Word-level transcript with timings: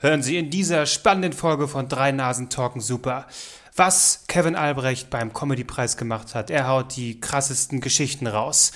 Hören 0.00 0.22
Sie 0.22 0.36
in 0.36 0.50
dieser 0.50 0.86
spannenden 0.86 1.32
Folge 1.32 1.66
von 1.66 1.88
Drei 1.88 2.12
Nasen 2.12 2.50
Talken 2.50 2.80
Super, 2.80 3.26
was 3.74 4.24
Kevin 4.28 4.54
Albrecht 4.54 5.10
beim 5.10 5.32
Comedy-Preis 5.32 5.96
gemacht 5.96 6.34
hat. 6.34 6.50
Er 6.50 6.68
haut 6.68 6.96
die 6.96 7.20
krassesten 7.20 7.80
Geschichten 7.80 8.26
raus. 8.26 8.72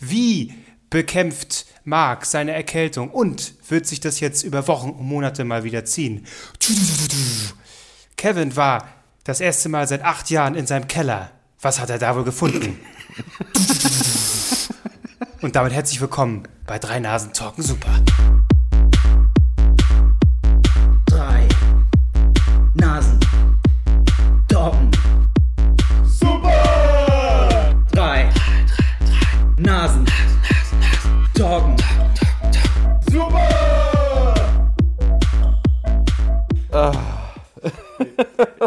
Wie 0.00 0.54
bekämpft 0.90 1.66
Mark 1.84 2.26
seine 2.26 2.52
Erkältung 2.52 3.10
und 3.10 3.54
wird 3.68 3.86
sich 3.86 4.00
das 4.00 4.18
jetzt 4.18 4.42
über 4.42 4.66
Wochen 4.66 4.90
und 4.90 5.06
Monate 5.06 5.44
mal 5.44 5.62
wieder 5.62 5.84
ziehen? 5.84 6.26
Kevin 8.16 8.56
war 8.56 8.88
das 9.24 9.40
erste 9.40 9.68
Mal 9.68 9.86
seit 9.86 10.02
acht 10.02 10.30
Jahren 10.30 10.56
in 10.56 10.66
seinem 10.66 10.88
Keller. 10.88 11.30
Was 11.60 11.78
hat 11.78 11.90
er 11.90 11.98
da 11.98 12.16
wohl 12.16 12.24
gefunden? 12.24 12.80
Und 15.42 15.56
damit 15.56 15.72
herzlich 15.72 16.00
willkommen 16.00 16.42
bei 16.66 16.78
Drei 16.78 16.98
Nasen 16.98 17.32
Talken 17.32 17.62
Super. 17.62 18.02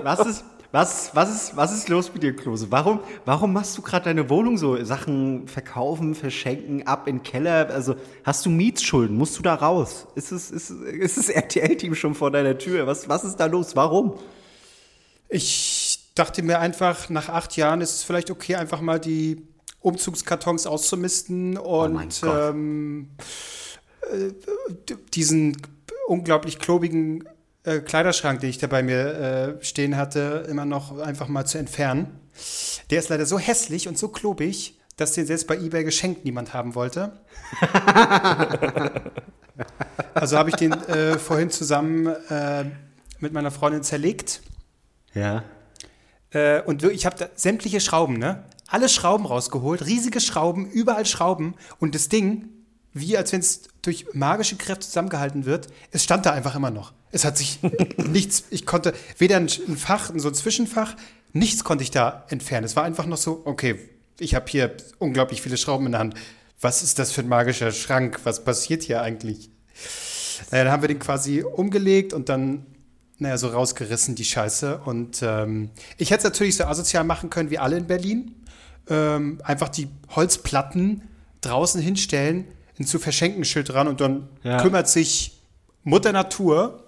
Was 0.03 0.25
ist, 0.25 0.43
was, 0.71 1.11
was, 1.13 1.29
ist, 1.29 1.55
was 1.55 1.71
ist 1.71 1.87
los 1.87 2.11
mit 2.13 2.23
dir, 2.23 2.35
Klose? 2.35 2.71
Warum, 2.71 2.99
warum 3.25 3.53
machst 3.53 3.77
du 3.77 3.83
gerade 3.83 4.05
deine 4.05 4.27
Wohnung 4.29 4.57
so? 4.57 4.83
Sachen 4.83 5.47
verkaufen, 5.47 6.15
verschenken, 6.15 6.87
ab 6.87 7.07
in 7.07 7.17
den 7.17 7.23
Keller? 7.23 7.69
Also 7.69 7.95
hast 8.23 8.45
du 8.45 8.49
Mietsschulden? 8.49 9.15
Musst 9.15 9.37
du 9.37 9.43
da 9.43 9.53
raus? 9.53 10.07
Ist 10.15 10.31
es, 10.31 10.49
ist, 10.49 10.71
ist 10.71 11.17
das 11.17 11.29
RTL-Team 11.29 11.93
schon 11.93 12.15
vor 12.15 12.31
deiner 12.31 12.57
Tür? 12.57 12.87
Was, 12.87 13.07
was 13.07 13.23
ist 13.23 13.35
da 13.35 13.45
los? 13.45 13.75
Warum? 13.75 14.15
Ich 15.29 15.99
dachte 16.15 16.41
mir 16.41 16.59
einfach, 16.59 17.09
nach 17.09 17.29
acht 17.29 17.55
Jahren 17.55 17.81
ist 17.81 17.93
es 17.93 18.03
vielleicht 18.03 18.31
okay, 18.31 18.55
einfach 18.55 18.81
mal 18.81 18.99
die 18.99 19.47
Umzugskartons 19.79 20.65
auszumisten 20.65 21.57
und 21.57 21.93
mein 21.93 22.09
Gott. 22.09 22.51
ähm, 22.51 23.09
äh, 24.11 24.31
diesen 25.13 25.57
unglaublich 26.07 26.59
klobigen 26.59 27.23
äh, 27.63 27.79
Kleiderschrank, 27.79 28.39
den 28.41 28.49
ich 28.49 28.57
da 28.57 28.67
bei 28.67 28.83
mir 28.83 29.57
äh, 29.59 29.63
stehen 29.63 29.97
hatte, 29.97 30.45
immer 30.49 30.65
noch 30.65 30.97
einfach 30.99 31.27
mal 31.27 31.45
zu 31.45 31.57
entfernen. 31.57 32.19
Der 32.89 32.99
ist 32.99 33.09
leider 33.09 33.25
so 33.25 33.39
hässlich 33.39 33.87
und 33.87 33.97
so 33.97 34.09
klobig, 34.09 34.79
dass 34.97 35.13
den 35.13 35.25
selbst 35.25 35.47
bei 35.47 35.57
eBay 35.57 35.83
geschenkt 35.83 36.25
niemand 36.25 36.53
haben 36.53 36.75
wollte. 36.75 37.19
also 40.13 40.37
habe 40.37 40.49
ich 40.49 40.55
den 40.55 40.73
äh, 40.73 41.17
vorhin 41.17 41.49
zusammen 41.49 42.07
äh, 42.07 42.65
mit 43.19 43.33
meiner 43.33 43.51
Freundin 43.51 43.83
zerlegt. 43.83 44.41
Ja. 45.13 45.43
Äh, 46.31 46.61
und 46.61 46.83
ich 46.83 47.05
habe 47.05 47.15
da 47.17 47.27
sämtliche 47.35 47.79
Schrauben, 47.79 48.17
ne? 48.17 48.43
Alle 48.67 48.89
Schrauben 48.89 49.25
rausgeholt, 49.25 49.85
riesige 49.85 50.19
Schrauben, 50.19 50.65
überall 50.65 51.05
Schrauben. 51.05 51.53
Und 51.79 51.93
das 51.93 52.09
Ding, 52.09 52.49
wie 52.93 53.17
als 53.17 53.31
wenn 53.31 53.39
es 53.39 53.61
durch 53.81 54.05
magische 54.13 54.55
Kräfte 54.55 54.85
zusammengehalten 54.85 55.45
wird, 55.45 55.67
es 55.91 56.03
stand 56.03 56.25
da 56.25 56.31
einfach 56.31 56.55
immer 56.55 56.71
noch. 56.71 56.93
Es 57.11 57.25
hat 57.25 57.37
sich 57.37 57.59
nichts, 57.97 58.45
ich 58.49 58.65
konnte 58.65 58.93
weder 59.17 59.37
ein, 59.37 59.49
ein 59.67 59.77
Fach, 59.77 60.11
so 60.15 60.27
ein 60.27 60.33
Zwischenfach, 60.33 60.95
nichts 61.31 61.63
konnte 61.63 61.83
ich 61.83 61.91
da 61.91 62.25
entfernen. 62.29 62.65
Es 62.65 62.75
war 62.75 62.83
einfach 62.83 63.05
noch 63.05 63.17
so, 63.17 63.41
okay, 63.45 63.79
ich 64.19 64.35
habe 64.35 64.45
hier 64.47 64.75
unglaublich 64.99 65.41
viele 65.41 65.57
Schrauben 65.57 65.87
in 65.87 65.93
der 65.93 65.99
Hand. 65.99 66.15
Was 66.61 66.83
ist 66.83 66.99
das 66.99 67.11
für 67.11 67.21
ein 67.21 67.27
magischer 67.27 67.71
Schrank? 67.71 68.21
Was 68.23 68.43
passiert 68.43 68.83
hier 68.83 69.01
eigentlich? 69.01 69.49
Naja, 70.51 70.63
dann 70.65 70.73
haben 70.73 70.83
wir 70.83 70.87
den 70.87 70.99
quasi 70.99 71.43
umgelegt 71.43 72.13
und 72.13 72.29
dann, 72.29 72.65
naja, 73.17 73.37
so 73.37 73.47
rausgerissen, 73.47 74.15
die 74.15 74.23
Scheiße. 74.23 74.79
Und 74.85 75.21
ähm, 75.23 75.71
ich 75.97 76.11
hätte 76.11 76.19
es 76.19 76.23
natürlich 76.23 76.55
so 76.55 76.65
asozial 76.65 77.03
machen 77.03 77.29
können 77.29 77.49
wie 77.49 77.57
alle 77.57 77.77
in 77.77 77.87
Berlin. 77.87 78.35
Ähm, 78.89 79.39
einfach 79.43 79.69
die 79.69 79.87
Holzplatten 80.15 81.01
draußen 81.41 81.81
hinstellen, 81.81 82.47
ein 82.79 82.85
zu 82.85 82.99
verschenken 82.99 83.45
Schild 83.45 83.69
dran 83.69 83.87
und 83.87 84.01
dann 84.01 84.29
Ja. 84.43 84.61
kümmert 84.61 84.87
sich 84.89 85.39
Mutter 85.83 86.11
Natur, 86.11 86.83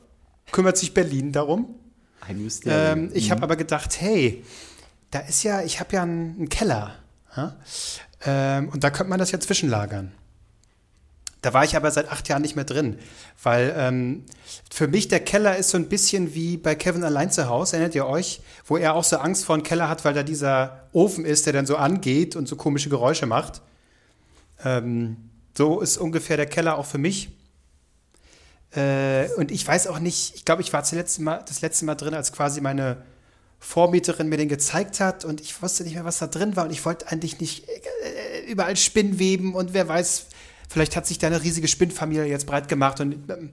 kümmert 0.51 0.77
sich 0.77 0.93
Berlin 0.93 1.31
darum. 1.31 1.75
Ein 2.21 2.41
Mysterium. 2.43 3.03
Ähm, 3.05 3.11
ich 3.13 3.29
habe 3.31 3.43
aber 3.43 3.55
gedacht, 3.55 3.99
hey, 4.01 4.43
da 5.11 5.19
ist 5.19 5.43
ja, 5.43 5.61
ich 5.61 5.79
habe 5.79 5.93
ja 5.95 6.03
einen, 6.03 6.35
einen 6.37 6.49
Keller. 6.49 6.95
Ja? 7.37 7.55
Ähm, 8.25 8.69
und 8.69 8.83
da 8.83 8.89
könnte 8.89 9.09
man 9.09 9.19
das 9.19 9.31
ja 9.31 9.39
zwischenlagern. 9.39 10.11
Da 11.41 11.53
war 11.53 11.63
ich 11.63 11.75
aber 11.75 11.91
seit 11.91 12.09
acht 12.11 12.27
Jahren 12.27 12.41
nicht 12.41 12.55
mehr 12.55 12.65
drin, 12.65 12.97
weil 13.43 13.71
ähm, 13.77 14.23
für 14.71 14.87
mich 14.87 15.09
der 15.09 15.19
Keller 15.19 15.55
ist 15.55 15.69
so 15.69 15.77
ein 15.77 15.87
bisschen 15.89 16.33
wie 16.33 16.57
bei 16.57 16.73
Kevin 16.73 17.03
allein 17.03 17.29
zu 17.29 17.47
Hause, 17.47 17.75
erinnert 17.75 17.93
ihr 17.93 18.07
euch, 18.07 18.41
wo 18.65 18.77
er 18.77 18.95
auch 18.95 19.03
so 19.03 19.17
Angst 19.17 19.45
vor 19.45 19.55
dem 19.55 19.61
Keller 19.61 19.87
hat, 19.87 20.03
weil 20.05 20.15
da 20.15 20.23
dieser 20.23 20.87
Ofen 20.91 21.23
ist, 21.23 21.45
der 21.45 21.53
dann 21.53 21.67
so 21.67 21.75
angeht 21.77 22.35
und 22.35 22.47
so 22.47 22.55
komische 22.55 22.89
Geräusche 22.89 23.27
macht. 23.27 23.61
Ähm, 24.63 25.17
so 25.57 25.81
ist 25.81 25.97
ungefähr 25.97 26.37
der 26.37 26.45
Keller 26.45 26.77
auch 26.77 26.85
für 26.85 26.97
mich. 26.97 27.29
Äh, 28.75 29.29
und 29.37 29.51
ich 29.51 29.65
weiß 29.65 29.87
auch 29.87 29.99
nicht, 29.99 30.35
ich 30.35 30.45
glaube, 30.45 30.61
ich 30.61 30.73
war 30.73 30.83
zuletzt 30.83 31.19
mal, 31.19 31.43
das 31.47 31.61
letzte 31.61 31.85
Mal 31.85 31.95
drin, 31.95 32.13
als 32.13 32.31
quasi 32.31 32.61
meine 32.61 32.97
Vormieterin 33.59 34.27
mir 34.27 34.37
den 34.37 34.49
gezeigt 34.49 34.99
hat 34.99 35.25
und 35.25 35.41
ich 35.41 35.61
wusste 35.61 35.83
nicht 35.83 35.95
mehr, 35.95 36.05
was 36.05 36.19
da 36.19 36.27
drin 36.27 36.55
war 36.55 36.65
und 36.65 36.71
ich 36.71 36.85
wollte 36.85 37.07
eigentlich 37.07 37.39
nicht 37.39 37.67
äh, 37.69 38.51
überall 38.51 38.75
Spinnweben 38.75 39.55
und 39.55 39.73
wer 39.73 39.87
weiß, 39.87 40.27
vielleicht 40.69 40.95
hat 40.95 41.07
sich 41.07 41.19
da 41.19 41.27
eine 41.27 41.41
riesige 41.41 41.67
Spinnfamilie 41.67 42.25
jetzt 42.25 42.45
breit 42.45 42.67
gemacht 42.67 42.99
und 42.99 43.29
ähm, 43.29 43.51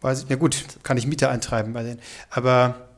weiß 0.00 0.20
ich, 0.20 0.26
na 0.28 0.36
gut, 0.36 0.64
kann 0.82 0.96
ich 0.96 1.06
Miete 1.06 1.28
eintreiben 1.28 1.74
bei 1.74 1.82
denen. 1.82 2.00
Aber 2.30 2.88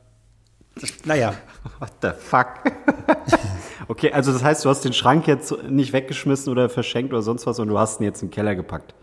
naja, 1.03 1.35
What 1.79 1.91
the 2.01 2.11
fuck? 2.17 2.47
okay, 3.87 4.11
also 4.11 4.31
das 4.31 4.43
heißt, 4.43 4.65
du 4.65 4.69
hast 4.69 4.81
den 4.81 4.93
Schrank 4.93 5.27
jetzt 5.27 5.53
nicht 5.69 5.93
weggeschmissen 5.93 6.51
oder 6.51 6.69
verschenkt 6.69 7.13
oder 7.13 7.21
sonst 7.21 7.45
was 7.45 7.59
und 7.59 7.67
du 7.67 7.77
hast 7.77 7.99
ihn 7.99 8.03
jetzt 8.03 8.21
in 8.21 8.29
den 8.29 8.33
Keller 8.33 8.55
gepackt. 8.55 8.93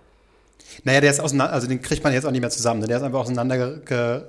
naja, 0.85 1.01
der 1.01 1.11
ist 1.11 1.21
auseinander, 1.21 1.53
also 1.53 1.67
den 1.67 1.81
kriegt 1.81 2.05
man 2.05 2.13
jetzt 2.13 2.25
auch 2.25 2.31
nicht 2.31 2.41
mehr 2.41 2.51
zusammen. 2.51 2.81
ne? 2.81 2.87
Der 2.87 2.99
ist 2.99 3.03
einfach 3.03 3.21
auseinander 3.21 3.79
ge, 3.79 4.23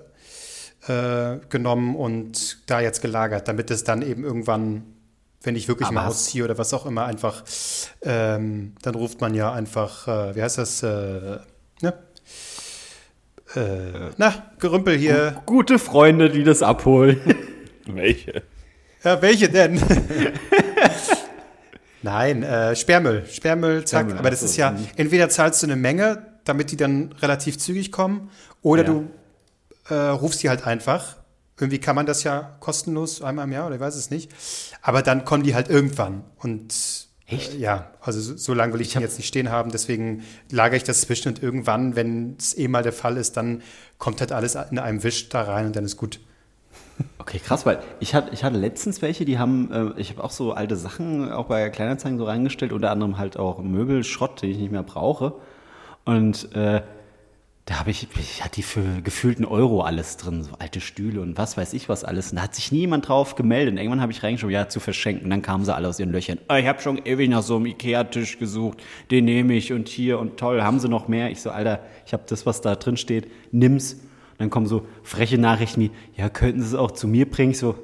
äh, 0.87 1.39
genommen 1.49 1.95
und 1.95 2.69
da 2.69 2.81
jetzt 2.81 3.01
gelagert, 3.01 3.47
damit 3.47 3.71
es 3.71 3.83
dann 3.83 4.01
eben 4.01 4.23
irgendwann, 4.23 4.83
wenn 5.43 5.55
ich 5.55 5.67
wirklich 5.67 5.87
Aber 5.87 5.95
mal 5.95 6.07
ausziehe 6.07 6.43
oder 6.43 6.57
was 6.57 6.73
auch 6.73 6.85
immer, 6.85 7.05
einfach, 7.05 7.43
ähm, 8.01 8.73
dann 8.81 8.95
ruft 8.95 9.21
man 9.21 9.35
ja 9.35 9.51
einfach, 9.51 10.07
äh, 10.07 10.35
wie 10.35 10.41
heißt 10.41 10.57
das, 10.57 10.83
äh, 10.83 11.39
ne? 11.81 11.93
Äh, 13.55 14.11
na, 14.17 14.51
Gerümpel 14.59 14.95
hier. 14.97 15.41
Gute 15.45 15.79
Freunde, 15.79 16.29
die 16.29 16.43
das 16.43 16.61
abholen. 16.61 17.19
Welche? 17.87 18.43
Ja, 19.03 19.21
welche 19.21 19.49
denn? 19.49 19.81
Nein, 22.01 22.43
äh, 22.43 22.75
Sperrmüll. 22.75 23.25
Sperrmüll, 23.29 23.85
zack. 23.85 24.01
Sperrmüll, 24.01 24.17
Aber 24.19 24.29
das 24.29 24.39
so, 24.41 24.45
ist 24.45 24.57
ja, 24.57 24.71
mhm. 24.71 24.87
entweder 24.95 25.29
zahlst 25.29 25.61
du 25.63 25.67
eine 25.67 25.75
Menge, 25.75 26.25
damit 26.45 26.71
die 26.71 26.77
dann 26.77 27.13
relativ 27.21 27.57
zügig 27.57 27.91
kommen, 27.91 28.29
oder 28.61 28.83
Ja. 28.83 28.89
du 28.89 29.09
äh, 29.89 29.95
rufst 30.09 30.43
die 30.43 30.49
halt 30.49 30.65
einfach. 30.65 31.17
Irgendwie 31.59 31.79
kann 31.79 31.95
man 31.95 32.05
das 32.05 32.23
ja 32.23 32.55
kostenlos 32.61 33.21
einmal 33.21 33.45
im 33.45 33.51
Jahr 33.51 33.65
oder 33.67 33.75
ich 33.75 33.81
weiß 33.81 33.95
es 33.95 34.09
nicht. 34.09 34.31
Aber 34.81 35.01
dann 35.01 35.25
kommen 35.25 35.43
die 35.43 35.55
halt 35.55 35.69
irgendwann. 35.69 36.23
Und 36.37 36.73
Echt? 37.27 37.55
Äh, 37.55 37.57
ja, 37.57 37.91
also 38.01 38.19
so, 38.21 38.37
so 38.37 38.53
lange 38.53 38.73
will 38.73 38.81
ich, 38.81 38.93
den 38.93 39.01
jetzt 39.01 39.17
nicht 39.17 39.27
stehen 39.27 39.49
haben. 39.51 39.71
Deswegen 39.71 40.23
lagere 40.51 40.77
ich 40.77 40.83
das 40.83 41.01
zwischen 41.01 41.29
und 41.29 41.43
irgendwann, 41.43 41.95
wenn 41.95 42.35
es 42.39 42.57
eh 42.57 42.67
mal 42.67 42.81
der 42.83 42.93
Fall 42.93 43.17
ist, 43.17 43.35
dann 43.35 43.61
kommt 43.97 44.21
halt 44.21 44.31
alles 44.31 44.55
in 44.55 44.79
einem 44.79 45.03
Wisch 45.03 45.29
da 45.29 45.43
rein 45.43 45.65
und 45.67 45.75
dann 45.75 45.85
ist 45.85 45.97
gut. 45.97 46.19
Okay, 47.29 47.37
krass, 47.37 47.63
weil 47.63 47.77
ich 47.99 48.15
hatte, 48.15 48.33
ich 48.33 48.43
hatte 48.43 48.57
letztens 48.57 49.03
welche, 49.03 49.23
die 49.23 49.37
haben, 49.37 49.71
äh, 49.71 50.01
ich 50.01 50.09
habe 50.09 50.23
auch 50.23 50.31
so 50.31 50.53
alte 50.53 50.75
Sachen 50.75 51.31
auch 51.31 51.45
bei 51.45 51.69
Kleinanzeigen 51.69 52.17
so 52.17 52.25
reingestellt, 52.25 52.73
unter 52.73 52.89
anderem 52.89 53.19
halt 53.19 53.37
auch 53.37 53.61
Möbelschrott, 53.61 54.41
den 54.41 54.49
ich 54.49 54.57
nicht 54.57 54.71
mehr 54.71 54.81
brauche. 54.81 55.35
Und 56.05 56.51
äh, 56.55 56.81
da 57.65 57.79
habe 57.79 57.91
ich, 57.91 58.07
ich 58.19 58.43
hatte 58.43 58.55
die 58.55 58.63
für 58.63 59.03
gefühlt 59.03 59.37
einen 59.37 59.45
Euro 59.45 59.83
alles 59.83 60.17
drin, 60.17 60.41
so 60.41 60.53
alte 60.57 60.81
Stühle 60.81 61.21
und 61.21 61.37
was 61.37 61.55
weiß 61.55 61.73
ich 61.73 61.87
was 61.87 62.03
alles. 62.03 62.31
Und 62.31 62.37
da 62.37 62.41
hat 62.41 62.55
sich 62.55 62.71
niemand 62.71 63.07
drauf 63.07 63.35
gemeldet. 63.35 63.73
Und 63.73 63.77
irgendwann 63.77 64.01
habe 64.01 64.11
ich 64.11 64.23
reingeschaut, 64.23 64.49
ja, 64.49 64.67
zu 64.67 64.79
verschenken. 64.79 65.25
Und 65.25 65.29
dann 65.29 65.43
kamen 65.43 65.65
sie 65.65 65.75
alle 65.75 65.87
aus 65.87 65.99
ihren 65.99 66.11
Löchern. 66.11 66.39
Oh, 66.49 66.55
ich 66.55 66.65
habe 66.65 66.81
schon 66.81 66.97
ewig 67.05 67.29
nach 67.29 67.43
so 67.43 67.57
einem 67.57 67.67
Ikea-Tisch 67.67 68.39
gesucht, 68.39 68.81
den 69.11 69.25
nehme 69.25 69.53
ich 69.53 69.71
und 69.71 69.87
hier 69.87 70.17
und 70.17 70.37
toll, 70.37 70.63
haben 70.63 70.79
sie 70.79 70.89
noch 70.89 71.07
mehr? 71.07 71.29
Ich 71.29 71.43
so, 71.43 71.51
Alter, 71.51 71.81
ich 72.07 72.13
habe 72.13 72.23
das, 72.25 72.47
was 72.47 72.61
da 72.61 72.73
drin 72.73 72.97
steht, 72.97 73.29
nimm's. 73.51 73.97
Und 74.39 74.43
dann 74.45 74.49
kommen 74.49 74.67
so 74.67 74.85
freche 75.03 75.37
Nachrichten 75.37 75.81
wie, 75.81 75.91
ja, 76.15 76.29
könnten 76.29 76.61
sie 76.61 76.67
es 76.67 76.75
auch 76.75 76.91
zu 76.91 77.09
mir 77.09 77.29
bringen? 77.29 77.51
Ich 77.51 77.59
so, 77.59 77.75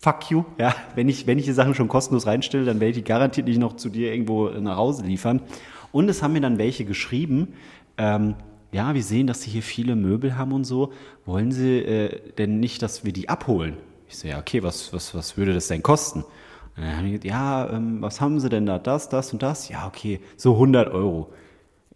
fuck 0.00 0.30
you. 0.30 0.44
Ja, 0.56 0.72
wenn 0.94 1.08
ich, 1.08 1.26
wenn 1.26 1.36
ich 1.36 1.46
die 1.46 1.52
Sachen 1.52 1.74
schon 1.74 1.88
kostenlos 1.88 2.26
reinstelle, 2.26 2.64
dann 2.64 2.78
werde 2.78 2.90
ich 2.90 2.96
die 2.98 3.04
garantiert 3.04 3.48
nicht 3.48 3.58
noch 3.58 3.74
zu 3.74 3.88
dir 3.88 4.12
irgendwo 4.12 4.48
nach 4.50 4.76
Hause 4.76 5.04
liefern. 5.04 5.42
Und 5.90 6.08
es 6.08 6.22
haben 6.22 6.32
mir 6.32 6.40
dann 6.40 6.58
welche 6.58 6.84
geschrieben, 6.84 7.54
ähm, 7.98 8.36
ja, 8.70 8.94
wir 8.94 9.02
sehen, 9.02 9.26
dass 9.26 9.42
Sie 9.42 9.50
hier 9.50 9.62
viele 9.62 9.96
Möbel 9.96 10.36
haben 10.36 10.52
und 10.52 10.62
so. 10.64 10.92
Wollen 11.24 11.50
Sie 11.50 11.78
äh, 11.78 12.20
denn 12.38 12.60
nicht, 12.60 12.82
dass 12.82 13.04
wir 13.04 13.12
die 13.12 13.28
abholen? 13.28 13.76
Ich 14.08 14.18
so, 14.18 14.28
ja, 14.28 14.38
okay, 14.38 14.62
was, 14.62 14.92
was, 14.92 15.12
was 15.12 15.36
würde 15.36 15.54
das 15.54 15.66
denn 15.66 15.82
kosten? 15.82 16.20
Und 16.20 16.82
dann 16.82 16.96
haben 16.96 17.04
die 17.06 17.12
gesagt, 17.12 17.24
ja, 17.24 17.70
ähm, 17.70 18.00
was 18.00 18.20
haben 18.20 18.38
Sie 18.38 18.48
denn 18.48 18.66
da? 18.66 18.78
Das, 18.78 19.08
das 19.08 19.32
und 19.32 19.42
das? 19.42 19.68
Ja, 19.68 19.88
okay, 19.88 20.20
so 20.36 20.52
100 20.52 20.92
Euro. 20.92 21.32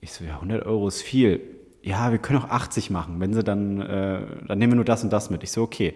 Ich 0.01 0.13
so, 0.13 0.25
ja, 0.25 0.35
100 0.35 0.67
Euro 0.67 0.89
ist 0.89 1.03
viel. 1.03 1.41
Ja, 1.83 2.11
wir 2.11 2.19
können 2.19 2.41
auch 2.41 2.51
80 2.51 2.91
machen, 2.91 3.21
wenn 3.21 3.33
sie 3.33 3.43
dann, 3.43 3.81
äh, 3.81 4.23
dann 4.47 4.59
nehmen 4.59 4.73
wir 4.73 4.77
nur 4.77 4.85
das 4.85 5.03
und 5.03 5.13
das 5.13 5.31
mit. 5.31 5.43
Ich 5.43 5.53
so, 5.53 5.63
okay. 5.63 5.95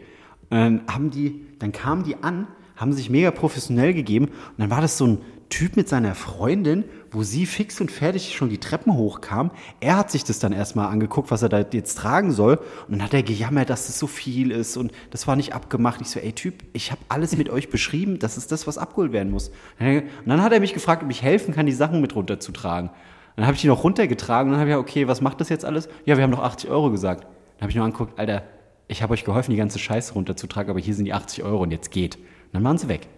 Und 0.51 0.59
dann 0.59 0.83
haben 0.89 1.11
die, 1.11 1.47
dann 1.59 1.73
kamen 1.73 2.05
die 2.05 2.17
an, 2.23 2.47
haben 2.77 2.93
sich 2.93 3.11
mega 3.11 3.31
professionell 3.31 3.95
gegeben 3.95 4.27
und 4.27 4.59
dann 4.59 4.71
war 4.71 4.81
das 4.81 4.99
so 4.99 5.07
ein 5.07 5.19
Typ 5.51 5.77
mit 5.77 5.89
seiner 5.89 6.15
Freundin, 6.15 6.85
wo 7.13 7.23
sie 7.23 7.47
fix 7.47 7.81
und 7.81 7.91
fertig 7.91 8.35
schon 8.35 8.49
die 8.49 8.59
Treppen 8.59 8.95
hochkam. 8.95 9.53
Er 9.79 9.97
hat 9.97 10.11
sich 10.11 10.25
das 10.25 10.41
dann 10.41 10.53
erstmal 10.53 10.89
angeguckt, 10.89 11.31
was 11.31 11.43
er 11.43 11.49
da 11.49 11.65
jetzt 11.71 11.97
tragen 11.97 12.33
soll. 12.33 12.59
Und 12.89 12.95
dann 12.95 13.03
hat 13.03 13.15
er 13.15 13.23
gejammert, 13.23 13.71
dass 13.71 13.87
das 13.87 13.99
so 13.99 14.07
viel 14.07 14.51
ist 14.51 14.77
und 14.77 14.91
das 15.11 15.29
war 15.29 15.37
nicht 15.37 15.55
abgemacht. 15.55 16.01
Ich 16.01 16.09
so, 16.09 16.19
ey 16.19 16.33
Typ, 16.33 16.65
ich 16.73 16.91
habe 16.91 17.01
alles 17.09 17.37
mit 17.37 17.51
euch 17.51 17.69
beschrieben, 17.69 18.19
das 18.19 18.37
ist 18.37 18.51
das, 18.51 18.67
was 18.67 18.79
abgeholt 18.79 19.13
werden 19.13 19.31
muss. 19.31 19.51
Und 19.79 20.05
dann 20.27 20.43
hat 20.43 20.53
er 20.53 20.61
mich 20.61 20.75
gefragt, 20.75 21.05
ob 21.05 21.11
ich 21.11 21.23
helfen 21.23 21.55
kann, 21.55 21.67
die 21.67 21.73
Sachen 21.73 22.01
mit 22.01 22.17
runterzutragen. 22.17 22.91
Dann 23.37 23.47
habe 23.47 23.55
ich 23.55 23.61
die 23.63 23.67
noch 23.69 23.83
runtergetragen 23.83 24.49
und 24.49 24.53
dann 24.53 24.61
habe 24.61 24.71
ich 24.71 24.75
ja, 24.75 24.79
okay, 24.79 25.09
was 25.09 25.21
macht 25.21 25.41
das 25.41 25.49
jetzt 25.49 25.65
alles? 25.65 25.89
Ja, 26.05 26.17
wir 26.17 26.23
haben 26.23 26.31
noch 26.31 26.43
80 26.43 26.71
Euro 26.71 26.91
gesagt. 26.91 27.23
Dann 27.25 27.63
habe 27.63 27.71
ich 27.71 27.77
nur 27.77 27.85
angeguckt, 27.85 28.19
Alter, 28.19 28.43
ich 28.87 29.03
habe 29.03 29.13
euch 29.15 29.25
geholfen, 29.25 29.51
die 29.51 29.57
ganze 29.57 29.79
Scheiße 29.79 30.13
runterzutragen, 30.15 30.71
aber 30.71 30.81
hier 30.81 30.95
sind 30.95 31.07
die 31.07 31.13
80 31.15 31.43
Euro 31.43 31.63
und 31.63 31.71
jetzt 31.71 31.91
geht. 31.91 32.17
Und 32.17 32.25
dann 32.53 32.65
waren 32.65 32.79
sie 32.79 32.89
weg. 32.89 33.09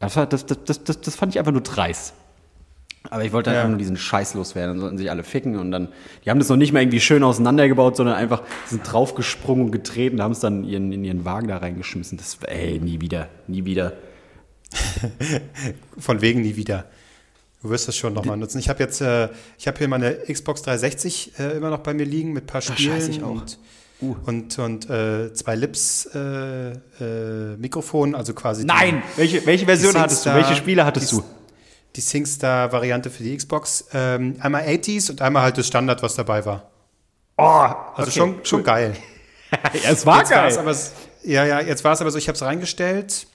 Das, 0.00 0.16
war, 0.16 0.26
das, 0.26 0.44
das, 0.46 0.64
das, 0.64 1.00
das 1.00 1.16
fand 1.16 1.32
ich 1.32 1.38
einfach 1.38 1.52
nur 1.52 1.62
dreist. 1.62 2.14
Aber 3.10 3.22
ich 3.24 3.32
wollte 3.32 3.50
Ja. 3.50 3.56
einfach 3.56 3.68
nur 3.68 3.78
diesen 3.78 3.96
Scheiß 3.96 4.34
loswerden. 4.34 4.74
Dann 4.74 4.80
sollten 4.80 4.98
sich 4.98 5.10
alle 5.10 5.24
ficken 5.24 5.58
und 5.58 5.70
dann, 5.70 5.88
die 6.24 6.30
haben 6.30 6.38
das 6.38 6.48
noch 6.48 6.56
nicht 6.56 6.72
mal 6.72 6.80
irgendwie 6.80 7.00
schön 7.00 7.22
auseinandergebaut, 7.22 7.96
sondern 7.96 8.16
einfach 8.16 8.42
sind 8.66 8.82
draufgesprungen 8.82 9.66
und 9.66 9.70
getreten, 9.72 10.22
haben 10.22 10.32
es 10.32 10.40
dann 10.40 10.64
ihren, 10.64 10.90
in 10.92 11.04
ihren 11.04 11.24
Wagen 11.24 11.48
da 11.48 11.58
reingeschmissen. 11.58 12.18
Das, 12.18 12.38
ey, 12.46 12.80
nie 12.80 13.00
wieder, 13.00 13.28
nie 13.46 13.64
wieder. 13.64 13.92
Von 15.98 16.20
wegen 16.22 16.40
nie 16.42 16.56
wieder. 16.56 16.86
Du 17.64 17.70
wirst 17.70 17.88
das 17.88 17.96
schon 17.96 18.12
nochmal 18.12 18.36
nutzen. 18.36 18.58
Ich 18.58 18.68
habe 18.68 18.82
jetzt, 18.82 19.00
äh, 19.00 19.30
ich 19.56 19.66
habe 19.66 19.78
hier 19.78 19.88
meine 19.88 20.16
Xbox 20.30 20.60
360 20.60 21.38
äh, 21.38 21.56
immer 21.56 21.70
noch 21.70 21.78
bei 21.78 21.94
mir 21.94 22.04
liegen 22.04 22.34
mit 22.34 22.44
ein 22.44 22.46
paar 22.46 22.60
Spielen 22.60 22.92
scheiße, 22.92 23.10
ich 23.10 23.22
auch. 23.22 23.30
und, 23.30 23.58
Uh. 24.02 24.16
und, 24.26 24.58
und 24.58 24.90
äh, 24.90 25.32
zwei 25.32 25.54
Lips 25.54 26.04
äh, 26.14 26.72
äh, 26.72 27.56
Mikrofon, 27.56 28.14
also 28.14 28.34
quasi 28.34 28.66
Nein! 28.66 29.02
Welche, 29.16 29.46
welche 29.46 29.64
Version 29.64 29.94
die 29.94 29.98
hattest 29.98 30.26
du? 30.26 30.34
Welche 30.34 30.56
Spiele 30.56 30.84
hattest 30.84 31.12
die, 31.12 31.16
du? 31.16 31.24
Die 31.96 32.00
SingStar-Variante 32.02 33.08
für 33.08 33.22
die 33.22 33.34
Xbox. 33.34 33.86
Ähm, 33.94 34.36
einmal 34.40 34.64
80s 34.64 35.10
und 35.10 35.22
einmal 35.22 35.44
halt 35.44 35.56
das 35.56 35.66
Standard, 35.66 36.02
was 36.02 36.16
dabei 36.16 36.44
war. 36.44 36.70
Oh, 37.38 37.42
Also 37.94 38.10
schon, 38.10 38.44
schon 38.44 38.62
geil. 38.62 38.94
ja, 39.52 39.90
es 39.90 40.04
war 40.04 40.18
Jetzt 40.18 40.32
war's 40.32 40.58
aber, 40.58 40.76
ja, 41.22 41.46
ja, 41.46 41.60
jetzt 41.60 41.82
war 41.82 41.92
es 41.92 42.00
aber 42.02 42.10
so, 42.10 42.18
ich 42.18 42.28
habe 42.28 42.36
es 42.36 42.42
reingestellt. 42.42 43.26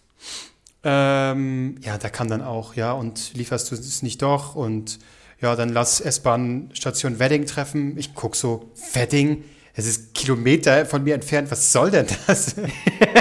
Ähm, 0.83 1.75
ja, 1.81 1.97
da 1.97 2.09
kam 2.09 2.29
dann 2.29 2.41
auch, 2.41 2.75
ja, 2.75 2.93
und 2.93 3.33
lieferst 3.33 3.71
du 3.71 3.75
es 3.75 4.01
nicht 4.01 4.21
doch? 4.21 4.55
Und 4.55 4.99
ja, 5.41 5.55
dann 5.55 5.69
lass 5.69 6.01
S-Bahn 6.01 6.69
Station 6.73 7.19
Wedding 7.19 7.45
treffen. 7.45 7.97
Ich 7.97 8.13
guck 8.13 8.35
so, 8.35 8.71
Wedding? 8.93 9.43
Es 9.73 9.85
ist 9.85 10.13
Kilometer 10.13 10.85
von 10.85 11.03
mir 11.03 11.15
entfernt. 11.15 11.51
Was 11.51 11.71
soll 11.71 11.91
denn 11.91 12.07
das? 12.27 12.55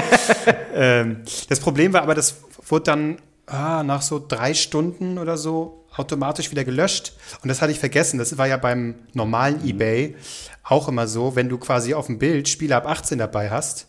ähm, 0.73 1.23
das 1.47 1.59
Problem 1.59 1.93
war 1.93 2.01
aber, 2.01 2.15
das 2.15 2.35
wurde 2.67 2.83
dann 2.83 3.17
ah, 3.45 3.83
nach 3.83 4.01
so 4.01 4.23
drei 4.25 4.53
Stunden 4.53 5.17
oder 5.17 5.37
so 5.37 5.85
automatisch 5.95 6.51
wieder 6.51 6.63
gelöscht. 6.63 7.13
Und 7.41 7.49
das 7.49 7.61
hatte 7.61 7.71
ich 7.71 7.79
vergessen. 7.79 8.19
Das 8.19 8.37
war 8.37 8.47
ja 8.47 8.57
beim 8.57 8.95
normalen 9.13 9.65
eBay 9.65 10.15
auch 10.63 10.87
immer 10.87 11.07
so, 11.07 11.35
wenn 11.35 11.49
du 11.49 11.57
quasi 11.57 11.93
auf 11.93 12.07
dem 12.07 12.19
Bild 12.19 12.47
Spiele 12.47 12.75
ab 12.75 12.85
18 12.85 13.17
dabei 13.17 13.49
hast, 13.49 13.87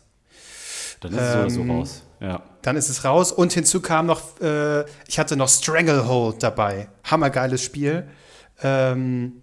Dann 1.01 1.13
ist 1.13 1.19
es 1.19 1.33
so 1.33 1.39
oder 1.39 1.49
so 1.49 1.61
Ähm, 1.61 1.71
raus. 1.71 2.03
Ja. 2.21 2.43
dann 2.61 2.75
ist 2.77 2.87
es 2.89 3.03
raus. 3.03 3.31
Und 3.31 3.51
hinzu 3.51 3.81
kam 3.81 4.05
noch, 4.05 4.39
äh, 4.39 4.85
ich 5.07 5.17
hatte 5.19 5.35
noch 5.35 5.49
Stranglehold 5.49 6.41
dabei. 6.43 6.87
Hammergeiles 7.03 7.63
Spiel. 7.63 8.07
Ähm, 8.61 9.41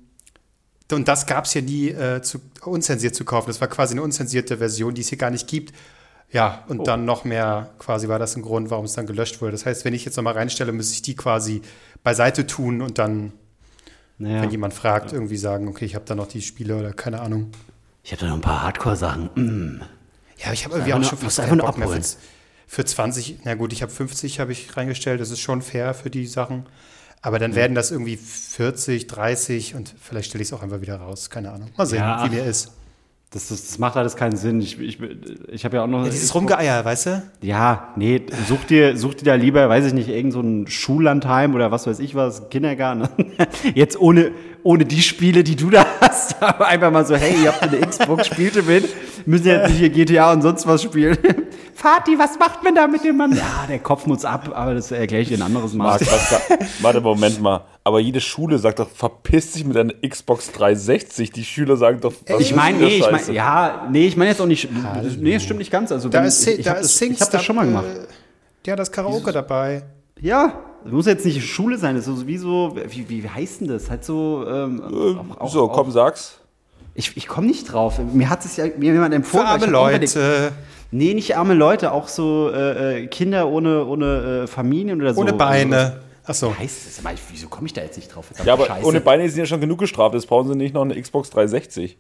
und 0.92 1.08
das 1.08 1.26
gab 1.26 1.44
es 1.44 1.52
hier 1.52 1.62
nie 1.62 1.88
äh, 1.88 2.22
zu, 2.22 2.40
unzensiert 2.62 3.14
zu 3.14 3.24
kaufen. 3.24 3.48
Das 3.48 3.60
war 3.60 3.68
quasi 3.68 3.94
eine 3.94 4.02
unzensierte 4.02 4.58
Version, 4.58 4.94
die 4.94 5.00
es 5.02 5.08
hier 5.08 5.18
gar 5.18 5.30
nicht 5.30 5.48
gibt. 5.48 5.74
Ja, 6.30 6.64
und 6.68 6.86
dann 6.86 7.04
noch 7.04 7.24
mehr, 7.24 7.70
quasi 7.78 8.06
war 8.08 8.18
das 8.18 8.36
ein 8.36 8.42
Grund, 8.42 8.70
warum 8.70 8.84
es 8.84 8.92
dann 8.92 9.06
gelöscht 9.06 9.40
wurde. 9.40 9.52
Das 9.52 9.64
heißt, 9.66 9.84
wenn 9.84 9.94
ich 9.94 10.04
jetzt 10.04 10.16
nochmal 10.16 10.34
reinstelle, 10.34 10.72
müsste 10.72 10.94
ich 10.94 11.02
die 11.02 11.16
quasi 11.16 11.62
beiseite 12.04 12.46
tun 12.46 12.82
und 12.82 12.98
dann, 12.98 13.32
Naja. 14.18 14.42
wenn 14.42 14.50
jemand 14.50 14.74
fragt, 14.74 15.12
irgendwie 15.12 15.38
sagen, 15.38 15.68
okay, 15.68 15.86
ich 15.86 15.94
habe 15.94 16.04
da 16.04 16.14
noch 16.14 16.26
die 16.26 16.42
Spiele 16.42 16.76
oder 16.76 16.92
keine 16.92 17.20
Ahnung. 17.20 17.50
Ich 18.04 18.12
habe 18.12 18.20
da 18.20 18.28
noch 18.28 18.34
ein 18.34 18.40
paar 18.42 18.62
Hardcore-Sachen. 18.62 19.30
Mm. 19.34 19.82
Ja, 20.36 20.52
ich 20.52 20.64
habe 20.64 20.74
irgendwie 20.74 20.92
auch 20.92 21.02
schon 21.02 21.18
musst 21.18 21.22
fast 21.22 21.40
einfach 21.40 21.50
keinen 21.50 21.58
nur 21.58 21.66
Bock 21.66 21.78
mehr 21.78 21.88
für, 22.68 22.82
abholen. 22.82 22.84
für 22.84 22.84
20, 22.84 23.38
na 23.44 23.54
gut, 23.54 23.72
ich 23.72 23.82
habe 23.82 23.90
50 23.90 24.38
habe 24.38 24.52
ich 24.52 24.76
reingestellt, 24.76 25.20
das 25.20 25.30
ist 25.30 25.40
schon 25.40 25.62
fair 25.62 25.94
für 25.94 26.10
die 26.10 26.26
Sachen. 26.26 26.66
Aber 27.20 27.40
dann 27.40 27.56
werden 27.56 27.74
das 27.74 27.90
irgendwie 27.90 28.16
40, 28.16 29.08
30 29.08 29.74
und 29.74 29.92
vielleicht 30.00 30.28
stelle 30.28 30.42
ich 30.42 30.48
es 30.48 30.52
auch 30.52 30.62
einfach 30.62 30.80
wieder 30.80 30.96
raus, 30.96 31.30
keine 31.30 31.50
Ahnung. 31.50 31.70
Mal 31.76 31.86
sehen, 31.86 31.98
Ja, 31.98 32.24
wie 32.24 32.36
mir 32.36 32.44
ist. 32.44 32.72
Das, 33.30 33.48
das, 33.48 33.66
das 33.66 33.78
macht 33.78 33.96
alles 33.98 34.16
keinen 34.16 34.36
Sinn. 34.36 34.58
Ich, 34.62 34.80
ich, 34.80 34.98
ich 35.48 35.64
habe 35.66 35.76
ja 35.76 35.82
auch 35.82 35.86
noch. 35.86 36.04
Ja, 36.04 36.10
dieses 36.10 36.34
Rumgeeier, 36.34 36.82
weißt 36.82 37.06
du? 37.06 37.22
Ja, 37.42 37.92
nee, 37.96 38.22
such 38.48 38.64
dir, 38.64 38.96
such 38.96 39.14
dir 39.14 39.24
da 39.26 39.34
lieber, 39.34 39.68
weiß 39.68 39.84
ich 39.84 39.92
nicht, 39.92 40.08
irgend 40.08 40.32
so 40.32 40.40
ein 40.40 40.66
Schullandheim 40.66 41.54
oder 41.54 41.70
was 41.70 41.86
weiß 41.86 41.98
ich 41.98 42.14
was, 42.14 42.48
Kindergarten. 42.48 43.06
Jetzt 43.74 44.00
ohne, 44.00 44.32
ohne 44.62 44.84
die 44.84 45.02
Spiele, 45.02 45.42
die 45.44 45.56
du 45.56 45.70
da 45.70 45.86
hast, 46.00 46.42
aber 46.42 46.66
einfach 46.66 46.90
mal 46.90 47.06
so, 47.06 47.14
hey, 47.16 47.34
ihr 47.42 47.52
habt 47.52 47.62
eine 47.62 47.78
Xbox, 47.80 48.26
spielt 48.26 48.56
ihr 48.56 48.62
mit, 48.62 48.88
müssen 49.26 49.46
jetzt 49.46 49.68
nicht 49.70 49.78
hier 49.78 49.90
GTA 49.90 50.32
und 50.32 50.42
sonst 50.42 50.66
was 50.66 50.82
spielen. 50.82 51.16
Vati, 51.80 52.18
was 52.18 52.36
macht 52.40 52.64
man 52.64 52.74
da 52.74 52.88
mit 52.88 53.04
dem 53.04 53.16
Mann? 53.16 53.32
Ja, 53.36 53.64
der 53.68 53.78
Kopf 53.78 54.04
muss 54.06 54.24
ab, 54.24 54.50
aber 54.52 54.74
das 54.74 54.90
erkläre 54.90 55.22
ich 55.22 55.28
dir 55.28 55.38
ein 55.38 55.42
anderes 55.42 55.74
Mal. 55.74 55.84
Marc, 55.84 56.00
was, 56.00 56.30
sa- 56.30 56.40
warte, 56.80 57.00
Moment 57.00 57.40
mal. 57.40 57.64
Aber 57.84 58.00
jede 58.00 58.20
Schule 58.20 58.58
sagt 58.58 58.80
doch, 58.80 58.90
verpiss 58.90 59.52
dich 59.52 59.64
mit 59.64 59.76
deiner 59.76 59.94
Xbox 60.06 60.50
360. 60.52 61.30
Die 61.30 61.44
Schüler 61.44 61.76
sagen 61.76 62.00
doch, 62.00 62.12
was 62.26 62.40
Ich 62.40 62.52
meine, 62.54 62.78
nee, 62.78 62.96
ich 62.98 63.08
meine, 63.10 63.32
ja, 63.32 63.86
nee, 63.92 64.06
ich 64.08 64.16
meine 64.16 64.30
jetzt 64.30 64.40
auch 64.40 64.46
nicht, 64.46 64.68
nee, 65.20 65.34
es 65.36 65.44
stimmt 65.44 65.60
nicht 65.60 65.70
ganz. 65.70 65.92
Also, 65.92 66.08
Da 66.08 66.18
wenn- 66.18 66.26
ist, 66.26 66.44
ich, 66.48 66.58
ich 66.58 66.64
da 66.64 66.72
habe 66.72 66.80
das, 66.82 67.00
hab 67.00 67.30
das 67.30 67.44
schon 67.44 67.54
mal 67.54 67.64
gemacht. 67.64 67.84
Äh, 67.86 68.06
ja, 68.66 68.74
das 68.74 68.90
Karaoke 68.90 69.30
dabei. 69.32 69.84
Ja, 70.20 70.52
das 70.84 70.92
muss 70.92 71.06
jetzt 71.06 71.24
nicht 71.24 71.44
Schule 71.44 71.78
sein, 71.78 71.96
das 71.96 72.06
ist 72.06 72.18
so 72.18 72.26
wie 72.26 72.38
so, 72.38 72.76
wie, 72.88 73.08
wie, 73.08 73.28
heißt 73.28 73.60
denn 73.60 73.68
das? 73.68 73.90
Halt 73.90 74.04
so, 74.04 74.44
ähm, 74.48 74.82
auch, 74.82 75.40
auch, 75.40 75.50
so, 75.50 75.68
komm, 75.68 75.88
auch, 75.88 75.92
sag's. 75.92 76.40
Ich, 76.94 77.16
ich 77.16 77.28
komme 77.28 77.46
nicht 77.46 77.72
drauf. 77.72 77.98
Mir 78.12 78.28
hat 78.28 78.44
es 78.44 78.56
ja 78.56 78.66
mir 78.76 78.92
jemand 78.92 79.14
empfohlen. 79.14 79.46
arme 79.46 79.66
Leute, 79.66 80.52
Nee, 80.90 81.12
nicht 81.12 81.36
arme 81.36 81.52
Leute, 81.52 81.92
auch 81.92 82.08
so 82.08 82.50
äh, 82.50 83.02
äh, 83.02 83.06
Kinder 83.08 83.48
ohne, 83.48 83.84
ohne 83.84 84.42
äh, 84.44 84.46
Familien 84.46 85.00
oder 85.00 85.12
so. 85.12 85.20
ohne 85.20 85.34
Beine. 85.34 86.00
Achso. 86.28 86.50
Wie 86.52 86.62
heißt 86.62 86.86
das? 86.86 87.12
Ich- 87.12 87.20
Wieso 87.32 87.48
komme 87.48 87.66
ich 87.66 87.72
da 87.72 87.80
jetzt 87.82 87.96
nicht 87.96 88.14
drauf? 88.14 88.26
Ja, 88.44 88.52
aber 88.52 88.66
Scheiße. 88.66 88.86
ohne 88.86 89.00
Beine 89.00 89.28
sind 89.28 89.38
ja 89.40 89.46
schon 89.46 89.60
genug 89.60 89.78
gestraft. 89.78 90.14
Jetzt 90.14 90.26
brauchen 90.26 90.48
sie 90.48 90.54
nicht 90.54 90.74
noch 90.74 90.82
eine 90.82 91.00
Xbox 91.00 91.30
360. 91.30 91.98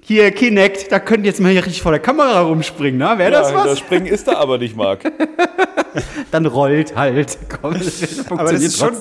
Hier, 0.00 0.30
Kinect, 0.30 0.90
da 0.90 0.98
könnt 0.98 1.24
ihr 1.24 1.30
jetzt 1.30 1.40
mal 1.40 1.50
hier 1.52 1.64
richtig 1.64 1.82
vor 1.82 1.92
der 1.92 2.00
Kamera 2.00 2.40
rumspringen, 2.40 2.98
ne? 2.98 3.18
Wäre 3.18 3.32
das 3.32 3.50
ja, 3.50 3.56
was? 3.56 3.64
das 3.66 3.78
Springen 3.80 4.06
ist 4.06 4.26
da 4.28 4.36
aber 4.36 4.56
nicht, 4.58 4.76
Marc. 4.76 5.00
Dann 6.30 6.46
rollt 6.46 6.96
halt. 6.96 7.36
Komm, 7.60 7.74
das 7.74 7.84
funktioniert 7.98 8.30
Aber 8.30 8.52
das 8.52 8.62
ist, 8.62 8.78
schon, 8.78 8.94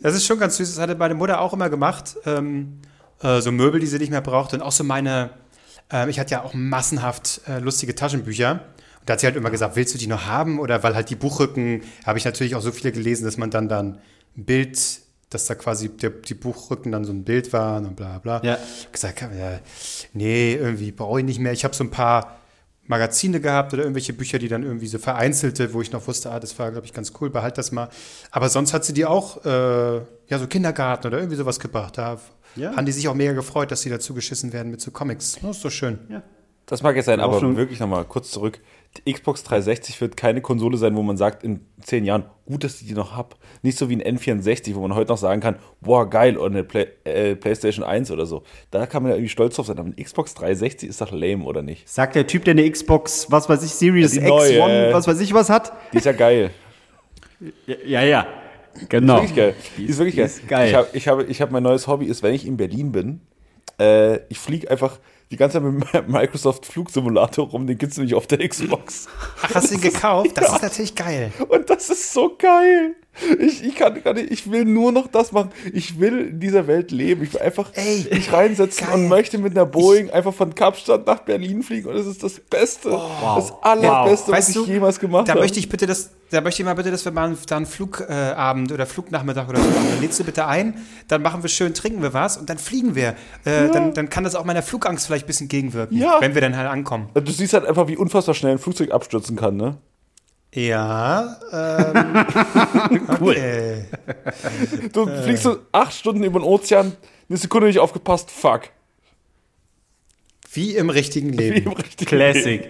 das 0.00 0.14
ist 0.14 0.26
schon 0.26 0.38
ganz 0.38 0.56
süß. 0.56 0.74
Das 0.74 0.82
hatte 0.82 0.94
meine 0.94 1.14
Mutter 1.14 1.40
auch 1.40 1.52
immer 1.52 1.68
gemacht. 1.70 2.16
Ähm, 2.24 2.78
äh, 3.22 3.40
so 3.40 3.52
Möbel, 3.52 3.80
die 3.80 3.86
sie 3.86 3.98
nicht 3.98 4.10
mehr 4.10 4.20
braucht. 4.20 4.54
Und 4.54 4.62
auch 4.62 4.72
so 4.72 4.84
meine, 4.84 5.30
ähm, 5.90 6.08
ich 6.08 6.18
hatte 6.18 6.32
ja 6.32 6.42
auch 6.44 6.54
massenhaft 6.54 7.40
äh, 7.48 7.58
lustige 7.58 7.94
Taschenbücher. 7.94 8.60
Und 9.02 9.08
da 9.08 9.14
hat 9.14 9.20
sie 9.20 9.26
halt 9.26 9.34
immer 9.36 9.50
gesagt, 9.50 9.74
willst 9.76 9.92
du 9.94 9.98
die 9.98 10.06
noch 10.06 10.26
haben? 10.26 10.60
Oder 10.60 10.82
weil 10.84 10.94
halt 10.94 11.10
die 11.10 11.16
Buchrücken, 11.16 11.82
habe 12.06 12.18
ich 12.18 12.24
natürlich 12.24 12.54
auch 12.54 12.60
so 12.62 12.70
viele 12.70 12.92
gelesen, 12.92 13.24
dass 13.24 13.36
man 13.36 13.50
dann 13.50 13.68
dann 13.68 13.98
ein 14.36 14.44
Bild, 14.44 14.78
dass 15.28 15.46
da 15.46 15.56
quasi 15.56 15.88
der, 15.88 16.10
die 16.10 16.34
Buchrücken 16.34 16.92
dann 16.92 17.04
so 17.04 17.12
ein 17.12 17.24
Bild 17.24 17.52
waren 17.52 17.84
und 17.86 17.96
bla 17.96 18.18
bla. 18.20 18.40
Ja. 18.44 18.58
Gesagt, 18.92 19.20
ja, 19.22 19.58
nee, 20.12 20.54
irgendwie 20.54 20.92
brauche 20.92 21.18
ich 21.18 21.26
nicht 21.26 21.40
mehr. 21.40 21.52
Ich 21.52 21.64
habe 21.64 21.74
so 21.74 21.82
ein 21.82 21.90
paar 21.90 22.38
Magazine 22.86 23.40
gehabt 23.40 23.72
oder 23.72 23.82
irgendwelche 23.82 24.12
Bücher, 24.12 24.38
die 24.38 24.48
dann 24.48 24.62
irgendwie 24.62 24.86
so 24.86 24.98
vereinzelte, 24.98 25.72
wo 25.72 25.80
ich 25.82 25.90
noch 25.92 26.06
wusste, 26.06 26.30
ah, 26.30 26.38
das 26.40 26.58
war, 26.58 26.70
glaube 26.70 26.86
ich, 26.86 26.92
ganz 26.92 27.12
cool, 27.20 27.30
behalt 27.30 27.58
das 27.58 27.72
mal. 27.72 27.88
Aber 28.30 28.48
sonst 28.48 28.72
hat 28.72 28.84
sie 28.84 28.92
die 28.92 29.04
auch, 29.04 29.44
äh, 29.44 29.96
ja, 30.28 30.38
so 30.38 30.46
Kindergarten 30.46 31.06
oder 31.08 31.18
irgendwie 31.18 31.36
sowas 31.36 31.58
gebracht. 31.60 31.98
Da 31.98 32.18
Ja. 32.56 32.76
haben 32.76 32.84
die 32.86 32.92
sich 32.92 33.08
auch 33.08 33.14
mega 33.14 33.32
gefreut, 33.32 33.70
dass 33.70 33.80
sie 33.82 33.90
dazu 33.90 34.14
geschissen 34.14 34.52
werden 34.52 34.70
mit 34.70 34.80
so 34.80 34.90
Comics. 34.90 35.38
Das 35.40 35.56
ist 35.56 35.62
so 35.62 35.70
schön. 35.70 35.98
Das 36.66 36.82
mag 36.82 36.94
jetzt 36.96 37.06
sein, 37.06 37.20
aber 37.20 37.40
wirklich 37.56 37.80
nochmal 37.80 38.04
kurz 38.04 38.30
zurück. 38.30 38.60
Die 38.98 39.12
Xbox 39.12 39.42
360 39.44 40.00
wird 40.02 40.16
keine 40.18 40.42
Konsole 40.42 40.76
sein, 40.76 40.94
wo 40.96 41.02
man 41.02 41.16
sagt, 41.16 41.42
in 41.42 41.60
zehn 41.80 42.04
Jahren, 42.04 42.24
gut, 42.44 42.62
dass 42.62 42.80
ich 42.80 42.88
die 42.88 42.92
noch 42.92 43.16
hab. 43.16 43.36
Nicht 43.62 43.78
so 43.78 43.88
wie 43.88 43.96
ein 43.96 44.18
N64, 44.18 44.74
wo 44.74 44.80
man 44.80 44.94
heute 44.94 45.10
noch 45.10 45.16
sagen 45.16 45.40
kann, 45.40 45.56
boah, 45.80 46.08
geil, 46.08 46.36
oder 46.36 46.50
eine 46.50 46.64
Play 46.64 46.88
äh, 47.04 47.34
PlayStation 47.34 47.84
1 47.84 48.10
oder 48.10 48.26
so. 48.26 48.42
Da 48.70 48.86
kann 48.86 49.02
man 49.02 49.10
ja 49.10 49.16
irgendwie 49.16 49.30
stolz 49.30 49.56
drauf 49.56 49.66
sein. 49.66 49.78
Aber 49.78 49.88
eine 49.88 50.04
Xbox 50.04 50.34
360 50.34 50.90
ist 50.90 51.00
doch 51.00 51.10
lame, 51.10 51.44
oder 51.44 51.62
nicht? 51.62 51.88
Sagt 51.88 52.16
der 52.16 52.26
Typ, 52.26 52.44
der 52.44 52.52
eine 52.52 52.70
Xbox, 52.70 53.30
was 53.30 53.48
weiß 53.48 53.62
ich, 53.64 53.70
Series 53.70 54.14
Ja, 54.14 54.22
die 54.22 54.28
X. 54.28 54.60
One, 54.60 54.88
was 54.92 55.06
weiß 55.06 55.20
ich 55.20 55.32
was 55.32 55.48
hat? 55.48 55.72
Die 55.92 55.96
ist 55.96 56.06
ja 56.06 56.12
geil. 56.12 56.50
Ja, 57.66 57.76
ja. 57.86 58.02
ja. 58.02 58.26
Genau. 58.88 59.16
Wirklich 59.16 59.34
geil. 59.34 59.54
Die 59.76 59.84
ist 59.84 59.98
wirklich 59.98 60.14
die 60.14 60.20
geil. 60.20 60.26
ist 60.26 60.48
geil. 60.48 60.68
Ich 60.68 60.74
habe, 60.74 60.88
ich 60.92 61.08
habe, 61.08 61.24
ich 61.24 61.40
habe 61.40 61.52
mein 61.52 61.62
neues 61.62 61.86
Hobby 61.86 62.06
ist, 62.06 62.22
wenn 62.22 62.34
ich 62.34 62.46
in 62.46 62.56
Berlin 62.56 62.92
bin, 62.92 63.20
äh, 63.78 64.16
ich 64.28 64.38
fliege 64.38 64.70
einfach 64.70 64.98
die 65.32 65.36
ganze 65.36 65.54
Zeit 65.60 65.62
mit 65.72 65.92
dem 65.94 66.04
Microsoft 66.12 66.66
Flugsimulator 66.66 67.48
rum, 67.48 67.66
den 67.66 67.78
gibt's 67.78 67.96
nämlich 67.96 68.14
auf 68.14 68.26
der 68.26 68.46
Xbox. 68.46 69.08
Ach, 69.42 69.54
hast 69.54 69.70
du 69.70 69.74
ihn 69.76 69.80
gekauft? 69.92 70.30
Das 70.36 70.52
ist 70.52 70.62
natürlich 70.62 70.94
geil. 70.94 71.32
Und 71.48 71.68
das 71.70 71.90
ist 71.90 72.12
so 72.12 72.36
geil. 72.38 72.94
Ich, 73.38 73.62
ich 73.62 73.74
kann 73.74 74.02
gar 74.02 74.14
nicht, 74.14 74.30
ich 74.30 74.50
will 74.50 74.64
nur 74.64 74.90
noch 74.90 75.06
das 75.06 75.32
machen. 75.32 75.50
Ich 75.74 76.00
will 76.00 76.28
in 76.28 76.40
dieser 76.40 76.66
Welt 76.66 76.90
leben. 76.92 77.22
Ich 77.24 77.34
will 77.34 77.40
einfach 77.42 77.70
Ey, 77.74 78.06
mich 78.10 78.32
reinsetzen 78.32 78.86
geil. 78.86 78.94
und 78.94 79.08
möchte 79.08 79.36
mit 79.38 79.52
einer 79.52 79.66
Boeing 79.66 80.10
einfach 80.10 80.32
von 80.32 80.54
Kapstadt 80.54 81.06
nach 81.06 81.20
Berlin 81.20 81.62
fliegen 81.62 81.88
und 81.88 81.94
das 81.96 82.06
ist 82.06 82.22
das 82.22 82.40
Beste, 82.40 82.88
das 82.90 83.52
allerbeste, 83.62 84.32
was 84.32 84.38
Weißt 84.38 84.48
ich 84.50 84.54
du, 84.54 84.64
jemals 84.64 84.98
gemacht 84.98 85.28
Da 85.28 85.32
habe. 85.32 85.42
möchte 85.42 85.58
ich 85.58 85.68
bitte, 85.68 85.86
dass, 85.86 86.10
da 86.32 86.40
möchte 86.40 86.62
ich 86.62 86.66
mal 86.66 86.74
bitte, 86.74 86.90
dass 86.90 87.04
wir 87.04 87.12
mal 87.12 87.36
da 87.46 87.56
einen 87.56 87.66
Flugabend 87.66 88.72
oder 88.72 88.86
Flugnachmittag 88.86 89.48
oder 89.48 89.60
so 89.60 89.68
machen. 89.70 89.86
Dann 89.90 90.00
lädst 90.00 90.18
du 90.18 90.24
bitte 90.24 90.46
ein, 90.46 90.74
dann 91.08 91.22
machen 91.22 91.42
wir 91.42 91.48
schön, 91.48 91.74
trinken 91.74 92.02
wir 92.02 92.12
was 92.14 92.36
und 92.36 92.50
dann 92.50 92.58
fliegen 92.58 92.94
wir. 92.94 93.14
Äh, 93.44 93.68
dann, 93.70 93.94
dann 93.94 94.08
kann 94.08 94.24
das 94.24 94.34
auch 94.34 94.44
meiner 94.44 94.62
Flugangst 94.62 95.06
vielleicht 95.06 95.24
ein 95.24 95.28
bisschen 95.28 95.48
gegenwirken, 95.48 95.96
Ja. 95.98 96.16
wenn 96.20 96.34
wir 96.34 96.40
dann 96.40 96.56
halt 96.56 96.68
ankommen. 96.68 97.08
Du 97.14 97.30
siehst 97.30 97.52
halt 97.54 97.66
einfach, 97.66 97.86
wie 97.88 97.96
unfassbar 97.96 98.34
schnell 98.34 98.52
ein 98.52 98.58
Flugzeug 98.58 98.90
abstürzen 98.90 99.36
kann, 99.36 99.56
ne? 99.56 99.76
Ja, 100.54 101.36
ähm, 101.52 102.26
Cool. 103.20 103.36
äh, 103.36 103.84
Du 104.92 105.06
fliegst 105.06 105.44
so 105.44 105.58
acht 105.72 105.94
Stunden 105.94 106.22
über 106.24 106.40
den 106.40 106.44
Ozean, 106.44 106.92
eine 107.28 107.38
Sekunde 107.38 107.68
nicht 107.68 107.78
aufgepasst, 107.78 108.30
fuck. 108.30 108.62
wie 110.52 110.76
im 110.76 110.90
richtigen 110.90 111.32
Wie 111.32 111.36
Leben. 111.38 111.66
im 111.70 111.72
richtigen 111.72 112.08
Classic. 112.08 112.68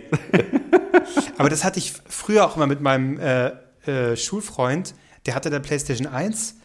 Aber 1.39 1.49
das 1.49 1.65
hatte 1.65 1.79
ich 1.79 1.93
früher 2.09 2.47
auch 2.47 2.57
immer 2.57 2.67
mit 2.67 2.81
meinem 2.81 3.19
äh, 3.19 3.53
äh, 3.87 4.17
Schulfreund, 4.17 4.95
der 5.27 5.35
hatte 5.35 5.51
der 5.51 5.61
PlayStation 5.61 6.07
1. 6.07 6.57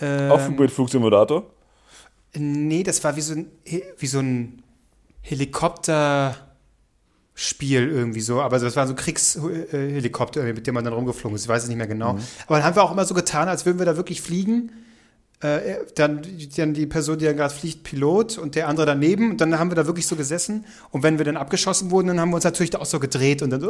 Leben. 0.00 0.30
Auf 0.30 0.46
Ähm, 0.46 0.56
mit 0.56 0.70
Flugsimulator. 0.70 1.50
Nee, 2.34 2.82
das 2.82 3.02
war 3.02 3.16
wie 3.16 3.22
so 3.22 3.34
ein, 3.34 3.46
wie 3.98 4.06
so 4.06 4.18
ein 4.18 4.62
Helikopterspiel 5.22 7.88
irgendwie 7.88 8.20
so. 8.20 8.42
Aber 8.42 8.58
das 8.58 8.76
war 8.76 8.86
so 8.86 8.92
ein 8.92 8.96
Kriegshelikopter, 8.96 10.42
mit 10.42 10.66
dem 10.66 10.74
man 10.74 10.84
dann 10.84 10.92
rumgeflogen 10.92 11.36
ist. 11.36 11.44
Ich 11.44 11.48
weiß 11.48 11.62
es 11.62 11.68
nicht 11.68 11.78
mehr 11.78 11.86
genau. 11.86 12.18
Aber 12.46 12.56
dann 12.56 12.64
haben 12.64 12.76
wir 12.76 12.82
auch 12.82 12.92
immer 12.92 13.06
so 13.06 13.14
getan, 13.14 13.48
als 13.48 13.64
würden 13.64 13.78
wir 13.78 13.86
da 13.86 13.96
wirklich 13.96 14.20
fliegen. 14.20 14.70
Äh, 15.40 15.84
dann, 15.96 16.22
dann 16.56 16.72
die 16.72 16.86
Person, 16.86 17.18
die 17.18 17.26
dann 17.26 17.36
gerade 17.36 17.52
fliegt, 17.52 17.82
Pilot 17.84 18.38
und 18.38 18.54
der 18.54 18.68
andere 18.68 18.86
daneben. 18.86 19.32
Und 19.32 19.40
dann 19.42 19.58
haben 19.58 19.70
wir 19.70 19.74
da 19.74 19.84
wirklich 19.86 20.06
so 20.06 20.16
gesessen. 20.16 20.64
Und 20.90 21.02
wenn 21.02 21.18
wir 21.18 21.26
dann 21.26 21.36
abgeschossen 21.36 21.90
wurden, 21.90 22.06
dann 22.08 22.18
haben 22.20 22.30
wir 22.30 22.36
uns 22.36 22.44
natürlich 22.44 22.74
auch 22.74 22.86
so 22.86 22.98
gedreht 22.98 23.42
und 23.42 23.50
dann, 23.50 23.62
äh, 23.62 23.66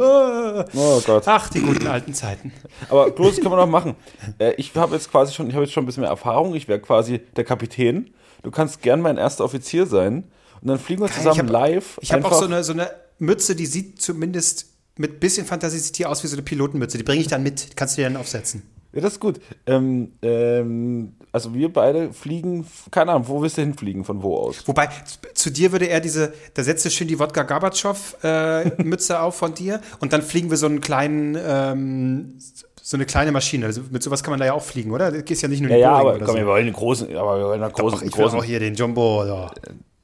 Oh 0.73 1.01
Gott. 1.05 1.23
ach, 1.27 1.49
die 1.49 1.59
guten 1.59 1.87
alten 1.87 2.13
Zeiten. 2.13 2.53
Aber 2.89 3.11
bloß 3.11 3.35
können 3.37 3.51
wir 3.51 3.57
noch 3.57 3.67
machen. 3.67 3.95
Äh, 4.39 4.53
ich 4.55 4.73
habe 4.75 4.95
jetzt 4.95 5.11
quasi 5.11 5.33
schon, 5.33 5.47
ich 5.49 5.55
habe 5.55 5.65
jetzt 5.65 5.73
schon 5.73 5.83
ein 5.83 5.87
bisschen 5.87 6.01
mehr 6.01 6.09
Erfahrung. 6.09 6.55
Ich 6.55 6.69
wäre 6.69 6.79
quasi 6.79 7.19
der 7.35 7.43
Kapitän. 7.43 8.11
Du 8.43 8.51
kannst 8.51 8.81
gern 8.81 9.01
mein 9.01 9.17
erster 9.17 9.43
Offizier 9.43 9.85
sein. 9.87 10.23
Und 10.61 10.69
dann 10.69 10.79
fliegen 10.79 11.01
wir 11.01 11.07
zusammen 11.11 11.33
ich 11.33 11.39
hab- 11.39 11.49
live. 11.49 11.97
Ich 12.01 12.13
habe 12.13 12.25
auch 12.25 12.33
so 12.39 12.45
eine, 12.45 12.63
so 12.63 12.71
eine 12.71 12.89
Mütze, 13.19 13.55
die 13.55 13.65
sieht 13.65 14.01
zumindest 14.01 14.67
mit 14.95 15.19
bisschen 15.19 15.45
Fantasie 15.45 15.79
sieht 15.79 15.97
die 15.97 16.05
aus 16.05 16.23
wie 16.23 16.27
so 16.27 16.35
eine 16.35 16.43
Pilotenmütze. 16.43 16.97
Die 16.97 17.03
bringe 17.03 17.21
ich 17.21 17.27
dann 17.27 17.43
mit. 17.43 17.75
Kannst 17.75 17.97
du 17.97 18.01
dir 18.01 18.07
dann 18.09 18.17
aufsetzen. 18.17 18.63
Ja, 18.97 19.01
das 19.03 19.13
ist 19.13 19.19
gut. 19.19 19.39
Ähm, 19.67 20.13
ähm, 20.23 21.13
also 21.31 21.53
wir 21.53 21.71
beide 21.71 22.11
fliegen, 22.13 22.65
keine 22.89 23.11
Ahnung, 23.11 23.27
wo 23.27 23.43
willst 23.43 23.57
du 23.57 23.61
hinfliegen? 23.61 24.03
Von 24.03 24.23
wo 24.23 24.37
aus? 24.37 24.67
Wobei, 24.67 24.89
zu 25.35 25.51
dir 25.51 25.71
würde 25.71 25.85
er 25.85 25.99
diese, 25.99 26.33
da 26.55 26.63
setzt 26.63 26.83
du 26.83 26.89
schön 26.89 27.07
die 27.07 27.19
Wodka 27.19 27.43
Gorbatschow-Mütze 27.43 29.19
auf 29.21 29.35
von 29.35 29.53
dir 29.53 29.81
und 29.99 30.13
dann 30.13 30.23
fliegen 30.23 30.49
wir 30.49 30.57
so 30.57 30.65
einen 30.65 30.81
kleinen, 30.81 31.37
ähm, 31.39 32.39
so 32.81 32.97
eine 32.97 33.05
kleine 33.05 33.31
Maschine. 33.31 33.67
Also 33.67 33.81
mit 33.91 34.01
sowas 34.01 34.23
kann 34.23 34.31
man 34.31 34.39
da 34.39 34.47
ja 34.47 34.53
auch 34.53 34.63
fliegen, 34.63 34.91
oder? 34.91 35.11
Das 35.11 35.29
ist 35.29 35.41
ja 35.43 35.47
nicht 35.47 35.61
nur 35.61 35.69
Ja, 35.69 35.75
die 35.75 35.81
ja, 35.81 35.89
Boeing 35.91 36.01
aber 36.01 36.15
oder 36.15 36.25
komm, 36.25 36.33
so. 36.33 36.39
wir 36.39 36.47
wollen 36.47 36.65
einen 36.65 36.73
großen, 36.73 37.15
aber 37.15 37.37
wir 37.37 37.45
wollen 37.45 37.61
einen 37.61 37.71
Doch, 37.71 37.79
großen, 37.79 37.97
ich 38.07 38.17
will 38.17 38.23
großen 38.23 38.39
auch 38.39 38.43
hier 38.43 38.59
den 38.59 38.73
Jumbo 38.73 39.21
oder 39.21 39.53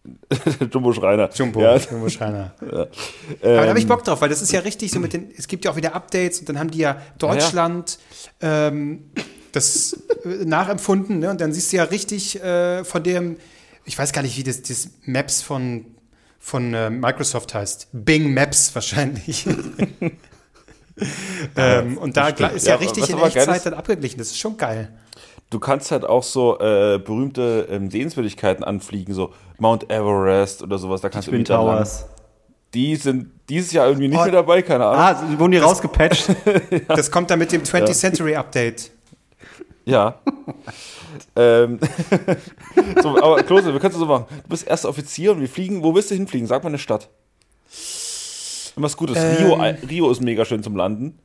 Jumbo-Schreiner. 0.72 1.30
Jumbo, 1.34 1.62
Ja, 1.62 1.78
Jumbo 1.78 2.10
Schreiner. 2.10 2.54
Aber 2.62 2.90
ähm, 3.42 3.42
da 3.42 3.68
habe 3.68 3.80
ich 3.80 3.88
Bock 3.88 4.04
drauf, 4.04 4.22
weil 4.22 4.30
das 4.30 4.42
ist 4.42 4.52
ja 4.52 4.60
richtig 4.60 4.92
so 4.92 5.00
mit 5.00 5.14
den, 5.14 5.32
es 5.38 5.48
gibt 5.48 5.66
ja 5.66 5.72
auch 5.72 5.76
wieder 5.76 5.96
Updates 5.96 6.40
und 6.40 6.50
dann 6.50 6.60
haben 6.60 6.72
die 6.72 6.80
ja 6.80 7.02
Deutschland 7.18 7.98
Ähm, 8.42 9.12
das 9.54 9.94
äh, 10.26 10.44
nachempfunden, 10.46 11.20
ne? 11.20 11.30
Und 11.30 11.40
dann 11.40 11.54
siehst 11.54 11.72
du 11.72 11.78
ja 11.78 11.84
richtig 11.86 12.42
äh, 12.44 12.84
von 12.84 13.04
dem, 13.04 13.38
ich 13.86 13.98
weiß 13.98 14.12
gar 14.12 14.22
nicht, 14.22 14.38
wie 14.38 14.44
das, 14.44 14.62
das 14.62 14.90
Maps 15.06 15.42
von, 15.42 15.86
von 16.40 16.74
äh, 16.74 16.90
Microsoft 16.90 17.54
heißt. 17.54 17.88
Bing 17.94 18.34
Maps 18.34 18.76
wahrscheinlich. 18.76 19.48
ähm, 21.56 21.98
und 21.98 22.18
da 22.18 22.32
stimmt. 22.32 22.54
ist 22.54 22.68
ja, 22.68 22.74
Ja, 22.74 22.80
richtig 22.80 23.10
in 23.10 23.16
aber 23.16 23.28
Echtzeit 23.28 23.66
dann 23.66 23.74
abgeglichen. 23.76 24.18
Das 24.18 24.28
ist 24.28 24.40
schon 24.40 24.58
geil. 24.58 24.92
Du 25.54 25.60
kannst 25.60 25.92
halt 25.92 26.04
auch 26.06 26.24
so 26.24 26.60
äh, 26.60 26.98
berühmte 26.98 27.68
ähm, 27.70 27.90
Sehenswürdigkeiten 27.92 28.64
anfliegen, 28.64 29.14
so 29.14 29.32
Mount 29.60 29.90
Everest 29.92 30.64
oder 30.64 30.78
sowas. 30.80 31.02
Da 31.02 31.10
kannst 31.10 31.28
du 31.28 31.32
Twin 31.32 31.44
da. 31.44 31.58
Towers. 31.58 32.06
Die 32.74 32.96
sind 32.96 33.30
dieses 33.50 33.72
Jahr 33.72 33.88
irgendwie 33.88 34.08
nicht 34.08 34.18
Oh. 34.20 34.24
mehr 34.24 34.32
dabei, 34.32 34.64
keine 34.64 34.86
Ahnung. 34.86 35.00
Ah, 35.00 35.40
wurden 35.40 35.52
die 35.52 35.60
rausgepatcht? 35.60 36.28
Das 36.88 37.12
kommt 37.12 37.30
dann 37.30 37.38
mit 37.40 37.52
dem 37.52 37.62
20th 37.62 37.94
Century 37.94 38.36
Update. 38.36 38.90
Ja. 39.86 40.20
ähm, 41.36 41.80
so, 43.04 43.10
aber 43.22 43.44
Klose, 43.44 43.72
wir 43.74 43.80
können 43.80 43.94
es 43.94 44.00
so 44.00 44.06
machen. 44.08 44.26
Du 44.44 44.50
bist 44.50 44.66
erster 44.66 44.90
Offizier 44.90 45.34
und 45.34 45.42
wir 45.42 45.50
fliegen. 45.50 45.84
Wo 45.84 45.94
willst 45.94 46.10
du 46.10 46.16
hinfliegen? 46.16 46.48
Sag 46.48 46.64
mal 46.64 46.70
eine 46.70 46.80
Stadt. 46.80 47.10
Was 48.76 48.98
Gutes. 48.98 49.18
Rio, 49.40 49.62
Ähm. 49.62 49.78
Rio 49.88 50.10
ist 50.10 50.22
mega 50.22 50.46
schön 50.46 50.64
zum 50.64 50.76
Landen. 50.76 51.20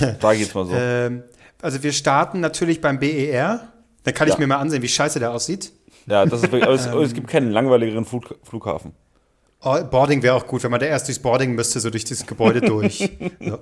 Ich 0.00 0.38
jetzt 0.40 0.54
mal 0.54 0.66
so. 0.66 0.72
Ähm, 0.74 1.24
also 1.62 1.82
wir 1.82 1.92
starten 1.92 2.40
natürlich 2.40 2.80
beim 2.80 2.98
BER. 2.98 3.72
Dann 4.04 4.14
kann 4.14 4.28
ich 4.28 4.34
Ja. 4.34 4.40
mir 4.40 4.46
mal 4.46 4.56
ansehen, 4.56 4.82
wie 4.82 4.88
scheiße 4.88 5.18
der 5.18 5.30
aussieht. 5.32 5.72
ja, 6.06 6.24
das 6.24 6.42
ist 6.42 6.52
wirklich, 6.52 6.64
aber 6.64 6.72
es, 6.74 6.86
es 7.10 7.14
gibt 7.14 7.28
keinen 7.28 7.50
langweiligeren 7.50 8.04
Flug, 8.04 8.34
Flughafen. 8.42 8.92
Oh, 9.62 9.76
Boarding 9.84 10.22
wäre 10.22 10.34
auch 10.36 10.46
gut, 10.46 10.62
wenn 10.62 10.70
man 10.70 10.80
da 10.80 10.86
erst 10.86 11.06
durchs 11.06 11.18
Boarding 11.20 11.54
müsste, 11.54 11.80
so 11.80 11.90
durch 11.90 12.04
dieses 12.04 12.26
Gebäude 12.26 12.60
durch. 12.62 13.10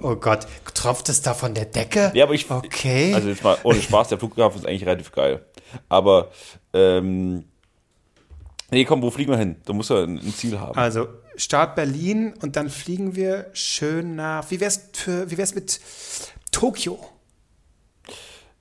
oh 0.01 0.15
Gott, 0.15 0.47
tropft 0.75 1.09
es 1.09 1.23
da 1.23 1.35
von 1.35 1.55
der 1.55 1.65
Decke? 1.65 2.13
Ja, 2.15 2.25
aber 2.25 2.35
ich. 2.35 2.49
Okay. 2.49 3.13
Also 3.15 3.29
jetzt 3.29 3.43
mal 3.43 3.59
ohne 3.65 3.81
Spaß, 3.83 4.09
der 4.09 4.19
Flughafen 4.19 4.61
ist 4.61 4.67
eigentlich 4.67 4.87
relativ 4.87 5.11
geil. 5.11 5.45
Aber, 5.89 6.31
ähm. 6.73 7.45
Nee, 8.71 8.85
komm, 8.85 9.03
wo 9.03 9.11
fliegen 9.11 9.33
wir 9.33 9.39
hin? 9.39 9.57
Da 9.65 9.73
muss 9.73 9.89
ja 9.89 10.05
ein, 10.05 10.19
ein 10.19 10.35
Ziel 10.35 10.61
haben. 10.61 10.79
Also 10.79 11.09
Start 11.37 11.75
Berlin 11.75 12.35
und 12.43 12.55
dann 12.55 12.69
fliegen 12.71 13.17
wir 13.17 13.47
schön 13.55 14.15
nach. 14.15 14.51
Wie 14.53 14.61
wär's 14.61 14.91
für, 14.93 15.31
wie 15.31 15.39
wär's 15.39 15.55
mit 15.55 15.81
Tokio? 16.53 16.99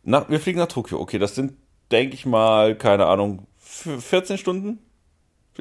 Na, 0.09 0.25
wir 0.29 0.39
fliegen 0.39 0.57
nach 0.59 0.67
Tokio. 0.69 0.99
Okay, 1.01 1.19
das 1.19 1.35
sind, 1.35 1.53
denke 1.91 2.13
ich 2.15 2.25
mal, 2.25 2.75
keine 2.75 3.07
Ahnung, 3.07 3.45
f- 3.59 4.01
14 4.03 4.37
Stunden? 4.37 4.79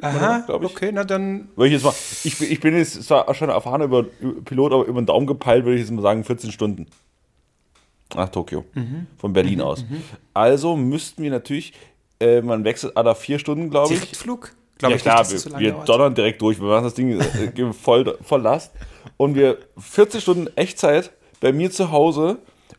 Aha, 0.01 0.45
ich. 0.47 0.53
okay, 0.53 0.91
na 0.93 1.03
dann. 1.03 1.49
Würde 1.55 1.67
ich, 1.67 1.73
jetzt 1.73 1.83
mal, 1.83 1.93
ich, 2.23 2.37
bin- 2.39 2.51
ich 2.51 2.59
bin 2.61 2.75
jetzt 2.77 3.03
zwar 3.03 3.33
schon 3.35 3.49
erfahren 3.49 3.81
über, 3.81 4.05
über 4.21 4.41
Pilot, 4.41 4.71
aber 4.71 4.85
über 4.85 5.01
den 5.01 5.05
Daumen 5.07 5.27
gepeilt, 5.27 5.65
würde 5.65 5.75
ich 5.75 5.81
jetzt 5.81 5.91
mal 5.91 6.01
sagen, 6.01 6.23
14 6.23 6.51
Stunden. 6.51 6.85
Nach 8.15 8.29
Tokio. 8.29 8.63
Mhm. 8.73 9.07
Von 9.17 9.33
Berlin 9.33 9.59
aus. 9.59 9.83
Also 10.33 10.77
müssten 10.77 11.23
wir 11.23 11.31
natürlich, 11.31 11.73
äh, 12.21 12.41
man 12.41 12.63
wechselt 12.63 12.95
alle 12.95 13.13
vier 13.15 13.37
Stunden, 13.39 13.69
glaube 13.69 13.93
ich. 13.93 13.99
Direktflug? 13.99 14.53
Glaube 14.77 14.91
ja 14.93 14.95
ich 14.97 15.01
klar, 15.01 15.19
nicht, 15.23 15.33
das 15.33 15.41
so 15.43 15.51
wir, 15.51 15.59
wir 15.59 15.71
donnern 15.83 16.15
direkt 16.15 16.41
durch. 16.41 16.57
Wir 16.61 16.67
machen 16.67 16.85
das 16.85 16.93
Ding 16.93 17.19
äh, 17.19 17.73
voll, 17.73 18.17
voll 18.21 18.41
Last. 18.41 18.71
Und 19.17 19.35
wir 19.35 19.57
40 19.77 20.21
Stunden 20.21 20.47
Echtzeit 20.55 21.11
bei 21.41 21.51
mir 21.51 21.69
zu 21.69 21.91
Hause. 21.91 22.37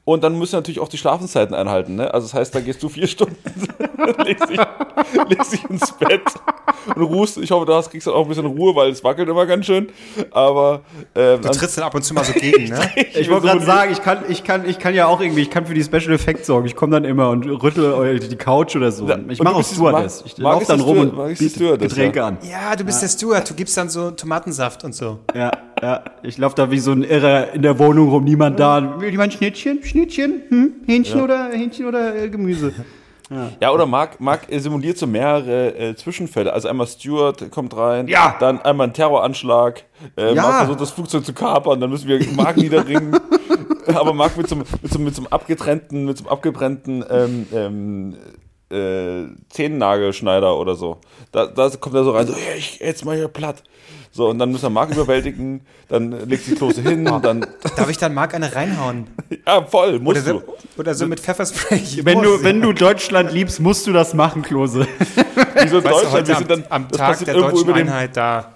Und 0.08 0.24
dann 0.24 0.38
müssen 0.38 0.52
wir 0.52 0.60
natürlich 0.60 0.80
auch 0.80 0.88
die 0.88 0.96
Schlafenszeiten 0.96 1.54
einhalten. 1.54 1.96
Ne? 1.96 2.14
Also 2.14 2.28
das 2.28 2.32
heißt, 2.32 2.54
da 2.54 2.60
gehst 2.60 2.82
du 2.82 2.88
vier 2.88 3.06
Stunden, 3.08 3.36
legst, 4.24 4.48
dich, 4.48 4.58
legst 5.28 5.52
dich 5.52 5.68
ins 5.68 5.92
Bett 5.92 6.22
und 6.94 7.02
ruhst. 7.02 7.36
Ich 7.36 7.50
hoffe, 7.50 7.66
du 7.66 7.74
hast, 7.74 7.90
kriegst 7.90 8.06
dann 8.06 8.14
auch 8.14 8.22
ein 8.22 8.28
bisschen 8.28 8.46
Ruhe, 8.46 8.74
weil 8.74 8.90
es 8.90 9.04
wackelt 9.04 9.28
immer 9.28 9.44
ganz 9.44 9.66
schön. 9.66 9.88
Aber 10.30 10.80
ähm, 11.14 11.42
Du 11.42 11.50
trittst 11.50 11.76
dann 11.76 11.84
ab 11.84 11.94
und 11.94 12.04
zu 12.04 12.14
mal 12.14 12.24
so 12.24 12.32
gegen, 12.32 12.70
ne? 12.70 12.80
Ich 13.14 13.28
wollte 13.28 13.48
gerade 13.48 13.62
sagen, 13.62 13.92
ich 13.92 14.00
kann, 14.00 14.24
ich, 14.30 14.44
kann, 14.44 14.66
ich 14.66 14.78
kann 14.78 14.94
ja 14.94 15.08
auch 15.08 15.20
irgendwie, 15.20 15.42
ich 15.42 15.50
kann 15.50 15.66
für 15.66 15.74
die 15.74 15.84
Special 15.84 16.14
Effects 16.14 16.46
sorgen. 16.46 16.66
Ich 16.66 16.74
komme 16.74 16.92
dann 16.92 17.04
immer 17.04 17.28
und 17.28 17.44
rüttel 17.44 18.18
die 18.18 18.36
Couch 18.36 18.76
oder 18.76 18.90
so. 18.90 19.06
Ja, 19.06 19.18
Ich 19.28 19.40
und 19.40 19.44
mache 19.44 19.56
du 19.56 19.60
auch 19.60 19.64
Stewardess. 19.64 20.22
Ich 20.24 20.38
Mag 20.38 20.54
laufe 20.54 20.66
dann 20.68 20.80
rum 20.80 20.98
und 21.00 21.38
biete 21.38 21.76
Getränke 21.76 22.20
ja. 22.20 22.28
an. 22.28 22.38
Ja, 22.50 22.74
du 22.76 22.84
bist 22.84 23.02
der 23.02 23.08
Steward, 23.08 23.50
du 23.50 23.52
gibst 23.52 23.76
dann 23.76 23.90
so 23.90 24.10
Tomatensaft 24.10 24.84
und 24.84 24.94
so. 24.94 25.18
Ja, 25.34 25.50
ja. 25.82 26.02
Ich 26.22 26.38
laufe 26.38 26.56
da 26.56 26.70
wie 26.70 26.78
so 26.78 26.92
ein 26.92 27.02
Irrer 27.02 27.52
in 27.52 27.60
der 27.60 27.78
Wohnung 27.78 28.08
rum, 28.08 28.24
niemand 28.24 28.58
da. 28.58 28.98
Will 28.98 29.10
jemand 29.10 29.34
Schnittchen? 29.34 29.82
Schnittchen? 29.82 29.97
Hm? 30.06 30.72
Hähnchen 30.86 31.20
oder 31.20 31.48
Hähnchen 31.52 31.86
oder 31.86 32.14
äh, 32.14 32.28
Gemüse? 32.28 32.72
Ja, 33.60 33.72
oder 33.72 33.84
Marc, 33.84 34.20
Marc 34.20 34.50
äh, 34.50 34.58
simuliert 34.58 34.96
so 34.96 35.06
mehrere 35.06 35.76
äh, 35.78 35.94
Zwischenfälle. 35.94 36.50
Also 36.50 36.66
einmal 36.68 36.86
Stewart 36.86 37.50
kommt 37.50 37.76
rein, 37.76 38.08
Ja. 38.08 38.34
dann 38.40 38.58
einmal 38.62 38.86
ein 38.86 38.94
Terroranschlag, 38.94 39.84
äh, 40.16 40.34
Ja. 40.34 40.40
Marc 40.44 40.56
versucht 40.60 40.80
das 40.80 40.90
Flugzeug 40.92 41.26
zu 41.26 41.34
kapern, 41.34 41.78
dann 41.78 41.90
müssen 41.90 42.08
wir 42.08 42.26
Marc 42.34 42.56
niederringen. 42.56 43.14
Aber 43.88 44.14
Marc 44.14 44.34
mit 44.38 44.48
so, 44.48 44.54
einem- 44.54 44.64
mit, 44.80 44.90
so, 44.90 44.98
mit 44.98 45.14
so 45.14 45.20
einem 45.20 45.26
abgetrennten, 45.30 46.06
mit 46.06 46.16
so 46.16 46.24
einem 46.24 46.32
abgebrannten 46.32 47.04
ähm, 47.10 47.46
ähm, 47.52 48.16
äh, 48.70 49.26
Zehennagelschneider 49.50 50.58
oder 50.58 50.74
so. 50.74 50.96
Da, 51.30 51.46
da 51.48 51.68
kommt 51.78 51.96
er 51.96 52.04
so 52.04 52.12
rein, 52.12 52.26
so, 52.28 52.32
ja, 52.32 52.54
ich 52.56 52.78
jetzt 52.78 53.04
mal 53.04 53.14
hier 53.14 53.28
platt. 53.28 53.62
So, 54.18 54.30
und 54.30 54.40
dann 54.40 54.50
müssen 54.50 54.64
wir 54.64 54.70
Marc 54.70 54.90
überwältigen, 54.90 55.60
dann 55.86 56.28
legt 56.28 56.44
sich 56.44 56.56
Klose 56.56 56.82
hin, 56.82 57.04
dann, 57.04 57.46
Darf 57.76 57.88
ich 57.88 57.98
dann 57.98 58.14
Marc 58.14 58.34
eine 58.34 58.52
reinhauen? 58.52 59.06
ja, 59.46 59.62
voll, 59.62 60.00
musst 60.00 60.22
Oder 60.22 60.40
du. 60.40 60.40
so, 60.40 60.56
oder 60.76 60.94
so 60.96 61.06
mit 61.06 61.20
Pfefferspray. 61.20 61.78
Ich 61.78 62.04
Wenn 62.04 62.20
du, 62.20 62.42
wenn 62.42 62.60
du 62.60 62.72
Deutschland 62.72 63.32
liebst, 63.32 63.60
musst 63.60 63.86
du 63.86 63.92
das 63.92 64.14
machen, 64.14 64.42
Klose. 64.42 64.88
Wieso 65.62 65.80
du, 65.80 65.88
Deutschland, 65.88 66.10
heute 66.10 66.26
wir 66.26 66.34
am, 66.34 66.38
sind 66.40 66.50
dann, 66.50 66.64
am 66.68 66.88
das 66.88 66.98
Tag 66.98 67.24
der 67.26 67.34
deutschen 67.34 67.72
Einheit 67.72 68.16
da. 68.16 68.54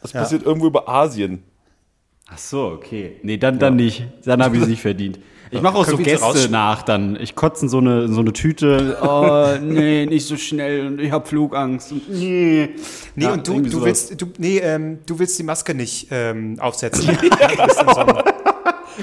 das 0.00 0.12
passiert 0.12 0.42
irgendwo 0.42 0.68
über 0.68 0.88
Asien. 0.88 1.42
Ach 2.26 2.38
so, 2.38 2.68
okay. 2.68 3.20
Nee, 3.22 3.36
dann, 3.36 3.58
dann 3.58 3.76
nicht. 3.76 4.04
Dann 4.24 4.42
habe 4.42 4.56
ich 4.56 4.62
es 4.62 4.68
nicht 4.68 4.80
verdient. 4.80 5.18
Ich 5.54 5.62
mache 5.62 5.76
auch 5.78 5.84
so 5.84 5.92
Können 5.92 6.04
sie 6.04 6.10
Gäste 6.10 6.48
nach 6.50 6.82
dann. 6.82 7.16
Ich 7.20 7.36
kotze 7.36 7.66
in 7.66 7.68
so 7.68 7.78
eine, 7.78 8.04
in 8.04 8.12
so 8.12 8.20
eine 8.20 8.32
Tüte. 8.32 8.98
Oh, 9.00 9.46
nee, 9.62 10.04
nicht 10.06 10.26
so 10.26 10.36
schnell. 10.36 10.86
Und 10.86 11.00
ich 11.00 11.12
habe 11.12 11.26
Flugangst. 11.26 11.92
Und 11.92 12.08
nee. 12.10 12.70
Nee, 13.14 13.24
Ja, 13.24 13.32
und 13.34 13.46
du, 13.46 13.60
du 13.60 13.84
willst, 13.84 14.20
du, 14.20 14.26
nee, 14.38 14.58
ähm, 14.58 14.98
du 15.06 15.18
willst 15.18 15.38
die 15.38 15.44
Maske 15.44 15.74
nicht 15.74 16.08
ähm, 16.10 16.56
aufsetzen. 16.58 17.06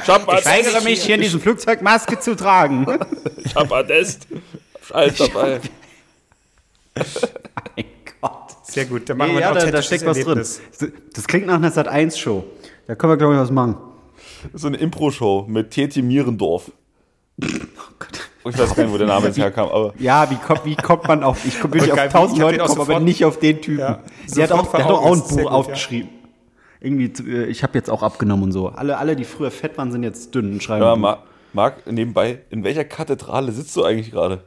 Schabbat, 0.05 0.45
weigere 0.45 0.81
mich, 0.81 1.03
hier 1.03 1.15
in 1.15 1.21
diesem 1.21 1.39
Flugzeug 1.39 1.81
Maske 1.81 2.19
zu 2.19 2.35
tragen. 2.35 2.85
Schabbatest. 3.51 4.27
Scheiß 4.87 5.15
dabei. 5.17 5.59
mein 7.75 7.85
Gott. 8.21 8.57
Sehr 8.63 8.85
gut, 8.85 9.09
dann 9.09 9.17
machen 9.17 9.31
Nee, 9.31 9.35
wir 9.37 9.41
ja, 9.41 9.53
da, 9.53 9.71
da 9.71 9.81
steckt 9.81 10.05
was 10.05 10.17
Erlebnis. 10.17 10.61
drin. 10.77 10.93
Das 11.13 11.27
klingt 11.27 11.47
nach 11.47 11.55
einer 11.55 11.71
Sat1-Show. 11.71 12.43
Da 12.87 12.95
können 12.95 13.13
wir, 13.13 13.17
glaube 13.17 13.33
ich, 13.35 13.39
was 13.39 13.51
machen. 13.51 13.75
So 14.53 14.67
eine 14.67 14.77
Impro-Show 14.77 15.45
mit 15.47 15.71
Tetje 15.71 16.03
Mierendorf. 16.03 16.71
Ich 17.39 18.57
weiß 18.57 18.75
gar 18.75 18.83
nicht, 18.83 18.93
wo 18.93 18.97
der 18.97 19.07
Name 19.07 19.27
jetzt 19.27 19.37
herkam, 19.37 19.69
aber 19.69 19.93
Ja, 19.99 20.29
wie 20.29 20.35
kommt, 20.35 20.65
wie 20.65 20.75
kommt 20.75 21.07
man 21.07 21.23
auf. 21.23 21.45
Ich 21.45 21.59
komme 21.59 21.75
wirklich 21.75 21.93
Geil, 21.93 22.07
auf 22.07 22.13
tausend 22.13 22.39
Leute 22.39 22.57
kommen, 22.59 22.81
aber 22.81 22.99
nicht 22.99 23.23
auf 23.23 23.39
den 23.39 23.61
Typen. 23.61 23.79
Ja, 23.79 23.99
der, 24.35 24.43
hat 24.43 24.51
auch, 24.51 24.71
der 24.71 24.83
hat 24.85 24.91
auch 24.91 25.05
ein 25.05 25.19
Buch 25.19 25.29
gut, 25.29 25.39
ja. 25.39 25.45
aufgeschrieben. 25.45 26.09
Irgendwie, 26.79 27.31
äh, 27.31 27.45
ich 27.45 27.61
habe 27.61 27.77
jetzt 27.77 27.89
auch 27.89 28.01
abgenommen 28.01 28.45
und 28.45 28.51
so. 28.51 28.69
Alle, 28.69 28.97
alle, 28.97 29.15
die 29.15 29.25
früher 29.25 29.51
fett 29.51 29.77
waren, 29.77 29.91
sind 29.91 30.03
jetzt 30.03 30.33
dünn 30.33 30.53
und 30.53 30.63
schreiben. 30.63 30.83
ja, 30.83 30.93
ein 30.93 31.01
Buch. 31.01 31.07
Ma 31.07 31.23
Marc, 31.53 31.85
nebenbei, 31.91 32.39
in 32.49 32.63
welcher 32.63 32.85
Kathedrale 32.85 33.51
sitzt 33.51 33.75
du 33.75 33.83
eigentlich 33.83 34.11
gerade? 34.11 34.45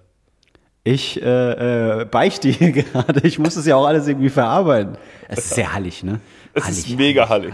Ich 0.84 1.20
äh, 1.22 2.00
äh, 2.00 2.04
beichte 2.04 2.48
hier 2.48 2.72
gerade. 2.72 3.26
Ich 3.26 3.38
muss 3.38 3.54
das 3.54 3.66
ja 3.66 3.76
auch 3.76 3.86
alles 3.86 4.08
irgendwie 4.08 4.30
verarbeiten. 4.30 4.96
Es 5.28 5.38
ist 5.38 5.54
sehr 5.54 5.72
hallig, 5.72 6.02
ne? 6.02 6.20
Es 6.54 6.68
ist 6.68 6.90
mega 6.96 7.28
hallig. 7.28 7.52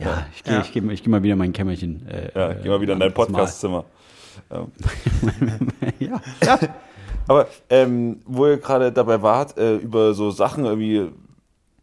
Ja, 0.00 0.26
ich 0.34 0.42
gehe 0.42 0.54
Ja. 0.54 0.60
ich 0.62 0.72
geh, 0.72 0.80
ich 0.92 1.02
geh 1.04 1.10
mal 1.10 1.22
wieder 1.22 1.32
in 1.34 1.38
mein 1.38 1.52
Kämmerchen. 1.52 2.06
Äh, 2.08 2.30
Ja, 2.34 2.52
geh 2.54 2.68
mal 2.68 2.80
wieder 2.80 2.94
in 2.94 3.00
dein. 3.00 3.12
Podcastzimmer. 3.14 3.84
ja, 5.98 6.20
ja. 6.44 6.58
Aber 7.28 7.46
ähm, 7.68 8.20
wo 8.24 8.46
ihr 8.46 8.56
gerade 8.56 8.90
dabei 8.90 9.22
wart, 9.22 9.56
äh, 9.58 9.76
über 9.76 10.14
so 10.14 10.30
Sachen 10.30 10.64
irgendwie 10.64 11.08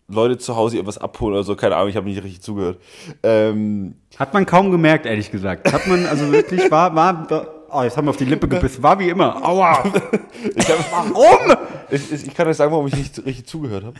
Leute 0.09 0.37
zu 0.37 0.55
Hause 0.55 0.77
irgendwas 0.77 0.97
abholen 0.97 1.35
oder 1.35 1.43
so, 1.43 1.55
keine 1.55 1.75
Ahnung, 1.75 1.89
ich 1.89 1.95
habe 1.97 2.07
nicht 2.07 2.21
richtig 2.23 2.41
zugehört. 2.41 2.79
Ähm, 3.23 3.95
Hat 4.17 4.33
man 4.33 4.45
kaum 4.45 4.71
gemerkt, 4.71 5.05
ehrlich 5.05 5.31
gesagt. 5.31 5.71
Hat 5.71 5.85
man 5.87 6.05
also 6.05 6.31
wirklich, 6.31 6.69
war, 6.71 6.95
war 6.95 7.27
oh, 7.71 7.83
jetzt 7.83 7.97
haben 7.97 8.05
wir 8.05 8.11
auf 8.11 8.17
die 8.17 8.25
Lippe 8.25 8.47
gebissen, 8.47 8.81
war 8.83 8.97
wie 8.99 9.09
immer. 9.09 9.43
Aua! 9.45 9.83
ich 10.55 10.69
hab, 10.69 10.91
Warum? 11.13 11.57
ich, 11.89 12.11
ich 12.11 12.27
ich 12.27 12.33
kann 12.35 12.47
euch 12.47 12.57
sagen, 12.57 12.71
warum 12.71 12.87
ich 12.87 12.95
nicht 12.95 13.17
richtig 13.25 13.45
zugehört 13.47 13.83
habe. 13.85 13.95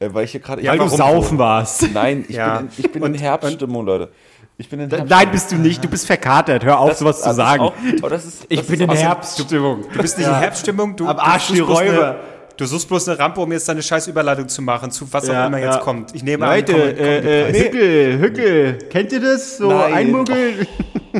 Äh, 0.00 0.08
weil 0.12 0.24
ich 0.24 0.32
hier 0.32 0.40
gerade. 0.40 0.62
Weil 0.66 0.78
du 0.78 0.88
saufen 0.88 1.38
warst. 1.38 1.92
Nein, 1.92 2.24
ich 2.28 2.36
Ja. 2.36 2.58
bin, 2.58 2.66
in, 2.66 2.72
ich 2.84 2.92
bin 2.92 3.02
in 3.04 3.14
Herbststimmung, 3.14 3.84
Leute. 3.86 4.10
Ich 4.56 4.68
bin 4.68 4.78
in 4.80 4.88
Herbststimmung. 4.90 5.18
Nein, 5.24 5.30
bist 5.32 5.50
du 5.52 5.56
nicht. 5.56 5.82
Du 5.82 5.88
bist 5.88 6.06
verkatert. 6.06 6.64
Hör 6.64 6.78
auf, 6.78 6.94
sowas 6.94 7.18
zu 7.18 7.24
Das 7.24 7.32
ist 7.32 7.36
sagen. 7.36 7.62
Auch, 7.62 7.72
aber 7.98 8.10
das 8.10 8.24
ist, 8.24 8.46
ich 8.48 8.58
das 8.60 8.66
bin 8.68 8.80
in 8.80 8.90
auch 8.90 8.94
so- 8.94 9.00
Herbststimmung. 9.02 9.82
Du 9.92 9.98
bist 10.00 10.16
nicht 10.18 10.26
in 10.28 10.34
Herbststimmung, 10.34 10.96
du, 10.96 11.06
Am 11.08 11.16
du 11.16 11.22
Arsch 11.22 11.48
die 11.48 11.56
suchst 11.56 11.66
bloß 11.66 11.80
Räuber. 11.80 12.16
Du 12.56 12.64
suchst 12.66 12.86
bloß 12.86 13.08
eine 13.08 13.18
Rampe, 13.18 13.40
um 13.40 13.50
jetzt 13.50 13.68
deine 13.68 13.82
scheiß 13.82 14.06
Überleitung 14.06 14.46
zu 14.48 14.62
machen, 14.62 14.88
zu 14.92 15.12
was 15.12 15.26
Ja, 15.26 15.42
auch 15.42 15.46
immer 15.48 15.58
ja. 15.58 15.72
jetzt 15.72 15.80
kommt. 15.80 16.14
Ich 16.14 16.22
nehme 16.22 16.46
Leute, 16.46 16.72
an, 16.72 16.80
komm, 16.80 16.88
komm, 16.96 17.04
äh, 17.04 17.48
äh, 17.48 17.64
Hückel, 17.64 18.18
Hückel. 18.20 18.78
Kennt 18.90 19.10
ihr 19.10 19.20
das? 19.20 19.56
So 19.58 19.70
Nein. 19.70 19.92
einmuggeln? 19.92 20.66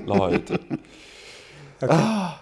Leute. 0.06 0.60
Ah, 1.90 2.40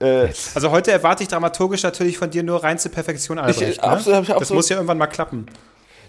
äh, 0.00 0.28
Also 0.54 0.70
heute 0.70 0.90
erwarte 0.92 1.22
ich 1.22 1.28
dramaturgisch 1.28 1.82
natürlich 1.82 2.18
von 2.18 2.30
dir 2.30 2.42
nur 2.42 2.62
reinste 2.62 2.88
Perfektion, 2.88 3.38
Albrecht. 3.38 3.72
Ich- 3.72 3.82
absolut, 3.82 4.16
hab 4.16 4.22
ich 4.22 4.28
das 4.28 4.36
absolut- 4.36 4.58
muss 4.58 4.68
ja 4.68 4.76
irgendwann 4.76 4.98
mal 4.98 5.06
klappen. 5.06 5.46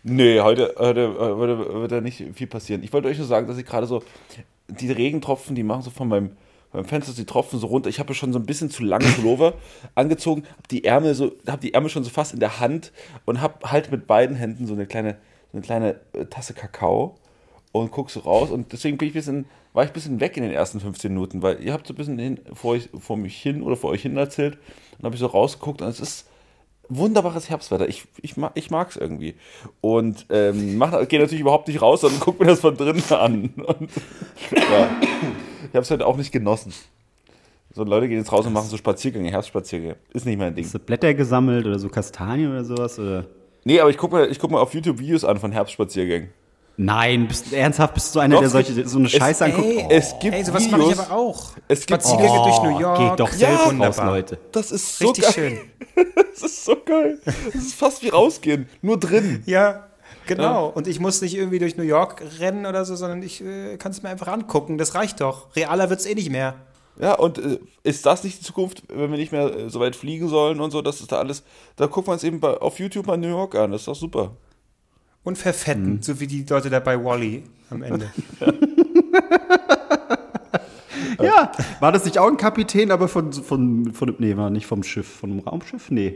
Nee, 0.03 0.41
heute, 0.41 0.75
heute, 0.77 1.15
heute 1.17 1.73
wird 1.81 1.91
da 1.91 2.01
nicht 2.01 2.23
viel 2.35 2.47
passieren. 2.47 2.83
Ich 2.83 2.91
wollte 2.91 3.07
euch 3.07 3.17
nur 3.17 3.27
sagen, 3.27 3.47
dass 3.47 3.57
ich 3.57 3.65
gerade 3.65 3.87
so, 3.87 4.03
die 4.67 4.91
Regentropfen, 4.91 5.55
die 5.55 5.63
machen 5.63 5.81
so 5.81 5.91
von 5.91 6.09
meinem, 6.09 6.31
meinem 6.73 6.83
Fenster 6.85 7.13
die 7.13 7.25
Tropfen 7.25 7.57
so 7.59 7.67
runter. 7.67 7.89
Ich 7.89 7.99
habe 7.99 8.13
schon 8.13 8.33
so 8.33 8.39
ein 8.39 8.45
bisschen 8.45 8.69
zu 8.69 8.83
lange 8.83 9.05
Pullover 9.05 9.53
angezogen, 9.95 10.43
habe 10.49 10.67
die 10.71 10.83
Ärmel 10.83 11.15
so, 11.15 11.31
habe 11.47 11.61
die 11.61 11.73
Ärmel 11.73 11.89
schon 11.89 12.03
so 12.03 12.09
fast 12.09 12.33
in 12.33 12.39
der 12.41 12.59
Hand 12.59 12.91
und 13.25 13.39
habe 13.39 13.69
halt 13.71 13.91
mit 13.91 14.05
beiden 14.07 14.35
Händen 14.35 14.67
so 14.67 14.73
eine 14.73 14.85
kleine, 14.87 15.13
so 15.51 15.57
eine 15.57 15.61
kleine 15.61 15.99
äh, 16.13 16.25
Tasse 16.25 16.53
Kakao 16.53 17.15
und 17.71 17.91
guck 17.91 18.09
so 18.11 18.19
raus 18.21 18.49
und 18.51 18.73
deswegen 18.73 18.97
bin 18.97 19.07
ich 19.07 19.13
ein 19.13 19.19
bisschen, 19.19 19.46
war 19.74 19.83
ich 19.83 19.90
ein 19.90 19.94
bisschen 19.94 20.20
weg 20.20 20.38
in 20.38 20.44
den 20.44 20.51
ersten 20.51 20.79
15 20.79 21.12
Minuten, 21.12 21.42
weil 21.42 21.62
ihr 21.62 21.74
habt 21.74 21.88
so 21.88 21.94
ein 21.94 21.98
bisschen 21.98 22.20
hin, 22.20 22.40
vor, 22.53 22.72
euch, 22.72 22.90
vor 23.00 23.18
mich 23.18 23.36
hin 23.36 23.64
oder 23.64 23.75
vor 23.75 23.90
euch 23.90 24.03
hin 24.03 24.16
erzählt 24.16 24.57
und 24.98 25.05
habe 25.05 25.16
ich 25.16 25.20
so 25.20 25.25
rausgeguckt 25.27 25.81
und 25.81 25.88
es 25.88 26.00
ist 26.00 26.27
wunderbares 26.90 27.50
Herbstwetter. 27.50 27.88
Ich, 27.88 28.05
ich, 28.22 28.38
mag, 28.38 28.51
ich 28.55 28.70
mag 28.70 28.90
es 28.90 28.98
irgendwie. 28.98 29.36
Und 29.81 30.25
ähm, 30.29 30.79
gehe 31.07 31.20
natürlich 31.20 31.40
überhaupt 31.40 31.68
nicht 31.68 31.81
raus, 31.81 32.01
sondern 32.01 32.20
guck 32.20 32.40
mir 32.40 32.48
das 32.48 32.59
von 32.59 32.77
drinnen 32.77 33.03
an. 33.09 33.53
Und, 33.55 33.90
ja. 34.51 34.90
Ich 35.64 35.75
habe 35.75 35.79
es 35.79 35.92
halt 35.92 36.03
auch 36.03 36.18
nicht 36.18 36.31
genossen. 36.31 36.74
So 37.74 37.83
Leute 37.83 38.07
gehen 38.07 38.20
jetzt 38.20 38.31
raus 38.31 38.46
und 38.46 38.53
machen 38.53 38.68
so 38.68 38.77
Spaziergänge, 38.77 39.31
Herbstspaziergänge. 39.31 39.96
Ist 40.14 40.25
nicht 40.25 40.38
mein 40.38 40.53
Ding. 40.53 40.66
Hast 40.66 40.75
du 40.75 40.79
Blätter 40.79 41.14
gesammelt 41.16 41.66
oder 41.66 41.79
so 41.79 41.90
Kastanien 41.90 42.51
oder 42.51 42.64
sowas? 42.64 43.00
Oder? 43.00 43.25
Nee, 43.64 43.79
aber 43.79 43.90
ich 43.90 43.98
gucke 43.98 44.16
mir, 44.16 44.27
ich 44.27 44.38
guck 44.38 44.51
mal 44.51 44.59
auf 44.59 44.74
YouTube 44.74 45.00
Videos 45.00 45.24
an 45.24 45.40
von 45.40 45.51
Herbstspaziergängen. 45.51 46.29
Nein, 46.75 47.27
bist, 47.27 47.53
ernsthaft 47.53 47.94
bist 47.94 48.16
du 48.16 48.20
einer, 48.20 48.36
Doch, 48.36 48.42
der 48.42 48.50
solche, 48.50 48.88
so 48.88 48.98
eine 48.98 49.05
es- 49.07 49.12
Scheiße 49.14 49.46
anguckt? 49.46 49.66
Ey, 49.68 49.83
Oh, 49.86 49.88
Es 49.92 50.16
gibt 50.20 50.33
Ey, 50.36 50.44
sowas 50.44 50.70
mache 50.72 50.81
ich 50.92 51.00
aber 51.00 51.12
auch. 51.16 51.51
Es 51.68 51.86
gibt 51.86 52.01
Spaziergänge 52.01 52.40
Oh, 52.40 52.44
durch 52.46 52.64
New 52.64 52.79
York. 52.79 52.98
geht 53.12 53.20
doch 53.20 53.31
Ja, 53.31 53.38
selbst 53.38 53.59
raus, 53.62 53.68
wunderbar. 53.70 54.05
Leute. 54.07 54.40
Das 54.51 54.72
ist 54.72 54.98
so 54.98 55.07
Richtig 55.09 55.24
geil. 55.25 55.33
schön. 55.33 55.59
Das 56.33 56.42
ist 56.51 56.66
so 56.66 56.75
geil. 56.83 57.20
Das 57.25 57.55
ist 57.55 57.75
fast 57.75 58.01
wie 58.01 58.09
rausgehen. 58.09 58.68
Nur 58.81 59.00
drin. 59.00 59.44
Ja, 59.46 59.86
genau. 60.25 60.68
Und 60.70 60.88
ich 60.88 61.00
muss 61.00 61.22
nicht 61.22 61.36
irgendwie 61.38 61.59
durch 61.59 61.77
New 61.77 61.83
York 61.83 62.24
rennen 62.40 62.66
oder 62.66 62.86
so, 62.86 62.96
sondern 62.96 63.22
ich 63.22 63.42
äh, 63.46 63.77
kann 63.77 63.92
es 63.92 64.01
mir 64.01 64.09
einfach 64.09 64.27
angucken. 64.27 64.79
Das 64.79 64.96
reicht 64.96 65.22
doch. 65.22 65.55
Realer 65.55 65.92
wird 65.92 66.00
es 66.00 66.07
eh 66.07 66.16
nicht 66.16 66.31
mehr. 66.31 66.55
Ja, 67.00 67.14
und 67.14 67.38
äh, 67.38 67.59
ist 67.83 68.05
das 68.07 68.24
nicht 68.24 68.40
die 68.40 68.44
Zukunft, 68.44 68.83
wenn 68.90 69.12
wir 69.12 69.18
nicht 69.20 69.31
mehr 69.31 69.55
äh, 69.55 69.70
so 69.70 69.79
weit 69.79 69.96
fliegen 69.96 70.27
sollen 70.27 70.59
und 70.59 70.72
so, 70.72 70.81
das 70.81 71.01
ist 71.01 71.12
da 71.12 71.20
alles, 71.20 71.44
da 71.75 71.86
gucken 71.88 72.07
wir 72.09 72.14
uns 72.14 72.24
eben 72.24 72.40
bei, 72.40 72.57
auf 72.57 72.79
YouTube 72.79 73.05
mal 73.07 73.18
New 73.18 73.29
York 73.29 73.55
an, 73.55 73.72
das 73.72 73.81
ist 73.81 73.88
doch 73.88 73.96
super. 73.96 74.31
Und 75.24 75.38
verfetten, 75.38 76.01
so 76.01 76.20
wie 76.20 76.27
die 76.27 76.44
Leute 76.44 76.70
da 76.70 76.79
bei 76.79 77.01
Wally 77.01 77.44
am 77.70 77.81
Ende. 77.81 78.12
Ja, 81.22 81.51
war 81.79 81.92
das 81.92 82.05
nicht 82.05 82.18
auch 82.18 82.27
ein 82.27 82.38
Kapitän, 82.38 82.92
aber 82.92 83.07
von, 83.07 83.33
von, 83.33 83.94
von, 83.94 84.16
nee, 84.20 84.36
war 84.38 84.50
nicht 84.50 84.66
vom 84.66 84.83
Schiff, 84.83 85.07
von 85.07 85.31
einem 85.31 85.40
Raumschiff? 85.40 85.90
Nee. 85.90 86.16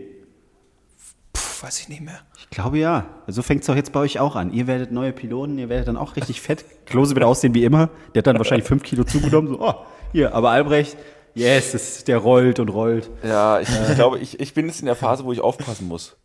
Puh, 1.34 1.65
weiß 1.65 1.80
ich 1.80 1.89
nicht 1.89 2.02
mehr. 2.02 2.20
Ich 2.39 2.50
glaube 2.50 2.78
ja. 2.78 3.06
So 3.28 3.41
fängt 3.41 3.62
es 3.62 3.67
doch 3.67 3.76
jetzt 3.76 3.91
bei 3.91 4.00
euch 4.00 4.20
auch 4.20 4.36
an. 4.36 4.52
Ihr 4.52 4.67
werdet 4.67 4.91
neue 4.91 5.13
Piloten, 5.13 5.58
ihr 5.58 5.70
werdet 5.70 5.88
dann 5.88 5.98
auch 5.98 6.15
richtig 6.15 6.41
fett. 6.41 6.65
Klose 6.86 7.15
wird 7.15 7.26
aussehen 7.26 7.54
wie 7.54 7.63
immer. 7.63 7.89
Der 8.13 8.20
hat 8.20 8.28
dann 8.28 8.38
wahrscheinlich 8.38 8.67
fünf 8.67 8.84
Kilo 8.84 9.04
zugenommen. 9.04 9.50
So, 9.50 9.62
oh, 9.62 9.74
hier, 10.12 10.34
aber 10.34 10.52
Albrecht, 10.52 10.98
yes, 11.36 12.04
der 12.06 12.17
rollt 12.17 12.60
und 12.60 12.70
rollt. 12.70 13.10
Ja, 13.24 13.60
ich, 13.60 13.70
ich 13.70 13.96
glaube, 13.96 14.20
ich, 14.20 14.39
ich 14.39 14.54
bin 14.54 14.67
jetzt 14.67 14.80
in 14.80 14.86
der 14.86 14.96
Phase, 14.96 15.24
wo 15.26 15.32
ich 15.32 15.41
aufpassen 15.41 15.88
muss. 15.88 16.17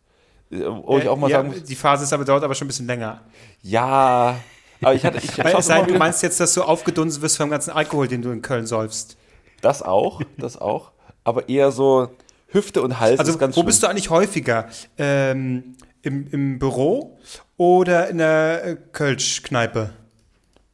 Äh, 0.53 0.65
Wo 0.65 0.97
ich 0.97 1.07
auch 1.07 1.17
mal 1.17 1.29
ja, 1.29 1.37
sagen 1.37 1.49
muss, 1.49 1.63
Die 1.63 1.75
Phase 1.75 2.03
ist 2.03 2.13
aber, 2.13 2.25
dauert 2.25 2.43
aber 2.43 2.55
schon 2.55 2.65
ein 2.65 2.69
bisschen 2.69 2.87
länger. 2.87 3.21
ja, 3.61 4.35
aber 4.81 4.95
ich 4.95 5.05
hatte, 5.05 5.17
ich, 5.17 5.37
ich 5.37 5.45
es 5.45 5.65
sei 5.65 5.79
denn, 5.79 5.93
du 5.93 5.97
meinst 5.97 6.21
jetzt, 6.23 6.39
dass 6.39 6.53
du 6.53 6.61
aufgedunsen 6.61 7.21
wirst 7.21 7.37
vom 7.37 7.49
ganzen 7.49 7.71
Alkohol, 7.71 8.07
den 8.07 8.21
du 8.21 8.31
in 8.31 8.41
Köln 8.41 8.65
säufst. 8.65 9.15
das 9.61 9.81
auch, 9.81 10.21
das 10.37 10.59
auch, 10.59 10.91
aber 11.23 11.47
eher 11.47 11.71
so 11.71 12.09
Hüfte 12.49 12.81
und 12.81 12.99
Hals 12.99 13.19
Also, 13.19 13.39
wo 13.55 13.63
bist 13.63 13.81
du 13.81 13.87
eigentlich 13.87 14.09
häufiger? 14.09 14.67
Ähm, 14.97 15.75
im, 16.01 16.27
Im 16.31 16.59
Büro 16.59 17.17
oder 17.57 18.09
in 18.09 18.17
der 18.17 18.65
äh, 18.65 18.77
Kölsch-Kneipe? 18.91 19.91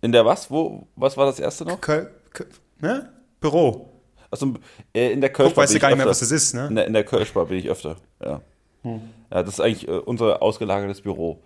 In 0.01 0.11
der 0.11 0.25
was? 0.25 0.49
Wo, 0.49 0.87
was 0.95 1.15
war 1.17 1.27
das 1.27 1.39
erste 1.39 1.65
noch? 1.65 1.79
Köl, 1.79 2.09
Köl, 2.33 2.47
ne? 2.79 3.13
Büro. 3.39 3.91
Also, 4.31 4.53
in 4.93 5.21
der 5.21 5.29
Guck, 5.29 5.37
Kölschbar 5.37 5.63
weißt 5.63 5.73
du 5.73 5.75
bin 5.75 5.81
gar 5.81 5.89
ich 5.89 5.95
nicht 5.95 6.03
mehr, 6.03 6.09
was 6.09 6.19
das 6.19 6.31
ist, 6.31 6.53
ne? 6.53 6.67
In 6.67 6.75
der, 6.75 6.87
in 6.87 6.93
der 6.93 7.03
Kölschbar 7.03 7.45
bin 7.45 7.59
ich 7.59 7.69
öfter, 7.69 7.95
ja. 8.23 8.41
Ja, 8.83 9.43
das 9.43 9.49
ist 9.55 9.59
eigentlich 9.59 9.87
äh, 9.87 9.91
unser 9.91 10.41
ausgelagertes 10.41 11.01
Büro. 11.01 11.39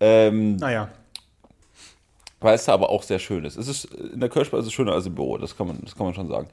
Ähm, 0.00 0.56
Naja. 0.56 0.88
weil 2.40 2.54
es 2.54 2.64
da 2.64 2.72
aber 2.72 2.88
auch 2.88 3.02
sehr 3.02 3.18
schön 3.18 3.44
ist. 3.44 3.56
Es 3.56 3.68
ist 3.68 3.84
in 3.86 4.20
der 4.20 4.28
Kölschbar 4.28 4.60
ist 4.60 4.66
es 4.66 4.72
schöner 4.72 4.92
als 4.92 5.06
im 5.06 5.14
Büro, 5.14 5.36
das 5.38 5.56
kann 5.56 5.66
man, 5.66 5.78
das 5.82 5.94
kann 5.96 6.06
man 6.06 6.14
schon 6.14 6.28
sagen. 6.28 6.48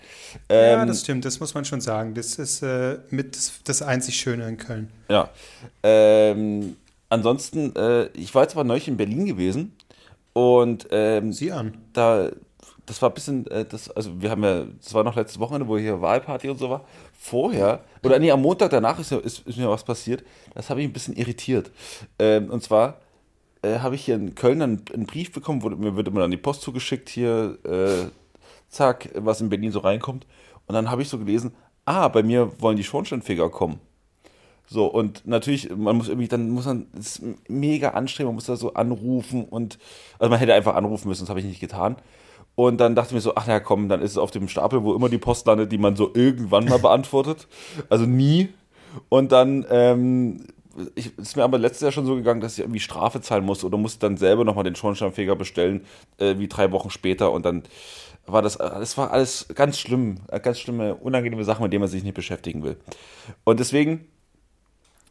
Ähm, 0.49 0.79
ja, 0.79 0.85
das 0.85 1.01
stimmt, 1.01 1.23
das 1.25 1.39
muss 1.39 1.53
man 1.53 1.63
schon 1.63 1.79
sagen. 1.79 2.13
Das 2.15 2.35
ist 2.39 2.61
äh, 2.63 2.97
mit 3.11 3.35
das, 3.35 3.59
das 3.63 3.81
einzig 3.81 4.15
Schöne 4.17 4.47
in 4.47 4.57
Köln. 4.57 4.91
Ja. 5.09 5.29
Ähm, 5.83 6.75
ansonsten, 7.09 7.75
äh, 7.75 8.07
ich 8.13 8.33
war 8.35 8.41
jetzt 8.43 8.55
aber 8.55 8.63
neulich 8.63 8.87
in 8.87 8.97
Berlin 8.97 9.25
gewesen 9.25 9.73
und 10.33 10.87
ähm, 10.91 11.31
Sieh 11.31 11.51
an. 11.51 11.77
da, 11.93 12.29
das 12.87 13.01
war 13.01 13.09
ein 13.09 13.13
bisschen, 13.13 13.47
äh, 13.47 13.65
das, 13.65 13.89
also 13.91 14.21
wir 14.21 14.29
haben 14.29 14.43
ja, 14.43 14.65
das 14.83 14.93
war 14.93 15.03
noch 15.03 15.15
letztes 15.15 15.39
Wochenende, 15.39 15.67
wo 15.67 15.77
hier 15.77 16.01
Wahlparty 16.01 16.49
und 16.49 16.57
so 16.57 16.69
war. 16.69 16.85
Vorher, 17.17 17.83
oder 18.03 18.19
nee, 18.19 18.29
am 18.31 18.41
Montag 18.41 18.69
danach 18.69 18.99
ist, 18.99 19.11
ist, 19.11 19.47
ist 19.47 19.57
mir 19.57 19.69
was 19.69 19.83
passiert, 19.83 20.23
das 20.53 20.69
habe 20.69 20.81
ich 20.81 20.87
ein 20.87 20.93
bisschen 20.93 21.15
irritiert. 21.15 21.71
Ähm, 22.19 22.49
und 22.51 22.61
zwar 22.61 22.99
äh, 23.63 23.79
habe 23.79 23.95
ich 23.95 24.05
hier 24.05 24.15
in 24.15 24.35
Köln 24.35 24.61
einen, 24.61 24.83
einen 24.93 25.05
Brief 25.05 25.31
bekommen, 25.31 25.63
wurde, 25.63 25.75
mir 25.75 25.95
wird 25.95 26.07
immer 26.07 26.21
dann 26.21 26.31
die 26.31 26.37
Post 26.37 26.61
zugeschickt, 26.61 27.09
hier, 27.09 27.57
äh, 27.63 28.09
zack, 28.69 29.09
was 29.15 29.41
in 29.41 29.49
Berlin 29.49 29.71
so 29.71 29.79
reinkommt. 29.79 30.27
Und 30.67 30.73
dann 30.75 30.91
habe 30.91 31.01
ich 31.01 31.09
so 31.09 31.17
gelesen, 31.17 31.53
ah, 31.85 32.07
bei 32.07 32.23
mir 32.23 32.51
wollen 32.61 32.77
die 32.77 32.83
Schornsteinfeger 32.83 33.49
kommen. 33.49 33.79
So, 34.67 34.87
und 34.87 35.27
natürlich, 35.27 35.69
man 35.75 35.95
muss 35.95 36.07
irgendwie, 36.07 36.27
dann 36.27 36.49
muss 36.49 36.65
man, 36.65 36.87
das 36.93 37.17
ist 37.17 37.21
mega 37.47 37.89
anstrengend, 37.89 38.29
man 38.29 38.35
muss 38.35 38.45
da 38.45 38.55
so 38.55 38.73
anrufen 38.73 39.45
und, 39.45 39.77
also 40.17 40.29
man 40.29 40.39
hätte 40.39 40.55
einfach 40.55 40.75
anrufen 40.75 41.07
müssen, 41.07 41.23
das 41.23 41.29
habe 41.29 41.39
ich 41.39 41.45
nicht 41.45 41.59
getan. 41.59 41.97
Und 42.55 42.77
dann 42.77 42.95
dachte 42.95 43.09
ich 43.09 43.15
mir 43.15 43.21
so, 43.21 43.35
ach 43.35 43.47
ja, 43.47 43.59
komm, 43.59 43.89
dann 43.89 44.01
ist 44.01 44.11
es 44.11 44.17
auf 44.17 44.31
dem 44.31 44.47
Stapel, 44.47 44.83
wo 44.83 44.95
immer 44.95 45.09
die 45.09 45.17
Post 45.17 45.45
landet, 45.45 45.71
die 45.71 45.77
man 45.77 45.95
so 45.95 46.11
irgendwann 46.13 46.65
mal 46.65 46.79
beantwortet. 46.81 47.47
Also 47.89 48.05
nie. 48.05 48.49
Und 49.09 49.31
dann 49.31 49.65
ähm, 49.69 50.45
ich, 50.95 51.17
ist 51.17 51.35
mir 51.35 51.43
aber 51.43 51.57
letztes 51.57 51.81
Jahr 51.81 51.91
schon 51.91 52.05
so 52.05 52.15
gegangen, 52.15 52.41
dass 52.41 52.53
ich 52.53 52.59
irgendwie 52.59 52.79
Strafe 52.79 53.21
zahlen 53.21 53.45
musste 53.45 53.65
oder 53.65 53.77
musste 53.77 53.99
dann 53.99 54.17
selber 54.17 54.43
nochmal 54.43 54.63
den 54.63 54.75
Schornsteinfeger 54.75 55.35
bestellen, 55.35 55.85
äh, 56.17 56.37
wie 56.37 56.47
drei 56.47 56.71
Wochen 56.71 56.89
später. 56.89 57.31
Und 57.31 57.45
dann 57.45 57.63
war 58.25 58.41
das, 58.41 58.57
das 58.57 58.97
war 58.97 59.11
alles 59.11 59.47
ganz 59.53 59.79
schlimm, 59.79 60.17
äh, 60.29 60.39
ganz 60.39 60.59
schlimme, 60.59 60.95
unangenehme 60.95 61.43
Sachen, 61.43 61.63
mit 61.63 61.73
denen 61.73 61.81
man 61.81 61.89
sich 61.89 62.03
nicht 62.03 62.15
beschäftigen 62.15 62.63
will. 62.63 62.77
Und 63.43 63.59
deswegen 63.59 64.07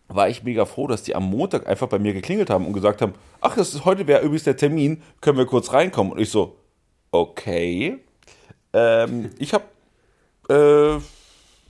war 0.09 0.29
ich 0.29 0.43
mega 0.43 0.67
froh, 0.67 0.87
dass 0.87 1.03
die 1.03 1.15
am 1.15 1.25
Montag 1.25 1.67
einfach 1.67 1.89
bei 1.89 1.99
mir 1.99 2.13
geklingelt 2.13 2.51
haben 2.51 2.67
und 2.67 2.75
gesagt 2.75 3.01
haben, 3.01 3.15
ach, 3.41 3.57
das 3.57 3.75
ist, 3.75 3.85
heute 3.87 4.07
wäre 4.07 4.21
übrigens 4.21 4.45
der 4.45 4.57
Termin, 4.57 5.03
können 5.23 5.39
wir 5.39 5.47
kurz 5.47 5.73
reinkommen? 5.73 6.13
Und 6.13 6.21
ich 6.21 6.31
so, 6.31 6.57
okay. 7.15 7.99
Ähm, 8.73 9.31
ich 9.39 9.55
habe 9.55 9.65
äh, 10.49 11.01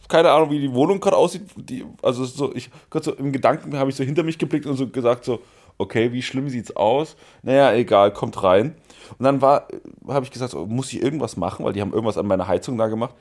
keine 0.09 0.30
Ahnung, 0.30 0.50
wie 0.50 0.61
die 0.61 0.72
Wohnung 0.72 1.00
gerade 1.00 1.16
aussieht. 1.16 1.42
Die, 1.57 1.85
also 2.02 2.24
so, 2.24 2.54
ich 2.54 2.70
so 3.00 3.12
im 3.14 3.33
Gedanken 3.33 3.76
habe 3.78 3.90
ich 3.90 3.96
so 3.96 4.04
hinter 4.04 4.22
mich 4.22 4.38
geblickt 4.38 4.66
und 4.66 4.76
so 4.76 4.88
gesagt 4.88 5.24
so, 5.24 5.40
okay, 5.78 6.12
wie 6.12 6.22
schlimm 6.22 6.48
sieht's 6.48 6.74
aus? 6.76 7.16
Naja, 7.42 7.72
egal, 7.74 8.12
kommt 8.12 8.42
rein. 8.42 8.74
Und 9.18 9.24
dann 9.24 9.42
war, 9.42 9.68
habe 10.09 10.24
ich 10.24 10.30
gesagt, 10.30 10.52
so, 10.52 10.66
muss 10.66 10.92
ich 10.92 11.02
irgendwas 11.02 11.37
machen, 11.37 11.64
weil 11.64 11.72
die 11.72 11.80
haben 11.80 11.92
irgendwas 11.92 12.18
an 12.18 12.26
meiner 12.26 12.48
Heizung 12.48 12.78
da 12.78 12.88
gemacht. 12.88 13.14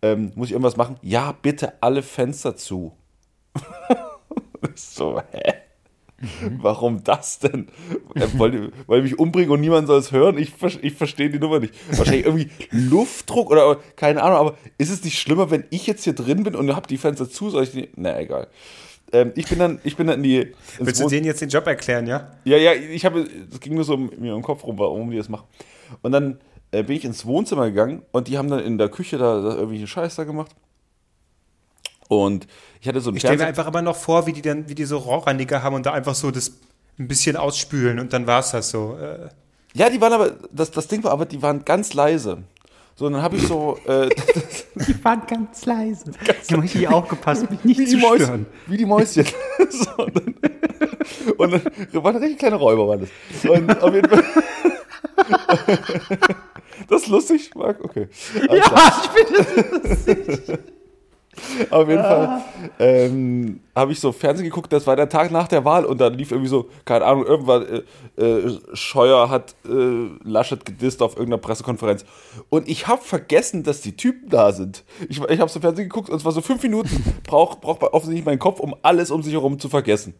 Ähm, 0.00 0.32
muss 0.34 0.48
ich 0.48 0.52
irgendwas 0.52 0.76
machen? 0.76 0.96
Ja, 1.02 1.32
bitte 1.32 1.74
alle 1.82 2.02
Fenster 2.02 2.56
zu. 2.56 2.92
so, 4.74 5.20
hä? 5.32 5.63
Warum 6.58 7.04
das 7.04 7.38
denn? 7.38 7.68
Äh, 8.14 8.26
wollt, 8.36 8.72
wollt 8.86 8.98
ihr 8.98 9.02
mich 9.02 9.18
umbringen 9.18 9.50
und 9.50 9.60
niemand 9.60 9.86
soll 9.86 9.98
es 9.98 10.12
hören? 10.12 10.38
Ich, 10.38 10.52
ich 10.82 10.94
verstehe 10.94 11.30
die 11.30 11.38
Nummer 11.38 11.60
nicht. 11.60 11.74
Wahrscheinlich 11.96 12.26
irgendwie 12.26 12.50
Luftdruck 12.70 13.50
oder 13.50 13.78
keine 13.96 14.22
Ahnung, 14.22 14.38
aber 14.38 14.54
ist 14.78 14.90
es 14.90 15.04
nicht 15.04 15.18
schlimmer, 15.18 15.50
wenn 15.50 15.64
ich 15.70 15.86
jetzt 15.86 16.04
hier 16.04 16.14
drin 16.14 16.42
bin 16.42 16.54
und 16.54 16.74
habe 16.74 16.86
die 16.86 16.98
Fenster 16.98 17.28
zu? 17.28 17.50
Soll 17.50 17.64
ich 17.64 17.72
die. 17.72 17.88
Na, 17.96 18.18
egal. 18.18 18.48
Ähm, 19.12 19.32
ich 19.36 19.46
bin 19.48 19.58
dann, 19.58 19.80
ich 19.84 19.96
bin 19.96 20.06
dann 20.06 20.16
in 20.16 20.22
die. 20.22 20.52
Willst 20.78 21.00
du 21.00 21.08
denen 21.08 21.26
jetzt 21.26 21.40
den 21.40 21.48
Job 21.48 21.66
erklären, 21.66 22.06
ja? 22.06 22.32
Ja, 22.44 22.56
ja, 22.56 22.72
ich 22.72 23.04
habe, 23.04 23.26
es 23.50 23.60
ging 23.60 23.74
nur 23.74 23.84
so 23.84 23.96
mir 23.96 24.34
im 24.34 24.42
Kopf 24.42 24.64
rum, 24.64 24.78
warum 24.78 25.10
die 25.10 25.16
das 25.16 25.28
machen. 25.28 25.46
Und 26.02 26.12
dann 26.12 26.38
äh, 26.72 26.82
bin 26.82 26.96
ich 26.96 27.04
ins 27.04 27.24
Wohnzimmer 27.24 27.66
gegangen 27.66 28.02
und 28.10 28.28
die 28.28 28.36
haben 28.38 28.48
dann 28.48 28.60
in 28.60 28.78
der 28.78 28.88
Küche 28.88 29.18
da, 29.18 29.40
da 29.40 29.54
irgendwelche 29.54 29.86
Scheiß 29.86 30.16
da 30.16 30.24
gemacht. 30.24 30.50
Und 32.22 32.46
ich 32.80 32.88
hatte 32.88 33.00
so 33.00 33.10
ein 33.10 33.16
Ich 33.16 33.22
stelle 33.22 33.38
mir 33.38 33.46
einfach 33.46 33.66
immer 33.66 33.82
noch 33.82 33.96
vor, 33.96 34.26
wie 34.26 34.32
die 34.32 34.42
dann, 34.42 34.68
wie 34.68 34.74
die 34.74 34.84
so 34.84 34.98
Rohrreiniger 34.98 35.62
haben 35.62 35.74
und 35.74 35.86
da 35.86 35.92
einfach 35.92 36.14
so 36.14 36.30
das 36.30 36.52
ein 36.98 37.08
bisschen 37.08 37.36
ausspülen 37.36 37.98
und 37.98 38.12
dann 38.12 38.26
war 38.26 38.40
es 38.40 38.50
das 38.50 38.70
so. 38.70 38.96
Äh. 39.00 39.28
Ja, 39.74 39.90
die 39.90 40.00
waren 40.00 40.12
aber, 40.12 40.32
das, 40.52 40.70
das 40.70 40.86
Ding 40.86 41.02
war 41.02 41.10
aber, 41.10 41.26
die 41.26 41.42
waren 41.42 41.64
ganz 41.64 41.94
leise. 41.94 42.44
So, 42.96 43.06
und 43.06 43.14
dann 43.14 43.22
habe 43.22 43.36
ich 43.36 43.46
so. 43.46 43.76
Äh, 43.86 44.08
die 44.86 45.04
waren 45.04 45.22
ganz 45.26 45.66
leise. 45.66 46.12
Ganz 46.24 46.38
ich 46.44 46.52
habe 46.52 46.62
richtig 46.62 46.88
aufgepasst, 46.88 47.50
mich 47.50 47.64
nicht 47.64 47.80
wie 47.80 47.86
zu 47.86 47.96
Mäus, 47.96 48.22
stören. 48.22 48.46
Wie 48.66 48.76
die 48.76 48.86
Mäuschen. 48.86 49.24
so, 49.70 50.04
und 50.04 50.16
dann, 50.16 50.34
und 51.36 51.52
dann 51.92 52.04
waren 52.04 52.16
richtig 52.16 52.38
kleine 52.38 52.56
Räuber, 52.56 52.86
waren 52.86 53.00
das. 53.00 53.50
Und 53.50 53.82
auf 53.82 53.94
jeden 53.94 54.08
Fall. 54.08 54.24
das 56.88 57.02
ist 57.02 57.08
lustig, 57.08 57.50
Marc? 57.56 57.82
Okay. 57.82 58.08
Also, 58.48 58.54
ja, 58.54 59.02
ich 59.02 59.10
finde 59.10 59.88
das 59.88 60.06
lustig. 60.06 60.58
Auf 61.70 61.88
jeden 61.88 62.02
Fall 62.02 62.42
ähm, 62.78 63.60
habe 63.74 63.92
ich 63.92 64.00
so 64.00 64.12
Fernsehen 64.12 64.44
geguckt, 64.44 64.72
das 64.72 64.86
war 64.86 64.96
der 64.96 65.08
Tag 65.08 65.30
nach 65.30 65.48
der 65.48 65.64
Wahl 65.64 65.84
und 65.84 66.00
dann 66.00 66.14
lief 66.14 66.30
irgendwie 66.30 66.48
so, 66.48 66.68
keine 66.84 67.04
Ahnung, 67.04 67.26
irgendwann 67.26 67.84
äh, 68.16 68.22
äh, 68.22 68.58
Scheuer 68.74 69.28
hat 69.30 69.54
äh, 69.68 70.08
Laschet 70.22 70.64
gedisst 70.64 71.02
auf 71.02 71.16
irgendeiner 71.16 71.40
Pressekonferenz. 71.40 72.04
Und 72.50 72.68
ich 72.68 72.86
habe 72.86 73.02
vergessen, 73.02 73.62
dass 73.62 73.80
die 73.80 73.96
Typen 73.96 74.28
da 74.28 74.52
sind. 74.52 74.84
Ich, 75.08 75.20
ich 75.20 75.40
habe 75.40 75.50
so 75.50 75.60
Fernsehen 75.60 75.88
geguckt 75.88 76.10
und 76.10 76.16
es 76.16 76.24
war 76.24 76.32
so 76.32 76.40
fünf 76.40 76.62
Minuten, 76.62 77.04
braucht 77.24 77.60
brauch 77.62 77.80
offensichtlich 77.80 78.24
mein 78.24 78.38
Kopf, 78.38 78.60
um 78.60 78.74
alles 78.82 79.10
um 79.10 79.22
sich 79.22 79.32
herum 79.32 79.58
zu 79.58 79.68
vergessen. 79.68 80.14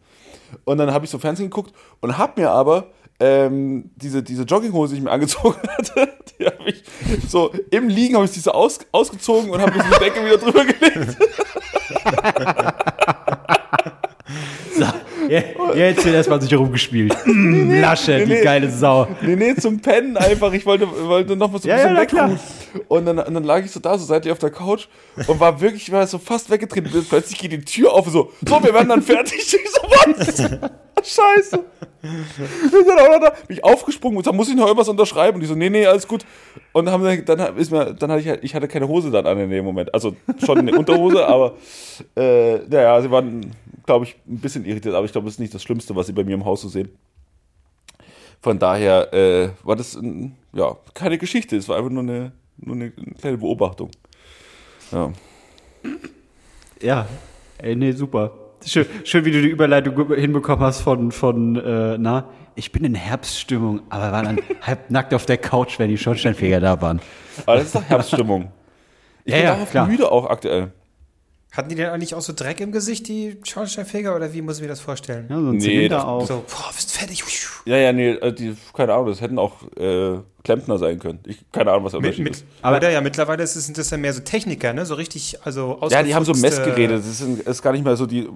Und 0.63 0.77
dann 0.77 0.91
habe 0.91 1.05
ich 1.05 1.11
so 1.11 1.17
Fernsehen 1.17 1.49
geguckt 1.49 1.73
und 2.01 2.17
habe 2.17 2.41
mir 2.41 2.51
aber 2.51 2.87
ähm, 3.19 3.91
diese, 3.95 4.23
diese 4.23 4.43
Jogginghose, 4.43 4.93
die 4.93 4.99
ich 4.99 5.03
mir 5.03 5.11
angezogen 5.11 5.59
hatte, 5.77 6.09
die 6.37 6.45
habe 6.45 6.69
ich 6.69 6.83
so 7.27 7.51
im 7.71 7.87
Liegen 7.89 8.15
habe 8.15 8.25
ich 8.25 8.31
diese 8.31 8.53
aus, 8.53 8.79
ausgezogen 8.91 9.49
und 9.51 9.61
habe 9.61 9.71
mir 9.71 9.83
die 9.83 9.99
Decke 9.99 10.25
wieder 10.25 10.37
drüber 10.37 10.65
gelegt. 10.65 11.17
so, 14.77 14.85
jetzt 15.75 16.05
wird 16.05 16.15
erstmal 16.15 16.41
sich 16.41 16.53
rumgespielt. 16.53 17.15
Mm, 17.25 17.81
Lasche, 17.81 18.11
nee, 18.11 18.37
die 18.37 18.43
geile 18.43 18.69
Sau. 18.69 19.07
Nee, 19.21 19.35
nee, 19.35 19.55
zum 19.55 19.79
Pennen 19.79 20.15
einfach. 20.15 20.53
Ich 20.53 20.65
wollte, 20.65 20.87
wollte 21.07 21.35
noch 21.35 21.51
mal 21.51 21.59
so 21.59 21.67
ein 21.67 21.77
ja, 21.77 22.03
bisschen 22.03 22.17
ja. 22.17 22.39
Und 22.87 23.05
dann, 23.05 23.19
und 23.19 23.33
dann 23.33 23.43
lag 23.43 23.63
ich 23.63 23.71
so 23.71 23.79
da, 23.79 23.97
so 23.97 24.05
seitlich 24.05 24.31
auf 24.31 24.39
der 24.39 24.51
Couch 24.51 24.87
und 25.27 25.39
war 25.39 25.59
wirklich, 25.59 25.83
ich 25.83 25.91
war 25.91 26.05
so 26.07 26.17
fast 26.17 26.49
weggetreten. 26.49 27.05
Plötzlich 27.09 27.39
geht 27.39 27.51
die 27.51 27.61
Tür 27.61 27.93
auf 27.93 28.07
und 28.07 28.13
so, 28.13 28.31
so, 28.47 28.63
wir 28.63 28.73
werden 28.73 28.89
dann 28.89 29.01
fertig. 29.01 29.39
Ich 29.39 29.71
so, 29.71 29.81
was? 29.81 30.43
Scheiße. 31.05 31.63
Wir 32.01 32.83
sind 32.83 32.99
auch 32.99 33.07
noch 33.07 33.19
da. 33.19 33.29
Bin 33.47 33.57
ich 33.57 33.63
aufgesprungen 33.63 34.17
und 34.17 34.27
da 34.27 34.31
muss 34.31 34.49
ich 34.49 34.55
noch 34.55 34.65
irgendwas 34.65 34.89
unterschreiben. 34.89 35.35
Und 35.35 35.41
die 35.41 35.47
so, 35.47 35.55
nee, 35.55 35.69
nee, 35.69 35.85
alles 35.85 36.07
gut. 36.07 36.25
Und 36.73 36.85
dann, 36.85 36.93
haben, 36.93 37.25
dann 37.25 37.57
ist 37.57 37.71
mir, 37.71 37.93
dann 37.93 38.11
hatte 38.11 38.21
ich, 38.21 38.27
halt, 38.27 38.43
ich 38.43 38.55
hatte 38.55 38.67
keine 38.67 38.87
Hose 38.87 39.11
dann 39.11 39.25
an 39.25 39.39
in 39.39 39.49
dem 39.49 39.65
Moment. 39.65 39.93
Also 39.93 40.15
schon 40.43 40.59
eine 40.59 40.77
Unterhose, 40.77 41.25
aber 41.27 41.55
äh, 42.15 42.57
naja, 42.67 43.01
sie 43.01 43.11
waren, 43.11 43.51
glaube 43.85 44.05
ich, 44.05 44.15
ein 44.27 44.39
bisschen 44.39 44.65
irritiert. 44.65 44.95
Aber 44.95 45.05
ich 45.05 45.11
glaube, 45.11 45.25
das 45.25 45.35
ist 45.35 45.39
nicht 45.39 45.53
das 45.53 45.63
Schlimmste, 45.63 45.95
was 45.95 46.07
sie 46.07 46.13
bei 46.13 46.23
mir 46.23 46.33
im 46.33 46.45
Haus 46.45 46.61
so 46.61 46.69
sehen. 46.69 46.89
Von 48.41 48.59
daher 48.59 49.13
äh, 49.13 49.49
war 49.63 49.75
das 49.75 49.97
ja 50.53 50.75
keine 50.93 51.17
Geschichte. 51.17 51.55
Es 51.55 51.67
war 51.69 51.77
einfach 51.77 51.91
nur 51.91 52.03
eine, 52.03 52.31
nur 52.57 52.75
eine 52.75 52.91
kleine 52.91 53.37
Beobachtung. 53.37 53.89
Ja. 54.91 55.11
Ja, 56.81 57.07
ey, 57.57 57.75
nee, 57.75 57.91
super. 57.91 58.31
Schön, 58.63 58.85
schön, 59.03 59.25
wie 59.25 59.31
du 59.31 59.41
die 59.41 59.49
Überleitung 59.49 60.13
hinbekommen 60.15 60.65
hast 60.65 60.81
von, 60.81 61.11
von 61.11 61.55
äh, 61.55 61.97
na, 61.97 62.29
ich 62.55 62.71
bin 62.71 62.83
in 62.83 62.95
Herbststimmung, 62.95 63.81
aber 63.89 64.11
war 64.11 64.23
dann 64.23 64.39
halb 64.61 64.89
nackt 64.89 65.13
auf 65.13 65.25
der 65.25 65.37
Couch, 65.37 65.77
wenn 65.79 65.89
die 65.89 65.97
Schornsteinfeger 65.97 66.59
da 66.59 66.81
waren. 66.81 66.99
Aber 67.45 67.57
das 67.57 67.65
ist 67.65 67.75
doch 67.75 67.83
Herbststimmung. 67.83 68.51
Ich 69.27 69.33
Ja, 69.33 69.39
bin 69.39 69.45
ja, 69.47 69.53
darauf 69.55 69.69
klar. 69.71 69.87
müde 69.87 70.11
auch 70.11 70.29
aktuell. 70.29 70.71
Hatten 71.55 71.69
die 71.69 71.75
denn 71.75 71.89
eigentlich 71.89 72.13
auch 72.15 72.21
so 72.21 72.33
Dreck 72.33 72.59
im 72.59 72.71
Gesicht, 72.71 73.07
die 73.07 73.37
Schornsteinfeger, 73.43 74.15
oder 74.15 74.33
wie 74.33 74.41
muss 74.41 74.57
ich 74.57 74.61
mir 74.61 74.67
das 74.67 74.79
vorstellen? 74.81 75.27
Ja, 75.29 75.39
so 75.39 75.47
ein 75.49 75.57
Nee, 75.57 75.59
Zylinder 75.59 75.95
das- 75.97 76.05
auf. 76.05 76.27
So, 76.27 76.43
boah, 76.47 76.71
bist 76.73 76.91
fertig. 76.91 77.23
Ja, 77.65 77.77
ja, 77.77 77.93
nee, 77.93 78.09
äh, 78.11 78.33
die, 78.33 78.55
keine 78.73 78.93
Ahnung, 78.93 79.07
das 79.07 79.21
hätten 79.21 79.39
auch 79.39 79.53
äh, 79.77 80.19
Klempner 80.43 80.77
sein 80.77 80.99
können. 80.99 81.19
Ich, 81.25 81.49
keine 81.51 81.71
Ahnung, 81.71 81.85
was 81.85 81.93
der 81.93 82.01
Mit, 82.01 82.09
Unterschied 82.19 82.23
mit, 82.25 82.33
ist. 82.35 82.45
Aber- 82.61 82.77
oder 82.77 82.91
ja, 82.91 83.01
mittlerweile 83.01 83.41
ist 83.43 83.55
es, 83.55 83.65
sind 83.65 83.77
das 83.77 83.89
ja 83.89 83.97
mehr 83.97 84.13
so 84.13 84.19
Techniker, 84.21 84.73
ne? 84.73 84.85
So 84.85 84.95
richtig, 84.95 85.37
also 85.43 85.79
Ja, 85.89 86.03
die 86.03 86.13
haben 86.13 86.25
so 86.25 86.33
Messgeräte. 86.33 86.93
Das 86.97 87.07
ist, 87.07 87.21
ist 87.21 87.61
gar 87.61 87.71
nicht 87.71 87.83
mehr 87.85 87.95
so, 87.95 88.05
die 88.05 88.19
äh, 88.25 88.29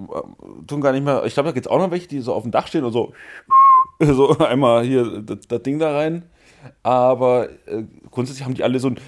tun 0.66 0.80
gar 0.80 0.92
nicht 0.92 1.04
mehr. 1.04 1.22
Ich 1.26 1.34
glaube, 1.34 1.48
da 1.48 1.52
gibt 1.52 1.66
es 1.66 1.70
auch 1.70 1.78
noch 1.78 1.90
welche, 1.90 2.08
die 2.08 2.20
so 2.20 2.32
auf 2.34 2.42
dem 2.42 2.50
Dach 2.52 2.66
stehen 2.66 2.84
und 2.84 2.92
so, 2.92 3.12
so 4.00 4.38
einmal 4.38 4.82
hier 4.84 5.20
das, 5.20 5.38
das 5.46 5.62
Ding 5.62 5.78
da 5.78 5.92
rein. 5.94 6.24
Aber 6.82 7.48
äh, 7.66 7.84
grundsätzlich 8.10 8.44
haben 8.44 8.54
die 8.54 8.64
alle 8.64 8.78
so 8.80 8.88
ein. 8.88 8.98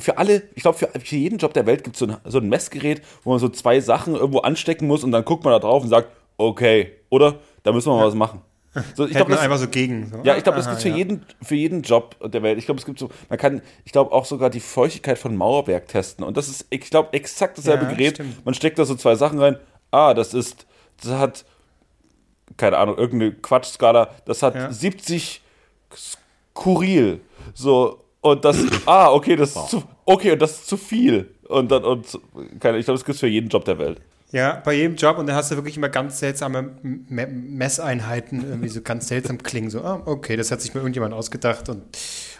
Für 0.00 0.18
alle, 0.18 0.42
ich 0.54 0.62
glaube, 0.62 0.78
für, 0.78 0.88
für 0.98 1.16
jeden 1.16 1.38
Job 1.38 1.52
der 1.54 1.66
Welt 1.66 1.84
gibt 1.84 1.96
es 1.96 2.00
so 2.00 2.06
ein, 2.06 2.16
so 2.24 2.38
ein 2.38 2.48
Messgerät, 2.48 3.02
wo 3.24 3.30
man 3.30 3.38
so 3.38 3.48
zwei 3.48 3.80
Sachen 3.80 4.14
irgendwo 4.14 4.38
anstecken 4.40 4.86
muss 4.86 5.04
und 5.04 5.12
dann 5.12 5.24
guckt 5.24 5.44
man 5.44 5.52
da 5.52 5.58
drauf 5.58 5.82
und 5.82 5.88
sagt, 5.88 6.08
okay, 6.36 6.92
oder? 7.10 7.38
Da 7.62 7.72
müssen 7.72 7.90
wir 7.90 7.96
mal 7.96 8.06
was 8.06 8.14
machen. 8.14 8.40
So, 8.94 9.04
ich 9.04 9.14
glaube, 9.14 9.36
einfach 9.38 9.58
so 9.58 9.66
gegen. 9.66 10.10
So. 10.12 10.20
Ja, 10.22 10.36
ich 10.36 10.44
glaube, 10.44 10.58
das 10.58 10.68
gibt 10.68 10.80
für 10.82 10.90
ja. 10.90 10.96
jeden, 10.96 11.26
für 11.42 11.56
jeden 11.56 11.82
Job 11.82 12.14
der 12.24 12.40
Welt. 12.44 12.56
Ich 12.56 12.66
glaube, 12.66 12.78
es 12.78 12.86
gibt 12.86 13.00
so, 13.00 13.10
man 13.28 13.36
kann, 13.36 13.62
ich 13.84 13.90
glaube 13.90 14.12
auch 14.12 14.24
sogar 14.24 14.48
die 14.48 14.60
Feuchtigkeit 14.60 15.18
von 15.18 15.34
Mauerwerk 15.34 15.88
testen. 15.88 16.24
Und 16.24 16.36
das 16.36 16.48
ist, 16.48 16.66
ich 16.70 16.82
glaube, 16.82 17.12
exakt 17.12 17.58
dasselbe 17.58 17.86
Ja, 17.86 17.90
Gerät. 17.90 18.14
stimmt. 18.14 18.44
Man 18.44 18.54
steckt 18.54 18.78
da 18.78 18.84
so 18.84 18.94
zwei 18.94 19.16
Sachen 19.16 19.40
rein. 19.40 19.56
Ah, 19.90 20.14
das 20.14 20.34
ist, 20.34 20.66
das 21.02 21.10
hat, 21.14 21.44
keine 22.56 22.78
Ahnung, 22.78 22.96
irgendeine 22.96 23.32
Quatschskala. 23.32 24.10
Das 24.24 24.40
hat 24.44 24.54
Ja. 24.54 24.72
70 24.72 25.42
Skurril. 25.92 27.20
So, 27.54 28.04
und 28.20 28.44
das, 28.44 28.58
ah, 28.86 29.10
okay, 29.10 29.36
das 29.36 29.56
ist 29.56 29.68
zu, 29.68 29.82
okay, 30.04 30.32
und 30.32 30.42
das 30.42 30.52
ist 30.52 30.66
zu 30.66 30.76
viel. 30.76 31.34
Und 31.48 31.70
dann, 31.70 31.84
und, 31.84 32.06
keine, 32.60 32.78
ich 32.78 32.84
glaube, 32.84 32.98
das 32.98 33.04
gibt 33.04 33.14
es 33.14 33.20
für 33.20 33.26
jeden 33.26 33.48
Job 33.48 33.64
der 33.64 33.78
Welt. 33.78 34.00
Ja, 34.32 34.62
bei 34.64 34.74
jedem 34.74 34.94
Job 34.94 35.18
und 35.18 35.26
dann 35.26 35.34
hast 35.34 35.50
du 35.50 35.56
wirklich 35.56 35.76
immer 35.76 35.88
ganz 35.88 36.20
seltsame 36.20 36.70
Me 36.82 37.26
Messeinheiten, 37.26 38.44
irgendwie 38.48 38.68
so 38.68 38.80
ganz 38.80 39.08
seltsam 39.08 39.42
klingen. 39.42 39.70
So, 39.70 39.82
ah, 39.82 40.02
okay, 40.04 40.36
das 40.36 40.52
hat 40.52 40.60
sich 40.60 40.72
mir 40.72 40.80
irgendjemand 40.80 41.14
ausgedacht 41.14 41.68
und 41.68 41.82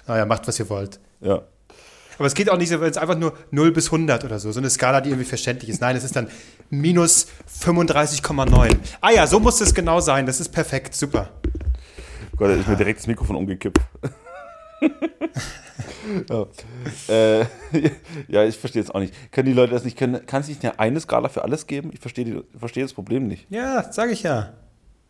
naja, 0.06 0.24
macht, 0.24 0.46
was 0.46 0.58
ihr 0.60 0.68
wollt. 0.70 1.00
Ja. 1.20 1.42
Aber 2.18 2.26
es 2.26 2.34
geht 2.34 2.50
auch 2.50 2.58
nicht 2.58 2.68
so, 2.68 2.80
wenn 2.80 2.90
es 2.90 2.98
einfach 2.98 3.16
nur 3.16 3.32
0 3.50 3.72
bis 3.72 3.86
100 3.86 4.24
oder 4.24 4.38
so, 4.38 4.52
so 4.52 4.60
eine 4.60 4.70
Skala, 4.70 5.00
die 5.00 5.08
irgendwie 5.08 5.26
verständlich 5.26 5.70
ist. 5.70 5.80
Nein, 5.80 5.96
es 5.96 6.04
ist 6.04 6.14
dann 6.14 6.28
minus 6.68 7.26
35,9. 7.62 8.76
Ah 9.00 9.10
ja, 9.10 9.26
so 9.26 9.40
muss 9.40 9.60
es 9.60 9.74
genau 9.74 10.00
sein. 10.00 10.26
Das 10.26 10.38
ist 10.38 10.50
perfekt, 10.50 10.94
super. 10.94 11.30
Gott, 12.36 12.50
da 12.50 12.54
ist 12.54 12.68
mir 12.68 12.76
direkt 12.76 13.00
das 13.00 13.06
Mikrofon 13.06 13.36
umgekippt. 13.36 13.80
ja. 16.28 16.46
Äh, 17.08 17.44
ja, 18.28 18.44
ich 18.44 18.56
verstehe 18.58 18.82
es 18.82 18.90
auch 18.90 19.00
nicht. 19.00 19.14
Können 19.32 19.46
die 19.46 19.52
Leute 19.54 19.72
das 19.72 19.84
nicht 19.84 19.96
können? 19.98 20.24
Kann 20.26 20.40
es 20.42 20.48
nicht 20.48 20.64
eine, 20.78 21.00
Skala 21.00 21.28
für 21.28 21.42
alles 21.42 21.66
geben? 21.66 21.90
Ich 21.92 22.00
verstehe, 22.00 22.44
verstehe 22.58 22.82
das 22.84 22.92
Problem 22.92 23.26
nicht. 23.26 23.46
Ja, 23.50 23.92
sag 23.92 24.10
ich 24.10 24.22
ja. 24.22 24.54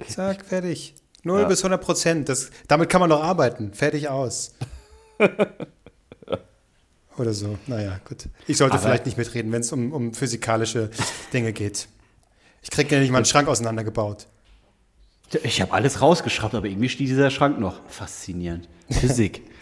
Zack, 0.09 0.45
fertig. 0.47 0.95
0 1.23 1.41
Ja. 1.43 1.47
bis 1.49 1.61
100 1.61 1.81
Prozent. 1.83 2.29
Das, 2.29 2.51
damit 2.69 2.89
kann 2.89 3.01
man 3.01 3.11
noch 3.11 3.23
arbeiten. 3.23 3.73
Fertig 3.75 4.09
aus. 4.09 4.55
Oder 7.19 7.35
so. 7.35 7.59
Naja, 7.67 8.01
gut. 8.09 8.29
Ich 8.47 8.57
sollte 8.57 8.75
Aber- 8.75 8.83
vielleicht 8.83 9.05
nicht 9.07 9.19
mitreden, 9.19 9.53
wenn 9.53 9.61
es 9.61 9.71
um, 9.73 9.93
um 9.93 10.15
physikalische 10.15 10.91
Dinge 11.33 11.53
geht. 11.53 11.89
Ich 12.63 12.71
kriege 12.71 12.95
ja 12.95 13.01
nicht 13.01 13.11
mal 13.11 13.19
einen 13.19 13.27
Schrank 13.27 13.49
auseinandergebaut. 13.49 14.27
Ich 15.45 15.61
habe 15.61 15.73
alles 15.73 16.01
rausgeschraubt, 16.01 16.55
aber 16.55 16.67
irgendwie 16.67 16.89
steht 16.89 17.09
dieser 17.09 17.31
Schrank 17.31 17.59
noch. 17.61 17.81
Faszinierend. 17.89 18.69
Physik. 18.91 19.43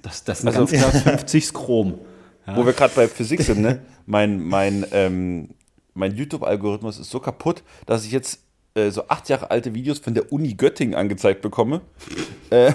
Das, 0.00 0.22
das 0.22 0.38
sind 0.38 0.48
Also- 0.56 0.60
ganz 0.66 1.02
klar 1.02 1.16
50 1.18 1.52
Chrom. 1.52 1.98
Wo 2.46 2.64
wir 2.64 2.72
gerade 2.72 2.94
bei 2.94 3.08
Physik 3.08 3.42
sind, 3.42 3.60
ne? 3.60 3.82
mein, 4.06 4.40
mein, 4.40 4.86
ähm, 4.92 5.48
mein 5.92 6.14
YouTube-Algorithmus 6.14 7.00
ist 7.00 7.10
so 7.10 7.18
kaputt, 7.18 7.64
dass 7.84 8.04
ich 8.04 8.12
jetzt 8.12 8.38
äh, 8.74 8.90
so 8.90 9.08
acht 9.08 9.28
Jahre 9.28 9.50
alte 9.50 9.74
Videos 9.74 9.98
von 9.98 10.14
der 10.14 10.32
Uni 10.32 10.54
Göttingen 10.54 10.94
angezeigt 10.94 11.42
bekomme, 11.42 11.80
äh, 12.50 12.72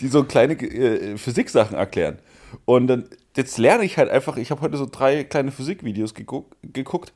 die 0.00 0.08
so 0.08 0.24
kleine 0.24 0.54
äh, 0.54 1.18
Physiksachen 1.18 1.76
erklären. 1.76 2.18
Und 2.64 2.86
dann, 2.86 3.04
jetzt 3.36 3.58
lerne 3.58 3.84
ich 3.84 3.98
halt 3.98 4.08
einfach, 4.10 4.38
ich 4.38 4.50
habe 4.50 4.62
heute 4.62 4.78
so 4.78 4.88
drei 4.90 5.22
kleine 5.24 5.52
Physikvideos 5.52 6.14
geguckt 6.14 7.12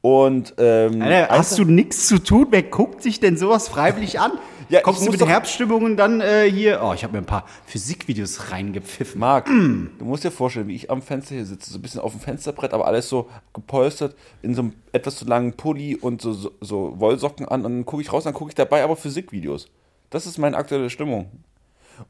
und 0.00 0.54
ähm, 0.58 1.02
Alter, 1.02 1.28
hast 1.30 1.58
du 1.58 1.64
nichts 1.64 2.06
zu 2.08 2.18
tun? 2.18 2.48
Wer 2.50 2.62
guckt 2.62 3.02
sich 3.02 3.20
denn 3.20 3.36
sowas 3.36 3.68
freiwillig 3.68 4.20
an? 4.20 4.32
Ja, 4.68 4.80
Kommst 4.80 5.02
ich 5.02 5.06
du 5.06 5.12
mit 5.12 5.26
Herbststimmungen 5.26 5.96
dann 5.96 6.20
äh, 6.20 6.50
hier? 6.50 6.80
Oh, 6.82 6.92
ich 6.94 7.04
habe 7.04 7.12
mir 7.12 7.18
ein 7.18 7.26
paar 7.26 7.46
Physikvideos 7.66 8.50
reingepfiffen. 8.50 9.20
Marc, 9.20 9.46
du 9.46 10.04
musst 10.04 10.24
dir 10.24 10.30
vorstellen, 10.30 10.68
wie 10.68 10.74
ich 10.74 10.90
am 10.90 11.02
Fenster 11.02 11.34
hier 11.34 11.44
sitze, 11.44 11.70
so 11.70 11.78
ein 11.78 11.82
bisschen 11.82 12.00
auf 12.00 12.12
dem 12.12 12.20
Fensterbrett, 12.20 12.72
aber 12.72 12.86
alles 12.86 13.08
so 13.08 13.28
gepolstert, 13.52 14.16
in 14.42 14.54
so 14.54 14.62
einem 14.62 14.72
etwas 14.92 15.16
zu 15.16 15.26
langen 15.26 15.52
Pulli 15.52 15.96
und 15.96 16.22
so, 16.22 16.32
so, 16.32 16.52
so 16.60 16.98
Wollsocken 16.98 17.46
an 17.46 17.64
und 17.64 17.72
dann 17.72 17.86
gucke 17.86 18.02
ich 18.02 18.12
raus, 18.12 18.24
dann 18.24 18.34
gucke 18.34 18.50
ich 18.50 18.54
dabei 18.54 18.82
aber 18.82 18.96
Physikvideos. 18.96 19.68
Das 20.10 20.26
ist 20.26 20.38
meine 20.38 20.56
aktuelle 20.56 20.90
Stimmung. 20.90 21.30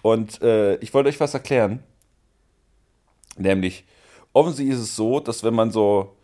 Und 0.02 0.40
äh, 0.42 0.76
ich 0.76 0.94
wollte 0.94 1.08
euch 1.08 1.20
was 1.20 1.34
erklären. 1.34 1.82
Nämlich, 3.36 3.84
offensichtlich 4.32 4.76
ist 4.76 4.82
es 4.82 4.96
so, 4.96 5.20
dass 5.20 5.42
wenn 5.42 5.54
man 5.54 5.70
so, 5.70 6.16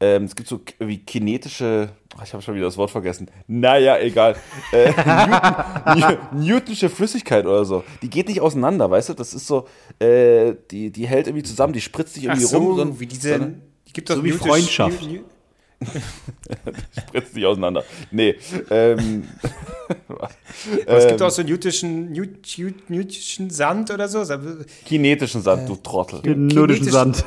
ähm, 0.00 0.24
es 0.24 0.34
gibt 0.34 0.48
so 0.48 0.60
wie 0.80 0.98
kinetische, 0.98 1.90
ach, 2.18 2.24
ich 2.24 2.32
habe 2.32 2.42
schon 2.42 2.54
wieder 2.54 2.66
das 2.66 2.76
Wort 2.76 2.90
vergessen. 2.90 3.30
Naja, 3.46 3.98
egal. 3.98 4.36
Äh, 4.72 4.90
Newton, 4.90 6.18
New- 6.34 6.44
Newtonsche 6.44 6.88
Flüssigkeit 6.90 7.46
oder 7.46 7.64
so. 7.64 7.84
Die 8.02 8.10
geht 8.10 8.28
nicht 8.28 8.40
auseinander, 8.40 8.90
weißt 8.90 9.10
du? 9.10 9.14
Das 9.14 9.32
ist 9.34 9.46
so, 9.46 9.66
äh, 10.00 10.54
die, 10.70 10.90
die 10.90 11.06
hält 11.06 11.26
irgendwie 11.28 11.44
zusammen, 11.44 11.72
die 11.72 11.80
spritzt 11.80 12.14
sich 12.14 12.24
Ach 12.28 12.32
irgendwie 12.34 12.46
so, 12.46 12.58
rum. 12.58 12.76
sondern- 12.76 13.00
wie 13.00 13.06
diese. 13.06 13.30
sondern 13.30 13.62
Gibt 13.92 14.10
doch 14.10 14.16
so 14.16 14.24
wie 14.24 14.30
Newtisch- 14.32 14.46
Freundschaft. 14.48 15.02
New- 15.02 15.12
New- 15.12 15.24
spritzt 17.08 17.34
sich 17.34 17.44
auseinander. 17.46 17.84
Nee. 18.10 18.36
Ähm, 18.70 19.28
Aber 20.08 20.28
es 20.86 21.06
gibt 21.08 21.20
ähm, 21.20 21.26
auch 21.26 21.30
so 21.30 21.42
newtischen, 21.42 22.12
Newt, 22.12 22.58
Newt, 22.58 22.90
newtischen 22.90 23.50
Sand 23.50 23.90
oder 23.90 24.08
so. 24.08 24.22
kinetischen 24.86 25.42
Sand, 25.42 25.68
du 25.68 25.76
Trottel. 25.76 26.20
Den 26.22 26.46
nordischen 26.48 26.86
Kinetisch- 26.86 26.92
Sand. 26.92 27.24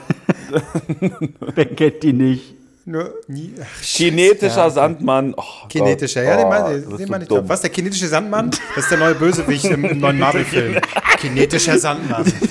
Wer 1.55 1.65
kennt 1.65 2.03
die 2.03 2.13
nicht? 2.13 2.55
Nur 2.89 3.13
nie, 3.27 3.53
ach, 3.61 3.81
Kinetischer 3.83 4.55
Ja. 4.63 4.69
Sandmann. 4.69 5.33
Oh, 5.35 5.43
Kinetischer, 5.67 6.21
Gott. 6.21 6.29
ja, 6.29 6.37
den 6.37 6.45
Oh, 6.45 6.49
meine 6.49 6.63
das 6.63 6.77
ist 6.77 6.99
den 6.99 7.05
so 7.07 7.11
mein 7.11 7.21
ich 7.23 7.27
doch. 7.27 7.43
Was, 7.45 7.59
der 7.61 7.69
kinetische 7.69 8.07
Sandmann? 8.07 8.49
Das 8.75 8.85
ist 8.85 8.91
der 8.91 8.97
neue 8.97 9.13
Bösewicht 9.15 9.65
im, 9.65 9.83
im 9.83 9.99
neuen 9.99 10.17
Marvel-Film. 10.19 10.77
Kinetischer 11.19 11.77
Sandmann. 11.77 12.25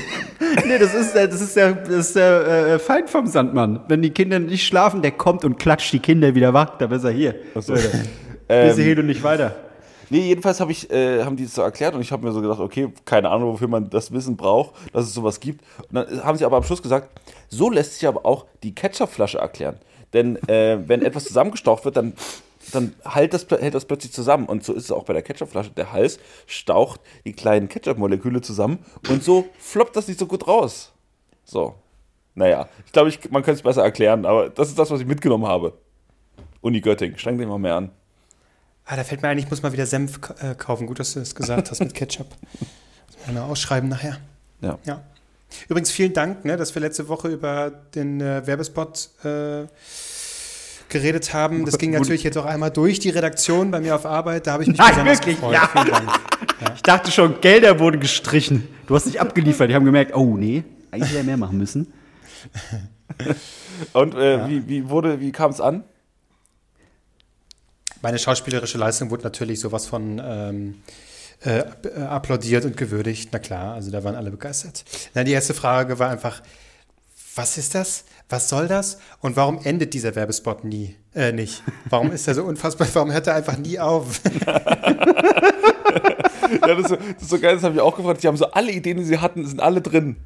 Nee, 0.67 0.79
das 0.79 0.95
ist, 0.95 1.15
der- 1.15 1.29
das 1.29 1.41
ist 1.41 1.55
der, 1.57 1.73
das 1.73 1.89
ist 2.09 2.17
der 2.17 2.47
äh, 2.75 2.79
Feind 2.79 3.09
vom 3.09 3.27
Sandmann. 3.27 3.81
Wenn 3.89 4.03
die 4.03 4.11
Kinder 4.11 4.39
nicht 4.39 4.67
schlafen, 4.67 5.01
der 5.03 5.13
kommt 5.13 5.45
und 5.45 5.59
klatscht 5.59 5.93
die 5.93 5.99
Kinder 5.99 6.35
wieder 6.35 6.53
wach. 6.55 6.77
Da 6.79 6.87
ist 6.87 7.05
er 7.05 7.11
hier. 7.11 7.35
so. 7.55 7.73
Leute, 7.75 7.91
Ähm, 8.49 8.69
Bis 8.69 8.77
hierhin 8.77 8.99
und 9.01 9.07
nicht 9.07 9.23
weiter. 9.23 9.55
Nee, 10.09 10.21
jedenfalls 10.21 10.61
hab 10.61 10.71
ich, 10.71 10.89
äh, 10.91 11.25
haben 11.25 11.37
die 11.37 11.45
es 11.45 11.55
so 11.55 11.63
erklärt 11.63 11.95
und 11.95 12.01
ich 12.01 12.13
habe 12.13 12.25
mir 12.25 12.33
so 12.33 12.41
gedacht, 12.41 12.61
okay, 12.61 12.93
keine 13.05 13.29
Ahnung, 13.29 13.53
wofür 13.53 13.67
man 13.69 13.91
das 13.91 14.13
Wissen 14.13 14.37
braucht, 14.37 14.75
dass 14.93 15.05
es 15.07 15.15
sowas 15.15 15.41
gibt. 15.41 15.63
Und 15.89 15.95
dann 15.97 16.23
haben 16.25 16.39
sie 16.39 16.45
aber 16.45 16.57
am 16.59 16.63
Schluss 16.63 16.81
gesagt, 16.83 17.09
so 17.49 17.69
lässt 17.71 17.95
sich 17.99 18.07
aber 18.07 18.25
auch 18.25 18.47
die 18.63 18.73
Ketchupflasche 18.75 19.39
erklären. 19.39 19.77
Denn 20.13 20.37
äh, 20.49 20.79
wenn 20.87 21.03
etwas 21.03 21.25
zusammengestaucht 21.25 21.85
wird, 21.85 21.97
dann, 21.97 22.15
dann 22.73 22.95
hält, 23.05 23.35
das, 23.35 23.47
hält 23.49 23.75
das 23.75 23.85
plötzlich 23.85 24.13
zusammen. 24.13 24.47
Und 24.47 24.65
so 24.65 24.73
ist 24.73 24.85
es 24.85 24.93
auch 24.93 25.05
bei 25.05 25.13
der 25.13 25.23
Ketchupflasche. 25.23 25.71
Der 25.71 25.93
Hals 25.93 26.19
staucht 26.47 27.01
die 27.25 27.33
kleinen 27.33 27.69
Ketchup-Moleküle 27.69 28.41
zusammen 28.41 28.79
und 29.09 29.23
so 29.23 29.47
floppt 29.59 29.97
das 29.97 30.09
nicht 30.09 30.19
so 30.19 30.27
gut 30.27 30.47
raus. 30.47 30.93
So. 31.45 31.75
Naja, 32.35 32.69
ich 32.85 32.93
glaube, 32.93 33.09
ich, 33.09 33.31
man 33.31 33.43
könnte 33.43 33.59
es 33.59 33.63
besser 33.63 33.83
erklären, 33.83 34.27
aber 34.27 34.51
das 34.51 34.69
ist 34.69 34.79
das, 34.79 34.91
was 34.91 35.01
ich 35.01 35.07
mitgenommen 35.07 35.47
habe. 35.47 35.73
Uni 36.61 36.81
Göttingen, 36.81 37.19
streng 37.19 37.39
dich 37.39 37.47
mal 37.47 37.59
mehr 37.59 37.77
an. 37.77 37.91
Ah, 38.85 38.97
da 38.97 39.05
fällt 39.05 39.23
mir 39.23 39.29
ein, 39.29 39.39
ich 39.39 39.49
muss 39.51 39.63
mal 39.63 39.73
wieder 39.73 39.87
Senf 39.87 40.21
äh, 40.41 40.55
kaufen. 40.55 40.87
Gut, 40.87 41.01
dass 41.01 41.15
du 41.15 41.21
das 41.21 41.35
gesagt 41.35 41.71
hast 41.71 41.81
mit 41.81 41.95
Ketchup. 41.95 42.29
Muss 42.61 43.27
man 43.27 43.35
mal 43.35 43.43
ausschreiben 43.51 43.89
nachher. 43.89 44.19
Ja. 44.61 44.79
Ja. 44.85 45.03
Übrigens 45.69 45.91
vielen 45.91 46.13
Dank, 46.13 46.45
ne, 46.45 46.57
dass 46.57 46.75
wir 46.75 46.83
letzte 46.83 47.09
Woche 47.09 47.29
über 47.29 47.71
den 47.95 48.21
äh, 48.21 48.47
Werbespot 48.47 49.11
äh, 49.25 49.67
geredet 50.89 51.33
haben. 51.33 51.65
Das 51.65 51.79
ging 51.79 51.91
natürlich 51.91 52.23
jetzt 52.23 52.37
auch 52.39 52.45
einmal 52.45 52.71
durch 52.71 52.99
die 52.99 53.11
Redaktion 53.11 53.71
bei 53.71 53.81
mir 53.81 53.95
auf 53.95 54.07
Arbeit. 54.07 54.47
Da 54.47 54.53
habe 54.53 54.63
ich 54.63 54.69
mich 54.69 54.79
Nein, 54.79 54.91
besonders 54.91 55.19
wirklich? 55.19 55.37
gefreut. 55.37 55.55
Ja. 55.55 55.69
Vielen 55.69 55.89
Dank. 55.89 56.11
Ich 56.75 56.83
dachte 56.83 57.11
schon, 57.11 57.41
Gelder 57.41 57.79
wurden 57.79 58.01
gestrichen. 58.01 58.69
Du 58.87 58.95
hast 58.95 59.07
nicht 59.07 59.21
abgeliefert. 59.21 59.71
Die 59.71 59.75
haben 59.75 59.85
gemerkt, 59.85 60.15
oh 60.15 60.37
nee, 60.37 60.65
eigentlich 60.91 61.11
hätte 61.11 61.19
er 61.19 61.25
mehr 61.25 61.37
machen 61.37 61.59
müssen. 61.59 61.93
Und 63.93 64.15
äh, 64.15 64.49
wie, 64.49 64.69
wie 64.69 64.89
wurde, 64.89 65.21
wie 65.21 65.33
kam 65.33 65.51
es 65.51 65.61
an? 65.61 65.85
Meine 68.03 68.19
schauspielerische 68.19 68.79
Leistung 68.79 69.11
wurde 69.11 69.25
natürlich 69.25 69.61
sowas 69.61 69.87
von 69.87 70.21
ähm, 70.25 70.83
äh, 71.45 71.59
äh, 71.61 72.03
applaudiert 72.09 72.65
und 72.65 72.77
gewürdigt. 72.77 73.29
Na 73.33 73.39
klar, 73.39 73.75
also 73.75 73.91
da 73.91 74.03
waren 74.05 74.15
alle 74.15 74.31
begeistert. 74.31 74.85
Na, 75.15 75.25
die 75.25 75.33
erste 75.33 75.55
Frage 75.55 75.99
war 75.99 76.11
einfach, 76.11 76.43
was 77.35 77.59
ist 77.59 77.75
das? 77.75 78.05
Was 78.29 78.49
soll 78.49 78.67
das? 78.67 78.99
Und 79.21 79.37
warum 79.37 79.61
endet 79.63 79.95
dieser 79.95 80.15
Werbespot 80.17 80.65
nie? 80.65 80.97
Äh, 81.15 81.33
nicht. 81.33 81.63
Warum 81.91 82.11
ist 82.13 82.27
er 82.27 82.35
so 82.35 82.45
unfassbar? 82.45 82.89
Warum 82.95 83.13
hört 83.13 83.27
er 83.27 83.35
einfach 83.35 83.57
nie 83.59 83.79
auf? 83.79 84.21
Ja, 86.67 86.75
das, 86.75 86.79
ist 86.85 86.89
so- 86.91 86.97
das 86.97 87.23
ist 87.23 87.31
so 87.31 87.39
geil, 87.39 87.55
das 87.57 87.65
habe 87.65 87.75
ich 87.75 87.81
auch 87.81 87.97
gefragt. 87.97 88.23
Die 88.23 88.29
haben 88.29 88.37
so 88.37 88.47
alle 88.47 88.71
Ideen, 88.73 88.99
die 88.99 89.05
sie 89.05 89.19
hatten, 89.19 89.47
sind 89.47 89.61
alle 89.61 89.81
drin. 89.81 90.17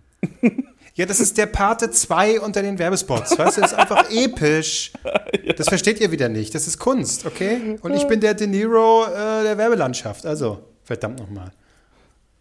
Ja, 0.97 1.07
das 1.07 1.21
ist 1.21 1.39
der 1.39 1.47
Pate 1.47 1.91
2 1.91 2.41
unter 2.41 2.63
den 2.63 2.79
Werbespots. 2.79 3.39
Weißt 3.39 3.57
du, 3.57 3.61
das 3.63 3.73
ist 3.73 3.79
einfach 3.79 4.11
episch. 4.11 4.93
Das 5.57 5.69
versteht 5.69 6.01
ihr 6.01 6.11
wieder 6.11 6.29
nicht. 6.29 6.55
Das 6.55 6.67
ist 6.67 6.79
Kunst, 6.79 7.25
okay? 7.27 7.79
Und 7.81 7.95
ich 7.95 8.07
bin 8.07 8.21
der 8.21 8.35
De 8.35 8.47
Niro 8.47 9.05
äh, 9.07 9.43
der 9.45 9.57
Werbelandschaft. 9.57 10.27
Also, 10.27 10.59
verdammt 10.91 11.21
nochmal. 11.21 11.53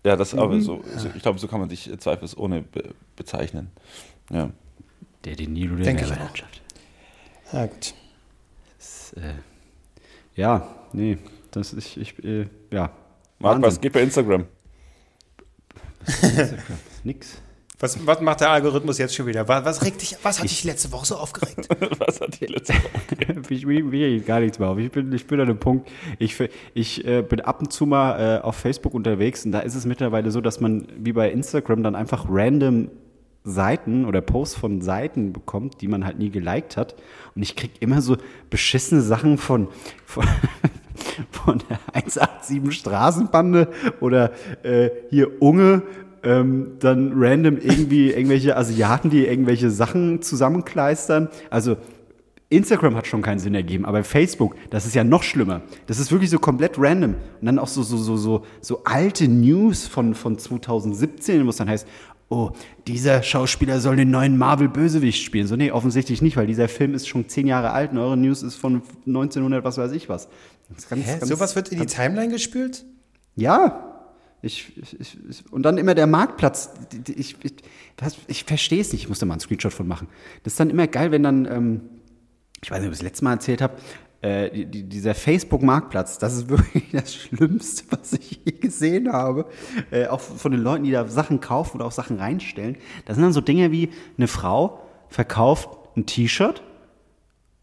Ja, 0.04 0.16
das 0.16 0.34
aber 0.34 0.60
so, 0.60 0.84
so 0.98 1.10
ich 1.16 1.22
glaube, 1.22 1.38
so 1.38 1.48
kann 1.48 1.60
man 1.60 1.70
dich 1.70 1.88
äh, 1.88 2.00
zweifelsohne 2.00 2.64
be 2.64 2.96
bezeichnen. 3.16 3.70
Ja. 4.32 4.50
Der 5.24 5.36
De 5.36 5.46
Niro 5.46 5.76
der 5.76 5.86
Denke 5.86 6.04
ich 6.04 6.10
Werbelandschaft. 6.10 6.62
Na 7.52 7.68
gut. 7.68 7.94
Das, 8.78 9.14
äh, 9.14 9.34
ja, 10.36 10.68
nee, 10.94 11.20
das 11.52 11.74
ist, 11.74 11.96
ich, 11.98 12.24
äh, 12.24 12.48
ja. 12.72 12.92
Marc, 13.38 13.62
was 13.62 13.80
geht 13.80 13.94
bei 13.94 14.02
Instagram? 14.02 14.46
Nix. 17.04 17.40
Was, 17.82 18.06
was 18.06 18.20
macht 18.20 18.42
der 18.42 18.50
Algorithmus 18.50 18.98
jetzt 18.98 19.16
schon 19.16 19.26
wieder? 19.26 19.48
Was, 19.48 19.64
was 19.64 19.86
regt 19.86 20.02
dich, 20.02 20.18
was 20.22 20.40
hat 20.40 20.50
dich 20.50 20.66
letzte 20.66 20.92
Woche 20.92 21.06
so 21.06 21.16
aufgeregt? 21.16 21.70
Was 22.00 22.20
hat 22.20 22.42
die 22.42 22.48
letzte 22.48 22.74
Woche? 22.74 23.42
ich 23.50 23.66
will, 23.66 23.90
will 23.92 24.20
gar 24.20 24.42
nichts 24.42 24.60
mehr 24.60 24.68
auf. 24.68 24.78
Ich 24.78 24.92
bin, 24.92 25.14
ich 25.14 25.26
bin 25.26 25.40
an 25.40 25.48
dem 25.48 25.60
Punkt, 25.60 25.90
ich, 26.18 26.36
ich 26.74 27.06
äh, 27.06 27.22
bin 27.22 27.40
ab 27.40 27.62
und 27.62 27.72
zu 27.72 27.86
mal 27.86 28.40
äh, 28.40 28.42
auf 28.42 28.58
Facebook 28.58 28.94
unterwegs 28.94 29.46
und 29.46 29.54
da 29.54 29.62
ist 29.62 29.76
es 29.76 29.86
mittlerweile 29.86 30.30
so, 30.32 30.42
dass 30.42 30.60
man 30.60 30.88
wie 30.98 31.14
bei 31.14 31.32
Instagram 31.32 31.82
dann 31.82 31.96
einfach 31.96 32.26
random 32.30 32.90
Seiten 33.46 34.04
oder 34.06 34.20
Posts 34.20 34.56
von 34.58 34.82
Seiten 34.82 35.32
bekommt, 35.32 35.80
die 35.80 35.88
man 35.88 36.06
halt 36.06 36.20
nie 36.20 36.30
geliked 36.30 36.76
hat. 36.76 36.96
Und 37.34 37.42
ich 37.42 37.56
krieg 37.56 37.72
immer 37.80 38.02
so 38.02 38.18
beschissene 38.50 39.02
Sachen 39.02 39.38
von, 39.38 39.70
von, 40.06 40.26
von 41.32 41.62
der 41.70 41.80
187 41.94 42.74
Straßenbande 42.78 43.70
oder 44.02 44.34
äh, 44.64 44.90
hier 45.10 45.42
Unge, 45.42 45.84
ähm, 46.24 46.72
dann 46.80 47.14
random 47.16 47.58
irgendwie 47.58 48.12
irgendwelche 48.12 48.56
Asiaten, 48.58 49.10
die 49.10 49.26
irgendwelche 49.26 49.70
Sachen 49.70 50.22
zusammenkleistern. 50.22 51.30
Also 51.50 51.78
Instagram 52.50 52.96
hat 52.96 53.06
schon 53.06 53.22
keinen 53.22 53.38
Sinn 53.40 53.54
ergeben, 53.54 53.86
aber 53.86 54.04
Facebook, 54.04 54.56
das 54.72 54.86
ist 54.88 54.96
ja 54.96 55.04
noch 55.04 55.22
schlimmer. 55.22 55.62
Das 55.86 56.00
ist 56.00 56.12
wirklich 56.12 56.32
so 56.32 56.40
komplett 56.40 56.74
random. 56.78 57.14
Und 57.40 57.46
dann 57.46 57.60
auch 57.60 57.68
so, 57.68 57.84
so, 57.84 57.96
so, 57.98 58.18
so, 58.18 58.44
so 58.60 58.82
alte 58.86 59.28
News 59.28 59.88
von, 59.88 60.16
von 60.16 60.38
2017, 60.38 61.46
wo 61.46 61.50
es 61.52 61.58
dann 61.58 61.70
heißt, 61.70 61.88
oh, 62.30 62.52
dieser 62.88 63.22
Schauspieler 63.22 63.80
soll 63.80 63.96
den 63.98 64.10
neuen 64.12 64.38
Marvel-Bösewicht 64.38 65.22
spielen. 65.24 65.46
So, 65.48 65.56
nee, 65.56 65.72
offensichtlich 65.72 66.22
nicht, 66.24 66.38
weil 66.38 66.48
dieser 66.48 66.68
Film 66.68 66.94
ist 66.96 67.08
schon 67.08 67.28
zehn 67.30 67.46
Jahre 67.48 67.72
alt 67.72 67.92
und 67.92 67.98
eure 68.00 68.18
News 68.18 68.42
ist 68.42 68.56
von 68.56 68.82
1900, 69.06 69.64
was 69.64 69.78
weiß 69.78 69.92
ich 69.92 70.10
was. 70.10 70.28
Das 70.76 70.90
ganz, 70.90 71.06
Hä? 71.06 71.18
ganz- 71.20 71.28
Sowas 71.28 71.56
wird 71.56 71.70
in 71.70 71.80
die 71.80 71.86
Timeline 71.86 72.32
gespült? 72.32 72.84
Ja. 73.36 73.99
Ich, 74.42 74.78
ich, 74.78 75.18
ich, 75.30 75.52
und 75.52 75.64
dann 75.64 75.78
immer 75.78 75.96
der 75.96 76.08
Marktplatz. 76.08 76.74
Ich, 77.16 77.36
was- 77.98 78.18
ich 78.28 78.44
verstehe 78.46 78.80
es 78.82 78.92
nicht. 78.94 79.04
Ich 79.04 79.10
muss 79.10 79.20
da 79.20 79.26
mal 79.26 79.34
einen 79.34 79.42
Screenshot 79.42 79.74
von 79.74 79.88
machen. 79.88 80.08
Das 80.44 80.54
ist 80.54 80.60
dann 80.60 80.70
immer 80.70 80.88
geil, 80.88 81.12
wenn 81.12 81.24
dann, 81.24 81.46
ähm, 81.46 81.82
ich 82.64 82.72
weiß 82.72 82.80
nicht, 82.80 82.88
ob 82.88 82.94
ich 82.94 83.00
das 83.00 83.04
letzte 83.04 83.24
Mal 83.26 83.34
erzählt 83.34 83.62
habe, 83.62 83.76
äh, 84.22 84.50
die, 84.52 84.66
die, 84.66 84.84
dieser 84.84 85.14
Facebook-Marktplatz, 85.16 86.18
das 86.20 86.36
ist 86.36 86.50
wirklich 86.50 86.92
das 86.92 87.14
Schlimmste, 87.14 87.84
was 87.90 88.14
ich 88.14 88.40
je 88.46 88.52
gesehen 88.54 89.12
habe. 89.12 89.46
Äh, 89.92 90.08
auch 90.08 90.22
von 90.22 90.52
den 90.52 90.62
Leuten, 90.62 90.84
die 90.86 90.92
da 90.92 91.08
Sachen 91.08 91.42
kaufen 91.42 91.78
oder 91.78 91.86
auch 91.86 91.92
Sachen 91.92 92.18
reinstellen. 92.18 92.78
Da 93.06 93.14
sind 93.14 93.24
dann 93.24 93.34
so 93.34 93.42
Dinge 93.42 93.72
wie, 93.72 93.90
eine 94.18 94.28
Frau 94.28 94.86
verkauft 95.10 95.70
ein 95.98 96.06
T-Shirt 96.06 96.62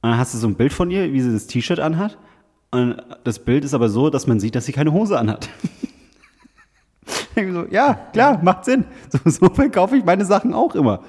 und 0.03 0.11
dann 0.11 0.19
hast 0.19 0.35
du 0.35 0.39
so 0.39 0.47
ein 0.49 0.57
Bild 0.57 0.73
von 0.73 0.91
ihr, 0.91 1.13
wie 1.13 1.21
sie 1.21 1.33
das 1.33 1.47
T-Shirt 1.47 1.79
anhat. 1.81 2.19
Und 2.71 2.97
das 3.25 3.39
Bild 3.39 3.65
ist 3.65 3.73
aber 3.73 3.89
so, 3.89 4.11
dass 4.11 4.27
man 4.27 4.41
sieht, 4.41 4.55
dass 4.57 4.67
sie 4.67 4.73
keine 4.73 4.93
Hose 4.93 5.19
anhat. 5.19 5.49
So, 7.35 7.67
ja, 7.71 7.95
klar, 8.13 8.43
macht 8.43 8.65
Sinn. 8.65 8.85
So, 9.11 9.31
so 9.31 9.49
verkaufe 9.53 9.97
ich 9.97 10.05
meine 10.05 10.25
Sachen 10.25 10.55
auch 10.55 10.75
immer. 10.75 11.03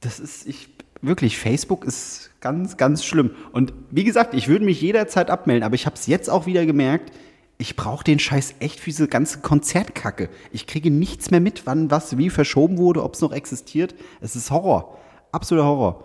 Das 0.00 0.18
ist, 0.18 0.46
ich, 0.46 0.70
wirklich, 1.02 1.38
Facebook 1.38 1.84
ist 1.84 2.30
ganz, 2.40 2.76
ganz 2.76 3.04
schlimm. 3.04 3.30
Und 3.52 3.72
wie 3.90 4.04
gesagt, 4.04 4.34
ich 4.34 4.48
würde 4.48 4.64
mich 4.64 4.80
jederzeit 4.80 5.30
abmelden, 5.30 5.64
aber 5.64 5.74
ich 5.74 5.86
habe 5.86 5.96
es 5.96 6.06
jetzt 6.06 6.30
auch 6.30 6.46
wieder 6.46 6.66
gemerkt, 6.66 7.12
ich 7.56 7.76
brauche 7.76 8.04
den 8.04 8.18
Scheiß 8.18 8.56
echt 8.58 8.80
für 8.80 8.86
diese 8.90 9.06
ganze 9.06 9.38
Konzertkacke. 9.40 10.28
Ich 10.50 10.66
kriege 10.66 10.90
nichts 10.90 11.30
mehr 11.30 11.40
mit, 11.40 11.66
wann 11.66 11.90
was 11.90 12.18
wie 12.18 12.30
verschoben 12.30 12.78
wurde, 12.78 13.02
ob 13.02 13.14
es 13.14 13.20
noch 13.20 13.32
existiert. 13.32 13.94
Es 14.20 14.34
ist 14.34 14.50
Horror. 14.50 14.98
Absoluter 15.30 15.66
Horror. 15.66 16.04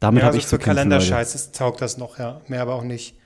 Damit 0.00 0.22
Ja, 0.22 0.26
habe 0.26 0.36
also 0.36 0.38
ich 0.38 0.46
für. 0.46 0.58
Kalenderscheiß 0.58 1.52
taugt 1.52 1.80
das 1.80 1.98
noch, 1.98 2.18
ja. 2.18 2.40
Mehr 2.48 2.62
aber 2.62 2.74
auch 2.74 2.82
nicht. 2.82 3.16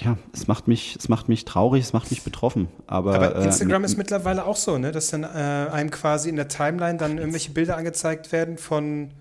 Ja, 0.00 0.16
es 0.32 0.48
macht 0.48 0.66
mich, 0.66 0.96
es 0.96 1.08
macht 1.08 1.28
mich 1.28 1.44
traurig, 1.44 1.84
es 1.84 1.92
macht 1.92 2.10
mich 2.10 2.22
betroffen. 2.22 2.68
Aber, 2.86 3.14
Aber 3.14 3.36
äh, 3.36 3.44
Instagram 3.44 3.82
mit- 3.82 3.90
ist 3.92 3.96
mittlerweile 3.96 4.44
auch 4.44 4.56
so, 4.56 4.76
ne? 4.76 4.90
dass 4.90 5.08
dann 5.10 5.22
äh, 5.22 5.26
einem 5.26 5.90
quasi 5.90 6.28
in 6.28 6.36
der 6.36 6.48
Timeline 6.48 6.98
dann 6.98 7.18
irgendwelche 7.18 7.52
Bilder 7.52 7.76
angezeigt 7.76 8.32
werden 8.32 8.58
von 8.58 9.12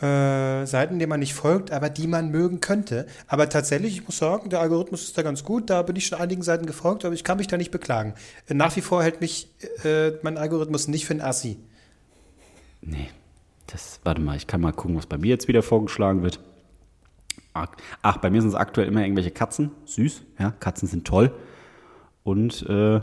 äh, 0.00 0.64
Seiten, 0.66 0.98
denen 0.98 1.10
man 1.10 1.20
nicht 1.20 1.34
folgt, 1.34 1.70
aber 1.70 1.90
die 1.90 2.06
man 2.06 2.30
mögen 2.30 2.60
könnte. 2.60 3.06
Aber 3.28 3.48
tatsächlich, 3.50 3.96
ich 3.98 4.04
muss 4.06 4.16
sagen, 4.18 4.48
der 4.48 4.60
Algorithmus 4.60 5.02
ist 5.04 5.18
da 5.18 5.22
ganz 5.22 5.44
gut. 5.44 5.68
Da 5.68 5.82
bin 5.82 5.96
ich 5.96 6.06
schon 6.06 6.18
einigen 6.18 6.42
Seiten 6.42 6.64
gefolgt, 6.66 7.04
aber 7.04 7.14
ich 7.14 7.22
kann 7.24 7.36
mich 7.38 7.46
da 7.46 7.56
nicht 7.58 7.70
beklagen. 7.70 8.14
Äh, 8.48 8.54
Nach 8.54 8.74
wie 8.76 8.80
vor 8.82 9.02
hält 9.02 9.20
mich 9.20 9.50
äh, 9.84 10.12
mein 10.22 10.38
Algorithmus 10.38 10.88
nicht 10.88 11.04
für 11.06 11.14
ein 11.14 11.20
Assi. 11.20 11.58
Nee, 12.80 13.08
das, 13.66 14.00
warte 14.04 14.20
mal, 14.22 14.36
ich 14.36 14.46
kann 14.46 14.60
mal 14.62 14.72
gucken, 14.72 14.96
was 14.96 15.06
bei 15.06 15.18
mir 15.18 15.28
jetzt 15.28 15.48
wieder 15.48 15.62
vorgeschlagen 15.62 16.22
wird. 16.22 16.40
Ach, 18.02 18.16
bei 18.18 18.30
mir 18.30 18.40
sind 18.40 18.50
es 18.50 18.54
aktuell 18.54 18.88
immer 18.88 19.02
irgendwelche 19.02 19.30
Katzen. 19.30 19.70
Süß, 19.84 20.22
ja, 20.38 20.50
Katzen 20.50 20.88
sind 20.88 21.06
toll. 21.06 21.32
Und, 22.22 22.64
äh, 22.68 23.00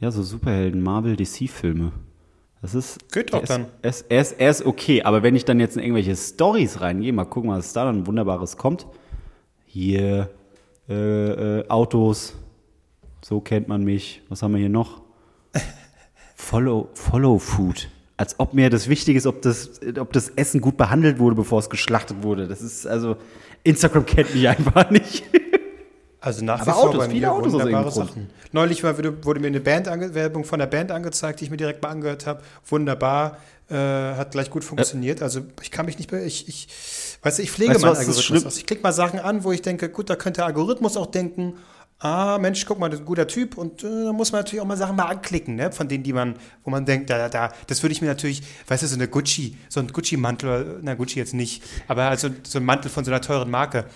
ja, 0.00 0.10
so 0.10 0.22
Superhelden, 0.22 0.82
Marvel, 0.82 1.16
DC-Filme. 1.16 1.92
Das 2.62 2.74
ist. 2.74 3.12
Geht 3.12 3.34
auch 3.34 3.44
dann. 3.44 3.66
Er 3.82 3.90
ist, 3.90 4.06
er, 4.08 4.20
ist, 4.20 4.32
er 4.40 4.50
ist 4.50 4.64
okay, 4.64 5.02
aber 5.02 5.22
wenn 5.22 5.34
ich 5.34 5.44
dann 5.44 5.58
jetzt 5.58 5.76
in 5.76 5.82
irgendwelche 5.82 6.14
Stories 6.14 6.80
reingehe, 6.80 7.12
mal 7.12 7.24
gucken, 7.24 7.50
was 7.50 7.72
da 7.72 7.84
dann 7.84 8.06
Wunderbares 8.06 8.56
kommt. 8.56 8.86
Hier, 9.66 10.30
äh, 10.88 11.58
äh, 11.60 11.68
Autos, 11.68 12.36
so 13.20 13.40
kennt 13.40 13.68
man 13.68 13.82
mich. 13.84 14.22
Was 14.28 14.42
haben 14.42 14.52
wir 14.52 14.60
hier 14.60 14.68
noch? 14.68 15.02
Follow, 16.36 16.88
Follow 16.94 17.38
Food. 17.38 17.88
Als 18.22 18.38
ob 18.38 18.54
mir 18.54 18.70
das 18.70 18.86
wichtig 18.86 19.16
ist, 19.16 19.26
ob 19.26 19.42
das, 19.42 19.80
ob 19.98 20.12
das 20.12 20.28
Essen 20.28 20.60
gut 20.60 20.76
behandelt 20.76 21.18
wurde, 21.18 21.34
bevor 21.34 21.58
es 21.58 21.68
geschlachtet 21.68 22.22
wurde. 22.22 22.46
Das 22.46 22.62
ist 22.62 22.86
also, 22.86 23.16
Instagram 23.64 24.06
kennt 24.06 24.32
mich 24.32 24.48
einfach 24.48 24.90
nicht. 24.90 25.24
Also 26.20 26.44
nach 26.44 26.60
Aber 26.60 26.70
wie 26.70 26.74
vor 26.74 26.88
Autos, 26.90 26.98
bei 26.98 27.08
viele 27.08 27.26
mir 27.26 27.32
Autos 27.32 27.52
wunderbare. 27.52 27.90
Sachen. 27.90 28.30
Neulich 28.52 28.84
mal 28.84 28.96
wurde, 29.24 29.40
mir 29.40 29.48
eine 29.48 29.58
Band 29.58 29.88
Werbung 30.14 30.44
von 30.44 30.60
der 30.60 30.68
Band 30.68 30.92
angezeigt, 30.92 31.40
die 31.40 31.46
ich 31.46 31.50
mir 31.50 31.56
direkt 31.56 31.82
mal 31.82 31.88
angehört 31.88 32.26
habe. 32.28 32.42
Wunderbar, 32.68 33.38
äh, 33.68 33.74
hat 33.74 34.30
gleich 34.30 34.50
gut 34.50 34.62
funktioniert. 34.62 35.20
Also 35.20 35.40
ich 35.60 35.72
kann 35.72 35.86
mich 35.86 35.98
nicht 35.98 36.12
mehr, 36.12 36.24
ich, 36.24 36.46
ich 36.46 36.68
weißt 37.22 37.40
du, 37.40 37.42
ich 37.42 37.50
pflege 37.50 37.74
Weißt 37.74 37.82
meinen 37.82 37.96
Algorithmus. 37.96 38.46
Aus. 38.46 38.56
Ich 38.56 38.66
klicke 38.66 38.84
mal 38.84 38.92
Sachen 38.92 39.18
an, 39.18 39.42
wo 39.42 39.50
ich 39.50 39.62
denke, 39.62 39.88
gut, 39.88 40.10
da 40.10 40.14
könnte 40.14 40.38
der 40.38 40.46
Algorithmus 40.46 40.96
auch 40.96 41.06
denken, 41.06 41.54
ah, 42.02 42.38
Mensch, 42.40 42.66
guck 42.66 42.78
mal, 42.78 42.88
das 42.88 42.98
ist 42.98 43.04
ein 43.04 43.06
guter 43.06 43.26
Typ 43.26 43.56
und 43.56 43.84
äh, 43.84 44.04
da 44.04 44.12
muss 44.12 44.32
man 44.32 44.40
natürlich 44.40 44.60
auch 44.60 44.66
mal 44.66 44.76
Sachen 44.76 44.96
mal 44.96 45.04
anklicken, 45.04 45.54
ne? 45.54 45.72
Von 45.72 45.88
denen, 45.88 46.02
die 46.02 46.12
man, 46.12 46.34
wo 46.64 46.70
man 46.70 46.84
denkt, 46.84 47.10
da, 47.10 47.16
da, 47.16 47.28
da, 47.28 47.52
das 47.66 47.82
würde 47.82 47.92
ich 47.92 48.00
mir 48.00 48.08
natürlich, 48.08 48.42
weißt 48.66 48.82
du, 48.82 48.86
so 48.86 48.94
eine 48.96 49.08
Gucci, 49.08 49.56
so 49.68 49.80
ein 49.80 49.88
Gucci-Mantel, 49.88 50.80
na 50.82 50.94
Gucci 50.94 51.18
jetzt 51.18 51.34
nicht, 51.34 51.62
aber 51.88 52.04
also 52.04 52.28
so 52.42 52.58
ein 52.58 52.64
Mantel 52.64 52.90
von 52.90 53.04
so 53.04 53.10
einer 53.10 53.20
teuren 53.20 53.50
Marke, 53.50 53.86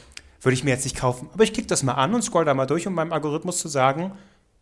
würde 0.41 0.55
ich 0.55 0.65
mir 0.65 0.71
jetzt 0.71 0.85
nicht 0.85 0.97
kaufen. 0.97 1.29
Aber 1.33 1.43
ich 1.43 1.53
klicke 1.53 1.69
das 1.69 1.83
mal 1.83 1.95
an 1.95 2.15
und 2.15 2.23
scroll 2.23 2.45
da 2.45 2.55
mal 2.55 2.67
durch, 2.67 2.87
um 2.87 2.95
meinem 2.95 3.13
Algorithmus 3.13 3.59
zu 3.59 3.69
sagen, 3.69 4.13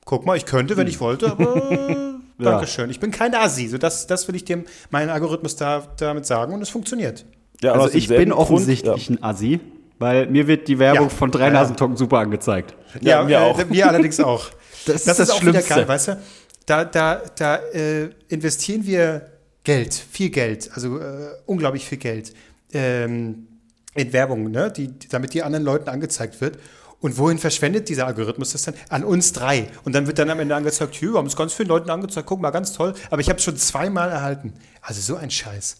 guck 0.05 0.25
mal, 0.25 0.37
ich 0.37 0.47
könnte, 0.47 0.77
wenn 0.77 0.87
ich 0.87 1.01
wollte, 1.01 1.31
aber 1.31 1.71
äh, 2.39 2.43
Dankeschön. 2.43 2.91
Ich 2.91 3.01
bin 3.01 3.11
kein 3.11 3.35
Asi. 3.35 3.69
So 3.69 3.79
das, 3.79 4.07
das 4.07 4.27
will 4.27 4.35
ich 4.35 4.45
dem 4.45 4.65
meinen 4.91 5.11
Algorithmus 5.11 5.57
da, 5.57 5.87
damit 5.99 6.27
sagen 6.27 6.55
und 6.55 6.63
es 6.63 6.69
funktioniert. 6.69 7.25
Ja, 7.61 7.73
Also 7.73 7.97
ich 7.97 8.09
bin 8.09 8.33
offensichtlich 8.33 9.07
Grund, 9.07 9.21
ein 9.21 9.25
Assi, 9.25 9.61
weil 9.99 10.27
mir 10.27 10.47
wird 10.47 10.69
die 10.69 10.79
Werbung 10.79 11.09
Ja. 11.09 11.15
von 11.15 11.31
drei 11.31 11.41
Ja, 11.41 11.47
ja. 11.47 11.53
Nasentocken 11.53 11.97
super 11.97 12.19
angezeigt. 12.19 12.75
Ja, 13.01 13.23
mir 13.25 13.35
äh, 13.39 13.41
auch. 13.41 13.61
Wir 13.69 13.89
allerdings 13.89 14.21
auch. 14.21 14.47
Das 14.87 15.07
ist 15.07 15.19
das 15.19 15.31
auch 15.31 15.41
wieder 15.41 15.53
Schlimmste. 15.53 15.75
geil, 15.77 15.89
weißt 15.89 16.09
du? 16.09 16.21
Da, 16.67 16.85
da, 16.85 17.23
da 17.39 17.57
äh, 17.73 18.11
investieren 18.29 18.85
wir 18.85 19.31
Geld, 19.65 19.95
viel 19.95 20.29
Geld, 20.29 20.71
also 20.75 20.99
äh, 20.99 21.29
unglaublich 21.47 21.87
viel 21.87 21.97
Geld 21.97 22.35
ähm, 22.75 23.47
in 23.95 24.13
Werbung, 24.13 24.51
ne? 24.51 24.71
die, 24.71 24.89
die- 24.89 25.09
damit 25.09 25.33
die 25.33 25.43
anderen 25.43 25.65
Leuten 25.65 25.89
angezeigt 25.89 26.39
wird. 26.43 26.59
Und 27.01 27.17
wohin 27.17 27.39
verschwendet 27.39 27.89
dieser 27.89 28.07
Algorithmus 28.07 28.53
das 28.53 28.63
dann? 28.65 28.75
An 28.91 29.05
uns 29.05 29.33
drei. 29.33 29.69
Und 29.85 29.95
dann 29.95 30.07
wird 30.07 30.19
dann 30.19 30.29
am 30.29 30.39
Ende 30.41 30.55
angezeigt, 30.55 30.95
hier, 30.95 31.13
wir 31.13 31.19
haben 31.19 31.27
es 31.27 31.37
ganz 31.37 31.55
vielen 31.55 31.69
Leuten 31.69 31.89
angezeigt, 31.89 32.27
guck 32.27 32.41
mal, 32.43 32.51
ganz 32.51 32.73
toll. 32.75 32.93
Aber 33.11 33.23
ich 33.23 33.29
habe 33.31 33.39
es 33.39 33.45
schon 33.45 33.57
zweimal 33.57 34.11
erhalten. 34.11 34.53
Also 34.83 35.01
so 35.01 35.17
ein 35.17 35.31
Scheiß. 35.31 35.79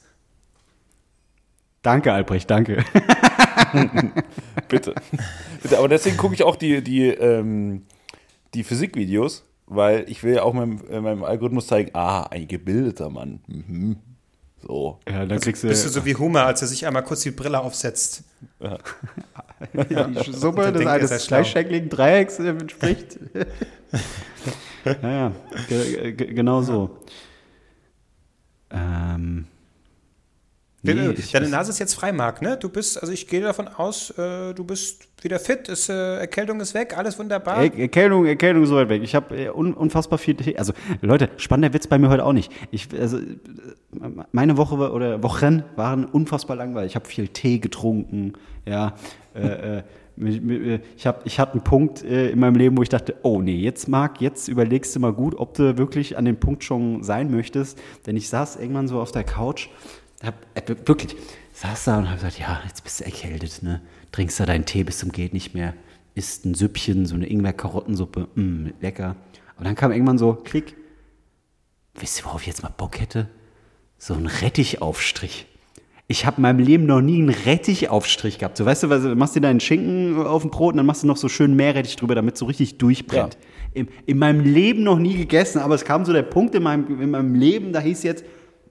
Danke, 1.83 2.11
Albrecht, 2.13 2.51
danke. 2.51 2.85
Bitte. 4.69 4.95
Bitte. 5.63 5.79
Aber 5.79 5.89
deswegen 5.89 6.17
gucke 6.17 6.35
ich 6.35 6.43
auch 6.43 6.57
die, 6.57 6.83
die, 6.83 7.09
ähm, 7.09 7.87
die 8.55 8.65
Physikvideos, 8.65 9.45
weil 9.67 10.09
ich 10.09 10.23
will 10.23 10.35
ja 10.35 10.43
auch 10.43 10.53
meinem, 10.53 10.81
äh, 10.89 11.01
meinem 11.01 11.25
Algorithmus 11.25 11.67
zeigen, 11.67 11.91
ah, 11.95 12.23
ein 12.25 12.49
gebildeter 12.49 13.11
Mann. 13.11 13.41
Mhm. 13.47 13.97
So. 14.67 14.99
Ja, 15.09 15.27
dann 15.27 15.41
kriegst 15.41 15.63
du, 15.63 15.69
Bist 15.69 15.85
du 15.85 15.91
so 15.91 16.05
wie 16.07 16.15
Homer, 16.15 16.47
als 16.47 16.63
er 16.63 16.69
sich 16.69 16.87
einmal 16.87 17.05
kurz 17.05 17.21
die 17.21 17.31
Brille 17.31 17.61
aufsetzt. 17.61 18.25
die 19.73 20.33
Summe 20.33 20.73
des 20.73 20.87
eines 20.87 21.27
gleichschenkligen 21.27 21.91
Dreiecks 21.91 22.39
äh, 22.39 22.49
entspricht. 22.49 23.19
ja, 24.85 25.03
ja, 25.03 25.33
ge 26.11 26.33
genau 26.33 26.63
so. 26.63 26.99
Ähm, 28.71 29.47
nee, 30.85 31.15
Deine 31.33 31.49
Nase 31.49 31.71
ist 31.71 31.79
jetzt 31.79 31.95
frei, 31.95 32.13
Marc, 32.13 32.43
ne? 32.43 32.57
Du 32.57 32.69
bist, 32.69 33.01
also 33.01 33.13
ich 33.13 33.27
gehe 33.27 33.41
davon 33.41 33.69
aus, 33.69 34.11
äh, 34.19 34.53
du 34.53 34.65
bist 34.65 35.09
wieder 35.23 35.39
fit, 35.39 35.69
ist, 35.69 35.89
äh, 35.89 36.19
Erkältung 36.19 36.61
ist 36.61 36.75
weg, 36.75 36.97
alles 36.97 37.19
wunderbar. 37.19 37.57
Er 37.57 37.79
Erkältung, 37.79 38.27
Erkältung 38.27 38.63
ist 38.63 38.69
so 38.69 38.77
weit 38.77 38.91
weg. 38.91 39.03
Ich 39.03 39.15
habe 39.15 39.55
un 39.55 39.73
unfassbar 39.73 40.19
viel. 40.19 40.35
Tee. 40.35 40.57
Also 40.57 40.73
Leute, 41.01 41.31
spannender 41.39 41.73
Witz 41.73 41.87
bei 41.87 41.99
mir 41.99 42.11
heute 42.11 42.25
auch 42.25 42.33
nicht. 42.33 42.53
Ich, 42.71 42.89
also 42.99 43.19
äh, 43.19 43.25
meine 44.33 44.57
Woche 44.57 44.79
war- 44.79 44.93
oder 44.93 45.23
Wochen 45.23 45.65
waren 45.77 46.05
unfassbar 46.05 46.57
langweilig. 46.57 46.93
Ich 46.93 46.97
habe 46.97 47.07
viel 47.07 47.29
Tee 47.29 47.59
getrunken. 47.59 48.35
Ja, 48.67 48.95
äh, 49.35 49.79
äh, 49.79 49.83
ich 50.17 51.07
habe, 51.07 51.23
ich 51.25 51.41
hatte 51.41 51.55
einen 51.55 51.65
Punkt 51.65 52.05
äh, 52.05 52.31
in 52.31 52.39
meinem 52.39 52.55
Leben, 52.55 52.77
wo 52.79 52.83
ich 52.83 52.89
dachte, 52.89 53.17
oh 53.23 53.41
nee, 53.41 53.57
jetzt 53.57 53.89
Marc, 53.89 54.21
jetzt 54.21 54.47
überlegst 54.49 54.95
du 54.95 55.01
mal 55.01 55.13
gut, 55.13 55.35
ob 55.37 55.55
du 55.55 55.77
wirklich 55.77 56.17
an 56.17 56.25
dem 56.25 56.37
Punkt 56.37 56.63
schon 56.63 57.03
sein 57.03 57.31
möchtest. 57.31 57.81
Denn 58.07 58.17
ich 58.17 58.29
saß 58.29 58.57
irgendwann 58.57 58.87
so 58.87 59.01
auf 59.01 59.11
der 59.11 59.25
Couch, 59.25 59.69
hab 60.27 60.47
äh, 60.55 60.75
wirklich 60.87 61.17
saß 61.53 61.85
da 61.85 61.99
und 61.99 62.07
habe 62.07 62.17
gesagt, 62.17 62.39
ja, 62.39 62.61
jetzt 62.67 62.83
bist 62.85 63.01
du 63.01 63.05
erkältet, 63.05 63.63
ne? 63.63 63.81
Trinkst 64.13 64.39
da 64.39 64.47
deinen 64.47 64.65
Tee 64.65 64.85
bis 64.85 64.99
zum 64.99 65.13
geht 65.13 65.33
nicht 65.33 65.55
mehr, 65.55 65.75
isst 66.15 66.45
ein 66.45 66.55
Süppchen, 66.55 67.07
so 67.07 67.15
eine 67.15 67.27
Ingwer-Karottensuppe, 67.27 68.29
mm, 68.35 68.75
lecker. 68.81 69.17
Und 69.57 69.65
dann 69.65 69.75
kam 69.75 69.93
irgendwann 69.93 70.19
so, 70.19 70.35
klick, 70.35 70.77
wisst 71.95 72.21
ihr, 72.21 72.25
worauf 72.27 72.43
ich 72.43 72.47
jetzt 72.49 72.63
mal 72.63 72.73
Bock 72.77 73.01
hätte? 73.01 73.29
So 73.99 74.15
ein 74.15 74.27
Rettichaufstrich. 74.27 75.47
Ich 76.07 76.27
habe 76.27 76.37
in 76.37 76.43
meinem 76.43 76.59
Leben 76.59 76.87
noch 76.87 77.01
nie 77.01 77.17
einen 77.17 77.31
Rettichaufstrich 77.31 78.39
gehabt. 78.39 78.57
So, 78.57 78.67
weißt 78.67 78.83
du, 78.83 78.91
was, 78.91 79.03
du 79.03 79.15
machst 79.15 79.37
dir 79.37 79.41
deinen 79.41 79.61
Schinken 79.61 80.21
auf 80.27 80.43
dem 80.43 80.51
Brot 80.51 80.75
und 80.75 80.79
dann 80.79 80.87
machst 80.87 81.03
du 81.03 81.07
noch 81.07 81.17
so 81.17 81.29
schön 81.29 81.57
Meerrettich 81.57 81.97
drüber, 81.97 82.15
damit 82.15 82.35
es 82.35 82.41
so 82.41 82.47
richtig 82.47 82.79
durchbrennt. 82.79 83.39
In, 83.73 83.89
in 84.05 84.19
meinem 84.19 84.41
Leben 84.41 84.83
noch 84.83 84.99
nie 84.99 85.17
gegessen, 85.17 85.61
aber 85.61 85.75
es 85.75 85.85
kam 85.85 86.05
so 86.05 86.13
der 86.13 86.23
Punkt 86.23 86.55
in 86.55 86.63
meinem, 86.63 87.01
in 87.01 87.11
meinem 87.11 87.35
Leben, 87.35 87.73
da 87.73 87.81
hieß 87.81 88.03
jetzt, 88.03 88.25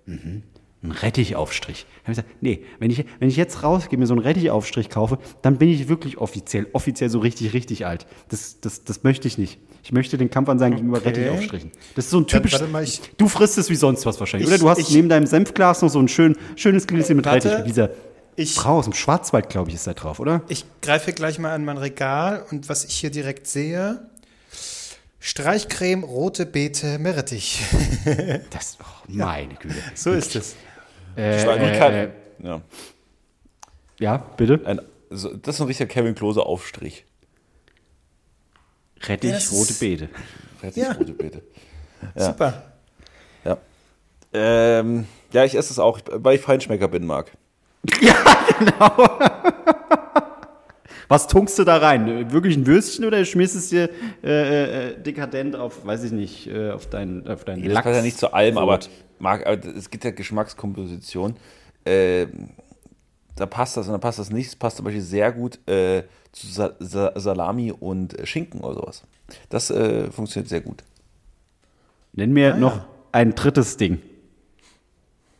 mhm, 0.05 0.43
ein 0.84 0.91
Rettichaufstrich. 0.91 1.86
Da 1.86 1.91
habe 2.04 2.12
ich 2.12 2.17
gesagt, 2.17 2.28
nee, 2.41 2.65
wenn 2.80 2.91
ich, 2.91 3.06
wenn 3.19 3.30
ich 3.30 3.38
jetzt 3.38 3.63
rausgehe, 3.63 3.98
mir 3.98 4.06
so 4.06 4.13
einen 4.13 4.21
Rettichaufstrich 4.21 4.90
kaufe, 4.90 5.17
dann 5.42 5.58
bin 5.58 5.69
ich 5.69 5.88
wirklich 5.88 6.17
offiziell, 6.17 6.67
offiziell 6.73 7.10
so 7.10 7.19
richtig, 7.19 7.54
richtig 7.54 7.86
alt. 7.86 8.06
Das, 8.29 8.60
das, 8.60 8.84
das 8.84 9.04
möchte 9.04 9.27
ich 9.27 9.38
nicht. 9.38 9.60
Ich 9.84 9.92
möchte 9.94 10.17
den 10.17 10.29
Kampf 10.29 10.50
an 10.50 10.60
sein 10.60 10.75
gegenüber 10.75 10.98
Okay. 10.98 11.10
Rettichaufstrichen. 11.10 11.71
Das 11.96 12.06
ist 12.06 12.12
so 12.12 12.17
ein 12.17 12.21
Dann 12.27 12.27
typisch. 12.42 12.54
warte 12.54 12.67
mal, 12.67 12.84
ich- 12.84 13.02
du 13.17 13.27
frisst 13.29 13.58
es 13.58 13.69
wie 13.69 13.75
sonst 13.75 14.06
was 14.06 14.19
wahrscheinlich. 14.19 14.48
Ich- 14.50 14.54
Oder 14.54 14.60
du 14.62 14.69
hast 14.69 14.79
ich- 14.79 14.92
neben 14.92 15.08
deinem 15.10 15.25
Senfglas 15.25 15.81
noch 15.81 15.90
so 15.90 16.00
ein 16.00 16.08
schön, 16.10 16.36
schönes 16.58 16.86
Gläschen 16.86 17.15
mit 17.15 17.25
Warte, 17.25 17.50
Rettich. 17.52 17.65
Dieser 17.65 17.90
ich- 18.36 18.54
Frau 18.54 18.77
aus 18.79 18.86
dem 18.86 18.94
Schwarzwald, 18.94 19.50
glaube 19.50 19.69
ich, 19.69 19.75
ist 19.75 19.88
da 19.88 19.94
drauf, 19.94 20.19
oder? 20.19 20.42
Ich 20.50 20.65
greife 20.81 21.13
gleich 21.13 21.40
mal 21.40 21.54
an 21.54 21.63
mein 21.63 21.77
Regal 21.77 22.46
und 22.52 22.67
was 22.67 22.84
ich 22.84 22.96
hier 22.96 23.10
direkt 23.12 23.48
sehe, 23.48 24.02
Streichcreme, 25.19 26.04
rote 26.04 26.46
Beete, 26.46 27.00
Meerrettich. 27.00 27.62
Das, 28.50 28.77
oh, 28.81 28.86
meine 29.08 29.54
Güte. 29.56 29.75
so 29.96 30.12
ist 30.12 30.36
es. 30.36 30.56
Äh, 31.15 31.77
kein, 31.77 31.93
äh, 31.93 32.09
ja, 32.43 32.61
ja, 33.99 34.17
bitte. 34.37 34.61
ein, 34.65 34.81
das 35.09 35.23
ist 35.55 35.61
ein 35.61 35.67
richtiger 35.67 35.87
Kevin 35.87 36.15
Klose 36.15 36.43
Aufstrich. 36.43 37.05
Rettich, 39.03 39.31
Ja, 39.31 39.37
ist- 39.37 39.51
rote 39.53 39.73
Beete. 39.73 40.09
Rettich, 40.61 40.83
Ja. 40.83 40.91
rote 40.93 41.11
Beete. 41.13 41.41
Super. 42.15 42.63
Ja. 43.45 43.57
Ähm, 44.33 45.05
ja, 45.31 45.43
ich 45.45 45.55
esse 45.55 45.71
es 45.71 45.79
auch, 45.79 45.99
weil 46.11 46.35
ich 46.37 46.41
Feinschmecker 46.41 46.87
bin, 46.87 47.05
Marc. 47.05 47.31
Was 51.13 51.27
tunkst 51.27 51.59
du 51.59 51.63
da 51.63 51.77
rein? 51.77 52.31
Wirklich 52.31 52.57
ein 52.57 52.65
Würstchen 52.65 53.05
oder 53.05 53.23
schmierst 53.23 53.55
es 53.55 53.69
dir 53.69 53.87
äh, 54.23 54.93
äh, 54.93 54.99
dekadent 54.99 55.55
auf, 55.55 55.85
weiß 55.85 56.05
ich 56.05 56.11
nicht, 56.11 56.47
äh, 56.47 56.71
auf 56.71 56.89
deinen 56.89 57.27
auf 57.27 57.43
deinen 57.43 57.63
Das 57.63 57.71
Lachs? 57.71 57.83
passt 57.83 57.97
ja 57.97 58.01
nicht 58.01 58.17
zu 58.17 58.33
allem, 58.33 58.57
aber? 58.57 58.79
Marc, 59.19 59.45
aber 59.45 59.63
es 59.63 59.91
gibt 59.91 60.05
ja 60.05 60.09
Geschmackskomposition. 60.09 61.35
Ähm, 61.85 62.49
da 63.35 63.45
passt 63.45 63.77
das 63.77 63.85
und 63.85 63.93
da 63.93 63.99
passt 63.99 64.17
das 64.17 64.31
nicht. 64.31 64.47
Es 64.47 64.55
passt 64.55 64.77
zum 64.77 64.85
Beispiel 64.85 65.03
sehr 65.03 65.31
gut 65.31 65.59
äh, 65.67 66.01
zu 66.31 66.47
Sa 66.47 66.71
Sa 66.79 67.11
Salami 67.15 67.71
und 67.71 68.17
äh, 68.17 68.25
Schinken 68.25 68.61
oder 68.61 68.73
sowas. 68.73 69.03
Das 69.49 69.69
äh, 69.69 70.09
funktioniert 70.09 70.49
sehr 70.49 70.61
gut. 70.61 70.83
Nenn 72.13 72.33
mir 72.33 72.55
noch 72.55 72.85
ein 73.11 73.35
drittes 73.35 73.77
Ding. 73.77 73.99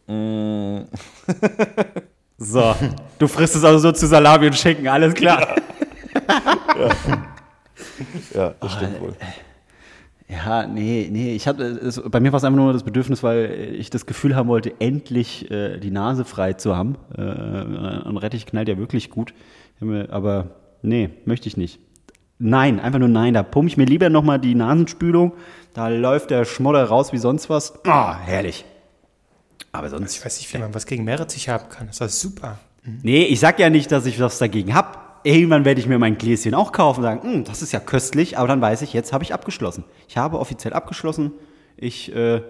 Mm. 0.05 0.82
so, 2.38 2.76
du 3.20 3.28
frisst 3.28 3.56
es 3.56 3.64
also 3.64 3.80
so 3.80 3.92
zu 3.92 4.08
Salami 4.08 4.48
und 4.48 4.56
Schinken, 4.56 4.88
alles 4.88 5.14
klar. 5.14 5.56
Ja, 8.34 8.54
das 8.60 8.74
stimmt 8.74 9.02
wohl. 9.02 9.14
Ja, 10.30 10.66
nee, 10.66 11.10
nee, 11.12 11.36
ich 11.36 11.48
hatte, 11.48 11.64
es, 11.64 12.02
bei 12.02 12.20
mir 12.20 12.32
war 12.32 12.38
es 12.38 12.44
einfach 12.44 12.58
nur 12.58 12.74
das 12.74 12.84
Bedürfnis, 12.84 13.22
weil 13.24 13.76
ich 13.78 13.90
das 13.90 14.06
Gefühl 14.06 14.36
haben 14.36 14.48
wollte, 14.50 14.74
endlich 14.80 15.52
äh, 15.52 15.78
die 15.80 15.92
Nase 15.92 16.26
frei 16.26 16.54
zu 16.54 16.76
haben. 16.76 16.96
Äh, 17.16 17.22
und 18.08 18.18
Rettich 18.18 18.46
knallt 18.46 18.68
ja 18.68 18.78
wirklich 18.78 19.10
gut. 19.10 19.34
Aber 20.10 20.48
nee, 20.82 21.10
möchte 21.26 21.48
ich 21.48 21.58
nicht. 21.58 21.80
Nein, 22.40 22.80
einfach 22.80 23.00
nur 23.00 23.10
nein. 23.10 23.34
Da 23.34 23.44
pumpe 23.44 23.68
ich 23.68 23.78
mir 23.78 23.86
lieber 23.86 24.10
nochmal 24.10 24.40
die 24.40 24.56
Nasenspülung. 24.56 25.34
Da 25.74 25.90
läuft 25.90 26.32
der 26.32 26.46
Schmodder 26.46 26.86
raus 26.86 27.14
wie 27.14 27.18
sonst 27.18 27.50
was. 27.50 27.86
Ah, 27.86 28.18
herrlich. 28.18 28.66
Aber 29.74 29.89
sonst. 29.89 30.15
Ich 30.15 30.24
weiß 30.24 30.38
nicht, 30.39 30.53
wie 30.53 30.59
man 30.59 30.74
was 30.74 30.86
gegen 30.86 31.03
Meerrettich 31.03 31.49
haben 31.49 31.67
kann. 31.67 31.88
Das 31.88 31.99
ist 31.99 32.21
super. 32.21 32.59
Nee, 33.01 33.24
ich 33.26 33.39
sag 33.39 33.59
ja 33.59 33.69
nicht, 33.69 33.91
dass 33.91 34.05
ich 34.05 34.19
was 34.19 34.38
dagegen 34.38 34.74
hab. 34.74 35.21
Irgendwann 35.24 35.65
werde 35.65 35.80
ich 35.80 35.88
mir 35.88 35.99
mein 35.99 36.17
Gläschen 36.17 36.53
auch 36.53 36.71
kaufen 36.71 36.99
und 36.99 37.03
sagen, 37.03 37.21
"Hm, 37.24 37.43
das 37.45 37.61
ist 37.61 37.71
ja 37.71 37.80
köstlich, 37.80 38.38
aber 38.38 38.47
dann 38.47 38.61
weiß 38.61 38.82
ich, 38.82 38.93
jetzt 38.93 39.13
habe 39.13 39.24
ich 39.24 39.34
abgeschlossen. 39.34 39.84
Ich 40.07 40.17
habe 40.17 40.38
offiziell 40.38 40.74
abgeschlossen. 40.74 41.32
Ich 41.78 42.13
äh, 42.13 42.41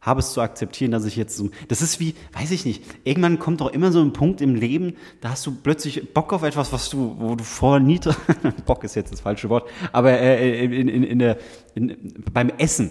habe 0.00 0.20
es 0.20 0.32
zu 0.32 0.40
akzeptieren, 0.40 0.90
dass 0.92 1.04
ich 1.04 1.16
jetzt 1.16 1.36
so. 1.36 1.50
Das 1.68 1.82
ist 1.82 2.00
wie, 2.00 2.14
weiß 2.32 2.50
ich 2.52 2.64
nicht, 2.64 2.82
irgendwann 3.04 3.38
kommt 3.38 3.60
doch 3.60 3.70
immer 3.70 3.92
so 3.92 4.00
ein 4.00 4.12
Punkt 4.12 4.40
im 4.40 4.54
Leben, 4.54 4.96
da 5.20 5.30
hast 5.30 5.46
du 5.46 5.54
plötzlich 5.54 6.14
Bock 6.14 6.32
auf 6.32 6.42
etwas, 6.42 6.72
was 6.72 6.88
du, 6.88 7.16
wo 7.18 7.34
du 7.36 7.44
vorher 7.44 7.80
nie. 7.80 8.00
Bock 8.66 8.82
ist 8.82 8.96
jetzt 8.96 9.12
das 9.12 9.20
falsche 9.20 9.50
Wort, 9.50 9.68
aber 9.92 10.18
äh, 10.18 10.64
in, 10.64 10.88
in, 10.88 11.04
in 11.04 11.18
der, 11.18 11.36
in, 11.74 12.14
beim 12.32 12.48
Essen. 12.58 12.90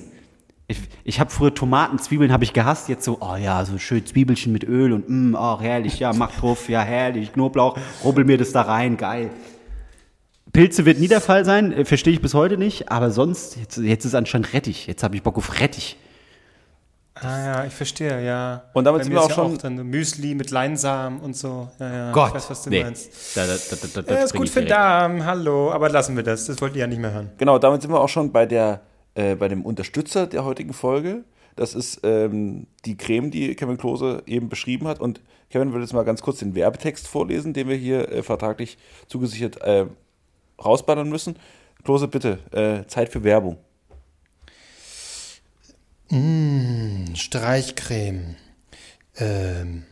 Ich, 0.70 0.78
ich 1.04 1.20
habe 1.20 1.32
früher 1.32 1.52
Tomaten, 1.54 1.98
Zwiebeln 1.98 2.32
habe 2.32 2.44
ich 2.44 2.54
gehasst, 2.54 2.90
jetzt 2.90 3.04
so, 3.04 3.18
oh 3.22 3.36
ja, 3.36 3.66
so 3.66 3.80
schön 3.80 4.06
Zwiebelchen 4.06 4.54
mit 4.54 4.64
Öl 4.64 4.94
und 4.94 5.10
mm, 5.10 5.36
oh 5.36 5.60
herrlich, 5.60 5.98
ja, 5.98 6.14
mach 6.14 6.32
drauf, 6.40 6.70
ja 6.70 6.82
herrlich, 6.82 7.34
Knoblauch, 7.34 7.76
rubbel 8.04 8.24
mir 8.24 8.38
das 8.38 8.52
da 8.52 8.62
rein, 8.62 8.96
geil. 8.96 9.32
Pilze 10.54 10.86
wird 10.86 11.00
nie 11.00 11.08
der 11.08 11.22
Fall 11.22 11.44
sein, 11.44 11.74
äh, 11.74 11.86
verstehe 11.86 12.14
ich 12.14 12.22
bis 12.22 12.36
heute 12.36 12.56
nicht, 12.58 12.92
aber 12.92 13.10
sonst, 13.10 13.58
jetzt, 13.58 13.78
jetzt 13.78 14.06
ist 14.06 14.14
anscheinend 14.14 14.54
Rettich, 14.54 14.86
jetzt 14.86 15.02
habe 15.02 15.16
ich 15.16 15.24
Bock 15.24 15.38
auf 15.38 15.60
Rettich. 15.60 15.98
Ah 17.16 17.40
ja, 17.40 17.66
ich 17.66 17.74
verstehe, 17.74 18.24
ja. 18.24 18.64
Und 18.74 18.86
damit 18.86 19.00
Bei 19.00 19.04
sind 19.06 19.14
mir 19.14 19.20
wir 19.20 19.24
auch 19.24 19.30
ja 19.30 19.36
schon- 19.36 19.58
dann 19.58 19.76
Müsli 19.88 20.36
mit 20.36 20.52
Leinsamen 20.52 21.20
und 21.20 21.36
so. 21.36 21.68
Ja, 21.80 21.94
ja, 21.94 22.12
Gott, 22.12 22.30
ich 22.30 22.36
weiß, 22.36 22.50
was 22.52 22.64
du 22.64 22.70
nee. 22.70 22.84
meinst. 22.84 23.36
Da, 23.36 23.46
da, 23.46 23.56
da, 23.94 24.02
da, 24.04 24.14
Ja, 24.14 24.24
ist 24.24 24.36
gut 24.36 24.48
für 24.48 24.62
den. 24.62 24.70
Darm, 24.70 25.26
hallo. 25.26 25.72
Aber 25.72 25.90
lassen 25.90 26.16
wir 26.16 26.24
das, 26.24 26.46
das 26.46 26.62
wollt 26.62 26.76
ihr 26.76 26.82
ja 26.82 26.88
nicht 26.88 27.02
mehr 27.02 27.12
hören. 27.12 27.32
Genau, 27.38 27.58
damit 27.60 27.82
sind 27.82 27.92
wir 27.92 28.00
auch 28.00 28.08
schon 28.08 28.32
bei, 28.32 28.46
der, 28.46 28.82
äh, 29.16 29.36
bei 29.36 29.47
dem 29.47 29.66
Unterstützer 29.66 30.28
der 30.28 30.45
heutigen 30.45 30.74
Folge. 30.74 31.24
Das 31.55 31.76
ist 31.76 32.01
ähm, 32.03 32.68
die 32.86 32.95
Creme, 32.95 33.32
die 33.32 33.55
Kevin 33.55 33.78
Klose 33.78 34.24
eben 34.26 34.49
beschrieben 34.49 34.88
hat. 34.88 35.01
Und 35.01 35.22
Kevin 35.49 35.72
würde 35.72 35.84
jetzt 35.84 35.93
mal 35.93 36.03
ganz 36.03 36.22
kurz 36.22 36.39
den 36.39 36.55
Werbetext 36.55 37.07
vorlesen, 37.07 37.53
den 37.53 37.68
wir 37.68 37.76
hier 37.76 38.10
äh, 38.10 38.24
vertraglich 38.24 38.78
zugesichert 39.07 39.62
äh, 39.62 39.86
rausballern 40.64 41.10
müssen. 41.10 41.36
Klose, 41.84 42.07
bitte, 42.07 42.39
äh, 42.51 42.88
Zeit 42.88 43.10
für 43.10 43.24
Werbung. 43.24 43.57
Streichcreme. 47.14 48.36
Ähm, 49.18 49.84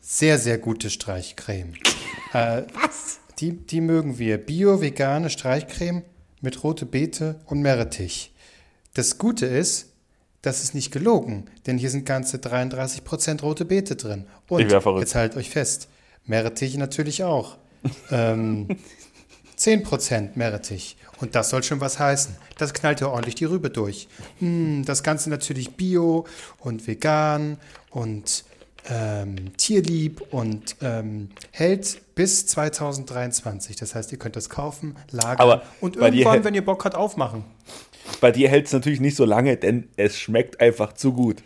sehr, 0.00 0.38
sehr 0.38 0.58
gute 0.58 0.90
Streichcreme. 0.90 1.74
Äh, 2.32 2.62
Was? 2.72 3.20
Die, 3.40 3.52
die 3.52 3.80
mögen 3.80 4.18
wir. 4.18 4.38
Bio-vegane 4.38 5.28
Streichcreme 5.28 6.02
mit 6.40 6.62
rote 6.62 6.86
Beete 6.86 7.40
und 7.46 7.60
Meerrettich. 7.60 8.32
Das 8.96 9.18
Gute 9.18 9.44
ist, 9.44 9.92
das 10.40 10.62
ist 10.62 10.74
nicht 10.74 10.90
gelogen, 10.90 11.44
denn 11.66 11.76
hier 11.76 11.90
sind 11.90 12.06
ganze 12.06 12.38
33% 12.38 13.42
rote 13.42 13.66
Beete 13.66 13.94
drin. 13.94 14.24
Und 14.48 14.70
jetzt 15.00 15.14
haltet 15.14 15.36
euch 15.36 15.50
fest, 15.50 15.88
Meerrettich 16.24 16.78
natürlich 16.78 17.22
auch. 17.22 17.58
ähm, 18.10 18.68
10% 19.58 20.30
Meerrettich. 20.36 20.96
Und 21.20 21.34
das 21.34 21.50
soll 21.50 21.62
schon 21.62 21.82
was 21.82 21.98
heißen. 21.98 22.36
Das 22.56 22.72
knallt 22.72 23.02
ja 23.02 23.08
ordentlich 23.08 23.34
die 23.34 23.44
Rübe 23.44 23.68
durch. 23.68 24.08
Hm, 24.38 24.82
das 24.86 25.02
Ganze 25.02 25.28
natürlich 25.28 25.76
bio 25.76 26.24
und 26.60 26.86
vegan 26.86 27.58
und 27.90 28.44
ähm, 28.88 29.56
tierlieb 29.56 30.22
und 30.32 30.76
ähm, 30.80 31.30
hält 31.50 32.00
bis 32.14 32.46
2023. 32.46 33.76
Das 33.76 33.94
heißt, 33.94 34.12
ihr 34.12 34.18
könnt 34.18 34.36
das 34.36 34.48
kaufen, 34.48 34.96
lagern 35.10 35.38
Aber 35.38 35.62
und 35.80 35.96
irgendwann, 35.96 36.44
wenn 36.44 36.54
ihr 36.54 36.64
Bock 36.64 36.84
habt, 36.84 36.94
aufmachen. 36.94 37.44
Bei 38.20 38.30
dir 38.30 38.48
hält 38.48 38.66
es 38.66 38.72
natürlich 38.72 39.00
nicht 39.00 39.16
so 39.16 39.24
lange, 39.24 39.56
denn 39.56 39.88
es 39.96 40.18
schmeckt 40.18 40.60
einfach 40.60 40.92
zu 40.92 41.12
gut. 41.12 41.42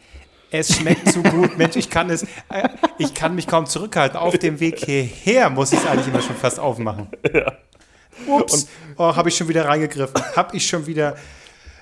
Es 0.50 0.74
schmeckt 0.76 1.12
zu 1.12 1.22
gut. 1.22 1.56
Mensch, 1.58 1.76
ich 1.76 1.90
kann 1.90 2.11
es, 2.11 2.24
äh, 2.48 2.68
ich 2.98 3.14
kann 3.14 3.34
mich 3.34 3.46
kaum 3.46 3.66
zurückhalten. 3.66 4.18
Auf 4.18 4.36
dem 4.38 4.58
Weg 4.58 4.84
hierher 4.84 5.48
muss 5.50 5.72
ich 5.72 5.78
es 5.78 5.86
eigentlich 5.86 6.08
immer 6.08 6.22
schon 6.22 6.36
fast 6.36 6.58
aufmachen. 6.58 7.08
Ups, 8.26 8.68
oh, 8.96 9.14
habe 9.14 9.28
ich 9.28 9.36
schon 9.36 9.48
wieder 9.48 9.66
reingegriffen. 9.66 10.20
Habe 10.36 10.56
ich 10.56 10.66
schon 10.66 10.86
wieder 10.86 11.16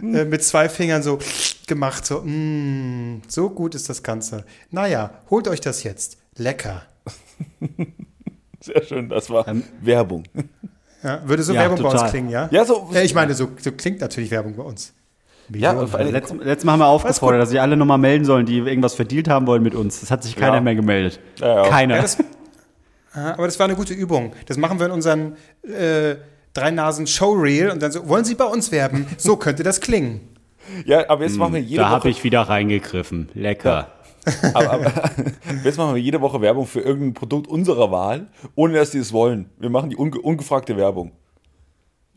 äh, 0.00 0.24
mit 0.24 0.44
zwei 0.44 0.68
Fingern 0.68 1.02
so 1.02 1.18
gemacht. 1.66 2.04
So, 2.06 2.20
mm, 2.20 3.22
so 3.26 3.50
gut 3.50 3.74
ist 3.74 3.88
das 3.88 4.02
Ganze. 4.02 4.44
Naja, 4.70 5.22
holt 5.30 5.48
euch 5.48 5.60
das 5.60 5.82
jetzt. 5.82 6.18
Lecker. 6.36 6.82
Sehr 8.60 8.82
schön, 8.84 9.08
das 9.08 9.30
war 9.30 9.48
Ähm, 9.48 9.64
Werbung. 9.80 10.24
Ja, 11.02 11.20
würde 11.24 11.42
so 11.42 11.52
Ja, 11.52 11.60
Werbung 11.60 11.78
bei 11.78 11.82
total. 11.90 12.02
uns 12.02 12.10
klingen, 12.10 12.28
ja? 12.30 12.48
Ja, 12.50 12.64
so- 12.64 12.90
Äh, 12.92 13.04
ich 13.04 13.14
meine, 13.14 13.34
so, 13.34 13.48
so 13.60 13.72
klingt 13.72 14.00
natürlich 14.00 14.30
Werbung 14.30 14.56
bei 14.56 14.62
uns. 14.64 14.92
Ja, 15.54 15.74
vor 15.86 15.98
allem, 15.98 16.12
Letztes, 16.12 16.36
letztes 16.42 16.64
Mal 16.64 16.72
haben 16.72 16.80
wir 16.80 16.86
aufgefordert, 16.88 17.40
dass 17.40 17.48
sich 17.50 17.60
alle 17.60 17.76
nochmal 17.76 17.96
melden 17.98 18.24
sollen, 18.26 18.44
die 18.44 18.58
irgendwas 18.58 18.94
verdient 18.94 19.28
haben 19.28 19.46
wollen 19.46 19.62
mit 19.62 19.74
uns. 19.74 20.00
Das 20.00 20.10
hat 20.10 20.22
sich 20.22 20.36
keiner 20.36 20.56
Ja. 20.56 20.60
mehr 20.60 20.74
gemeldet. 20.74 21.20
Ja, 21.40 21.62
ja. 21.64 21.68
Keiner. 21.70 21.96
Ja, 21.96 22.02
das, 22.02 22.18
Ah, 23.14 23.32
aber 23.32 23.46
das 23.46 23.58
war 23.58 23.64
eine 23.64 23.74
gute 23.74 23.94
Übung. 23.94 24.32
Das 24.46 24.58
machen 24.58 24.78
wir 24.78 24.86
in 24.86 24.92
unseren 24.92 25.36
äh, 25.62 26.16
drei 26.52 26.70
Nasen 26.70 27.06
Showreel 27.06 27.70
und 27.70 27.82
dann 27.82 27.90
so, 27.90 28.06
wollen 28.08 28.24
Sie 28.24 28.34
bei 28.34 28.44
uns 28.44 28.70
werben? 28.70 29.06
So 29.16 29.36
könnte 29.36 29.62
das 29.62 29.80
klingen. 29.80 30.20
ja, 30.84 31.08
aber 31.08 31.24
jetzt 31.24 31.36
machen 31.36 31.54
wir 31.54 31.60
jede 31.62 31.80
da 31.82 31.88
habe 31.88 32.10
ich 32.10 32.22
wieder 32.24 32.42
reingegriffen. 32.42 33.30
Lecker. 33.32 33.92
Aber, 34.54 34.70
aber 34.72 34.92
jetzt 35.64 35.78
machen 35.78 35.94
wir 35.94 36.02
jede 36.02 36.20
Woche 36.20 36.40
Werbung 36.40 36.66
für 36.66 36.80
irgendein 36.80 37.14
Produkt 37.14 37.46
unserer 37.46 37.90
Wahl, 37.90 38.28
ohne 38.54 38.74
dass 38.74 38.90
die 38.90 38.98
es 38.98 39.12
wollen. 39.12 39.50
Wir 39.58 39.70
machen 39.70 39.90
die 39.90 39.96
unge 39.96 40.20
ungefragte 40.20 40.76
Werbung. 40.76 41.12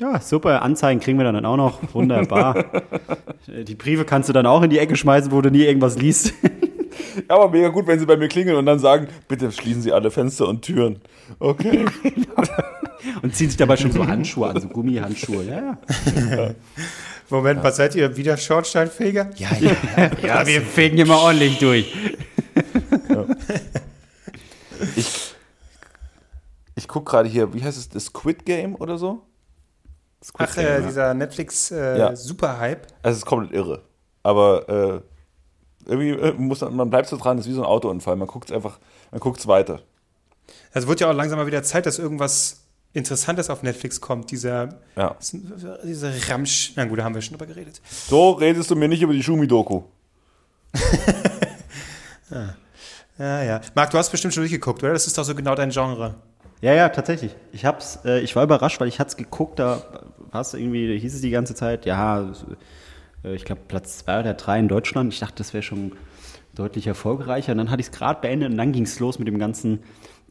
Ja, 0.02 0.20
super. 0.20 0.64
Anzeigen 0.64 1.00
kriegen 1.00 1.20
wir 1.20 1.32
dann 1.32 1.46
auch 1.46 1.58
noch. 1.58 1.94
Wunderbar. 1.94 2.66
die 3.48 3.76
Briefe 3.76 4.04
kannst 4.04 4.30
du 4.30 4.34
dann 4.34 4.48
auch 4.48 4.64
in 4.64 4.72
die 4.72 4.80
Ecke 4.80 4.96
schmeißen, 4.96 5.32
wo 5.32 5.42
du 5.42 5.52
nie 5.52 5.64
irgendwas 5.64 5.98
liest. 5.98 6.34
Ja, 7.30 7.36
aber 7.36 7.50
mega 7.50 7.68
gut, 7.70 7.88
wenn 7.88 8.00
sie 8.00 8.06
bei 8.06 8.16
mir 8.16 8.28
klingeln 8.28 8.58
und 8.58 8.66
dann 8.66 8.80
sagen, 8.80 9.08
bitte 9.28 9.52
schließen 9.52 9.82
Sie 9.82 9.92
alle 9.92 10.12
Fenster 10.12 10.48
und 10.48 10.62
Türen. 10.62 11.02
Okay. 11.40 11.86
Und 13.22 13.36
ziehen 13.36 13.50
sich 13.50 13.58
dabei 13.58 13.76
schon 13.78 13.92
so 13.92 14.06
Handschuhe 14.06 14.50
an, 14.50 14.62
so 14.62 14.68
Gummihandschuhe. 14.68 15.44
Ja, 15.46 15.78
ja. 16.36 16.52
Moment, 17.32 17.64
was 17.64 17.78
seid 17.78 17.96
ihr? 17.96 18.16
Wieder 18.18 18.38
Schornsteinfeger? 18.38 19.32
Ja, 19.36 19.50
ja. 19.60 20.12
ja 20.22 20.46
wir 20.46 20.62
fegen 20.62 20.98
hier 20.98 21.06
mal 21.06 21.18
ordentlich 21.18 21.58
durch. 21.60 21.94
Ich, 24.96 25.36
ich 26.76 26.88
gucke 26.88 27.12
gerade 27.12 27.30
hier, 27.30 27.54
wie 27.54 27.64
heißt 27.64 27.78
es, 27.78 27.88
das 27.88 28.06
Squid 28.06 28.46
Game 28.46 28.76
oder 28.76 28.98
so? 28.98 29.22
Ach, 30.38 30.58
äh, 30.58 30.82
dieser 30.82 31.14
Netflix 31.14 31.72
äh, 31.72 31.98
Ja. 32.00 32.08
Also 33.04 33.16
es 33.16 33.18
ist 33.18 33.26
komplett 33.26 33.54
irre. 33.54 33.84
Aber 34.24 34.70
äh, 34.70 35.02
irgendwie 35.90 36.12
äh, 36.12 36.34
muss 36.34 36.62
man, 36.62 36.76
man 36.76 36.90
bleibt 36.90 37.10
so 37.10 37.18
dran, 37.18 37.38
das 37.38 37.46
ist 37.46 37.52
wie 37.52 37.56
so 37.56 37.62
ein 37.62 37.68
Autounfall. 37.68 38.16
Man 38.16 38.28
guckt 38.28 38.50
es 38.50 38.56
einfach, 38.56 38.80
man 39.12 39.20
guckt 39.20 39.40
es 39.40 39.48
weiter. 39.48 39.82
Also 40.74 40.88
wird 40.88 41.00
ja 41.00 41.10
auch 41.10 41.16
langsam 41.16 41.40
mal 41.40 41.48
wieder 41.48 41.64
Zeit, 41.64 41.86
dass 41.86 41.98
irgendwas 42.00 42.61
Interessantes 42.94 43.50
auf 43.50 43.64
Netflix 43.64 44.02
kommt, 44.02 44.32
dieser, 44.32 44.80
Ja. 44.96 45.16
dieser 45.84 46.12
Ramsch. 46.30 46.74
Na 46.76 46.86
gut, 46.86 47.00
da 47.00 47.04
haben 47.04 47.16
wir 47.16 47.22
schon 47.22 47.38
drüber 47.38 47.46
geredet. 47.46 47.82
So 47.90 48.32
redest 48.32 48.70
du 48.70 48.76
mir 48.76 48.88
nicht 48.88 49.02
über 49.02 49.14
die 49.14 49.24
Schumi-Doku. 49.24 49.82
Ja, 53.18 53.44
ja. 53.44 53.62
Marc, 53.76 53.92
du 53.92 53.98
hast 53.98 54.10
bestimmt 54.10 54.34
schon 54.34 54.42
durchgeguckt, 54.42 54.82
oder? 54.84 54.94
Das 54.94 55.06
ist 55.06 55.18
doch 55.18 55.24
so 55.24 55.36
genau 55.36 55.54
dein 55.54 55.70
Genre. 55.70 56.16
Ja, 56.62 56.74
ja, 56.74 56.90
tatsächlich. 56.90 57.36
Ich 57.52 57.66
hab's, 57.66 58.00
äh, 58.06 58.20
ich 58.22 58.36
war 58.36 58.44
überrascht, 58.44 58.80
weil 58.80 58.88
ich 58.88 59.00
hat's 59.00 59.16
geguckt, 59.18 59.60
da 59.60 59.84
hast 60.32 60.54
du 60.54 60.58
irgendwie, 60.58 60.98
hieß 60.98 61.16
es 61.16 61.22
die 61.22 61.30
ganze 61.30 61.54
Zeit, 61.54 61.86
ja, 61.86 62.32
äh, 63.24 63.36
ich 63.36 63.46
glaube 63.46 63.62
Platz 63.68 64.00
zwei 64.00 64.22
oder 64.22 64.34
drei 64.34 64.60
in 64.60 64.68
Deutschland. 64.68 65.14
Ich 65.14 65.20
dachte, 65.20 65.36
das 65.38 65.54
wäre 65.54 65.62
schon 65.62 65.92
deutlich 66.56 66.88
erfolgreicher. 66.88 67.52
Und 67.52 67.60
dann 67.60 67.70
hatte 67.70 67.82
ich 67.82 67.88
es 67.88 67.92
gerade 67.92 68.22
beendet 68.22 68.50
und 68.52 68.58
dann 68.58 68.72
ging's 68.72 69.00
los 69.00 69.20
mit 69.20 69.28
dem 69.28 69.38
ganzen, 69.38 69.84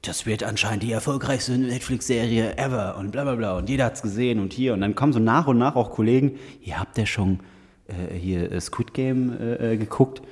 das 0.03 0.25
wird 0.25 0.43
anscheinend 0.43 0.83
die 0.83 0.93
erfolgreichste 0.93 1.59
Netflix-Serie 1.59 2.57
ever 2.57 2.97
und 2.97 3.13
bla 3.13 3.25
bla 3.25 3.35
bla. 3.35 3.59
Und 3.59 3.69
jeder 3.69 3.85
hat's 3.85 4.03
gesehen 4.03 4.39
und 4.39 4.53
hier. 4.53 4.73
Und 4.73 4.81
dann 4.81 4.95
kommen 4.95 5.13
so 5.13 5.19
nach 5.19 5.47
und 5.47 5.59
nach 5.59 5.77
auch 5.77 5.91
Kollegen, 5.91 6.39
ihr 6.63 6.81
habt 6.81 6.97
ja 6.97 7.05
schon 7.05 7.41
äh, 7.89 8.15
hier 8.15 8.51
äh, 8.51 8.61
Squid 8.61 8.95
Game 8.95 9.39
äh, 9.39 9.75
äh, 9.75 9.77
geguckt. 9.77 10.23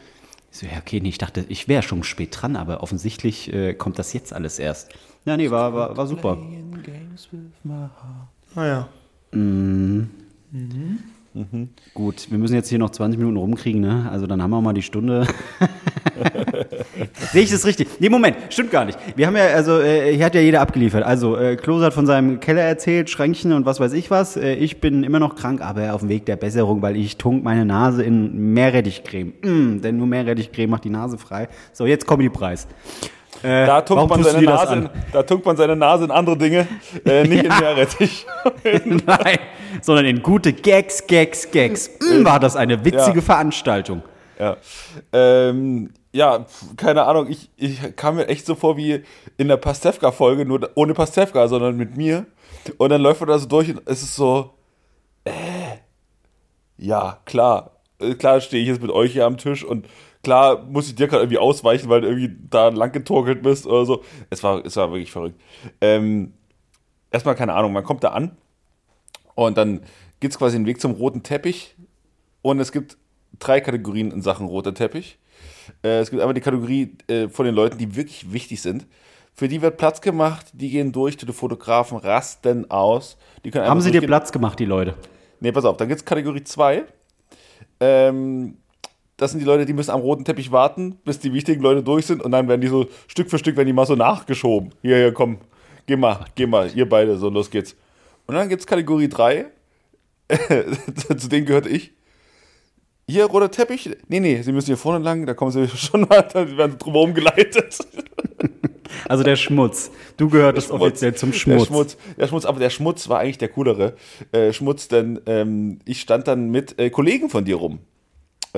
Ich 0.51 0.59
so, 0.59 0.67
ja, 0.67 0.79
okay, 0.79 1.01
nee, 1.01 1.11
ich 1.11 1.19
dachte, 1.19 1.45
ich 1.49 1.69
wäre 1.69 1.83
schon 1.83 2.03
spät 2.03 2.31
dran, 2.33 2.57
aber 2.57 2.83
offensichtlich 2.83 3.53
äh, 3.53 3.75
kommt 3.75 3.99
das 3.99 4.15
jetzt 4.15 4.33
alles 4.33 4.59
erst. 4.59 4.91
Ja, 5.27 5.37
nee, 5.37 5.51
war, 5.51 5.75
war, 5.75 5.97
war 5.97 6.07
super. 6.07 6.39
Naja. 11.39 11.67
Gut, 11.95 12.31
wir 12.31 12.39
müssen 12.39 12.55
jetzt 12.55 12.69
hier 12.69 12.79
noch 12.79 12.91
20 12.91 13.19
Minuten 13.19 13.37
rumkriegen, 13.37 13.81
ne? 13.81 14.09
Also 14.11 14.27
dann 14.27 14.43
haben 14.43 14.51
wir 14.51 14.61
mal 14.61 14.73
die 14.73 14.83
Stunde. 14.83 15.27
Sehe 17.33 17.43
ich 17.43 17.51
das 17.51 17.65
richtig? 17.65 17.89
Nee, 18.01 18.09
Moment, 18.09 18.37
stimmt 18.51 18.71
gar 18.71 18.85
nicht. 18.85 18.99
Wir 19.15 19.27
haben 19.27 19.37
ja, 19.37 19.47
also 19.47 19.81
äh, 19.81 20.15
hier 20.15 20.25
hat 20.25 20.35
ja 20.35 20.41
jeder 20.41 20.61
abgeliefert. 20.61 21.05
Also 21.05 21.37
äh, 21.37 21.57
Klose 21.57 21.87
hat 21.87 21.95
von 21.95 22.07
seinem 22.07 22.41
Keller 22.41 22.63
erzählt, 22.63 23.11
Schränkchen 23.11 23.53
und 23.53 23.67
was 23.67 23.79
weiß 23.79 23.93
ich 23.93 24.11
was. 24.11 24.37
Äh, 24.37 24.55
ich 24.55 24.81
bin 24.81 25.05
immer 25.05 25.21
noch 25.21 25.37
krank, 25.37 25.61
aber 25.61 25.95
auf 25.95 26.01
dem 26.01 26.09
Weg 26.09 26.27
der 26.27 26.37
Besserung, 26.37 26.83
weil 26.83 26.97
ich 26.97 27.19
tunk 27.19 27.45
meine 27.45 27.65
Nase 27.65 28.03
in 28.03 28.53
Meerrettichcreme. 28.53 29.33
Mm, 29.43 29.81
denn 29.81 29.97
nur 29.97 30.07
Meerrettichcreme 30.07 30.71
macht 30.71 30.85
die 30.85 30.91
Nase 30.91 31.19
frei. 31.19 31.49
So, 31.73 31.87
jetzt 31.87 32.07
Comedy-Preis. 32.07 32.67
Äh, 33.43 33.67
Da 33.67 33.83
tunkt, 33.83 34.11
man 34.11 34.23
seine 34.23 34.43
Nase 34.45 34.75
in, 34.75 34.89
da 35.13 35.23
tunkt 35.23 35.47
man 35.47 35.57
seine 35.57 35.77
Nase 35.77 36.05
in 36.05 36.11
andere 36.11 36.37
Dinge, 36.37 36.67
äh, 37.05 37.23
nicht 37.25 37.45
in 37.45 37.49
Meerrettich. 37.61 38.27
Nein, 39.07 39.39
sondern 39.83 40.07
in 40.07 40.23
gute 40.23 40.53
Gags, 40.53 41.07
Gags, 41.07 41.51
Gags. 41.51 41.91
Mm, 42.01 42.25
war 42.25 42.41
das 42.41 42.57
eine 42.57 42.85
witzige 42.85 43.19
Ja. 43.19 43.23
Veranstaltung. 43.25 44.03
Ja, 44.39 44.57
ähm, 45.13 45.91
ja 46.13 46.47
keine 46.77 47.05
Ahnung, 47.05 47.29
ich, 47.29 47.51
ich 47.57 47.97
kam 47.97 48.17
mir 48.17 48.29
echt 48.29 48.47
so 48.47 48.55
vor 48.55 48.77
wie 48.77 49.03
in 49.37 49.49
der 49.49 49.57
Pastewka-Folge, 49.57 50.45
nur 50.45 50.71
ohne 50.75 50.95
Pastewka, 50.95 51.49
sondern 51.49 51.77
mit 51.77 51.97
mir. 51.97 52.27
Und 52.77 52.91
dann 52.91 53.01
läuft 53.01 53.21
man 53.21 53.29
da 53.29 53.39
so 53.39 53.47
durch 53.47 53.69
und 53.71 53.83
es 53.87 54.03
ist 54.03 54.15
so, 54.17 54.51
äh, 55.25 55.33
ja, 56.77 57.19
klar, 57.25 57.73
äh, 58.01 58.15
klar 58.15 58.41
stehe 58.41 58.63
ich 58.63 58.69
jetzt 58.69 58.83
mit 58.83 58.91
euch 58.91 59.13
hier 59.13 59.27
am 59.27 59.37
Tisch 59.39 59.65
und 59.65 59.87
klar 60.29 60.63
muss 60.67 60.89
ich 60.89 60.95
dir 60.95 61.09
gerade 61.09 61.23
irgendwie 61.23 61.39
ausweichen, 61.39 61.89
weil 61.89 62.03
du 62.03 62.09
irgendwie 62.09 62.37
da 62.51 62.69
lang 62.69 62.93
getorkelt 62.93 63.43
bist 63.43 63.67
oder 63.67 63.87
so. 63.87 64.05
Es 64.29 64.43
war, 64.43 64.63
es 64.63 64.77
war 64.77 64.91
wirklich 64.91 65.11
verrückt. 65.11 65.41
Ähm, 65.81 66.35
erstmal 67.11 67.35
keine 67.35 67.55
Ahnung, 67.55 67.73
man 67.73 67.83
kommt 67.83 68.05
da 68.05 68.11
an 68.11 68.37
und 69.35 69.57
dann 69.57 69.81
gibt 70.21 70.35
es 70.35 70.39
quasi 70.39 70.59
den 70.59 70.67
Weg 70.67 70.83
zum 70.83 70.93
roten 70.93 71.23
Teppich 71.23 71.77
und 72.43 72.61
es 72.61 72.73
gibt 72.73 72.99
drei 73.39 73.63
Kategorien 73.63 74.11
in 74.11 74.21
Sachen 74.21 74.47
roter 74.49 74.75
Teppich. 74.75 75.19
Äh, 75.83 76.01
es 76.01 76.11
gibt 76.11 76.21
einmal 76.21 76.35
die 76.35 76.43
Kategorie 76.43 76.95
äh, 77.07 77.29
von 77.29 77.47
den 77.47 77.55
Leuten, 77.55 77.79
die 77.79 77.97
wirklich 77.97 78.31
wichtig 78.31 78.61
sind. 78.61 78.87
Für 79.33 79.49
die 79.49 79.63
wird 79.63 79.79
Platz 79.79 80.03
gemacht, 80.03 80.49
die 80.53 80.69
gehen 80.69 80.93
durch, 80.93 81.17
die 81.17 81.33
Fotografen 81.33 81.97
rasten 81.97 82.71
aus. 82.71 83.17
Haben 83.55 83.81
sie 83.81 83.93
dir. 83.93 84.03
Platz 84.03 84.31
gemacht, 84.31 84.59
die 84.59 84.67
Leute? 84.67 84.95
Nee, 85.41 85.53
pass 85.53 85.65
auf, 85.65 85.79
dann 85.79 85.89
gibt 85.89 86.01
es 86.01 86.05
Kategorie 86.05 86.45
2. 86.45 86.85
Ähm, 87.81 88.59
das 89.19 89.33
sind 89.33 89.41
die 89.41 89.47
Leute, 89.47 89.67
die 89.67 89.73
müssen 89.73 89.91
am 89.91 90.01
roten 90.01 90.25
Teppich 90.25 90.53
warten, 90.53 90.97
bis 91.05 91.19
die 91.19 91.33
wichtigen 91.33 91.61
Leute 91.61 91.83
durch 91.83 92.07
sind 92.07 92.23
und 92.23 92.31
dann 92.31 92.49
werden 92.49 92.61
die 92.61 92.69
so 92.69 92.87
Stück 93.09 93.29
für 93.29 93.39
Stück, 93.39 93.57
werden 93.57 93.67
die 93.67 93.73
mal 93.73 93.85
so 93.85 93.97
nachgeschoben. 93.97 94.71
Hier, 94.81 94.97
hier, 94.97 95.13
komm, 95.13 95.39
geh 95.87 95.97
mal, 95.97 96.25
geh 96.37 96.47
mal, 96.47 96.71
ihr 96.75 96.89
beide, 96.89 97.19
so 97.19 97.29
los 97.29 97.51
geht's. 97.51 97.77
Und 98.27 98.37
dann 98.37 98.49
gibt 98.49 98.61
es 98.61 98.67
Kategorie 98.67 99.09
3, 99.09 99.47
zu 101.17 101.29
denen 101.29 101.47
gehörte 101.47 101.69
ich. 101.69 101.93
Hier, 103.09 103.25
roter 103.25 103.51
Teppich? 103.51 103.91
Nee, 104.07 104.21
nee, 104.21 104.41
sie 104.43 104.53
müssen 104.53 104.67
hier 104.67 104.77
vorne 104.77 105.05
lang, 105.05 105.27
da 105.27 105.35
kommen 105.35 105.51
sie 105.51 105.67
schon 105.77 106.03
mal, 106.03 106.23
da 106.23 106.57
werden 106.57 106.73
sie 106.73 106.79
drumherum 106.79 107.13
geleitet. 107.13 107.79
Also 109.07 109.23
der 109.23 109.37
Schmutz. 109.37 109.91
Du 110.17 110.31
gehörtest 110.31 110.71
offiziell 110.71 111.15
zum 111.15 111.35
Schmutz. 111.35 111.61
Der 111.61 111.67
Schmutz, 111.67 111.97
der 112.19 112.27
Schmutz, 112.27 112.45
aber 112.47 112.59
der 112.59 112.71
Schmutz 112.71 113.09
war 113.09 113.21
eigentlich 113.21 113.37
der 113.39 113.49
coolere 113.49 113.95
äh, 114.33 114.53
Schmutz, 114.53 114.89
denn 114.89 115.21
ähm, 115.27 115.79
ich 115.85 116.01
stand 116.01 116.27
dann 116.27 116.51
mit 116.51 116.79
äh, 116.79 116.89
Kollegen 116.89 117.29
von 117.29 117.45
dir 117.45 117.57
rum 117.57 117.81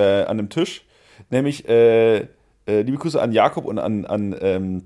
äh, 0.01 0.23
an 0.27 0.37
dem 0.37 0.49
Tisch, 0.49 0.83
nämlich 1.29 1.67
äh, 1.69 2.17
äh, 2.17 2.27
liebe 2.67 2.97
Grüße 2.97 3.21
an 3.21 3.31
Jakob 3.31 3.65
und 3.65 3.79
an, 3.79 4.05
an 4.05 4.35
ähm, 4.41 4.83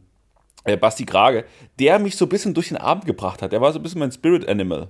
äh, 0.66 0.78
Basti 0.78 1.05
Grage, 1.05 1.45
der 1.80 1.99
mich 1.99 2.16
so 2.18 2.26
ein 2.26 2.30
bisschen 2.30 2.53
durch 2.53 2.70
den 2.70 2.78
Abend 2.78 3.05
gebracht 3.05 3.41
hat. 3.41 3.51
Der 3.51 3.61
war 3.61 3.72
so 3.72 3.80
ein 3.80 3.84
bisschen 3.84 3.99
mein 3.99 4.11
Spirit 4.11 4.47
Animal. 4.47 4.88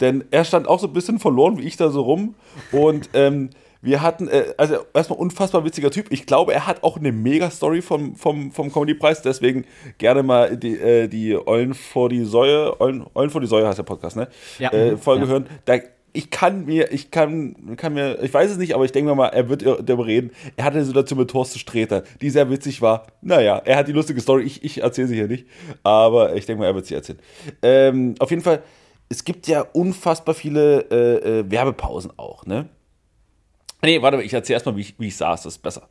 Denn 0.00 0.24
er 0.30 0.44
stand 0.44 0.68
auch 0.68 0.80
so 0.80 0.86
ein 0.86 0.92
bisschen 0.92 1.18
verloren 1.18 1.56
wie 1.58 1.62
ich 1.62 1.76
da 1.76 1.88
so 1.90 2.02
rum. 2.02 2.34
Und 2.72 3.08
ähm, 3.14 3.50
wir 3.80 4.02
hatten, 4.02 4.28
äh, 4.28 4.54
also 4.58 4.76
erstmal 4.92 5.18
unfassbar 5.20 5.64
witziger 5.64 5.90
Typ. 5.90 6.06
Ich 6.10 6.26
glaube, 6.26 6.52
er 6.52 6.66
hat 6.66 6.82
auch 6.82 6.96
eine 6.96 7.12
Mega-Story 7.12 7.80
vom, 7.80 8.16
vom, 8.16 8.50
vom 8.50 8.72
Comedy-Preis. 8.72 9.22
Deswegen 9.22 9.64
gerne 9.98 10.22
mal 10.24 10.56
die, 10.56 10.76
äh, 10.76 11.06
die 11.08 11.36
Eulen 11.46 11.74
vor 11.74 12.08
die 12.08 12.24
Säue, 12.24 12.78
Eulen, 12.80 13.06
Eulen 13.14 13.30
vor 13.30 13.40
die 13.40 13.46
Säue 13.46 13.66
heißt 13.66 13.78
der 13.78 13.84
Podcast, 13.84 14.16
ne? 14.16 14.28
Ja. 14.58 14.72
Äh, 14.72 14.96
Folge 14.96 15.24
Ja. 15.26 15.30
hören. 15.30 15.46
Da, 15.64 15.78
ich 16.18 16.30
kann 16.30 16.64
mir, 16.64 16.90
ich 16.90 17.12
kann, 17.12 17.76
kann 17.76 17.94
mir, 17.94 18.20
ich 18.20 18.34
weiß 18.34 18.50
es 18.50 18.58
nicht, 18.58 18.74
aber 18.74 18.84
ich 18.84 18.90
denke 18.90 19.08
mir 19.08 19.14
mal, 19.14 19.28
er 19.28 19.48
wird 19.48 19.62
darüber 19.64 20.04
reden. 20.04 20.32
Er 20.56 20.64
hatte 20.64 20.78
eine 20.78 20.84
Situation 20.84 21.16
mit 21.16 21.30
Thorsten 21.30 21.60
Sträter, 21.60 22.02
die 22.20 22.28
sehr 22.30 22.50
witzig 22.50 22.82
war. 22.82 23.06
Naja, 23.22 23.62
er 23.64 23.76
hat 23.76 23.86
die 23.86 23.92
lustige 23.92 24.20
Story, 24.20 24.42
ich, 24.42 24.64
ich 24.64 24.82
erzähle 24.82 25.06
sie 25.06 25.14
hier 25.14 25.28
nicht, 25.28 25.46
aber 25.84 26.34
ich 26.34 26.44
denke 26.44 26.62
mal, 26.62 26.66
er 26.66 26.74
wird 26.74 26.86
sie 26.86 26.96
erzählen. 26.96 27.20
Ähm, 27.62 28.16
auf 28.18 28.30
jeden 28.30 28.42
Fall, 28.42 28.64
es 29.08 29.22
gibt 29.22 29.46
ja 29.46 29.60
unfassbar 29.60 30.34
viele 30.34 30.90
äh, 30.90 31.38
äh, 31.38 31.50
Werbepausen 31.52 32.10
auch, 32.16 32.44
ne? 32.46 32.68
Nee, 33.80 34.02
warte, 34.02 34.20
ich 34.20 34.34
erzähle 34.34 34.56
erstmal, 34.56 34.74
wie 34.74 34.80
ich, 34.80 34.98
wie 34.98 35.06
ich 35.06 35.16
saß, 35.16 35.44
das 35.44 35.54
ist 35.54 35.62
besser. 35.62 35.88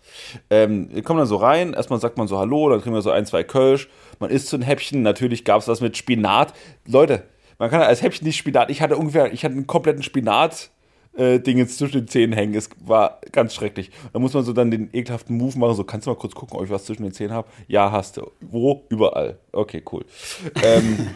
Ähm, 0.49 0.89
wir 0.93 1.03
kommen 1.03 1.19
dann 1.19 1.27
so 1.27 1.37
rein, 1.37 1.71
erstmal 1.73 2.01
sagt 2.01 2.17
man 2.17 2.27
so 2.27 2.37
Hallo, 2.37 2.69
dann 2.69 2.81
kriegen 2.81 2.93
wir 2.93 3.01
so 3.01 3.11
ein, 3.11 3.25
zwei 3.25 3.45
Kölsch, 3.45 3.87
man 4.19 4.29
isst 4.29 4.49
so 4.49 4.57
ein 4.57 4.61
Häppchen, 4.61 5.03
natürlich 5.03 5.45
gab 5.45 5.61
es 5.61 5.69
was 5.69 5.79
mit 5.79 5.95
Spinat. 5.95 6.53
Leute, 6.85 7.23
man 7.57 7.69
kann 7.69 7.81
als 7.81 8.01
Häppchen 8.01 8.25
nicht 8.25 8.37
Spinat, 8.37 8.69
ich 8.69 8.81
hatte 8.81 8.97
ungefähr, 8.97 9.31
ich 9.33 9.43
hatte 9.43 9.55
einen 9.55 9.67
kompletten 9.67 10.03
Spinat, 10.03 10.69
äh, 11.17 11.39
Ding 11.39 11.57
jetzt 11.57 11.77
zwischen 11.77 12.01
den 12.01 12.07
Zähnen 12.07 12.33
hängen. 12.33 12.53
Es 12.53 12.69
war 12.85 13.19
ganz 13.31 13.55
schrecklich. 13.55 13.89
Da 14.13 14.19
muss 14.19 14.33
man 14.33 14.43
so 14.43 14.53
dann 14.53 14.69
den 14.69 14.89
ekelhaften 14.93 15.35
Move 15.35 15.57
machen. 15.57 15.75
So, 15.75 15.83
kannst 15.83 16.05
du 16.05 16.11
mal 16.11 16.15
kurz 16.15 16.35
gucken, 16.35 16.57
ob 16.57 16.63
ich 16.63 16.69
was 16.69 16.85
zwischen 16.85 17.03
den 17.03 17.11
Zähnen 17.11 17.33
habe? 17.33 17.47
Ja, 17.67 17.91
hast 17.91 18.17
du. 18.17 18.31
Wo? 18.39 18.83
Überall. 18.89 19.39
Okay, 19.51 19.81
cool. 19.91 20.05
ähm, 20.63 21.07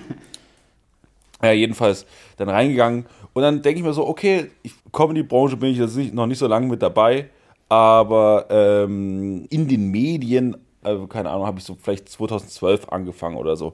ja, 1.41 1.51
jedenfalls 1.51 2.05
dann 2.37 2.49
reingegangen. 2.49 3.05
Und 3.33 3.43
dann 3.43 3.61
denke 3.61 3.79
ich 3.79 3.85
mir 3.85 3.93
so, 3.93 4.07
okay, 4.07 4.51
ich, 4.63 4.73
Comedy-Branche 4.91 5.57
bin 5.57 5.71
ich 5.71 5.77
jetzt 5.77 5.95
nicht, 5.95 6.13
noch 6.13 6.27
nicht 6.27 6.39
so 6.39 6.47
lange 6.47 6.67
mit 6.67 6.81
dabei, 6.81 7.29
aber 7.69 8.47
ähm, 8.49 9.45
in 9.49 9.67
den 9.67 9.89
Medien, 9.89 10.57
also 10.83 11.07
keine 11.07 11.29
Ahnung, 11.29 11.45
habe 11.45 11.59
ich 11.59 11.63
so 11.63 11.77
vielleicht 11.81 12.09
2012 12.09 12.89
angefangen 12.89 13.37
oder 13.37 13.55
so. 13.55 13.73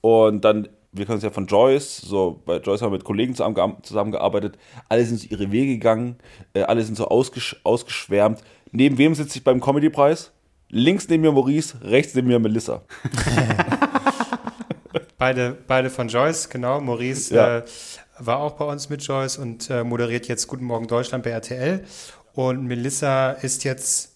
Und 0.00 0.44
dann, 0.44 0.68
wir 0.94 1.04
kennen 1.06 1.18
es 1.18 1.24
ja 1.24 1.30
von 1.30 1.46
Joyce, 1.46 1.98
so 1.98 2.40
bei 2.46 2.56
Joyce 2.58 2.82
haben 2.82 2.92
wir 2.92 2.98
mit 2.98 3.04
Kollegen 3.04 3.34
zusammengea- 3.34 3.82
zusammengearbeitet, 3.82 4.56
alle 4.88 5.04
sind 5.04 5.20
so 5.20 5.26
ihre 5.28 5.50
Wege 5.52 5.72
gegangen, 5.74 6.16
äh, 6.54 6.62
alle 6.62 6.82
sind 6.82 6.96
so 6.96 7.08
ausgesch 7.08 7.56
ausgeschwärmt. 7.64 8.40
Neben 8.72 8.96
wem 8.98 9.14
sitze 9.14 9.38
ich 9.38 9.44
beim 9.44 9.60
Comedy-Preis? 9.60 10.32
Links 10.70 11.08
neben 11.08 11.22
mir 11.22 11.32
Maurice, 11.32 11.76
rechts 11.82 12.14
neben 12.14 12.28
mir 12.28 12.38
Melissa. 12.38 12.82
Beide, 15.18 15.56
beide 15.66 15.90
von 15.90 16.08
Joyce, 16.08 16.48
genau. 16.50 16.80
Maurice 16.80 17.34
Ja. 17.34 17.58
äh, 17.58 17.62
war 18.18 18.38
auch 18.40 18.52
bei 18.52 18.64
uns 18.64 18.90
mit 18.90 19.02
Joyce 19.02 19.38
und 19.38 19.70
äh, 19.70 19.82
moderiert 19.82 20.28
jetzt 20.28 20.46
Guten 20.48 20.64
Morgen 20.64 20.86
Deutschland 20.86 21.24
bei 21.24 21.30
RTL. 21.30 21.84
Und 22.34 22.64
Melissa 22.66 23.30
ist 23.30 23.64
jetzt, 23.64 24.13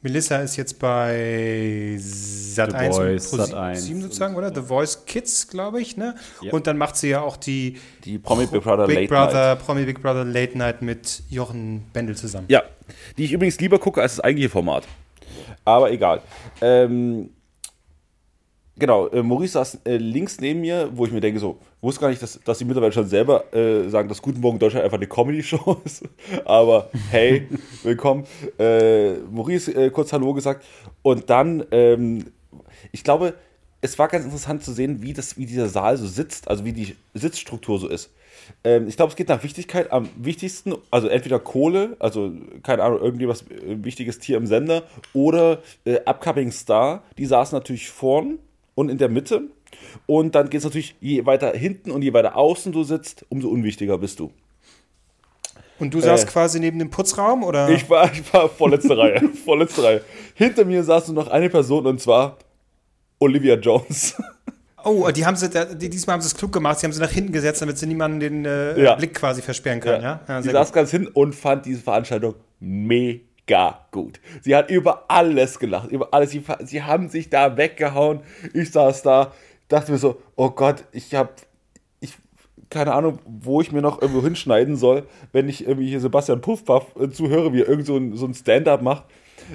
Melissa 0.00 0.36
ist 0.36 0.56
jetzt 0.56 0.78
bei 0.78 1.96
Sat1 1.98 2.92
Voice, 2.92 3.32
und 3.32 3.38
Pro 3.38 3.46
Sat.1 3.46 3.74
7 3.74 4.02
sozusagen, 4.02 4.36
oder? 4.36 4.54
The 4.54 4.62
Voice 4.62 5.04
Kids, 5.06 5.48
glaube 5.48 5.80
ich, 5.80 5.96
ne? 5.96 6.14
Ja. 6.40 6.52
Und 6.52 6.68
dann 6.68 6.78
macht 6.78 6.96
sie 6.96 7.08
ja 7.08 7.20
auch 7.22 7.36
die 7.36 7.80
Die 8.04 8.18
Promi 8.18 8.46
Big 8.46 8.62
Brother 8.62 8.86
Big 8.86 8.96
Late 8.96 9.08
Brother, 9.08 9.54
Night. 9.54 9.66
Promi 9.66 9.84
Big 9.84 10.00
Brother 10.00 10.24
Late 10.24 10.56
Night 10.56 10.82
mit 10.82 11.22
Jochen 11.28 11.84
Bendel 11.92 12.16
zusammen. 12.16 12.46
Ja, 12.48 12.62
die 13.16 13.24
ich 13.24 13.32
übrigens 13.32 13.58
lieber 13.60 13.80
gucke 13.80 14.00
als 14.00 14.16
das 14.16 14.24
eigentliche 14.24 14.50
Format. 14.50 14.84
Aber 15.64 15.90
egal. 15.90 16.22
Ähm, 16.60 17.30
genau, 18.78 19.08
äh, 19.08 19.22
Maurice 19.22 19.54
saß 19.54 19.80
äh, 19.84 19.96
links 19.96 20.40
neben 20.40 20.60
mir, 20.60 20.90
wo 20.94 21.06
ich 21.06 21.12
mir 21.12 21.20
denke, 21.20 21.40
so, 21.40 21.58
wusste 21.80 22.00
gar 22.00 22.08
nicht, 22.08 22.22
dass, 22.22 22.40
dass 22.44 22.58
sie 22.58 22.64
mittlerweile 22.64 22.92
schon 22.92 23.08
selber 23.08 23.52
äh, 23.54 23.88
sagen, 23.88 24.08
dass 24.08 24.22
Guten 24.22 24.40
Morgen 24.40 24.58
Deutschland 24.58 24.84
einfach 24.84 24.98
eine 24.98 25.06
Comedy-Show 25.06 25.80
ist. 25.84 26.04
Aber 26.44 26.90
hey, 27.10 27.48
willkommen. 27.82 28.24
Äh, 28.58 29.14
Maurice 29.30 29.72
äh, 29.72 29.90
kurz 29.90 30.12
Hallo 30.12 30.34
gesagt. 30.34 30.64
Und 31.02 31.30
dann, 31.30 31.64
ähm, 31.70 32.26
ich 32.92 33.04
glaube, 33.04 33.34
es 33.80 33.98
war 33.98 34.08
ganz 34.08 34.24
interessant 34.24 34.64
zu 34.64 34.72
sehen, 34.72 35.02
wie, 35.02 35.12
das, 35.12 35.36
wie 35.36 35.46
dieser 35.46 35.68
Saal 35.68 35.96
so 35.96 36.06
sitzt, 36.06 36.48
also 36.48 36.64
wie 36.64 36.72
die 36.72 36.96
Sitzstruktur 37.14 37.78
so 37.78 37.88
ist. 37.88 38.10
Ähm, 38.64 38.88
ich 38.88 38.96
glaube, 38.96 39.10
es 39.10 39.16
geht 39.16 39.28
nach 39.28 39.42
Wichtigkeit 39.44 39.92
am 39.92 40.08
wichtigsten, 40.16 40.74
also 40.90 41.08
entweder 41.08 41.38
Kohle, 41.38 41.96
also 41.98 42.32
keine 42.62 42.82
Ahnung, 42.82 43.00
irgendwie 43.00 43.28
was 43.28 43.42
äh, 43.42 43.84
wichtiges 43.84 44.18
Tier 44.18 44.36
im 44.36 44.46
Sender, 44.46 44.84
oder 45.12 45.62
äh, 45.84 46.00
Upcoming 46.04 46.50
Star, 46.50 47.02
die 47.18 47.26
saßen 47.26 47.56
natürlich 47.56 47.90
vorn 47.90 48.38
und 48.78 48.90
in 48.90 48.98
der 48.98 49.08
Mitte. 49.08 49.42
Und 50.06 50.36
dann 50.36 50.48
geht 50.50 50.58
es 50.60 50.64
natürlich, 50.64 50.94
je 51.00 51.26
weiter 51.26 51.50
hinten 51.52 51.90
und 51.90 52.02
je 52.02 52.12
weiter 52.12 52.36
außen 52.36 52.70
du 52.72 52.84
sitzt, 52.84 53.26
umso 53.28 53.48
unwichtiger 53.48 53.98
bist 53.98 54.20
du. 54.20 54.30
Und 55.80 55.92
du 55.94 56.00
saßt 56.00 56.24
Äh, 56.28 56.30
quasi 56.30 56.60
neben 56.60 56.78
dem 56.78 56.88
Putzraum 56.90 57.42
oder? 57.42 57.68
Ich 57.70 57.90
war, 57.90 58.10
ich 58.12 58.32
war 58.32 58.48
vorletzte 58.48 58.96
Reihe. 58.96 59.20
Vorletzte 59.44 59.82
Reihe. 59.82 60.00
Hinter 60.34 60.64
mir 60.64 60.82
saß 60.84 61.08
nur 61.08 61.24
noch 61.24 61.30
eine 61.30 61.50
Person 61.50 61.86
und 61.86 62.00
zwar 62.00 62.38
Olivia 63.18 63.56
Jones. 63.56 64.14
oh, 64.84 65.08
die 65.10 65.26
haben 65.26 65.36
sie, 65.36 65.48
die, 65.76 65.88
diesmal 65.90 66.14
haben 66.14 66.20
sie 66.22 66.28
es 66.28 66.36
klug 66.36 66.52
gemacht. 66.52 66.78
Sie 66.78 66.86
haben 66.86 66.92
sie 66.92 67.00
nach 67.00 67.10
hinten 67.10 67.32
gesetzt, 67.32 67.60
damit 67.60 67.78
sie 67.78 67.86
niemanden 67.86 68.20
den 68.20 68.44
äh, 68.44 68.80
Ja. 68.80 68.94
Blick 68.94 69.14
quasi 69.14 69.42
versperren 69.42 69.80
können. 69.80 70.02
Ja, 70.04 70.20
ja, 70.28 70.38
die 70.38 70.44
sehr 70.44 70.52
saß 70.52 70.68
gut. 70.68 70.74
ganz 70.76 70.90
hin 70.92 71.08
und 71.08 71.34
fand 71.34 71.66
diese 71.66 71.80
Veranstaltung 71.82 72.34
mega 72.60 73.24
gut. 73.90 74.20
Sie 74.42 74.54
hat 74.54 74.70
über 74.70 75.04
alles 75.08 75.58
gelacht, 75.58 75.90
über 75.90 76.08
alles. 76.12 76.30
Sie, 76.30 76.42
sie 76.64 76.82
haben 76.82 77.08
sich 77.08 77.30
da 77.30 77.56
weggehauen. 77.56 78.20
Ich 78.54 78.70
saß 78.70 79.02
da, 79.02 79.32
dachte 79.68 79.92
mir 79.92 79.98
so, 79.98 80.20
oh 80.36 80.50
Gott, 80.50 80.84
ich 80.92 81.14
habe 81.14 81.30
ich 82.00 82.16
keine 82.70 82.94
Ahnung, 82.94 83.18
wo 83.24 83.60
ich 83.60 83.72
mir 83.72 83.82
noch 83.82 84.00
irgendwo 84.00 84.22
hinschneiden 84.22 84.76
soll, 84.76 85.06
wenn 85.32 85.48
ich 85.48 85.66
irgendwie 85.66 85.88
hier 85.88 86.00
Sebastian 86.00 86.40
Puffpaff 86.40 86.94
äh, 87.00 87.08
zuhöre, 87.10 87.52
wie 87.52 87.62
er 87.62 87.68
irgend 87.68 87.86
so 87.86 87.96
ein, 87.96 88.14
so 88.16 88.26
ein 88.26 88.34
Stand-up 88.34 88.82
macht. 88.82 89.04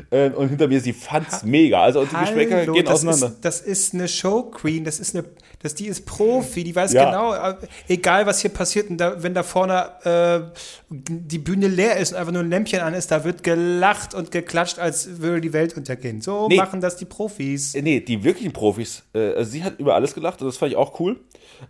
Äh, 0.09 0.29
und 0.31 0.49
hinter 0.49 0.67
mir, 0.67 0.79
sie 0.81 0.93
fand's 0.93 1.43
mega. 1.43 1.81
Also 1.81 2.05
die 2.05 2.15
Geschmäcker 2.15 2.57
Hallo, 2.57 2.73
gehen 2.73 2.85
das 2.85 2.95
auseinander. 3.05 3.27
Ist, 3.27 3.39
das 3.45 3.61
ist 3.61 3.93
eine 3.93 4.07
Show 4.07 4.43
Queen, 4.43 4.83
das 4.83 4.99
ist 4.99 5.15
eine, 5.15 5.25
das, 5.61 5.75
die 5.75 5.87
ist 5.87 6.05
Profi, 6.05 6.63
die 6.63 6.75
weiß 6.75 6.93
Ja. 6.93 7.05
genau, 7.05 7.33
äh, 7.33 7.55
egal 7.87 8.25
was 8.25 8.39
hier 8.41 8.51
passiert, 8.51 8.89
und 8.89 8.97
da, 8.97 9.21
wenn 9.23 9.33
da 9.33 9.43
vorne 9.43 9.91
äh, 10.03 10.59
die 10.89 11.37
Bühne 11.37 11.67
leer 11.67 11.97
ist 11.97 12.11
und 12.11 12.17
einfach 12.17 12.33
nur 12.33 12.43
ein 12.43 12.49
Lämpchen 12.49 12.79
an 12.81 12.93
ist, 12.93 13.11
da 13.11 13.23
wird 13.23 13.43
gelacht 13.43 14.13
und 14.13 14.31
geklatscht, 14.31 14.79
als 14.79 15.21
würde 15.21 15.41
die 15.41 15.53
Welt 15.53 15.75
untergehen. 15.77 16.21
So 16.21 16.47
Nee. 16.49 16.57
machen 16.57 16.81
das 16.81 16.97
die 16.97 17.05
Profis. 17.05 17.75
Äh, 17.75 17.81
Nee, 17.81 17.99
die 17.99 18.23
wirklichen 18.23 18.53
Profis. 18.53 19.03
Also 19.13 19.49
sie 19.51 19.63
hat 19.63 19.79
über 19.79 19.95
alles 19.95 20.13
gelacht 20.13 20.41
und 20.41 20.47
das 20.47 20.57
fand 20.57 20.71
ich 20.71 20.77
auch 20.77 20.99
cool. 20.99 21.19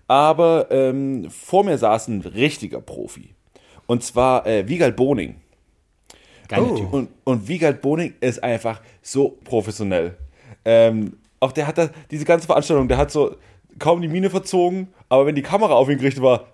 Aber 0.07 0.67
ähm, 0.71 1.30
vor 1.30 1.63
mir 1.63 1.78
saß 1.78 2.07
ein 2.07 2.21
richtiger 2.21 2.82
Profi. 2.82 3.36
Und 3.86 4.03
zwar 4.03 4.47
äh, 4.47 4.67
Wiegald 4.67 4.95
Boning. 4.95 5.36
Geiler 6.47 6.71
Oh. 6.71 6.75
Typ. 6.75 6.93
Und, 6.93 7.09
und 7.23 7.47
Wiegald 7.47 7.81
Boning 7.81 8.13
ist 8.19 8.43
einfach 8.43 8.81
so 9.01 9.37
professionell. 9.43 10.17
Ähm, 10.65 11.17
auch 11.39 11.51
der 11.51 11.67
hat 11.67 11.77
da 11.77 11.89
diese 12.09 12.25
ganze 12.25 12.45
Veranstaltung, 12.47 12.87
der 12.87 12.97
hat 12.97 13.11
so 13.11 13.35
kaum 13.79 14.01
die 14.01 14.07
Miene 14.07 14.29
verzogen, 14.29 14.87
aber 15.09 15.25
wenn 15.25 15.35
die 15.35 15.41
Kamera 15.41 15.73
auf 15.73 15.89
ihn 15.89 15.97
gerichtet 15.97 16.23
war, 16.23 16.45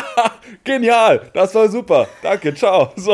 genial, 0.64 1.30
das 1.34 1.54
war 1.54 1.68
super, 1.68 2.08
danke, 2.22 2.54
ciao. 2.54 2.92
So. 2.96 3.12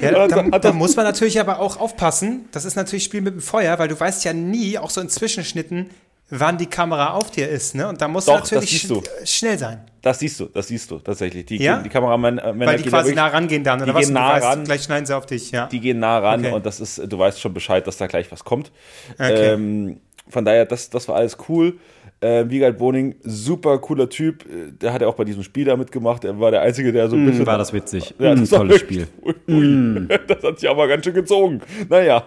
Ja, 0.00 0.22
Und 0.24 0.32
da, 0.32 0.58
da 0.58 0.72
muss 0.72 0.96
man 0.96 1.04
natürlich 1.04 1.38
aber 1.38 1.60
auch 1.60 1.78
aufpassen. 1.78 2.48
Das 2.52 2.64
ist 2.64 2.76
natürlich 2.76 3.04
Spiel 3.04 3.20
mit 3.20 3.34
dem 3.34 3.40
Feuer, 3.40 3.78
weil 3.78 3.88
du 3.88 3.98
weißt 3.98 4.24
ja 4.24 4.32
nie, 4.32 4.78
auch 4.78 4.90
so 4.90 5.00
in 5.00 5.08
Zwischenschnitten, 5.08 5.90
wann 6.34 6.56
die 6.58 6.66
Kamera 6.66 7.10
auf 7.12 7.30
dir 7.30 7.48
ist. 7.48 7.74
Ne? 7.74 7.86
Und 7.88 8.00
da 8.00 8.08
musst 8.08 8.26
Doch, 8.26 8.40
du 8.40 8.54
natürlich 8.56 8.70
das 8.70 8.70
siehst 8.70 8.90
du. 8.90 9.02
sch 9.24 9.38
schnell 9.38 9.58
sein. 9.58 9.84
das 10.00 10.18
siehst 10.18 10.40
du, 10.40 10.46
das 10.46 10.66
siehst 10.68 10.90
du 10.90 10.98
tatsächlich. 10.98 11.44
Die, 11.46 11.58
Ja? 11.58 11.78
die 11.82 11.88
Kameramänner, 11.90 12.44
äh, 12.44 12.58
Weil 12.58 12.78
die 12.78 12.88
quasi 12.88 13.14
nah 13.14 13.26
rangehen 13.26 13.62
dann, 13.62 13.78
oder 13.82 13.92
die 13.92 13.94
was? 13.98 14.04
gehen 14.06 14.14
nah 14.14 14.32
weißt, 14.34 14.46
ran. 14.46 14.64
Gleich 14.64 14.82
schneiden 14.82 15.04
sie 15.06 15.14
auf 15.16 15.26
dich, 15.26 15.50
ja. 15.50 15.66
die 15.66 15.78
gehen 15.80 15.98
nah 15.98 16.18
ran 16.18 16.40
Okay. 16.40 16.54
und 16.54 16.64
das 16.66 16.80
ist, 16.80 17.02
du 17.06 17.18
weißt 17.18 17.38
schon 17.40 17.52
Bescheid, 17.52 17.86
dass 17.86 17.98
da 17.98 18.06
gleich 18.06 18.32
was 18.32 18.42
kommt. 18.44 18.72
Okay. 19.14 19.52
Ähm, 19.52 20.00
von 20.28 20.44
daher, 20.44 20.64
das, 20.64 20.88
das 20.88 21.06
war 21.08 21.16
alles 21.16 21.36
cool. 21.48 21.78
Äh, 22.20 22.48
Wiegald 22.48 22.78
Boning, 22.78 23.16
super 23.24 23.78
cooler 23.80 24.08
Typ. 24.08 24.44
Äh, 24.46 24.72
Der 24.80 24.92
hat 24.92 25.02
ja 25.02 25.08
auch 25.08 25.14
bei 25.16 25.24
diesem 25.24 25.42
Spiel 25.42 25.64
da 25.64 25.76
mitgemacht. 25.76 26.24
Er 26.24 26.38
war 26.38 26.50
der 26.52 26.62
Einzige, 26.62 26.92
der 26.92 27.08
so 27.10 27.16
ein 27.16 27.26
bisschen. 27.26 27.44
War 27.44 27.58
das 27.58 27.72
witzig. 27.72 28.14
Ja, 28.20 28.32
Mm, 28.34 28.40
das 28.40 28.52
war 28.52 28.58
tolles 28.60 28.80
Spiel. 28.80 29.08
Ui, 29.22 29.34
ui. 29.54 30.08
Das 30.28 30.42
hat 30.44 30.60
sich 30.60 30.70
aber 30.70 30.86
ganz 30.88 31.04
schön 31.04 31.14
gezogen. 31.14 31.60
Naja. 31.88 32.24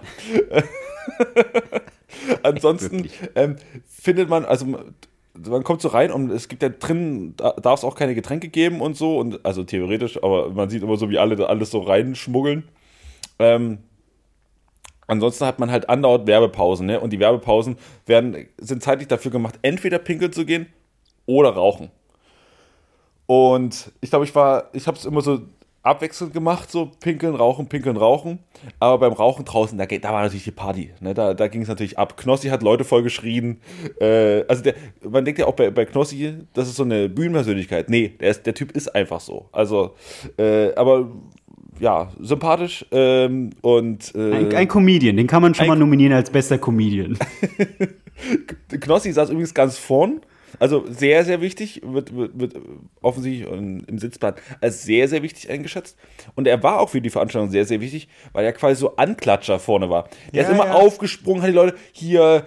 Ansonsten 2.43 3.09
ähm, 3.36 3.55
findet 3.88 4.30
man, 4.30 4.45
also 4.45 4.66
man 4.66 5.63
kommt 5.63 5.82
so 5.82 5.89
rein 5.89 6.11
und 6.11 6.32
es 6.32 6.47
gibt 6.47 6.63
ja 6.63 6.70
drin, 6.70 7.34
da 7.38 7.51
darf 7.53 7.80
es 7.80 7.84
auch 7.84 7.95
keine 7.95 8.16
Getränke 8.16 8.47
geben 8.49 8.82
und 8.82 8.95
so. 8.95 9.18
Und 9.18 9.45
also 9.45 9.63
theoretisch, 9.63 10.22
aber 10.24 10.49
man 10.51 10.70
sieht 10.70 10.84
immer 10.84 10.97
so, 10.97 11.09
wie 11.09 11.20
alle 11.20 11.36
da 11.36 11.45
alles 11.45 11.72
so 11.72 11.80
reinschmuggeln. 11.80 12.63
Ähm, 13.39 13.80
ansonsten 15.07 15.45
hat 15.45 15.59
man 15.59 15.72
halt 15.72 15.89
andauernd 15.89 16.28
Werbepausen, 16.28 16.86
ne? 16.86 16.99
Und 16.99 17.11
die 17.11 17.20
Werbepausen 17.20 17.78
werden, 18.05 18.47
sind 18.57 18.82
zeitlich 18.82 19.07
dafür 19.07 19.32
gemacht, 19.32 19.59
entweder 19.61 19.99
pinkeln 19.99 20.32
zu 20.32 20.45
gehen 20.45 20.68
oder 21.26 21.49
rauchen. 21.49 21.91
Und 23.28 23.91
ich 24.01 24.09
glaube, 24.09 24.26
ich 24.26 24.36
war, 24.36 24.70
ich 24.74 24.88
habe 24.88 24.97
es 24.97 25.05
immer 25.05 25.22
so 25.22 25.41
abwechselnd 25.86 26.34
gemacht, 26.34 26.72
so 26.72 26.92
pinkeln, 27.00 27.36
rauchen, 27.36 27.68
pinkeln, 27.68 27.96
rauchen. 27.98 28.40
Aber 28.80 28.98
beim 29.00 29.14
Rauchen 29.14 29.46
draußen, 29.46 29.78
da, 29.78 29.86
geht- 29.86 30.04
da 30.04 30.12
war 30.12 30.24
natürlich 30.24 30.44
die 30.46 30.52
Party. 30.52 30.92
Ne? 31.00 31.14
Da, 31.14 31.34
da 31.34 31.48
ging 31.48 31.62
es 31.62 31.68
natürlich 31.68 31.98
ab. 32.00 32.18
Knossi 32.18 32.48
hat 32.50 32.64
Leute 32.64 32.84
voll 32.84 33.04
geschrien. 33.04 33.60
Äh, 34.00 34.44
also 34.48 34.64
der, 34.64 34.74
man 35.08 35.24
denkt 35.26 35.40
ja 35.40 35.46
auch 35.46 35.54
bei, 35.56 35.70
bei 35.70 35.86
Knossi, 35.86 36.34
das 36.54 36.68
ist 36.68 36.76
so 36.78 36.84
eine 36.84 37.08
Bühnenpersönlichkeit. 37.10 37.90
Nee, 37.90 38.14
der, 38.20 38.32
ist, 38.32 38.46
der 38.46 38.54
Typ 38.56 38.72
ist 38.72 38.94
einfach 38.96 39.20
so. 39.20 39.48
Also, 39.52 39.96
äh, 40.38 40.74
aber 40.76 41.12
ja, 41.80 42.10
sympathisch 42.22 42.86
ähm, 42.92 43.50
und 43.62 44.16
äh, 44.16 44.32
Ein, 44.34 44.56
ein 44.56 44.68
Comedian, 44.68 45.18
den 45.18 45.28
kann 45.28 45.42
man 45.42 45.54
schon 45.54 45.68
mal 45.68 45.76
nominieren 45.78 46.14
als 46.14 46.30
bester 46.30 46.58
Comedian. 46.58 47.18
Knossi 48.82 49.12
saß 49.12 49.30
übrigens 49.30 49.54
ganz 49.54 49.78
vorn. 49.78 50.22
Also 50.60 50.86
sehr, 50.89 51.26
sehr 51.26 51.41
wichtig, 51.41 51.82
wird, 51.84 52.16
wird, 52.16 52.39
wird 52.39 52.56
offensichtlich 53.01 53.47
im 53.51 53.97
Sitzplan 53.99 54.36
als 54.62 54.84
sehr, 54.84 55.08
sehr 55.08 55.22
wichtig 55.24 55.49
eingeschätzt. 55.49 55.97
Und 56.36 56.47
er 56.47 56.62
war 56.64 56.80
auch 56.80 56.89
für 56.89 57.01
die 57.01 57.10
Veranstaltung 57.10 57.49
sehr, 57.51 57.66
sehr 57.66 57.82
wichtig, 57.82 58.08
weil 58.34 58.45
er 58.45 58.53
quasi 58.53 58.76
so 58.80 58.95
Anklatscher 58.95 59.60
vorne 59.60 59.89
war. 59.89 60.08
Der 60.34 60.43
Ja, 60.43 60.49
ist 60.49 60.53
immer 60.53 60.68
ja. 60.68 60.74
aufgesprungen, 60.74 61.41
hat 61.41 61.49
die 61.49 61.53
Leute 61.53 61.76
hier, 61.91 62.45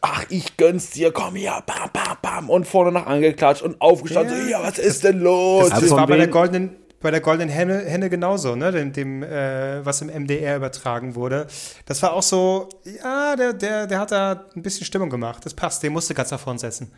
ach, 0.00 0.24
ich 0.30 0.56
gönn's 0.56 0.90
dir, 0.90 1.12
komm 1.12 1.34
hier, 1.36 1.62
bam, 1.66 1.90
bam, 1.92 2.16
bam, 2.22 2.50
und 2.50 2.66
vorne 2.66 2.92
nach 2.92 3.06
angeklatscht 3.06 3.62
und 3.62 3.80
aufgestanden, 3.80 4.34
Ja. 4.36 4.42
so, 4.44 4.50
ja, 4.50 4.62
was 4.62 4.78
ist 4.78 5.04
denn 5.04 5.20
los? 5.20 5.64
Das, 5.64 5.72
Also 5.72 5.80
das 5.82 5.90
von 5.90 5.98
war 6.00 6.06
bei 6.06 6.16
der 6.16 6.28
goldenen, 6.28 6.76
bei 7.00 7.10
der 7.10 7.20
goldenen 7.20 7.48
Henne, 7.48 7.78
Henne 7.78 8.10
genauso, 8.10 8.54
ne? 8.54 8.70
Dem, 8.72 8.92
dem 8.92 9.22
äh, 9.22 9.84
was 9.84 10.02
im 10.02 10.08
MDR 10.08 10.56
übertragen 10.56 11.14
wurde. 11.14 11.46
Das 11.86 12.02
war 12.02 12.12
auch 12.12 12.22
so, 12.22 12.68
ja, 13.02 13.36
der, 13.36 13.54
der, 13.54 13.86
der 13.86 13.98
hat 13.98 14.12
da 14.12 14.44
ein 14.54 14.62
bisschen 14.62 14.84
Stimmung 14.84 15.08
gemacht. 15.08 15.44
Das 15.44 15.54
passt, 15.54 15.82
den 15.82 15.92
musste 15.92 16.14
ganz 16.14 16.28
da 16.28 16.38
vorne 16.38 16.58
setzen. 16.58 16.92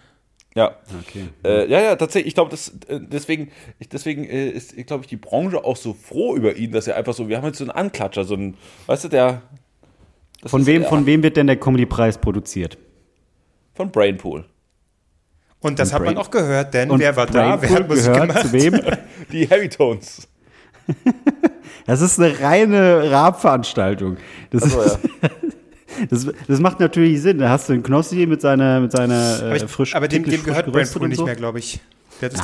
Ja. 0.55 0.77
Okay. 1.01 1.29
Äh, 1.45 1.71
ja, 1.71 1.81
ja, 1.81 1.97
tatsächlich. 1.97 2.29
Ich 2.29 2.35
glaube, 2.35 2.51
das, 2.51 2.69
äh, 2.89 3.01
deswegen, 3.01 3.51
ich, 3.79 3.89
deswegen 3.89 4.25
äh, 4.25 4.49
ist, 4.49 4.75
glaube 4.87 5.05
ich, 5.05 5.09
die 5.09 5.17
Branche 5.17 5.65
auch 5.65 5.77
so 5.77 5.95
froh 5.95 6.37
über 6.37 6.57
ihn, 6.57 6.73
dass 6.73 6.89
er 6.89 6.97
einfach 6.97 7.15
so, 7.15 7.29
wir 7.29 7.39
haben 7.39 7.47
jetzt 7.47 7.59
so 7.59 7.65
einen 7.65 7.71
Anklatscher, 7.71 8.25
so 8.25 8.35
einen, 8.35 8.57
weißt 8.87 9.05
du, 9.05 9.09
der. 9.09 9.43
Von 10.45 10.67
wem, 10.67 10.83
ja, 10.83 10.89
von 10.89 11.07
wem 11.07 11.23
wird 11.23 11.37
denn 11.37 11.47
der 11.47 11.57
Comedy-Preis 11.57 12.19
produziert? 12.19 12.77
Von 13.75 13.91
Brainpool. 13.91 14.45
Und 15.63 15.79
das 15.79 15.89
Und 15.89 15.95
hat 15.95 16.01
man 16.05 16.15
Brain- 16.15 16.25
auch 16.25 16.31
gehört, 16.31 16.75
denn 16.75 16.91
Und 16.91 17.01
wer 17.01 17.17
war 17.17 17.27
da? 17.27 17.61
Wer 17.63 17.71
hat 17.71 17.89
Musik 17.89 18.05
gehört 18.13 18.29
gemacht? 18.29 18.47
zu 18.47 18.53
wem? 18.53 18.81
Die 19.33 19.47
Heavy 19.49 19.69
Tones. 19.69 20.29
Das 21.87 22.01
ist 22.01 22.21
eine 22.21 22.39
reine 22.41 23.11
Rap-Veranstaltung. 23.11 24.17
Das, 24.51 24.63
Achso, 24.63 24.83
ist- 24.83 24.99
das, 26.11 26.27
das 26.47 26.61
macht 26.61 26.79
natürlich 26.79 27.21
Sinn. 27.21 27.39
Da 27.39 27.49
hast 27.49 27.69
du 27.69 27.73
einen 27.73 27.83
Knossi 27.83 28.25
mit 28.27 28.41
seiner, 28.41 28.79
mit 28.79 28.93
seiner 28.93 29.39
Aber, 29.41 29.51
äh, 29.53 29.57
ich, 29.57 29.65
frisch 29.65 29.95
aber 29.97 30.07
dem, 30.07 30.23
dem 30.25 30.45
gehört 30.45 30.71
Brainpool 30.71 31.03
und 31.03 31.09
nicht 31.09 31.19
so. 31.19 31.25
mehr, 31.25 31.35
glaube 31.35 31.59
ich. 31.59 31.81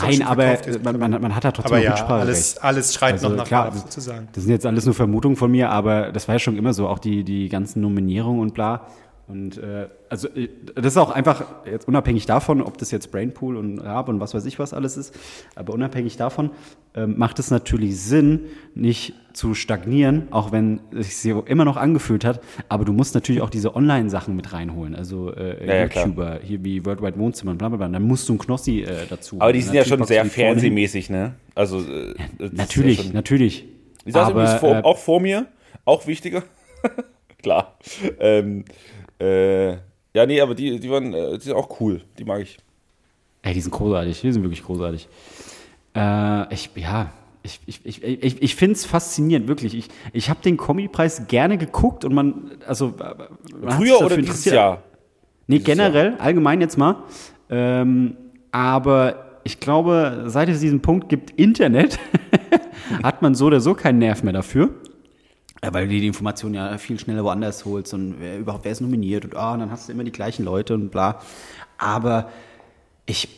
Nein, 0.03 0.23
aber 0.23 0.57
verkauft, 0.57 0.83
man, 0.85 0.99
man, 0.99 1.23
man 1.23 1.37
hat 1.37 1.45
da 1.45 1.53
trotzdem 1.53 1.73
Aber 1.77 1.83
ja, 1.85 1.95
alles, 2.09 2.59
alles 2.59 2.95
schreit 2.95 3.13
Also 3.13 3.29
noch 3.29 3.37
nach 3.37 3.45
klar, 3.47 3.67
Rap, 3.67 3.75
das- 3.75 3.83
sozusagen. 3.83 4.27
Das 4.33 4.43
sind 4.43 4.53
jetzt 4.53 4.67
alles 4.67 4.87
nur 4.87 4.95
Vermutungen 4.95 5.37
von 5.37 5.53
mir, 5.53 5.71
aber 5.71 6.11
das 6.11 6.27
war 6.27 6.35
ja 6.35 6.39
schon 6.41 6.57
immer 6.57 6.73
so, 6.75 6.89
auch 6.89 6.99
die, 6.99 7.23
die 7.23 7.49
ganzen 7.49 7.81
Nominierungen 7.81 8.41
und 8.41 8.55
bla. 8.55 8.89
Und 9.29 9.59
äh, 9.59 9.89
also 10.09 10.27
äh, 10.29 10.49
das 10.75 10.87
ist 10.87 10.97
auch 10.97 11.11
einfach, 11.11 11.45
jetzt 11.67 11.87
unabhängig 11.87 12.25
davon, 12.25 12.63
ob 12.63 12.79
das 12.79 12.91
jetzt 12.91 13.13
Brainpool 13.13 13.57
und 13.59 13.79
Rab 13.79 14.09
und 14.09 14.21
was 14.21 14.33
weiß 14.33 14.47
ich 14.47 14.59
was 14.59 14.73
alles 14.73 14.97
ist, 14.97 15.15
aber 15.55 15.75
unabhängig 15.75 16.17
davon 16.17 16.51
ähm, 16.95 17.19
macht 17.19 17.39
es 17.39 17.51
natürlich 17.51 18.01
Sinn, 18.01 18.47
nicht 18.75 19.13
zu 19.35 19.53
stagnieren, 19.53 20.29
auch 20.31 20.51
wenn 20.51 20.81
es 20.93 21.21
sich 21.21 21.33
so 21.33 21.43
immer 21.43 21.67
noch 21.67 21.77
angefühlt 21.77 22.25
hat, 22.25 22.41
aber 22.71 22.87
du 22.87 22.95
musst 22.95 23.15
natürlich 23.15 23.43
auch 23.43 23.51
diese 23.51 23.77
Online-Sachen 23.77 24.35
mit 24.35 24.55
reinholen, 24.55 24.95
also 24.95 25.31
äh, 25.35 25.67
Ja, 25.67 25.75
ja. 25.75 25.83
YouTuber, 25.85 26.41
hier 26.43 26.65
wie 26.65 26.87
Worldwide 26.87 27.19
Wohnzimmer 27.19 27.53
und 27.53 27.59
bla 27.59 27.69
bla 27.69 27.77
bla, 27.77 27.89
dann 27.89 28.03
musst 28.03 28.29
du 28.31 28.33
einen 28.33 28.39
Knossi 28.39 28.81
äh, 28.81 29.07
dazu. 29.11 29.37
Aber 29.41 29.53
die 29.53 29.61
sind 29.61 29.75
ja 29.75 29.85
schon 29.85 30.03
sehr 30.05 30.25
fernsehmäßig, 30.25 31.11
ne? 31.11 31.35
Also, 31.55 31.81
äh, 31.81 32.15
ist 32.39 32.55
Natürlich, 32.55 32.99
Ja 32.99 33.05
schon, 33.05 33.13
natürlich. 33.13 33.67
die 34.07 34.11
saß 34.13 34.29
Aber, 34.29 34.43
übrigens 34.43 34.61
vor, 34.61 34.77
äh, 34.77 34.83
auch 34.83 34.99
vor 34.99 35.21
mir, 35.21 35.47
auch 35.85 36.07
wichtiger. 36.07 36.43
Klar. 37.43 37.77
Ähm, 38.19 38.65
äh, 39.21 39.73
ja, 40.15 40.27
nee, 40.27 40.41
aber 40.41 40.55
die, 40.55 40.79
die 40.81 40.91
waren 40.91 41.13
äh, 41.13 41.39
die 41.39 41.45
sind 41.45 41.55
auch 41.55 41.81
cool. 41.81 42.03
Die 42.19 42.25
mag 42.25 42.41
ich. 42.41 42.59
Ey, 43.43 43.55
die 43.55 43.61
sind 43.61 43.71
großartig, 43.71 44.21
die 44.21 44.33
sind 44.33 44.43
wirklich 44.43 44.63
großartig. 44.65 45.09
Äh, 45.95 46.53
ich, 46.55 46.71
ja, 46.77 47.13
ich, 47.43 47.61
ich, 47.67 47.81
ich, 47.85 48.03
ich, 48.03 48.43
ich 48.43 48.55
finde 48.57 48.75
es 48.75 48.85
faszinierend, 48.85 49.49
wirklich. 49.49 49.75
Ich, 49.75 49.89
ich 50.13 50.29
habe 50.29 50.41
den 50.43 50.57
Comedy-Preis 50.57 51.27
gerne 51.29 51.57
geguckt 51.59 52.05
und 52.05 52.15
man, 52.15 52.51
also. 52.67 52.95
äh, 52.99 53.15
Man 53.61 53.77
Früher 53.77 54.01
oder 54.01 54.17
dieses. 54.17 54.45
Jahr? 54.45 54.83
Nee, 55.47 55.57
Dieses 55.61 55.67
generell, 55.67 56.15
allgemein 56.19 56.61
jetzt 56.61 56.77
mal. 56.77 57.05
Ähm, 57.49 58.17
aber 58.53 59.41
ich 59.45 59.61
glaube, 59.61 60.25
seit 60.27 60.49
es 60.51 60.61
diesen 60.61 60.83
Punkt 60.83 61.09
gibt, 61.09 61.31
Internet, 61.39 61.99
hat 63.03 63.23
man 63.23 63.35
so 63.35 63.47
oder 63.47 63.61
so 63.61 63.73
keinen 63.75 63.99
Nerv 63.99 64.23
mehr 64.23 64.35
dafür. 64.35 64.71
Ja, 65.63 65.75
weil 65.75 65.89
du 65.89 65.99
die 65.99 66.07
Informationen 66.07 66.55
ja 66.55 66.79
viel 66.79 66.99
schneller 67.01 67.25
woanders 67.25 67.65
holst 67.65 67.93
und 67.93 68.17
wer 68.21 68.39
überhaupt, 68.39 68.65
wer 68.65 68.73
ist 68.73 68.81
nominiert 68.81 69.25
und 69.25 69.37
ah, 69.37 69.55
und 69.55 69.61
dann 69.61 69.71
hast 69.71 69.89
du 69.89 69.93
immer 69.93 70.05
die 70.05 70.13
gleichen 70.13 70.45
Leute 70.45 70.75
und 70.75 70.91
bla. 70.91 71.21
Aber 71.79 72.31
ich, 73.07 73.29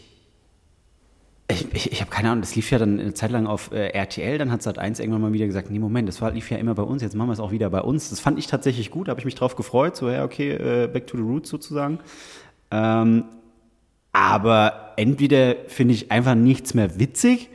ich, 1.49 1.75
ich, 1.75 1.93
ich 1.93 2.01
habe 2.01 2.11
keine 2.11 2.31
Ahnung, 2.31 2.43
das 2.43 2.55
lief 2.57 2.71
ja 2.71 2.79
dann 2.79 3.01
eine 3.01 3.15
Zeit 3.15 3.31
lang 3.31 3.47
auf 3.47 3.73
äh, 3.73 3.89
RTL, 3.89 4.37
dann 4.37 4.51
hat 4.51 4.61
Sat1 4.61 5.01
irgendwann 5.01 5.23
mal 5.23 5.33
wieder 5.33 5.47
gesagt, 5.47 5.71
nee, 5.71 5.79
Moment, 5.79 6.09
das 6.09 6.21
war, 6.21 6.31
lief 6.33 6.51
ja 6.51 6.59
immer 6.59 6.75
bei 6.75 6.83
uns, 6.83 7.01
jetzt 7.01 7.15
machen 7.15 7.29
wir 7.29 7.33
es 7.33 7.41
auch 7.41 7.53
wieder 7.53 7.71
bei 7.71 7.81
uns. 7.81 8.11
Das 8.11 8.21
fand 8.21 8.39
ich 8.39 8.47
tatsächlich 8.47 8.91
gut, 8.91 9.09
habe 9.09 9.19
ich 9.19 9.25
mich 9.25 9.35
drauf 9.35 9.57
gefreut, 9.57 9.97
so, 9.97 10.11
ja, 10.11 10.25
okay, 10.25 10.53
äh, 10.53 10.89
back 10.89 11.07
to 11.07 11.17
the 11.17 11.23
roots 11.23 11.49
sozusagen. 11.49 12.01
Ähm, 12.71 13.25
aber 14.13 14.93
entweder 14.97 15.55
finde 15.69 15.95
ich 15.95 16.11
einfach 16.11 16.35
nichts 16.35 16.75
mehr 16.75 16.99
witzig 16.99 17.49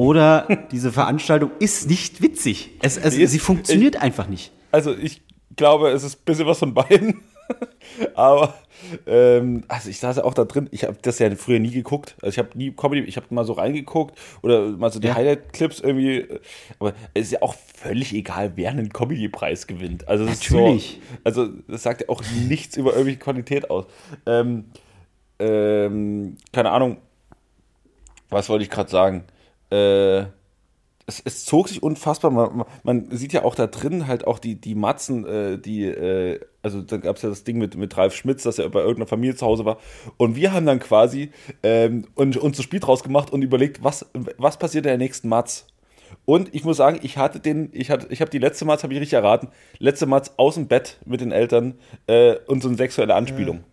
oder 0.00 0.46
diese 0.70 0.92
Veranstaltung 0.92 1.50
ist 1.58 1.88
nicht 1.90 2.22
witzig. 2.22 2.70
Es, 2.80 2.96
es, 2.96 3.14
Die 3.14 3.22
ist- 3.22 3.32
sie 3.32 3.38
funktioniert 3.38 4.00
einfach 4.00 4.28
nicht. 4.28 4.50
Also 4.72 4.94
ich 4.96 5.20
glaube, 5.56 5.90
es 5.90 6.04
ist 6.04 6.20
ein 6.20 6.24
bisschen 6.24 6.46
was 6.46 6.58
von 6.58 6.72
beiden. 6.72 7.20
Aber 8.14 8.54
ähm, 9.06 9.64
also 9.68 9.90
ich 9.90 9.98
saß 9.98 10.16
ja 10.18 10.24
auch 10.24 10.32
da 10.32 10.44
drin. 10.44 10.68
Ich 10.70 10.84
habe 10.84 10.96
das 11.02 11.18
ja 11.18 11.28
früher 11.34 11.58
nie 11.58 11.70
geguckt. 11.72 12.14
Also 12.22 12.30
ich 12.32 12.38
habe 12.38 12.56
nie 12.56 12.70
Comedy, 12.70 13.02
ich 13.02 13.16
habe 13.16 13.26
mal 13.30 13.44
so 13.44 13.52
reingeguckt 13.54 14.16
oder 14.42 14.68
mal 14.70 14.90
so 14.90 15.00
die 15.00 15.08
Ja. 15.08 15.16
Highlight-Clips 15.16 15.80
irgendwie. 15.80 16.26
Aber 16.78 16.94
es 17.12 17.24
ist 17.26 17.32
ja 17.32 17.42
auch 17.42 17.54
völlig 17.74 18.14
egal, 18.14 18.52
wer 18.54 18.70
einen 18.70 18.90
Comedy-Preis 18.90 19.66
gewinnt. 19.66 20.08
Also 20.08 20.24
das 20.24 20.40
Natürlich. 20.40 20.96
Ist 21.24 21.34
so, 21.34 21.42
also 21.42 21.46
das 21.68 21.82
sagt 21.82 22.00
ja 22.02 22.08
auch 22.08 22.22
nichts 22.48 22.76
über 22.78 22.92
irgendwelche 22.92 23.18
Qualität 23.18 23.68
aus. 23.70 23.84
Ähm, 24.24 24.66
ähm, 25.40 26.36
keine 26.52 26.70
Ahnung. 26.70 26.98
Was 28.30 28.48
wollte 28.48 28.62
ich 28.64 28.70
gerade 28.70 28.88
sagen? 28.90 29.24
Äh, 29.70 30.24
es, 31.06 31.20
es 31.24 31.44
zog 31.44 31.68
sich 31.68 31.82
unfassbar. 31.82 32.30
Man, 32.30 32.64
man- 32.82 33.10
sieht 33.10 33.32
ja 33.32 33.42
auch 33.44 33.54
da 33.54 33.66
drin 33.66 34.06
halt 34.06 34.26
auch 34.26 34.38
die, 34.38 34.54
die 34.60 34.74
Matzen, 34.74 35.26
äh, 35.26 35.58
die, 35.58 35.84
äh, 35.84 36.40
also 36.62 36.82
da 36.82 36.98
gab 36.98 37.16
es 37.16 37.22
ja 37.22 37.28
das 37.28 37.42
Ding 37.44 37.58
mit, 37.58 37.76
mit 37.76 37.96
Ralf 37.96 38.14
Schmitz, 38.14 38.42
dass 38.44 38.58
er 38.58 38.68
bei 38.68 38.80
irgendeiner 38.80 39.06
Familie 39.08 39.34
zu 39.34 39.46
Hause 39.46 39.64
war. 39.64 39.78
Und 40.18 40.36
wir 40.36 40.52
haben 40.52 40.66
dann 40.66 40.78
quasi 40.78 41.30
ähm, 41.62 42.06
uns, 42.14 42.36
uns 42.36 42.56
das 42.56 42.64
Spiel 42.64 42.80
draus 42.80 43.02
gemacht 43.02 43.32
und 43.32 43.42
überlegt, 43.42 43.82
was, 43.82 44.06
was 44.38 44.58
passiert 44.58 44.84
in 44.86 44.90
der 44.90 44.98
nächsten 44.98 45.28
Matz. 45.28 45.66
Und 46.24 46.54
ich 46.54 46.64
muss 46.64 46.76
sagen, 46.76 46.98
ich 47.02 47.16
hatte 47.16 47.38
den, 47.40 47.70
ich 47.72 47.90
hatte, 47.90 48.08
ich 48.10 48.20
habe 48.20 48.30
die 48.30 48.38
letzte 48.38 48.64
Matz, 48.64 48.82
habe 48.82 48.92
ich 48.92 49.00
richtig 49.00 49.14
erraten, 49.14 49.48
letzte 49.78 50.06
Matz 50.06 50.32
aus 50.36 50.54
dem 50.56 50.66
Bett 50.66 50.98
mit 51.06 51.20
den 51.20 51.30
Eltern 51.32 51.74
äh, 52.08 52.34
und 52.46 52.62
so 52.62 52.68
eine 52.68 52.76
sexuelle 52.76 53.14
Anspielung. 53.14 53.64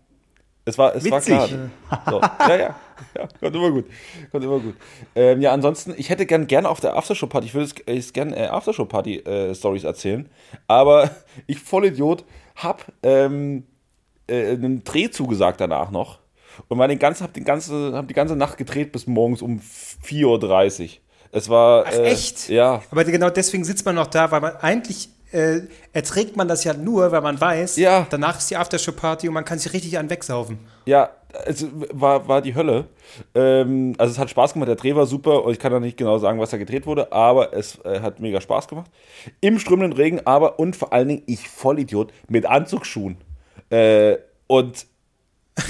Es 0.68 0.78
war, 0.78 0.94
es 0.94 1.10
war 1.10 1.22
klar. 1.22 1.48
So, 2.10 2.20
ja, 2.22 2.56
ja, 2.58 2.76
ja, 3.16 3.28
kommt 3.40 3.56
immer 3.56 3.72
gut. 3.72 3.86
Kommt 4.32 4.44
immer 4.44 4.60
gut. 4.60 4.76
Ähm, 5.16 5.40
ja, 5.40 5.54
ansonsten, 5.54 5.94
ich 5.96 6.10
hätte 6.10 6.26
gern 6.26 6.46
gerne 6.46 6.68
auf 6.68 6.82
der 6.82 6.98
Aftershow-Party, 6.98 7.48
ich 7.48 7.54
würde 7.54 7.72
es 7.86 8.12
gerne 8.12 8.36
äh, 8.36 8.48
Aftershow-Party-Stories 8.48 9.86
erzählen, 9.86 10.30
aber 10.68 11.10
ich, 11.48 11.60
Vollidiot, 11.60 12.26
hab 12.58 12.84
ähm, 13.02 13.64
äh, 14.28 14.52
einen 14.52 14.84
Dreh 14.84 15.10
zugesagt 15.10 15.62
danach 15.62 15.90
noch 15.90 16.20
und 16.68 16.78
war 16.78 16.90
den 16.90 17.00
ganzen, 17.00 17.24
hab, 17.24 17.34
den 17.34 17.46
ganze, 17.46 17.94
hab 17.94 18.10
die 18.10 18.14
ganze 18.14 18.36
Nacht 18.36 18.58
gedreht 18.58 18.92
bis 18.92 19.08
morgens 19.08 19.42
um 19.42 19.62
4.30 19.62 20.84
Uhr. 20.84 20.90
Es 21.32 21.48
war. 21.48 21.86
Ach, 21.88 21.94
äh, 21.94 22.12
echt? 22.12 22.50
Ja. 22.50 22.82
Aber 22.92 23.06
genau 23.06 23.30
deswegen 23.30 23.64
sitzt 23.64 23.86
man 23.86 23.96
noch 23.96 24.08
da, 24.08 24.32
weil 24.32 24.42
man 24.42 24.58
eigentlich 24.58 25.10
äh, 25.32 25.62
erträgt 25.94 26.36
man 26.38 26.48
das 26.48 26.64
ja 26.64 26.74
nur, 26.74 27.12
weil 27.12 27.22
man 27.22 27.40
weiß, 27.40 27.78
Ja. 27.78 28.08
danach 28.10 28.38
ist 28.38 28.50
die 28.50 28.58
Aftershow-Party 28.58 29.28
und 29.28 29.34
man 29.34 29.46
kann 29.46 29.60
sich 29.60 29.74
richtig 29.74 29.98
an 29.98 30.10
wegsaufen. 30.10 30.60
Ja, 30.86 31.10
es 31.46 31.66
war, 31.92 32.28
war 32.28 32.42
die 32.42 32.56
Hölle. 32.56 32.86
Ähm, 33.36 33.94
also 33.98 34.12
es 34.12 34.18
hat 34.20 34.30
Spaß 34.30 34.54
gemacht, 34.54 34.70
der 34.70 34.76
Dreh 34.76 34.96
war 34.96 35.06
super 35.06 35.44
und 35.44 35.52
ich 35.52 35.60
kann 35.60 35.72
da 35.72 35.80
nicht 35.80 35.98
genau 35.98 36.18
sagen, 36.18 36.40
was 36.40 36.50
da 36.52 36.58
gedreht 36.58 36.86
wurde, 36.86 37.12
aber 37.12 37.54
es 37.54 37.78
äh, 37.84 38.00
hat 38.00 38.20
mega 38.20 38.40
Spaß 38.42 38.68
gemacht. 38.68 38.90
Im 39.42 39.60
strömenden 39.60 39.94
Regen, 39.94 40.22
aber 40.26 40.60
und 40.60 40.76
vor 40.76 40.94
allen 40.94 41.08
Dingen 41.10 41.24
ich 41.26 41.48
Vollidiot 41.50 42.12
mit 42.30 42.46
Anzugsschuhen. 42.46 43.18
Äh, 43.70 44.18
und 44.48 44.86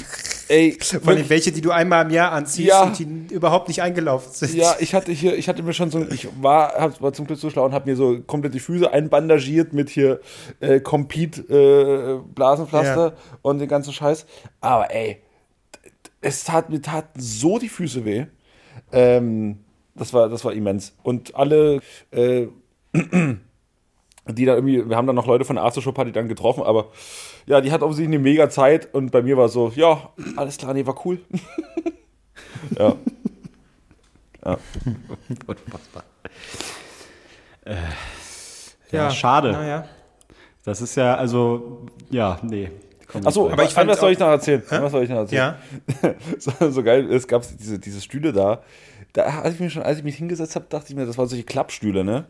ey, 0.49 0.77
Vor 0.79 0.95
allem 0.99 1.05
wirklich, 1.07 1.29
welche, 1.29 1.51
die 1.51 1.61
du 1.61 1.71
einmal 1.71 2.05
im 2.05 2.11
Jahr 2.11 2.31
anziehst 2.31 2.69
Ja. 2.69 2.83
und 2.83 2.97
die 2.99 3.33
überhaupt 3.33 3.67
nicht 3.67 3.81
eingelaufen 3.81 4.31
sind. 4.33 4.53
ja, 4.53 4.75
ich 4.79 4.93
hatte 4.93 5.11
hier, 5.11 5.37
ich 5.37 5.47
hatte 5.49 5.63
mir 5.63 5.73
schon 5.73 5.91
so, 5.91 6.05
ich 6.09 6.27
war, 6.41 6.73
hab, 6.73 7.01
war 7.01 7.13
zum 7.13 7.27
Glück 7.27 7.39
so 7.39 7.49
schlau 7.49 7.65
und 7.65 7.73
habe 7.73 7.89
mir 7.89 7.95
so 7.95 8.19
komplett 8.21 8.53
die 8.53 8.59
Füße 8.59 8.91
einbandagiert 8.91 9.73
mit 9.73 9.89
hier 9.89 10.19
äh, 10.59 10.79
Compete 10.79 11.41
äh, 12.23 12.33
Blasenpflaster 12.33 13.07
Ja. 13.07 13.13
und 13.41 13.59
den 13.59 13.67
ganzen 13.67 13.93
Scheiß. 13.93 14.25
Aber 14.61 14.93
ey, 14.93 15.21
es 16.21 16.43
tat 16.43 16.69
mir 16.69 16.81
taten 16.81 17.19
so 17.19 17.59
die 17.59 17.69
Füße 17.69 18.05
weh. 18.05 18.25
Ähm, 18.91 19.59
das 19.95 20.13
war, 20.13 20.29
das 20.29 20.45
war 20.45 20.53
immens. 20.53 20.93
Und 21.03 21.35
alle, 21.35 21.79
äh, 22.11 22.47
die 24.29 24.45
da 24.45 24.55
irgendwie, 24.55 24.87
wir 24.89 24.95
haben 24.97 25.07
dann 25.07 25.15
noch 25.15 25.27
Leute 25.27 25.45
von 25.45 25.55
der 25.55 25.65
Aftershow 25.65 25.91
Party 25.91 26.11
dann 26.11 26.27
getroffen, 26.27 26.63
aber 26.63 26.91
ja, 27.47 27.61
die 27.61 27.71
hat 27.71 27.81
offensichtlich 27.81 28.15
eine 28.15 28.23
mega 28.23 28.49
Zeit 28.49 28.93
und 28.93 29.11
bei 29.11 29.21
mir 29.21 29.37
war 29.37 29.49
so, 29.49 29.71
ja, 29.75 30.09
alles 30.35 30.57
klar, 30.57 30.73
nee, 30.73 30.85
war 30.85 31.05
cool. 31.05 31.19
ja. 32.77 32.95
Unfassbar. 35.45 36.03
Ja, 38.91 39.11
schade. 39.11 39.51
Naja. 39.51 39.87
Das 40.63 40.81
ist 40.81 40.95
ja, 40.95 41.15
also, 41.15 41.85
ja, 42.09 42.39
nee. 42.43 42.71
Achso, 43.23 43.49
aber 43.49 43.63
ich 43.63 43.73
fand 43.73 43.89
was 43.89 44.01
soll 44.01 44.11
ich 44.11 44.19
noch 44.19 44.27
erzählen? 44.27 44.61
Was 44.69 44.91
soll 44.91 45.03
ich 45.03 45.09
noch 45.09 45.19
erzählen? 45.19 45.55
Ja. 46.03 46.13
so, 46.39 46.51
so 46.71 46.83
geil, 46.83 47.09
es 47.11 47.27
gab 47.27 47.43
diese, 47.57 47.79
diese 47.79 48.01
Stühle 48.01 48.33
da. 48.33 48.61
Da 49.13 49.33
hatte 49.33 49.49
ich 49.49 49.59
mir 49.59 49.69
schon, 49.69 49.83
als 49.83 49.99
ich 49.99 50.03
mich 50.03 50.17
hingesetzt 50.17 50.55
habe, 50.55 50.65
dachte 50.69 50.87
ich 50.89 50.95
mir, 50.95 51.05
das 51.05 51.17
waren 51.17 51.27
solche 51.27 51.45
Klappstühle, 51.45 52.03
ne? 52.03 52.25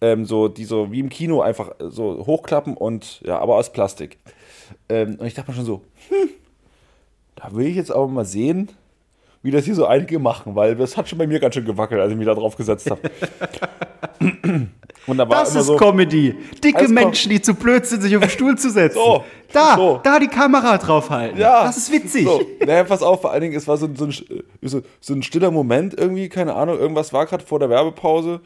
Ähm, 0.00 0.26
so, 0.26 0.48
die 0.48 0.64
so 0.64 0.92
wie 0.92 1.00
im 1.00 1.08
Kino 1.08 1.40
einfach 1.40 1.80
äh, 1.80 1.88
so 1.88 2.26
hochklappen 2.26 2.76
und 2.76 3.20
ja, 3.22 3.38
aber 3.38 3.56
aus 3.56 3.72
Plastik. 3.72 4.18
Ähm, 4.88 5.16
und 5.18 5.26
ich 5.26 5.34
dachte 5.34 5.50
mir 5.50 5.56
schon 5.56 5.64
so, 5.64 5.82
hm, 6.08 6.28
da 7.36 7.54
will 7.54 7.66
ich 7.66 7.76
jetzt 7.76 7.90
aber 7.90 8.06
mal 8.08 8.24
sehen, 8.24 8.70
wie 9.46 9.52
das 9.52 9.64
hier 9.64 9.74
so 9.76 9.86
einige 9.86 10.18
machen, 10.18 10.56
weil 10.56 10.74
das 10.74 10.96
hat 10.96 11.08
schon 11.08 11.18
bei 11.18 11.26
mir 11.26 11.38
ganz 11.38 11.54
schön 11.54 11.64
gewackelt, 11.64 12.00
als 12.00 12.10
ich 12.10 12.18
mich 12.18 12.26
da 12.26 12.34
drauf 12.34 12.56
gesetzt 12.56 12.90
habe. 12.90 13.00
da 15.06 15.24
Das 15.24 15.54
ist 15.54 15.66
so, 15.66 15.76
Comedy. 15.76 16.34
Dicke 16.64 16.88
Menschen, 16.88 17.30
die 17.30 17.40
zu 17.40 17.54
blöd 17.54 17.86
sind, 17.86 18.02
sich 18.02 18.14
auf 18.16 18.22
den 18.22 18.30
Stuhl 18.30 18.58
zu 18.58 18.70
setzen. 18.70 18.96
So, 18.98 19.24
Da, 19.52 19.76
so. 19.76 20.00
da 20.02 20.18
die 20.18 20.26
Kamera 20.26 20.78
draufhalten. 20.78 21.38
Ja. 21.38 21.64
Das 21.64 21.76
ist 21.76 21.92
witzig. 21.92 22.24
So, 22.24 22.40
naja, 22.66 22.82
pass 22.82 23.02
auf, 23.02 23.20
vor 23.20 23.30
allen 23.30 23.42
Dingen, 23.42 23.54
es 23.54 23.68
war 23.68 23.76
so, 23.76 23.86
ein- 23.86 23.94
so 25.00 25.14
ein 25.14 25.22
stiller 25.22 25.52
Moment 25.52 25.94
irgendwie, 25.96 26.28
keine 26.28 26.54
Ahnung, 26.54 26.76
irgendwas 26.78 27.12
war 27.12 27.24
gerade 27.26 27.44
vor 27.44 27.60
der 27.60 27.70
Werbepause 27.70 28.40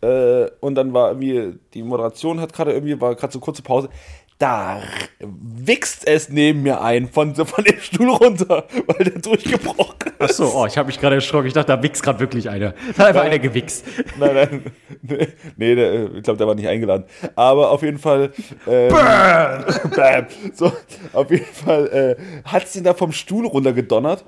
äh, 0.00 0.46
und 0.60 0.74
dann 0.74 0.94
war 0.94 1.10
irgendwie, 1.10 1.58
die 1.74 1.82
Moderation 1.82 2.40
hat 2.40 2.54
gerade 2.54 2.72
irgendwie, 2.72 2.98
war 2.98 3.14
gerade 3.14 3.32
so 3.32 3.40
kurze 3.40 3.60
Pause. 3.62 3.90
Da 4.38 4.82
wichst 5.18 6.06
es 6.06 6.28
neben 6.28 6.62
mir 6.62 6.82
ein, 6.82 7.08
von, 7.08 7.34
so 7.34 7.46
von 7.46 7.64
dem 7.64 7.80
Stuhl 7.80 8.10
runter, 8.10 8.66
weil 8.86 9.04
der 9.04 9.18
durchgebrochen 9.18 9.94
ist. 10.18 10.20
Achso, 10.20 10.52
oh, 10.54 10.66
ich 10.66 10.76
habe 10.76 10.88
mich 10.88 11.00
gerade 11.00 11.14
erschrocken. 11.14 11.46
Ich 11.46 11.54
dachte, 11.54 11.74
da 11.74 11.82
wichst 11.82 12.02
gerade 12.02 12.20
wirklich 12.20 12.50
einer. 12.50 12.74
Da 12.96 12.98
hat 12.98 13.06
einfach 13.08 13.22
einer 13.22 13.38
gewichst. 13.38 13.86
Nein, 14.18 14.34
nein, 14.34 14.62
nee, 15.00 15.28
nee 15.56 15.74
der, 15.74 16.14
ich 16.14 16.22
glaube, 16.22 16.36
der 16.36 16.46
war 16.46 16.54
nicht 16.54 16.68
eingeladen. 16.68 17.06
Aber 17.34 17.70
auf 17.70 17.82
jeden 17.82 17.98
Fall. 17.98 18.32
Ähm, 18.66 18.90
Bam! 19.96 20.26
So, 20.52 20.70
auf 21.14 21.30
jeden 21.30 21.46
Fall 21.46 22.16
äh, 22.18 22.42
hat 22.44 22.64
es 22.64 22.76
ihn 22.76 22.84
da 22.84 22.92
vom 22.92 23.12
Stuhl 23.12 23.46
runtergedonnert. 23.46 24.24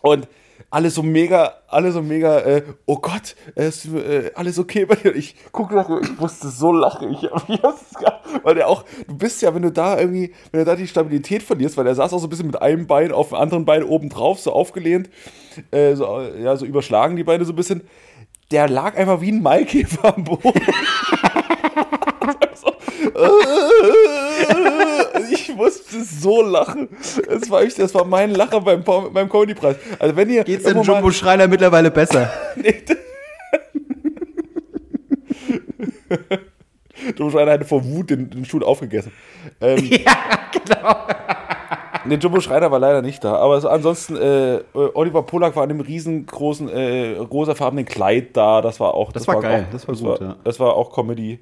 Und 0.00 0.28
alle 0.70 0.90
so 0.90 1.02
mega, 1.02 1.54
alle 1.68 1.92
so 1.92 2.02
mega, 2.02 2.40
äh, 2.40 2.62
oh 2.86 2.98
Gott, 2.98 3.36
äh, 3.54 3.68
ist, 3.68 3.86
äh, 3.86 4.30
alles 4.34 4.58
okay 4.58 4.84
bei 4.84 4.96
dir. 4.96 5.14
Ich 5.14 5.34
gucke 5.50 5.74
nach, 5.74 5.88
ich 6.02 6.18
musste 6.18 6.48
so 6.48 6.72
lachen. 6.72 7.12
Ich, 7.12 7.22
weil 8.42 8.54
der 8.54 8.68
auch, 8.68 8.84
du 9.06 9.16
bist 9.16 9.40
ja, 9.42 9.54
wenn 9.54 9.62
du 9.62 9.72
da 9.72 9.98
irgendwie, 9.98 10.34
wenn 10.50 10.60
du 10.60 10.66
da 10.66 10.76
die 10.76 10.86
Stabilität 10.86 11.42
verlierst, 11.42 11.76
weil 11.76 11.86
er 11.86 11.94
saß 11.94 12.12
auch 12.12 12.18
so 12.18 12.26
ein 12.26 12.30
bisschen 12.30 12.48
mit 12.48 12.60
einem 12.60 12.86
Bein 12.86 13.12
auf 13.12 13.28
dem 13.28 13.38
anderen 13.38 13.64
Bein 13.64 13.82
oben 13.82 14.08
drauf, 14.10 14.40
so 14.40 14.52
aufgelehnt, 14.52 15.08
äh, 15.70 15.94
so, 15.94 16.20
äh, 16.20 16.42
ja, 16.42 16.56
so 16.56 16.66
überschlagen 16.66 17.16
die 17.16 17.24
Beine 17.24 17.44
so 17.44 17.52
ein 17.52 17.56
bisschen. 17.56 17.82
Der 18.50 18.68
lag 18.68 18.96
einfach 18.96 19.20
wie 19.20 19.32
ein 19.32 19.42
Maikäfer 19.42 20.16
am 20.16 20.24
Boden. 20.24 20.42
so, 22.54 22.68
äh, 22.68 23.28
ich 24.40 24.67
musste 25.58 26.02
so 26.02 26.42
lachen. 26.42 26.88
Das 27.28 27.50
war, 27.50 27.62
echt, 27.62 27.78
das 27.78 27.94
war 27.94 28.04
mein 28.04 28.30
Lacher 28.30 28.60
beim, 28.60 28.82
beim 28.84 29.28
Comedy-Preis. 29.28 29.76
Also 29.98 30.16
wenn 30.16 30.30
ihr 30.30 30.44
Geht's 30.44 30.64
dem 30.64 30.78
mal- 30.78 30.84
Jumbo 30.84 31.10
Schreiner 31.10 31.46
mittlerweile 31.48 31.90
besser? 31.90 32.30
Du 37.16 37.30
Schreiner 37.30 37.52
hätte 37.52 37.64
vor 37.64 37.84
Wut 37.84 38.10
den, 38.10 38.28
den 38.30 38.44
Stuhl 38.44 38.64
aufgegessen. 38.64 39.12
Ähm, 39.60 39.84
ja, 40.04 40.50
genau. 40.52 41.06
Nee, 42.08 42.16
Jumbo 42.16 42.40
Schreiner 42.40 42.70
war 42.70 42.78
leider 42.78 43.02
nicht 43.02 43.22
da. 43.22 43.36
Aber 43.36 43.60
so, 43.60 43.68
ansonsten, 43.68 44.16
äh, 44.16 44.60
Oliver 44.94 45.22
Polak 45.22 45.54
war 45.56 45.64
in 45.64 45.70
einem 45.70 45.80
riesengroßen, 45.80 46.68
äh, 46.68 47.16
rosafarbenen 47.18 47.84
Kleid 47.84 48.36
da. 48.36 48.62
Das 48.62 48.80
war 48.80 48.94
auch. 48.94 49.12
Das 49.12 49.28
war 49.28 49.40
geil, 49.40 49.66
das 49.70 49.86
war 49.86 49.94
das 49.94 50.02
gut, 50.02 50.20
War, 50.20 50.28
ja. 50.28 50.36
Das 50.44 50.58
war 50.58 50.74
auch 50.74 50.92
Comedy. 50.92 51.38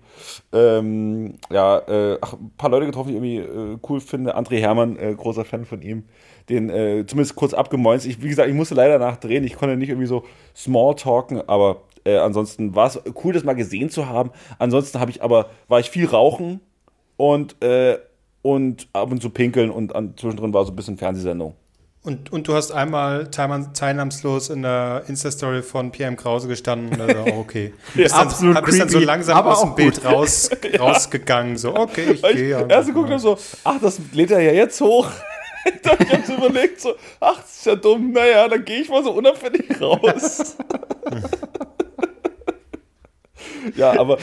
Ähm, 0.52 1.34
ja, 1.50 1.78
äh, 1.78 2.18
ach, 2.20 2.34
ein 2.34 2.52
paar 2.58 2.70
Leute 2.70 2.86
getroffen, 2.86 3.08
die 3.08 3.16
ich 3.16 3.22
irgendwie 3.22 3.72
äh, 3.74 3.78
cool 3.88 4.00
finde. 4.00 4.36
André 4.36 4.58
Hermann, 4.58 4.96
äh, 4.96 5.14
großer 5.14 5.44
Fan 5.44 5.64
von 5.64 5.80
ihm. 5.82 6.04
Den 6.48 6.70
äh, 6.70 7.04
zumindest 7.06 7.36
kurz 7.36 7.54
abgemäunzt. 7.54 8.06
Ich, 8.06 8.22
wie 8.22 8.28
gesagt, 8.28 8.48
ich 8.48 8.54
musste 8.54 8.74
leider 8.74 8.98
nachdrehen. 8.98 9.44
Ich 9.44 9.56
konnte 9.56 9.76
nicht 9.76 9.88
irgendwie 9.88 10.06
so 10.06 10.24
small 10.54 10.94
talken, 10.94 11.42
aber 11.48 11.82
äh, 12.04 12.18
ansonsten 12.18 12.74
war 12.74 12.86
es 12.86 13.00
cool, 13.24 13.32
das 13.32 13.44
mal 13.44 13.54
gesehen 13.54 13.90
zu 13.90 14.08
haben. 14.08 14.30
Ansonsten 14.58 15.00
habe 15.00 15.10
ich 15.10 15.22
aber, 15.22 15.50
war 15.68 15.80
ich 15.80 15.90
viel 15.90 16.06
rauchen 16.06 16.60
und, 17.16 17.62
äh, 17.62 17.98
und 18.46 18.88
ab 18.92 19.10
und 19.10 19.20
zu 19.20 19.30
pinkeln 19.30 19.70
und 19.70 19.94
an, 19.94 20.14
zwischendrin 20.16 20.52
war 20.52 20.64
so 20.64 20.72
ein 20.72 20.76
bisschen 20.76 20.96
Fernsehsendung. 20.96 21.54
Und, 22.04 22.32
und 22.32 22.46
du 22.46 22.54
hast 22.54 22.70
einmal 22.70 23.24
teilnahms- 23.24 23.72
teilnahmslos 23.72 24.48
in 24.48 24.62
der 24.62 25.02
Insta-Story 25.08 25.62
von 25.62 25.90
PM 25.90 26.14
Krause 26.16 26.46
gestanden. 26.46 27.00
Also 27.00 27.18
auch 27.18 27.38
okay. 27.38 27.74
Bist 27.94 28.14
dann, 28.14 28.28
absolut 28.28 28.64
bist 28.64 28.80
dann 28.80 28.88
so 28.88 29.00
langsam 29.00 29.36
aber 29.36 29.50
aus 29.54 29.62
dem 29.62 29.74
Bild 29.74 30.04
raus, 30.04 30.48
rausgegangen. 30.78 31.56
So, 31.56 31.74
okay, 31.74 32.12
ich 32.12 32.22
gehe. 32.22 32.30
ich 32.30 32.50
ja. 32.50 32.64
erst 32.66 32.88
geguckt 32.88 33.10
habe 33.10 33.18
so, 33.18 33.36
ach, 33.64 33.80
das 33.80 34.00
lädt 34.12 34.30
er 34.30 34.40
ja 34.40 34.52
jetzt 34.52 34.80
hoch. 34.80 35.08
dann 35.82 35.96
ich 36.00 36.12
hab's 36.12 36.28
überlegt, 36.28 36.80
so, 36.80 36.94
ach, 37.18 37.40
das 37.40 37.56
ist 37.56 37.66
ja 37.66 37.74
dumm, 37.74 38.12
naja, 38.12 38.46
dann 38.46 38.64
gehe 38.64 38.82
ich 38.82 38.88
mal 38.88 39.02
so 39.02 39.10
unauffällig 39.10 39.80
raus. 39.80 40.56
ja, 43.76 43.98
aber 43.98 44.18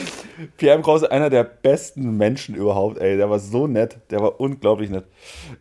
Pierre 0.56 0.76
M. 0.76 0.82
Krause, 0.82 1.10
einer 1.10 1.30
der 1.30 1.44
besten 1.44 2.16
Menschen 2.16 2.54
überhaupt, 2.54 2.98
ey, 2.98 3.16
der 3.16 3.30
war 3.30 3.38
so 3.38 3.66
nett, 3.66 3.98
der 4.10 4.20
war 4.20 4.40
unglaublich 4.40 4.90
nett. 4.90 5.04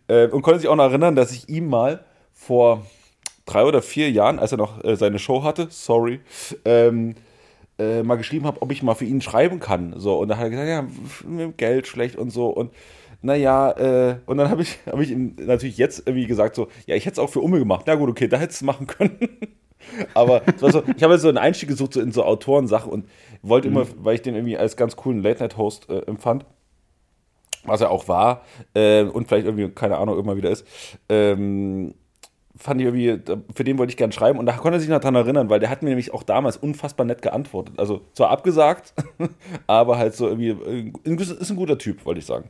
Äh, 0.07 0.27
und 0.27 0.41
konnte 0.41 0.59
sich 0.59 0.69
auch 0.69 0.75
noch 0.75 0.85
erinnern, 0.85 1.15
dass 1.15 1.31
ich 1.31 1.49
ihm 1.49 1.67
mal 1.67 2.03
vor 2.31 2.85
drei 3.45 3.63
oder 3.65 3.81
vier 3.81 4.11
Jahren, 4.11 4.39
als 4.39 4.51
er 4.51 4.57
noch 4.57 4.83
äh, 4.83 4.95
seine 4.95 5.19
Show 5.19 5.43
hatte, 5.43 5.67
sorry, 5.69 6.21
ähm, 6.65 7.15
äh, 7.79 8.03
mal 8.03 8.15
geschrieben 8.15 8.45
habe, 8.45 8.61
ob 8.61 8.71
ich 8.71 8.83
mal 8.83 8.95
für 8.95 9.05
ihn 9.05 9.21
schreiben 9.21 9.59
kann. 9.59 9.93
So, 9.97 10.17
und 10.17 10.27
da 10.27 10.37
hat 10.37 10.45
er 10.45 10.49
gesagt, 10.49 10.69
ja, 10.69 10.87
mit 11.27 11.57
Geld 11.57 11.87
schlecht 11.87 12.15
und 12.15 12.29
so. 12.29 12.47
Und 12.47 12.71
naja, 13.21 13.71
äh, 13.71 14.17
und 14.25 14.37
dann 14.37 14.49
habe 14.49 14.61
ich, 14.61 14.79
hab 14.85 14.99
ich 14.99 15.11
ihm 15.11 15.35
natürlich 15.39 15.77
jetzt 15.77 15.99
irgendwie 16.05 16.27
gesagt, 16.27 16.55
so, 16.55 16.67
ja, 16.85 16.95
ich 16.95 17.05
hätte 17.05 17.13
es 17.13 17.19
auch 17.19 17.29
für 17.29 17.39
Umme 17.39 17.59
gemacht. 17.59 17.85
Na 17.87 17.95
gut, 17.95 18.09
okay, 18.09 18.27
da 18.27 18.37
hättest 18.37 18.61
du 18.61 18.65
es 18.65 18.67
machen 18.67 18.87
können. 18.87 19.17
Aber 20.13 20.41
so, 20.57 20.83
ich 20.95 21.03
habe 21.03 21.13
jetzt 21.13 21.21
so 21.21 21.29
einen 21.29 21.37
Einstieg 21.37 21.69
gesucht 21.69 21.93
so 21.93 22.01
in 22.01 22.11
so 22.11 22.23
Autorensachen 22.23 22.91
und 22.91 23.09
wollte 23.41 23.67
immer, 23.67 23.85
weil 23.97 24.15
ich 24.15 24.21
den 24.21 24.35
irgendwie 24.35 24.57
als 24.57 24.77
ganz 24.77 24.95
coolen 24.95 25.21
Late-Night-Host 25.21 25.89
äh, 25.89 25.99
empfand, 26.01 26.45
was 27.65 27.81
er 27.81 27.91
auch 27.91 28.07
war, 28.07 28.43
äh, 28.73 29.03
und 29.03 29.27
vielleicht 29.27 29.45
irgendwie, 29.45 29.69
keine 29.69 29.97
Ahnung, 29.97 30.17
immer 30.19 30.35
wieder 30.37 30.49
ist, 30.49 30.65
ähm, 31.09 31.93
fand 32.55 32.79
ich 32.79 32.85
irgendwie, 32.85 33.19
für 33.55 33.63
den 33.63 33.77
wollte 33.77 33.91
ich 33.91 33.97
gern 33.97 34.11
schreiben 34.11 34.37
und 34.39 34.45
da 34.45 34.53
konnte 34.53 34.77
er 34.77 34.79
sich 34.79 34.89
noch 34.89 34.99
dran 34.99 35.15
erinnern, 35.15 35.49
weil 35.49 35.59
der 35.59 35.69
hat 35.69 35.81
mir 35.81 35.89
nämlich 35.89 36.13
auch 36.13 36.23
damals 36.23 36.57
unfassbar 36.57 37.05
nett 37.05 37.21
geantwortet. 37.21 37.75
Also 37.77 38.01
zwar 38.13 38.29
abgesagt, 38.29 38.93
aber 39.67 39.97
halt 39.97 40.15
so 40.15 40.27
irgendwie, 40.27 40.49
äh, 41.05 41.15
ist 41.15 41.49
ein 41.49 41.55
guter 41.55 41.77
Typ, 41.77 42.05
wollte 42.05 42.19
ich 42.19 42.25
sagen. 42.25 42.49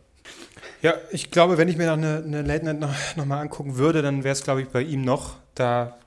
Ja, 0.82 0.96
ich 1.12 1.32
glaube, 1.32 1.58
wenn 1.58 1.70
ich 1.70 1.78
mir 1.78 1.88
noch 1.88 1.94
eine, 1.94 2.24
eine 2.26 2.42
Late 2.42 2.66
Night 2.66 2.80
noch, 2.80 2.94
noch 3.16 3.26
mal 3.26 3.40
angucken 3.40 3.78
würde, 3.78 4.02
dann 4.02 4.24
wäre 4.24 4.34
es, 4.34 4.44
glaube 4.44 4.62
ich, 4.62 4.68
bei 4.68 4.82
ihm 4.82 5.02
noch. 5.02 5.38
Da, 5.56 5.98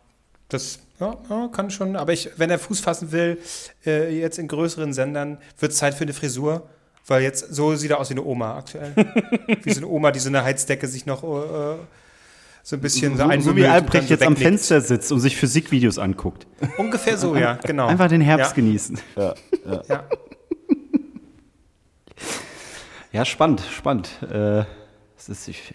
das, 0.48 0.80
ja, 1.00 1.16
ja, 1.28 1.48
kann 1.48 1.70
schon. 1.70 1.96
Aber 1.96 2.12
ich, 2.12 2.30
wenn 2.36 2.50
er 2.50 2.58
Fuß 2.58 2.80
fassen 2.80 3.12
will, 3.12 3.38
äh, 3.84 4.18
jetzt 4.18 4.38
in 4.38 4.48
größeren 4.48 4.92
Sendern, 4.92 5.38
wird 5.58 5.72
es 5.72 5.78
Zeit 5.78 5.94
für 5.94 6.04
eine 6.04 6.12
Frisur. 6.12 6.68
Weil 7.08 7.22
jetzt, 7.22 7.54
so 7.54 7.74
sieht 7.76 7.92
er 7.92 8.00
aus 8.00 8.10
wie 8.10 8.14
eine 8.14 8.24
Oma 8.24 8.56
aktuell. 8.56 8.92
wie 9.62 9.72
so 9.72 9.78
eine 9.78 9.86
Oma, 9.86 10.10
die 10.10 10.18
so 10.18 10.28
eine 10.28 10.42
Heizdecke 10.42 10.88
sich 10.88 11.06
noch 11.06 11.22
äh, 11.22 11.76
so 12.64 12.74
ein 12.74 12.80
bisschen 12.80 13.12
So, 13.12 13.22
so 13.22 13.28
einmümmelt 13.28 13.56
wie 13.56 13.66
Albrecht 13.66 14.08
so 14.08 14.14
jetzt 14.14 14.22
am 14.24 14.32
wegnickt. 14.32 14.48
Fenster 14.48 14.80
sitzt 14.80 15.12
und 15.12 15.20
sich 15.20 15.36
Physikvideos 15.36 15.98
anguckt. 15.98 16.48
Ungefähr 16.78 17.16
so, 17.16 17.36
ja, 17.36 17.54
genau. 17.64 17.86
Einfach 17.86 18.08
den 18.08 18.20
Herbst 18.22 18.50
ja. 18.50 18.54
genießen. 18.56 18.98
Ja, 19.14 19.34
ja. 19.64 19.82
Ja. 19.88 20.04
Ja, 23.12 23.24
spannend, 23.24 23.62
spannend. 23.70 24.10
Äh, 24.30 24.64
es 25.16 25.28
ist, 25.28 25.48
ich, 25.48 25.72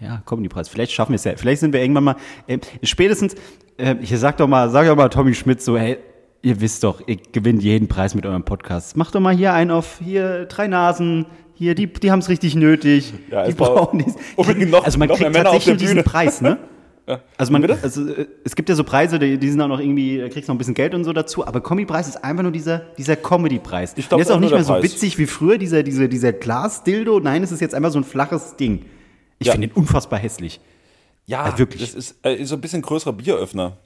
ja, 0.00 0.22
Comedy-Preis. 0.26 0.68
Vielleicht 0.68 0.90
schaffen 0.90 1.12
wir 1.12 1.16
es 1.16 1.24
ja. 1.24 1.36
Vielleicht 1.36 1.60
sind 1.60 1.72
wir 1.72 1.80
irgendwann 1.80 2.04
mal, 2.04 2.16
äh, 2.48 2.58
spätestens, 2.82 3.36
äh, 3.78 3.96
ich 4.00 4.10
sag 4.18 4.36
doch 4.38 4.46
mal, 4.48 4.70
sag 4.70 4.86
doch 4.86 4.96
mal 4.96 5.08
Tommy 5.08 5.34
Schmidt 5.34 5.62
so, 5.62 5.76
hey, 5.76 5.98
ihr 6.42 6.60
wisst 6.60 6.84
doch, 6.84 7.00
ihr 7.06 7.16
gewinnt 7.32 7.62
jeden 7.62 7.88
Preis 7.88 8.14
mit 8.14 8.24
eurem 8.26 8.44
Podcast. 8.44 8.96
Macht 8.96 9.14
doch 9.14 9.20
mal 9.20 9.34
hier 9.34 9.52
einen 9.52 9.70
auf, 9.70 10.00
hier, 10.04 10.46
drei 10.46 10.68
Nasen, 10.68 11.26
hier, 11.54 11.74
die, 11.74 11.86
die 11.86 12.10
haben 12.10 12.18
es 12.20 12.28
richtig 12.28 12.54
nötig. 12.54 13.14
Ja, 13.30 13.46
die 13.46 13.54
brauchen 13.54 13.98
dies. 14.04 14.14
noch- 14.70 14.84
also 14.84 14.98
man 14.98 15.08
noch 15.08 15.16
kriegt 15.18 15.34
tatsächlich 15.34 15.76
diesen. 15.78 16.02
Preis, 16.04 16.40
ne? 16.40 16.58
Also 17.36 17.52
man, 17.52 17.64
also 17.70 18.04
äh, 18.08 18.26
es 18.42 18.56
gibt 18.56 18.68
ja 18.68 18.74
so 18.74 18.82
Preise, 18.82 19.20
die, 19.20 19.38
die 19.38 19.48
sind 19.48 19.60
auch 19.60 19.68
noch 19.68 19.78
irgendwie, 19.78 20.18
da 20.18 20.28
kriegst 20.28 20.48
du 20.48 20.52
noch 20.52 20.56
ein 20.56 20.58
bisschen 20.58 20.74
Geld 20.74 20.92
und 20.92 21.04
so 21.04 21.12
dazu, 21.12 21.46
aber 21.46 21.60
Comedy-Preis 21.60 22.08
ist 22.08 22.24
einfach 22.24 22.42
nur 22.42 22.50
dieser, 22.50 22.80
dieser 22.98 23.14
Comedy-Preis. 23.14 23.94
Der 23.94 24.18
ist 24.18 24.32
auch 24.32 24.40
nicht 24.40 24.50
mehr 24.52 24.64
so 24.64 24.72
Preis. 24.72 24.82
witzig 24.82 25.16
wie 25.16 25.26
früher, 25.26 25.56
dieser, 25.56 25.84
dieser, 25.84 26.08
dieser 26.08 26.32
Glas-Dildo. 26.32 27.20
Nein, 27.20 27.44
es 27.44 27.52
ist 27.52 27.60
jetzt 27.60 27.76
einfach 27.76 27.92
so 27.92 28.00
ein 28.00 28.04
flaches 28.04 28.56
Ding. 28.56 28.86
Ich 29.38 29.46
Ja. 29.46 29.52
finde 29.52 29.68
den 29.68 29.76
unfassbar 29.76 30.18
hässlich. 30.18 30.58
Ja, 31.26 31.48
Ja, 31.48 31.58
wirklich. 31.58 31.82
Das 31.82 31.94
ist 31.94 32.16
äh, 32.24 32.44
so 32.44 32.54
ein 32.54 32.60
bisschen 32.60 32.82
größerer 32.82 33.12
Bieröffner. 33.12 33.76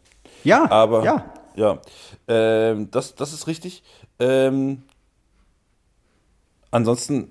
Ja, 0.45 0.71
Aber 0.71 1.05
ja. 1.05 1.33
ja, 1.57 1.79
ähm, 2.29 2.91
das, 2.91 3.15
das 3.15 3.33
ist 3.33 3.47
richtig. 3.47 3.83
Ähm, 4.19 4.83
ansonsten, 6.71 7.31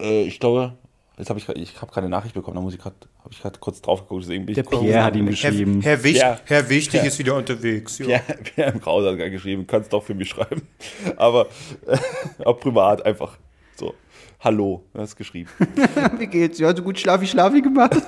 äh, 0.00 0.22
ich 0.24 0.40
glaube, 0.40 0.74
jetzt 1.18 1.30
habe 1.30 1.38
ich, 1.38 1.48
ich 1.48 1.80
habe 1.80 1.92
keine 1.92 2.08
Nachricht 2.08 2.34
bekommen, 2.34 2.56
da 2.56 2.60
muss 2.60 2.74
ich 2.74 2.80
gerade, 2.80 2.96
habe 3.20 3.30
ich 3.32 3.40
gerade 3.40 3.58
kurz 3.58 3.80
drauf 3.80 4.02
geguckt, 4.02 4.24
deswegen 4.24 4.46
bin 4.46 4.54
Der 4.54 4.62
Pierre 4.64 5.02
hat 5.04 5.16
ihm 5.16 5.24
Herr, 5.26 5.30
geschrieben. 5.30 5.80
Herr, 5.82 6.02
Wicht, 6.04 6.20
Ja. 6.20 6.38
Herr 6.44 6.68
Wichtig 6.68 7.04
ist 7.04 7.18
wieder 7.18 7.36
unterwegs. 7.36 7.98
Ja. 7.98 8.18
Pierre, 8.18 8.38
Pierre 8.42 8.72
im 8.72 8.80
Krause 8.80 9.10
hat 9.10 9.16
gerade 9.16 9.30
geschrieben, 9.30 9.66
kannst 9.66 9.92
doch 9.92 10.02
für 10.02 10.14
mich 10.14 10.28
schreiben. 10.28 10.66
Aber 11.16 11.46
äh, 11.86 11.96
auch 12.44 12.58
privat 12.60 13.04
einfach 13.04 13.38
so. 13.78 13.94
Hallo, 14.40 14.84
hat 14.94 15.16
geschrieben. 15.16 15.50
Wie 16.18 16.26
geht's? 16.26 16.58
Ja, 16.58 16.74
so 16.74 16.82
gut 16.82 16.98
schlafi, 16.98 17.26
schlafi 17.26 17.62
gemacht. 17.62 17.96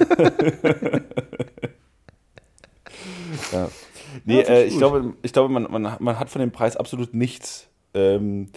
Ja. 3.52 3.68
Nee, 4.24 4.40
äh, 4.40 4.64
ich 4.64 4.76
glaube, 4.76 5.14
ich 5.22 5.32
glaube 5.32 5.52
man, 5.52 5.70
man, 5.70 5.96
man 6.00 6.18
hat 6.18 6.30
von 6.30 6.40
dem 6.40 6.50
Preis 6.50 6.76
absolut 6.76 7.14
nichts. 7.14 7.68
Ähm, 7.94 8.48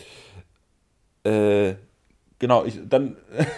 äh, 1.24 1.76
genau, 2.40 2.66
ich, 2.66 2.80
dann, 2.88 3.18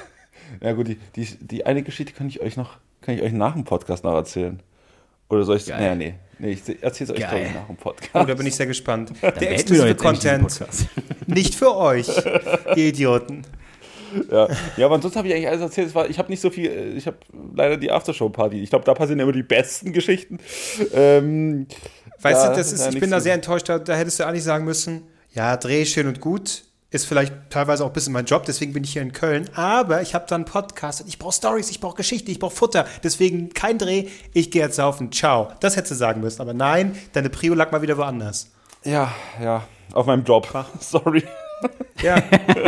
ja 0.62 0.74
gut, 0.74 0.88
die, 0.88 1.00
die, 1.16 1.26
die 1.40 1.66
eine 1.66 1.84
Geschichte 1.84 2.14
kann 2.14 2.28
ich 2.28 2.42
euch 2.42 2.58
noch, 2.58 2.78
kann 3.02 3.16
ich 3.16 3.22
euch 3.22 3.32
nach 3.34 3.54
dem 3.54 3.64
Podcast 3.64 4.04
noch 4.04 4.14
erzählen. 4.14 4.62
Oder 5.30 5.44
soll 5.44 5.58
ich, 5.58 5.66
Geil. 5.66 5.96
nee, 5.96 6.16
nee, 6.44 6.52
ich 6.52 6.84
erzähle 6.84 7.12
es 7.12 7.16
euch 7.16 7.20
Geil. 7.20 7.30
glaube 7.30 7.46
ich, 7.46 7.54
nach 7.54 7.68
dem 7.68 7.78
Podcast. 7.78 8.10
Oh, 8.14 8.24
da 8.24 8.34
bin 8.34 8.46
ich 8.46 8.56
sehr 8.56 8.68
gespannt. 8.68 9.12
Der 9.22 9.36
wir 9.36 9.48
doch 9.48 9.54
exklusive 9.54 9.96
Content. 9.96 10.66
Nicht 11.28 11.56
für 11.56 11.76
euch, 11.76 12.08
ihr 12.76 12.88
Idioten. 12.88 13.44
Ja, 14.32 14.48
ja 14.78 14.86
aber 14.86 14.96
ansonsten 14.96 15.18
habe 15.18 15.28
ich 15.28 15.34
eigentlich 15.34 15.48
alles 15.48 15.62
erzählt. 15.62 15.88
Es 15.88 15.96
war, 15.96 16.10
ich 16.10 16.20
habe 16.20 16.30
nicht 16.30 16.42
so 16.42 16.50
viel, 16.50 16.70
äh, 16.70 16.90
ich 16.90 17.08
habe 17.08 17.18
leider 17.56 17.78
die 17.78 17.92
Aftershow-Party. 17.92 18.62
Ich 18.62 18.70
glaube, 18.70 18.86
da 18.86 18.94
passieren 18.94 19.20
immer 19.20 19.32
die 19.32 19.44
besten 19.44 19.92
Geschichten. 19.94 20.38
Ähm, 20.94 21.68
Weißt 22.22 22.44
Ja, 22.44 22.50
du, 22.52 22.58
das 22.58 22.72
ist, 22.72 22.86
ja, 22.86 22.90
ich 22.92 23.00
bin 23.00 23.12
da 23.12 23.20
sehr 23.20 23.34
enttäuscht. 23.34 23.68
Da, 23.68 23.80
da 23.80 23.96
hättest 23.96 24.20
du 24.20 24.26
eigentlich 24.26 24.44
sagen 24.44 24.66
müssen, 24.66 25.04
ja, 25.32 25.58
Dreh 25.58 25.86
schön 25.86 26.08
und 26.08 26.22
gut. 26.22 26.64
Ist 26.94 27.08
vielleicht 27.08 27.34
teilweise 27.50 27.84
auch 27.84 27.88
ein 27.90 27.94
bisschen 27.94 28.14
mein 28.14 28.26
Job, 28.26 28.46
deswegen 28.46 28.72
bin 28.72 28.84
ich 28.84 28.94
hier 28.94 29.02
in 29.02 29.12
Köln. 29.14 29.50
Aber 29.56 30.04
ich 30.04 30.14
habe 30.14 30.26
da 30.28 30.36
einen 30.36 30.46
Podcast 30.46 31.02
und 31.02 31.08
ich 31.08 31.18
brauche 31.18 31.34
Stories, 31.34 31.72
ich 31.72 31.80
brauche 31.80 31.96
Geschichte, 31.98 32.32
ich 32.32 32.38
brauche 32.38 32.56
Futter. 32.56 32.86
Deswegen 33.04 33.50
kein 33.50 33.80
Dreh, 33.80 34.10
ich 34.32 34.52
gehe 34.52 34.62
jetzt 34.62 34.76
saufen. 34.76 35.12
Ciao. 35.12 35.52
Das 35.60 35.76
hättest 35.76 35.92
du 35.92 35.96
sagen 35.96 36.22
müssen. 36.22 36.40
Aber 36.42 36.54
nein, 36.54 36.96
deine 37.14 37.32
Prio 37.32 37.56
lag 37.56 37.72
mal 37.72 37.82
wieder 37.82 37.98
woanders. 37.98 38.52
ja, 38.84 39.12
ja, 39.42 39.68
auf 39.92 40.06
meinem 40.06 40.24
Job. 40.24 40.48
Sorry. 40.80 41.24
Ja, 42.04 42.22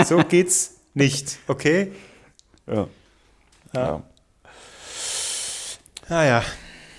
so 0.04 0.18
geht's 0.18 0.76
nicht, 0.96 1.38
okay? 1.48 1.92
Ja. 2.66 2.88
Ja. 3.74 4.04
Ah 6.10 6.24
ja. 6.24 6.44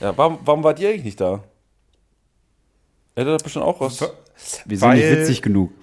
ja 0.01 0.17
warum, 0.17 0.39
warum 0.45 0.63
wart 0.63 0.79
ihr 0.79 0.91
eigentlich 0.91 1.05
nicht 1.05 1.21
da? 1.21 1.43
Hätte 3.17 3.33
das 3.33 3.43
bestimmt 3.43 3.65
auch 3.65 3.81
was. 3.81 4.01
Wir 4.65 4.79
sind 4.79 4.89
Weil- 4.89 4.99
nicht 4.99 5.11
witzig 5.21 5.43
genug. 5.43 5.73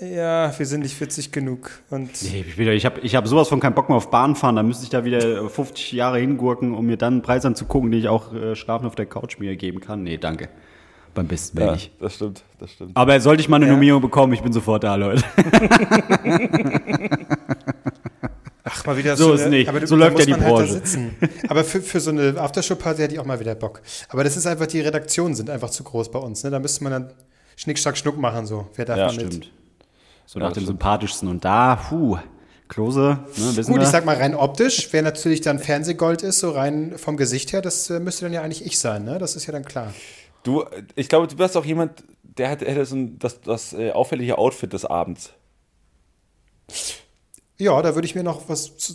Ja, 0.00 0.52
wir 0.58 0.66
sind 0.66 0.80
nicht 0.82 1.00
witzig 1.00 1.32
genug. 1.32 1.70
Und 1.88 2.10
Nee, 2.22 2.44
ich, 2.46 2.58
ich 2.58 2.84
habe 2.84 3.00
ich 3.00 3.16
hab 3.16 3.26
sowas 3.26 3.48
von 3.48 3.60
keinen 3.60 3.74
Bock 3.74 3.88
mehr 3.88 3.96
auf 3.96 4.10
Bahn 4.10 4.36
fahren. 4.36 4.56
Da 4.56 4.62
müsste 4.62 4.84
ich 4.84 4.90
da 4.90 5.04
wieder 5.06 5.48
50 5.48 5.92
Jahre 5.92 6.18
hingurken, 6.18 6.74
um 6.74 6.84
mir 6.84 6.98
dann 6.98 7.14
einen 7.14 7.22
Preis 7.22 7.44
anzugucken, 7.46 7.90
den 7.90 8.00
ich 8.00 8.08
auch 8.08 8.34
äh, 8.34 8.54
schlafen 8.54 8.86
auf 8.86 8.94
der 8.94 9.06
Couch 9.06 9.38
mir 9.38 9.56
geben 9.56 9.80
kann. 9.80 10.02
Nee, 10.02 10.18
danke. 10.18 10.48
Beim 11.14 11.26
besten 11.26 11.58
Ja, 11.58 11.72
nicht. 11.72 11.92
das 11.98 12.16
stimmt, 12.16 12.42
das 12.58 12.72
stimmt. 12.72 12.94
Aber 12.94 13.18
sollte 13.20 13.40
ich 13.40 13.48
mal 13.48 13.56
eine 13.56 13.64
Ja. 13.66 13.72
Nominierung 13.72 14.02
bekommen, 14.02 14.34
ich 14.34 14.42
bin 14.42 14.52
sofort 14.52 14.84
da, 14.84 14.96
Leute. 14.96 15.24
Ach, 18.64 18.84
mal 18.84 18.96
wieder 18.98 19.16
So 19.16 19.32
eine- 19.32 19.40
ist 19.40 19.48
nicht. 19.48 19.68
Aber 19.68 19.80
du- 19.80 19.86
So 19.86 19.96
läuft 19.96 20.18
ja 20.18 20.26
die 20.26 20.34
halt 20.34 20.44
Branche. 20.44 20.72
sitzen. 20.72 21.14
Aber 21.48 21.64
für, 21.64 21.80
für 21.80 22.00
so 22.00 22.10
eine 22.10 22.38
Aftershow-Party 22.38 23.00
hätte 23.00 23.14
ich 23.14 23.20
auch 23.20 23.24
mal 23.24 23.38
wieder 23.40 23.54
Bock. 23.54 23.80
Aber 24.08 24.24
das 24.24 24.36
ist 24.36 24.46
einfach, 24.46 24.66
die 24.66 24.80
Redaktionen 24.80 25.34
sind 25.34 25.48
einfach 25.48 25.70
zu 25.70 25.84
groß 25.84 26.10
bei 26.10 26.18
uns. 26.18 26.42
Ne? 26.44 26.50
Da 26.50 26.58
müsste 26.58 26.82
man 26.84 26.92
dann 26.92 27.10
Schnick, 27.56 27.78
Schnack, 27.78 27.96
Schnuck 27.96 28.18
machen. 28.18 28.44
So. 28.46 28.66
Wer 28.74 28.84
darf 28.84 28.98
Ja, 28.98 29.06
mit? 29.12 29.14
Stimmt. 29.32 29.50
So 30.26 30.38
Ja, 30.38 30.46
nach 30.46 30.52
dem 30.52 30.62
stimmt. 30.62 30.66
sympathischsten. 30.68 31.28
Und 31.28 31.44
da, 31.44 31.76
puh, 31.76 32.18
Klose, 32.68 33.20
ne, 33.36 33.56
wissen 33.56 33.70
Gut, 33.70 33.80
wir. 33.80 33.84
ich 33.84 33.90
sag 33.90 34.04
mal 34.04 34.16
rein 34.16 34.34
optisch, 34.34 34.88
wer 34.92 35.02
natürlich 35.02 35.40
dann 35.40 35.58
Fernsehgold 35.60 36.22
ist, 36.22 36.40
so 36.40 36.50
rein 36.50 36.98
vom 36.98 37.16
Gesicht 37.16 37.52
her, 37.52 37.62
das 37.62 37.88
äh, 37.90 38.00
müsste 38.00 38.24
dann 38.24 38.32
ja 38.32 38.42
eigentlich 38.42 38.66
ich 38.66 38.78
sein, 38.78 39.04
ne? 39.04 39.18
Das 39.18 39.36
ist 39.36 39.46
ja 39.46 39.52
dann 39.52 39.64
klar. 39.64 39.94
Du, 40.42 40.64
ich 40.96 41.08
glaube, 41.08 41.28
du 41.28 41.36
bist 41.36 41.56
auch 41.56 41.64
jemand, 41.64 42.02
der 42.22 42.50
hat, 42.50 42.60
hätte 42.62 42.84
so 42.84 42.96
ein, 42.96 43.18
das, 43.18 43.40
das 43.40 43.72
äh, 43.72 43.92
auffällige 43.92 44.36
Outfit 44.38 44.72
des 44.72 44.84
Abends. 44.84 45.32
Ja, 47.58 47.80
da 47.82 47.94
würde 47.94 48.06
ich 48.06 48.14
mir 48.14 48.22
noch 48.24 48.48
was 48.48 48.76
zu, 48.76 48.94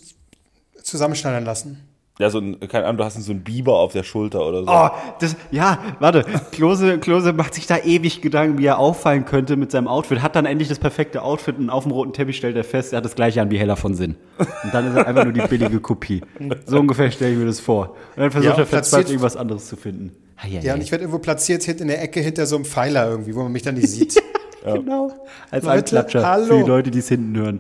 zusammenschneidern 0.84 1.46
lassen. 1.46 1.88
Ja, 2.20 2.30
so 2.30 2.40
ein, 2.40 2.60
keine 2.60 2.86
Ahnung, 2.86 2.98
du 2.98 3.04
hast 3.06 3.16
so 3.22 3.32
einen 3.32 3.42
Biber 3.44 3.80
auf 3.80 3.94
der 3.94 4.04
Schulter 4.04 4.46
oder 4.46 4.64
so. 4.64 4.70
Oh, 4.70 4.90
das, 5.20 5.36
ja, 5.50 5.80
warte. 6.00 6.24
Klose, 6.52 7.00
Klose 7.00 7.34
macht 7.34 7.56
sich 7.56 7.66
da 7.68 7.78
ewig 7.78 8.22
Gedanken, 8.22 8.58
wie 8.60 8.66
er 8.66 8.78
auffallen 8.78 9.26
könnte 9.26 9.56
mit 9.56 9.72
seinem 9.72 9.88
Outfit. 9.88 10.22
Hat 10.22 10.36
dann 10.36 10.46
endlich 10.46 10.68
das 10.70 10.78
perfekte 10.78 11.24
Outfit 11.24 11.58
und 11.58 11.70
auf 11.70 11.84
dem 11.84 11.92
roten 11.94 12.14
Teppich 12.14 12.38
stellt 12.38 12.56
er 12.58 12.64
fest, 12.64 12.94
er 12.94 12.98
hat 12.98 13.06
das 13.06 13.16
gleiche 13.16 13.42
an 13.42 13.50
wie 13.50 13.58
Heller 13.58 13.76
von 13.78 13.96
Sinn. 13.96 14.18
Und 14.38 14.74
dann 14.74 14.88
ist 14.88 14.96
er 14.96 15.08
einfach 15.08 15.24
nur 15.24 15.34
die 15.34 15.42
billige 15.42 15.80
Kopie. 15.80 16.22
So 16.66 16.80
ungefähr 16.80 17.10
stelle 17.12 17.32
ich 17.32 17.38
mir 17.40 17.46
das 17.46 17.60
vor. 17.60 17.96
Und 18.16 18.22
dann 18.22 18.32
versucht 18.32 18.54
Ja, 18.58 18.60
er 18.64 18.68
verzweifelt 18.68 19.10
irgendwas 19.10 19.38
anderes 19.38 19.68
zu 19.68 19.76
finden. 19.76 20.12
Ah, 20.38 20.48
ja, 20.48 20.60
Ja, 20.62 20.74
und 20.76 20.82
ich 20.82 20.92
werde 20.92 21.04
irgendwo 21.06 21.20
platziert 21.20 21.64
hinten 21.64 21.84
in 21.84 21.88
der 21.88 22.04
Ecke 22.04 22.20
hinter 22.20 22.46
so 22.46 22.56
einem 22.56 22.66
Pfeiler 22.66 23.10
irgendwie, 23.10 23.34
wo 23.34 23.42
man 23.44 23.52
mich 23.52 23.64
dann 23.64 23.76
nicht 23.76 23.88
sieht. 23.90 24.22
genau. 24.64 25.12
Als 25.50 25.64
Leute, 25.66 25.78
Einklatscher 25.78 26.28
hallo. 26.28 26.46
für 26.46 26.58
die 26.64 26.70
Leute, 26.70 26.92
die 26.92 27.00
es 27.00 27.08
hinten 27.08 27.36
hören. 27.38 27.60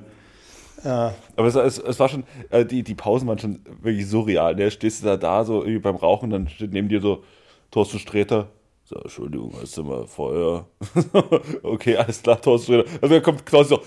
Aber 0.83 1.47
es, 1.47 1.55
es, 1.55 1.77
es 1.77 1.99
war 1.99 2.09
schon, 2.09 2.23
äh, 2.49 2.65
die, 2.65 2.83
die 2.83 2.95
Pausen 2.95 3.27
waren 3.27 3.39
schon 3.39 3.59
wirklich 3.81 4.07
surreal. 4.07 4.55
Der 4.55 4.71
stehst 4.71 5.01
du 5.01 5.07
da, 5.07 5.17
da 5.17 5.43
so 5.43 5.65
beim 5.81 5.95
Rauchen, 5.95 6.29
dann 6.29 6.47
steht 6.49 6.73
neben 6.73 6.89
dir 6.89 7.01
so 7.01 7.23
Thorsten 7.71 7.99
Sträter. 7.99 8.47
So, 8.83 8.97
Entschuldigung, 8.97 9.53
hast 9.61 9.77
du 9.77 9.83
mal 9.83 10.05
Feuer? 10.07 10.67
okay, 11.63 11.95
alles 11.97 12.21
klar, 12.23 12.41
Thorsten 12.41 12.73
Sträter. 12.73 12.89
Also 13.01 13.15
dann 13.15 13.23
kommt 13.23 13.45
Knossi 13.45 13.69
so, 13.69 13.81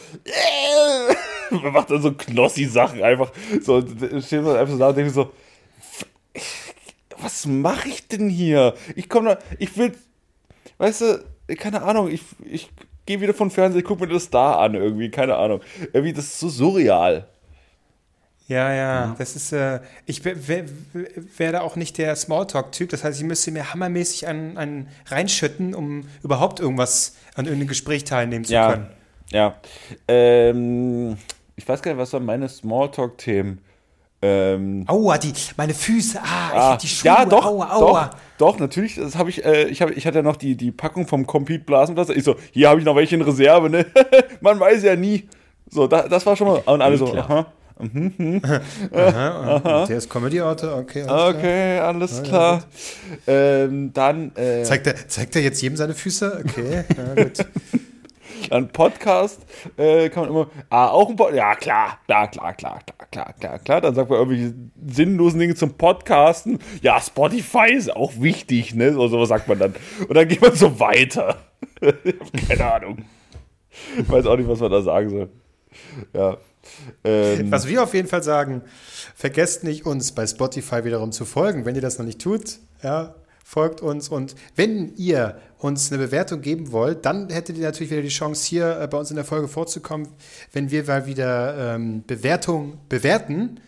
man 1.62 1.72
macht 1.72 1.90
dann 1.90 2.02
so 2.02 2.12
Knossi-Sachen 2.12 3.02
einfach. 3.02 3.32
So, 3.60 3.80
steht 3.80 4.42
man 4.42 4.56
einfach 4.56 4.72
so 4.72 4.78
da 4.78 4.88
und 4.88 4.96
denkt 4.96 5.12
so, 5.12 5.30
was 7.18 7.46
mache 7.46 7.88
ich 7.88 8.08
denn 8.08 8.28
hier? 8.28 8.74
Ich 8.96 9.08
komme 9.08 9.30
da, 9.30 9.38
ich 9.58 9.76
will, 9.76 9.92
weißt 10.78 11.00
du, 11.00 11.24
keine 11.56 11.82
Ahnung, 11.82 12.08
ich, 12.10 12.22
ich 12.44 12.70
gehe 13.06 13.20
wieder 13.20 13.34
von 13.34 13.50
Fernsehen, 13.50 13.84
gucke 13.84 14.06
mir 14.06 14.12
das 14.12 14.30
da 14.30 14.56
an 14.56 14.74
irgendwie, 14.74 15.10
keine 15.10 15.36
Ahnung. 15.36 15.60
Irgendwie, 15.92 16.12
das 16.12 16.26
ist 16.26 16.40
so 16.40 16.48
surreal. 16.48 17.26
Ja, 18.46 18.72
ja, 18.74 19.14
das 19.16 19.36
ist, 19.36 19.52
äh, 19.52 19.80
ich 20.04 20.22
wäre 20.24 20.48
wär, 20.48 20.64
wär 21.38 21.52
da 21.52 21.60
auch 21.62 21.76
nicht 21.76 21.96
der 21.96 22.14
Smalltalk-Typ. 22.14 22.90
Das 22.90 23.02
heißt, 23.02 23.18
ich 23.18 23.24
müsste 23.26 23.50
mir 23.50 23.72
hammermäßig 23.72 24.26
einen 24.26 24.88
reinschütten, 25.06 25.74
um 25.74 26.06
überhaupt 26.22 26.60
irgendwas 26.60 27.16
an 27.36 27.46
irgendeinem 27.46 27.68
Gespräch 27.68 28.04
teilnehmen 28.04 28.44
zu 28.44 28.52
Ja, 28.52 28.72
können. 28.72 28.90
ja. 29.30 29.54
Ähm, 30.08 31.16
ich 31.56 31.66
weiß 31.66 31.80
gar 31.80 31.92
nicht, 31.92 32.00
was 32.00 32.12
waren 32.12 32.26
meine 32.26 32.48
Smalltalk-Themen? 32.48 33.60
Ähm, 34.26 34.84
Aua, 34.86 35.18
die, 35.18 35.34
meine 35.58 35.74
Füße, 35.74 36.18
ah, 36.18 36.24
ich 36.24 36.58
ah, 36.58 36.70
hab 36.70 36.78
die 36.78 36.88
Schuhe, 36.88 37.08
ja, 37.08 37.26
doch, 37.26 37.44
aua, 37.44 37.70
aua. 37.72 38.10
doch, 38.38 38.52
doch, 38.52 38.58
natürlich. 38.58 38.94
Das 38.94 39.16
habe 39.16 39.28
ich, 39.28 39.44
äh, 39.44 39.64
ich, 39.64 39.82
hab, 39.82 39.90
ich 39.90 40.06
hatte 40.06 40.18
ja 40.18 40.22
noch 40.22 40.36
die, 40.36 40.56
die 40.56 40.72
Packung 40.72 41.06
vom 41.06 41.26
Compete 41.26 41.62
Blasenplatz. 41.62 42.08
Ich 42.08 42.24
so, 42.24 42.34
hier 42.50 42.70
habe 42.70 42.80
ich 42.80 42.86
noch 42.86 42.96
welche 42.96 43.16
in 43.16 43.22
Reserve, 43.22 43.68
ne? 43.68 43.84
Man 44.40 44.58
weiß 44.58 44.82
ja 44.82 44.96
nie. 44.96 45.28
So, 45.70 45.86
da, 45.86 46.08
das 46.08 46.24
war 46.24 46.36
schon 46.36 46.48
mal. 46.48 46.62
Und 46.64 46.80
alle 46.80 46.96
so, 46.96 47.04
Klar. 47.04 47.30
aha. 47.30 47.46
Der 49.86 49.98
ist 49.98 50.08
Comedy-Autor, 50.08 50.78
okay. 50.78 51.02
alles 51.02 51.02
klar. 51.02 51.28
Okay, 51.28 51.78
alles 51.80 52.22
klar. 52.22 52.64
Ähm, 53.26 53.92
dann, 53.92 54.32
äh, 54.36 54.62
Zeigt 54.62 54.86
er, 54.86 55.06
zeigt 55.06 55.36
er 55.36 55.42
jetzt 55.42 55.60
jedem 55.60 55.76
seine 55.76 55.92
Füße? 55.92 56.44
Okay, 56.46 56.84
ja, 56.96 57.24
gut. 57.24 57.40
dann 58.50 58.68
Podcast 58.68 59.40
äh, 59.76 60.08
kann 60.08 60.24
man 60.24 60.30
immer. 60.30 60.50
Ah, 60.70 60.88
auch 60.88 61.08
ein 61.08 61.16
Podcast. 61.16 61.36
Ja, 61.36 61.54
klar, 61.54 61.98
klar, 62.06 62.28
klar, 62.28 62.52
klar, 62.54 62.80
klar, 63.10 63.34
klar, 63.38 63.58
klar. 63.58 63.80
Dann 63.80 63.94
sagt 63.94 64.10
man 64.10 64.18
irgendwelche 64.18 64.54
sinnlosen 64.86 65.40
Dinge 65.40 65.54
zum 65.54 65.74
Podcasten. 65.74 66.58
Ja, 66.82 67.00
Spotify 67.00 67.72
ist 67.72 67.94
auch 67.94 68.12
wichtig, 68.18 68.74
ne? 68.74 68.92
So, 68.92 69.08
sowas 69.08 69.28
sagt 69.28 69.48
man 69.48 69.58
dann. 69.58 69.74
Und 70.08 70.14
dann 70.14 70.28
geht 70.28 70.40
man 70.40 70.54
so 70.54 70.78
weiter. 70.80 71.36
keine 72.48 72.72
Ahnung. 72.72 73.04
Ich 73.98 74.08
weiß 74.08 74.26
auch 74.26 74.36
nicht, 74.36 74.48
was 74.48 74.60
man 74.60 74.70
da 74.70 74.82
sagen 74.82 75.10
soll. 75.10 75.28
Ja. 76.12 76.36
Ähm, 77.02 77.50
Was 77.50 77.68
wir 77.68 77.82
auf 77.82 77.94
jeden 77.94 78.08
Fall 78.08 78.22
sagen, 78.22 78.62
vergesst 79.14 79.64
nicht, 79.64 79.84
uns 79.86 80.12
bei 80.12 80.26
Spotify 80.26 80.84
wiederum 80.84 81.12
zu 81.12 81.24
folgen. 81.24 81.64
Wenn 81.64 81.74
ihr 81.74 81.82
das 81.82 81.98
noch 81.98 82.06
nicht 82.06 82.20
tut, 82.20 82.58
ja, 82.82 83.14
folgt 83.44 83.82
uns. 83.82 84.08
Und 84.08 84.34
wenn 84.56 84.96
ihr 84.96 85.38
uns 85.58 85.92
eine 85.92 86.02
Bewertung 86.02 86.40
geben 86.40 86.72
wollt, 86.72 87.04
dann 87.06 87.30
hättet 87.30 87.56
ihr 87.56 87.64
natürlich 87.64 87.92
wieder 87.92 88.02
die 88.02 88.08
Chance, 88.08 88.48
hier 88.48 88.80
äh, 88.80 88.88
bei 88.88 88.98
uns 88.98 89.10
in 89.10 89.16
der 89.16 89.24
Folge 89.24 89.46
vorzukommen, 89.46 90.08
wenn 90.52 90.70
wir 90.70 90.84
mal 90.84 91.06
wieder 91.06 91.74
ähm, 91.74 92.02
Bewertung 92.04 92.78
bewerten. 92.88 93.60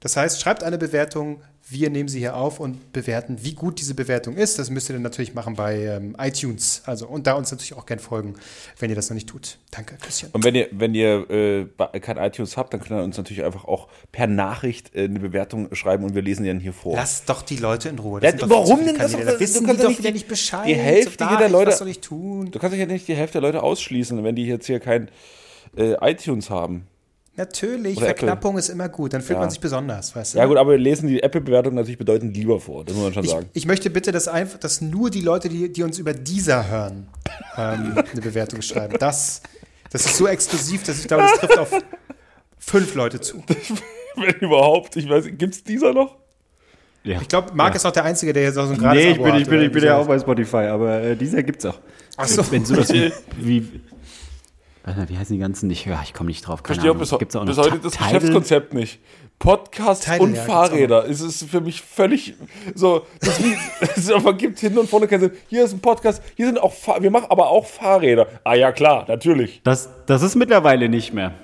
Das 0.00 0.16
heißt, 0.16 0.40
schreibt 0.40 0.64
eine 0.64 0.78
Bewertung, 0.78 1.42
wir 1.70 1.90
nehmen 1.90 2.08
sie 2.08 2.18
hier 2.20 2.34
auf 2.36 2.60
und 2.60 2.92
bewerten, 2.94 3.38
wie 3.42 3.52
gut 3.54 3.78
diese 3.80 3.94
Bewertung 3.94 4.36
ist. 4.36 4.58
Das 4.58 4.70
müsst 4.70 4.88
ihr 4.88 4.94
dann 4.94 5.02
natürlich 5.02 5.34
machen 5.34 5.54
bei 5.54 5.84
ähm, 5.84 6.16
iTunes. 6.18 6.82
Also, 6.86 7.06
und 7.06 7.26
da 7.26 7.34
uns 7.34 7.50
natürlich 7.50 7.74
auch 7.74 7.84
gern 7.84 7.98
folgen, 7.98 8.34
wenn 8.78 8.88
ihr 8.88 8.96
das 8.96 9.10
noch 9.10 9.14
nicht 9.14 9.28
tut. 9.28 9.58
Danke, 9.70 9.96
Christian. 10.00 10.30
Und 10.32 10.44
wenn 10.44 10.54
ihr, 10.54 10.68
wenn 10.72 10.94
ihr 10.94 11.28
äh, 11.30 11.66
kein 12.00 12.16
iTunes 12.16 12.56
habt, 12.56 12.72
dann 12.72 12.80
könnt 12.80 12.92
ihr 12.98 13.04
uns 13.04 13.16
natürlich 13.18 13.44
einfach 13.44 13.66
auch 13.66 13.88
per 14.12 14.26
Nachricht 14.26 14.94
äh, 14.94 15.04
eine 15.04 15.18
Bewertung 15.20 15.74
schreiben 15.74 16.04
und 16.04 16.14
wir 16.14 16.22
lesen 16.22 16.44
die 16.44 16.48
dann 16.48 16.60
hier 16.60 16.72
vor. 16.72 16.96
Lass 16.96 17.24
doch 17.24 17.42
die 17.42 17.56
Leute 17.56 17.90
in 17.90 17.98
Ruhe. 17.98 18.20
Ja, 18.22 18.32
warum 18.48 18.84
denn? 18.86 18.96
Das 18.96 19.12
doch- 19.12 19.20
Da 19.20 19.38
wissen 19.38 19.54
du 19.54 19.60
die 19.60 19.66
kannst 19.66 19.84
doch 19.84 19.98
wieder 19.98 20.10
nicht 20.12 20.28
Bescheid. 20.28 20.66
die 20.66 20.74
Hälfte 20.74 21.24
So, 21.24 21.24
jeder 21.30 21.36
David, 21.40 21.52
Leute- 21.52 21.70
Was 21.72 21.78
soll 21.78 21.88
ich 21.88 22.00
tun? 22.00 22.50
Du 22.50 22.58
kannst 22.58 22.72
dich 22.72 22.80
ja 22.80 22.86
nicht 22.86 23.06
die 23.08 23.14
Hälfte 23.14 23.40
der 23.40 23.42
Leute 23.42 23.62
ausschließen, 23.62 24.24
wenn 24.24 24.34
die 24.36 24.46
jetzt 24.46 24.66
hier 24.66 24.80
kein 24.80 25.10
äh, 25.76 25.94
iTunes 26.00 26.48
haben. 26.48 26.86
Natürlich, 27.38 27.96
Oder 27.96 28.06
Verknappung 28.06 28.58
ist 28.58 28.68
immer 28.68 28.88
gut. 28.88 29.12
Dann 29.12 29.22
fühlt 29.22 29.36
Ja. 29.36 29.40
man 29.42 29.50
sich 29.50 29.60
besonders, 29.60 30.14
weißt 30.14 30.34
du? 30.34 30.38
Ja 30.38 30.46
gut, 30.46 30.56
aber 30.56 30.72
wir 30.72 30.78
lesen 30.78 31.06
die 31.06 31.22
Apple-Bewertung 31.22 31.74
natürlich 31.74 31.96
bedeutend 31.96 32.36
lieber 32.36 32.58
vor. 32.58 32.84
Das 32.84 32.96
muss 32.96 33.04
man 33.04 33.14
schon 33.14 33.24
ich, 33.24 33.30
sagen. 33.30 33.46
ich 33.52 33.64
möchte 33.64 33.90
bitte, 33.90 34.10
dass, 34.10 34.26
einfach, 34.26 34.58
dass 34.58 34.80
nur 34.80 35.08
die 35.08 35.20
Leute, 35.20 35.48
die, 35.48 35.72
die 35.72 35.84
uns 35.84 36.00
über 36.00 36.14
dieser 36.14 36.68
hören, 36.68 37.06
ähm, 37.56 37.94
eine 38.12 38.20
Bewertung 38.20 38.60
schreiben. 38.60 38.96
Das, 38.98 39.40
das 39.92 40.04
ist 40.04 40.16
so 40.16 40.26
exklusiv, 40.26 40.82
dass 40.82 40.98
ich 40.98 41.06
glaube, 41.06 41.22
das 41.30 41.38
trifft 41.38 41.58
auf 41.58 41.70
fünf 42.58 42.94
Leute 42.96 43.20
zu. 43.20 43.40
Wenn 44.16 44.34
überhaupt. 44.40 44.96
Ich 44.96 45.08
weiß, 45.08 45.26
gibt's 45.38 45.62
dieser 45.62 45.94
noch? 45.94 46.16
Ja. 47.04 47.20
Ich 47.22 47.28
glaube, 47.28 47.52
Marc 47.54 47.76
ist 47.76 47.86
auch 47.86 47.92
der 47.92 48.04
Einzige, 48.04 48.32
der 48.32 48.42
jetzt 48.42 48.56
so 48.56 48.62
ein 48.62 48.70
Nee, 48.72 49.12
ich 49.12 49.16
bin, 49.16 49.32
hat 49.32 49.40
ich 49.40 49.48
bin, 49.48 49.62
ich 49.62 49.70
bin 49.70 49.84
ja 49.84 49.96
auch 49.96 50.08
bei 50.08 50.18
Spotify, 50.18 50.66
aber 50.66 51.00
äh, 51.02 51.16
dieser 51.16 51.44
gibt's 51.44 51.64
auch. 51.64 51.78
Ach 52.16 52.26
so. 52.26 52.50
Wenn 52.50 52.64
sowas 52.64 52.92
wie, 52.92 53.12
wie 53.38 53.80
Warte 54.88 55.00
mal, 55.00 55.08
wie 55.10 55.18
heißen 55.18 55.34
die 55.34 55.38
ganzen? 55.38 55.68
Ich, 55.68 55.84
ja, 55.84 56.00
ich 56.02 56.14
komme 56.14 56.28
nicht 56.28 56.46
drauf. 56.46 56.62
Keine 56.62 56.76
Verstehe 56.76 56.90
auch 56.90 56.94
Ahnung. 56.94 57.00
bis, 57.00 57.18
Gibt's 57.18 57.36
auch 57.36 57.44
bis 57.44 57.58
noch 57.58 57.64
heute 57.66 57.78
das 57.78 57.92
Tidal? 57.92 58.08
Geschäftskonzept 58.08 58.72
nicht. 58.72 59.00
Podcasts 59.38 60.06
Tidal, 60.06 60.20
und 60.20 60.34
ja, 60.34 60.42
Fahrräder. 60.42 61.06
Es 61.06 61.20
ist 61.20 61.44
für 61.44 61.60
mich 61.60 61.82
völlig 61.82 62.32
so. 62.74 63.02
Das 63.20 63.38
ist 63.38 63.44
wie, 63.44 63.56
es 64.30 64.38
gibt 64.38 64.58
hinten 64.60 64.78
und 64.78 64.88
vorne 64.88 65.06
keinen 65.06 65.20
Sinn. 65.20 65.32
Hier 65.48 65.64
ist 65.64 65.74
ein 65.74 65.80
Podcast, 65.80 66.22
hier 66.36 66.46
sind 66.46 66.58
auch 66.58 66.72
Fahr 66.72 67.02
wir 67.02 67.10
machen 67.10 67.26
aber 67.28 67.50
auch 67.50 67.66
Fahrräder. 67.66 68.28
Ah 68.44 68.54
ja, 68.54 68.72
klar, 68.72 69.04
natürlich. 69.08 69.60
Das, 69.62 69.90
das 70.06 70.22
ist 70.22 70.36
mittlerweile 70.36 70.88
nicht 70.88 71.12
mehr. 71.12 71.34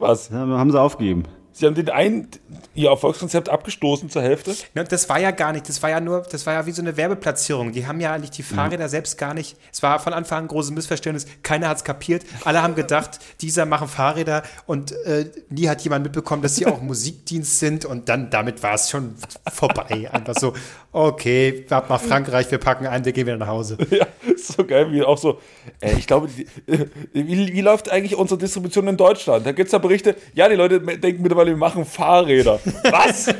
Was? 0.00 0.30
Das 0.30 0.38
haben 0.38 0.72
sie 0.72 0.80
aufgegeben. 0.80 1.26
Sie 1.52 1.66
haben 1.66 1.74
den 1.74 1.88
einen 1.90 2.28
ihr 2.74 2.90
Erfolgskonzept 2.90 3.48
abgestoßen 3.48 4.08
zur 4.10 4.22
Hälfte. 4.22 4.54
Ja, 4.74 4.84
das 4.84 5.08
war 5.08 5.18
ja 5.18 5.30
gar 5.30 5.52
nicht, 5.52 5.68
das 5.68 5.82
war 5.82 5.90
ja 5.90 6.00
nur, 6.00 6.22
das 6.22 6.46
war 6.46 6.54
ja 6.54 6.66
wie 6.66 6.70
so 6.70 6.80
eine 6.80 6.96
Werbeplatzierung. 6.96 7.72
Die 7.72 7.86
haben 7.86 8.00
ja 8.00 8.12
eigentlich 8.12 8.30
die 8.30 8.42
Fahrräder 8.42 8.88
selbst 8.88 9.18
gar 9.18 9.34
nicht. 9.34 9.56
Es 9.72 9.82
war 9.82 9.98
von 9.98 10.12
Anfang 10.12 10.38
an 10.38 10.44
ein 10.44 10.48
großes 10.48 10.70
Missverständnis. 10.70 11.26
Keiner 11.42 11.68
hat 11.68 11.78
es 11.78 11.84
kapiert. 11.84 12.24
Alle 12.44 12.62
haben 12.62 12.74
gedacht, 12.74 13.18
dieser 13.40 13.66
machen 13.66 13.88
Fahrräder 13.88 14.42
und 14.66 14.92
äh, 15.04 15.30
nie 15.48 15.68
hat 15.68 15.82
jemand 15.82 16.04
mitbekommen, 16.04 16.42
dass 16.42 16.56
sie 16.56 16.66
auch 16.66 16.80
Musikdienst 16.90 17.58
sind 17.58 17.84
und 17.84 18.08
dann 18.08 18.30
damit 18.30 18.62
war 18.62 18.74
es 18.74 18.90
schon 18.90 19.14
vorbei. 19.52 20.08
Einfach 20.12 20.34
so, 20.38 20.54
okay, 20.92 21.66
ab 21.70 21.90
nach 21.90 22.00
Frankreich, 22.00 22.50
wir 22.50 22.58
packen 22.58 22.86
ein, 22.86 23.04
wir 23.04 23.12
gehen 23.12 23.26
wieder 23.26 23.36
nach 23.36 23.48
Hause. 23.48 23.76
Ja, 23.90 24.06
so 24.46 24.64
geil, 24.64 24.92
wie 24.92 25.02
auch 25.02 25.18
so. 25.18 25.40
Äh, 25.80 25.92
ich 25.98 26.06
glaube, 26.06 26.28
die, 26.28 26.42
äh, 26.70 26.86
wie, 27.12 27.52
wie 27.52 27.60
läuft 27.60 27.90
eigentlich 27.90 28.16
unsere 28.16 28.38
Distribution 28.38 28.88
in 28.88 28.96
Deutschland? 28.96 29.46
Da 29.46 29.52
gibt 29.52 29.66
es 29.66 29.72
da 29.72 29.78
Berichte, 29.78 30.16
ja, 30.34 30.48
die 30.48 30.56
Leute 30.56 30.80
denken 30.80 31.22
mittlerweile, 31.22 31.50
wir 31.50 31.56
machen 31.56 31.84
Fahrräder. 31.84 32.60
Was? 32.90 33.34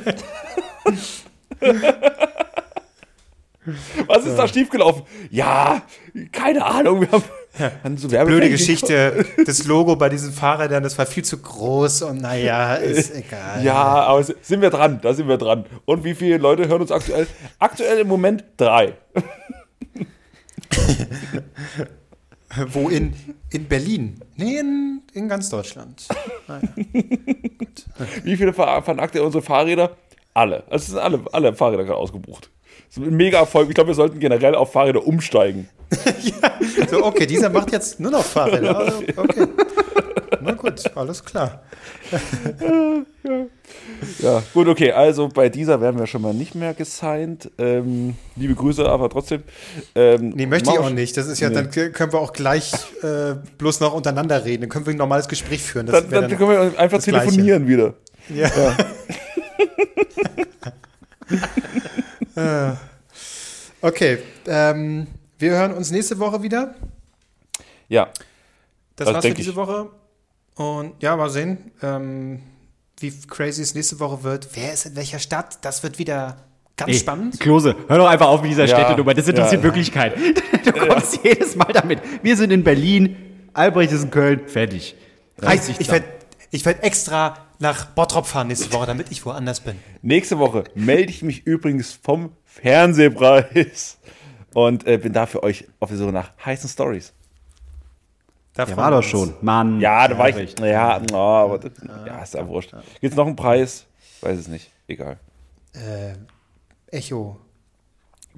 Was 4.06 4.24
ist 4.24 4.36
da 4.36 4.48
schiefgelaufen? 4.48 5.02
Ja, 5.30 5.82
keine 6.32 6.64
Ahnung. 6.64 7.02
Wir 7.02 7.12
haben, 7.12 7.24
haben 7.84 7.96
so 7.96 8.08
Blöde 8.08 8.48
Geschichte. 8.48 9.24
Das 9.44 9.66
Logo 9.66 9.96
bei 9.96 10.08
diesen 10.08 10.32
Fahrrädern, 10.32 10.82
das 10.82 10.96
war 10.98 11.06
viel 11.06 11.24
zu 11.24 11.38
groß 11.38 12.02
und 12.02 12.22
naja, 12.22 12.74
ist 12.74 13.14
egal. 13.14 13.62
Ja, 13.62 13.74
aber 13.74 14.24
sind 14.24 14.62
wir 14.62 14.70
dran, 14.70 15.00
da 15.02 15.12
sind 15.12 15.28
wir 15.28 15.36
dran. 15.36 15.66
Und 15.84 16.04
wie 16.04 16.14
viele 16.14 16.38
Leute 16.38 16.68
hören 16.68 16.80
uns 16.80 16.90
aktuell? 16.90 17.26
Aktuell 17.58 17.98
im 17.98 18.08
Moment 18.08 18.44
drei. 18.56 18.94
Wo 22.68 22.88
in, 22.88 23.14
in 23.50 23.66
Berlin? 23.66 24.20
Nee, 24.36 24.58
in, 24.58 25.02
in 25.12 25.28
ganz 25.28 25.48
Deutschland. 25.50 26.08
Naja. 26.48 26.62
Wie 28.24 28.36
viele 28.36 28.52
fahren 28.52 28.98
aktuell 28.98 29.24
unsere 29.24 29.42
Fahrräder? 29.42 29.96
Alle. 30.34 30.64
Also 30.68 30.76
es 30.76 30.86
sind 30.88 30.98
alle, 30.98 31.22
alle 31.32 31.54
Fahrräder 31.54 31.84
gerade 31.84 31.98
ausgebucht. 31.98 32.50
Das 32.88 32.96
ist 32.96 33.04
ein 33.04 33.16
mega 33.16 33.38
Erfolg. 33.38 33.68
Ich 33.68 33.74
glaube, 33.74 33.88
wir 33.88 33.94
sollten 33.94 34.18
generell 34.18 34.54
auf 34.54 34.72
Fahrräder 34.72 35.06
umsteigen. 35.06 35.68
So, 36.88 37.04
okay, 37.04 37.26
dieser 37.26 37.50
macht 37.50 37.72
jetzt 37.72 38.00
nur 38.00 38.10
noch 38.10 38.24
Fahrräder. 38.24 38.76
Also, 38.78 39.02
Okay. 39.16 39.46
Na 40.42 40.52
gut, 40.52 40.96
alles 40.96 41.24
klar. 41.24 41.62
Ja, 44.18 44.42
gut, 44.54 44.66
okay. 44.66 44.92
Also 44.92 45.28
bei 45.28 45.48
dieser 45.48 45.80
werden 45.80 45.98
wir 46.00 46.06
schon 46.06 46.22
mal 46.22 46.34
nicht 46.34 46.54
mehr 46.54 46.74
gesigned. 46.74 47.50
Ähm, 47.58 48.16
liebe 48.34 48.54
Grüße, 48.54 48.84
aber 48.88 49.08
trotzdem. 49.08 49.42
Ähm, 49.94 50.30
Nee, 50.30 50.46
möchte 50.46 50.70
ich 50.70 50.78
auch 50.78 50.90
nicht. 50.90 51.16
Das 51.16 51.26
ist 51.26 51.38
ja, 51.40 51.48
Nee. 51.50 51.54
dann 51.54 51.70
können 51.70 52.12
wir 52.12 52.18
auch 52.18 52.32
gleich 52.32 52.72
äh, 53.02 53.34
bloß 53.58 53.80
noch 53.80 53.94
untereinander 53.94 54.44
reden. 54.44 54.62
Dann 54.62 54.70
können 54.70 54.86
wir 54.86 54.94
ein 54.94 54.96
normales 54.96 55.28
Gespräch 55.28 55.62
führen. 55.62 55.86
Das 55.86 56.02
Dann, 56.02 56.10
wär 56.10 56.22
dann, 56.22 56.36
können 56.36 56.50
wir 56.50 56.78
einfach 56.78 56.98
das 56.98 57.04
Gleiche. 57.06 57.26
telefonieren 57.30 57.68
wieder. 57.68 57.94
Ja. 58.34 58.50
Äh, 62.36 62.72
okay, 63.82 64.18
ähm, 64.46 65.06
wir 65.38 65.50
hören 65.52 65.72
uns 65.74 65.90
nächste 65.90 66.18
Woche 66.18 66.42
wieder. 66.42 66.74
Ja, 67.88 68.08
Das 68.96 69.06
Das 69.06 69.14
war's 69.14 69.26
für 69.26 69.34
diese 69.34 69.50
ich. 69.50 69.56
Woche. 69.56 69.90
Und 70.56 70.94
ja, 71.00 71.16
mal 71.16 71.30
sehen, 71.30 71.72
ähm, 71.82 72.40
wie 72.98 73.12
crazy 73.28 73.62
es 73.62 73.74
nächste 73.74 73.98
Woche 74.00 74.22
wird. 74.22 74.48
Wer 74.54 74.72
ist 74.72 74.86
in 74.86 74.96
welcher 74.96 75.18
Stadt? 75.18 75.58
Das 75.64 75.82
wird 75.82 75.98
wieder 75.98 76.36
ganz 76.76 76.92
Ey, 76.92 76.98
spannend. 76.98 77.40
Klose, 77.40 77.76
hör 77.88 77.98
doch 77.98 78.08
einfach 78.08 78.28
auf 78.28 78.42
mit 78.42 78.50
dieser 78.50 78.66
Ja, 78.66 78.76
Städtenummer. 78.76 79.14
Das 79.14 79.26
interessiert 79.28 79.60
ja. 79.60 79.64
Wirklichkeit. 79.64 80.14
Du 80.62 80.72
kommst 80.72 81.20
jedes 81.24 81.56
Mal 81.56 81.72
damit. 81.72 82.00
Wir 82.22 82.36
sind 82.36 82.50
in 82.52 82.62
Berlin, 82.62 83.16
Albrecht 83.54 83.92
ist 83.92 84.04
in 84.04 84.10
Köln, 84.10 84.46
fertig. 84.46 84.94
Reiß 85.38 85.66
dich 85.66 85.80
ich 85.80 85.86
zusammen. 85.86 86.04
werde 86.04 86.20
ich 86.50 86.66
werd 86.66 86.82
extra 86.84 87.38
nach 87.58 87.86
Bottrop 87.86 88.26
fahren 88.26 88.48
nächste 88.48 88.72
Woche, 88.72 88.86
damit 88.86 89.10
ich 89.10 89.24
woanders 89.24 89.60
bin. 89.60 89.76
nächste 90.02 90.38
Woche 90.38 90.64
melde 90.74 91.10
ich 91.10 91.22
mich 91.22 91.46
übrigens 91.46 91.98
vom 92.02 92.32
Fernsehpreis 92.44 93.98
und 94.52 94.86
äh, 94.86 94.98
bin 94.98 95.12
da 95.12 95.26
für 95.26 95.42
euch 95.42 95.66
auf 95.78 95.88
der 95.88 95.98
Suche 95.98 96.12
nach 96.12 96.30
heißen 96.44 96.68
Stories. 96.68 97.14
Da 98.54 98.64
Der 98.64 98.76
war 98.76 98.90
doch 98.90 99.02
schon. 99.02 99.34
Mann. 99.42 99.80
Ja, 99.80 100.08
da 100.08 100.18
war 100.18 100.28
ich. 100.28 100.58
Ja, 100.58 101.00
oh, 101.12 101.16
aber 101.16 101.58
das, 101.58 101.72
ja, 102.06 102.22
ist 102.22 102.34
ja 102.34 102.46
wurscht. 102.46 102.74
Gibt's 103.00 103.16
noch 103.16 103.26
einen 103.26 103.36
Preis? 103.36 103.86
Weiß 104.20 104.38
es 104.38 104.48
nicht. 104.48 104.70
Egal. 104.88 105.18
Äh, 105.72 106.14
Echo. 106.88 107.38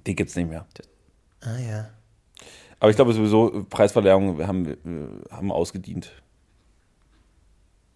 Den 0.07 0.17
gibt's 0.17 0.37
nicht 0.37 0.49
mehr. 0.49 0.67
Ah 1.41 1.59
ja. 1.59 1.91
Aber 2.79 2.91
ich 2.91 2.97
glaube 2.97 3.13
sowieso, 3.13 3.65
Preisverleihungen 3.71 4.47
haben, 4.47 5.23
haben 5.31 5.53
ausgedient. 5.53 6.11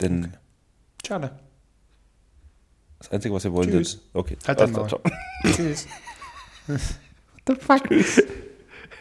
Denn 0.00 0.36
Schade. 1.06 1.38
das 2.98 3.10
Einzige, 3.10 3.34
was 3.34 3.44
wir 3.44 3.52
wollen, 3.52 3.70
Tschüss. 3.70 3.92
sind. 3.92 4.02
Okay. 4.14 4.36
Halt 4.46 4.72
Maul. 4.72 4.88
ciao. 4.88 5.00
Tschüss. 5.44 5.86
The 7.46 7.54
fuck? 7.54 7.82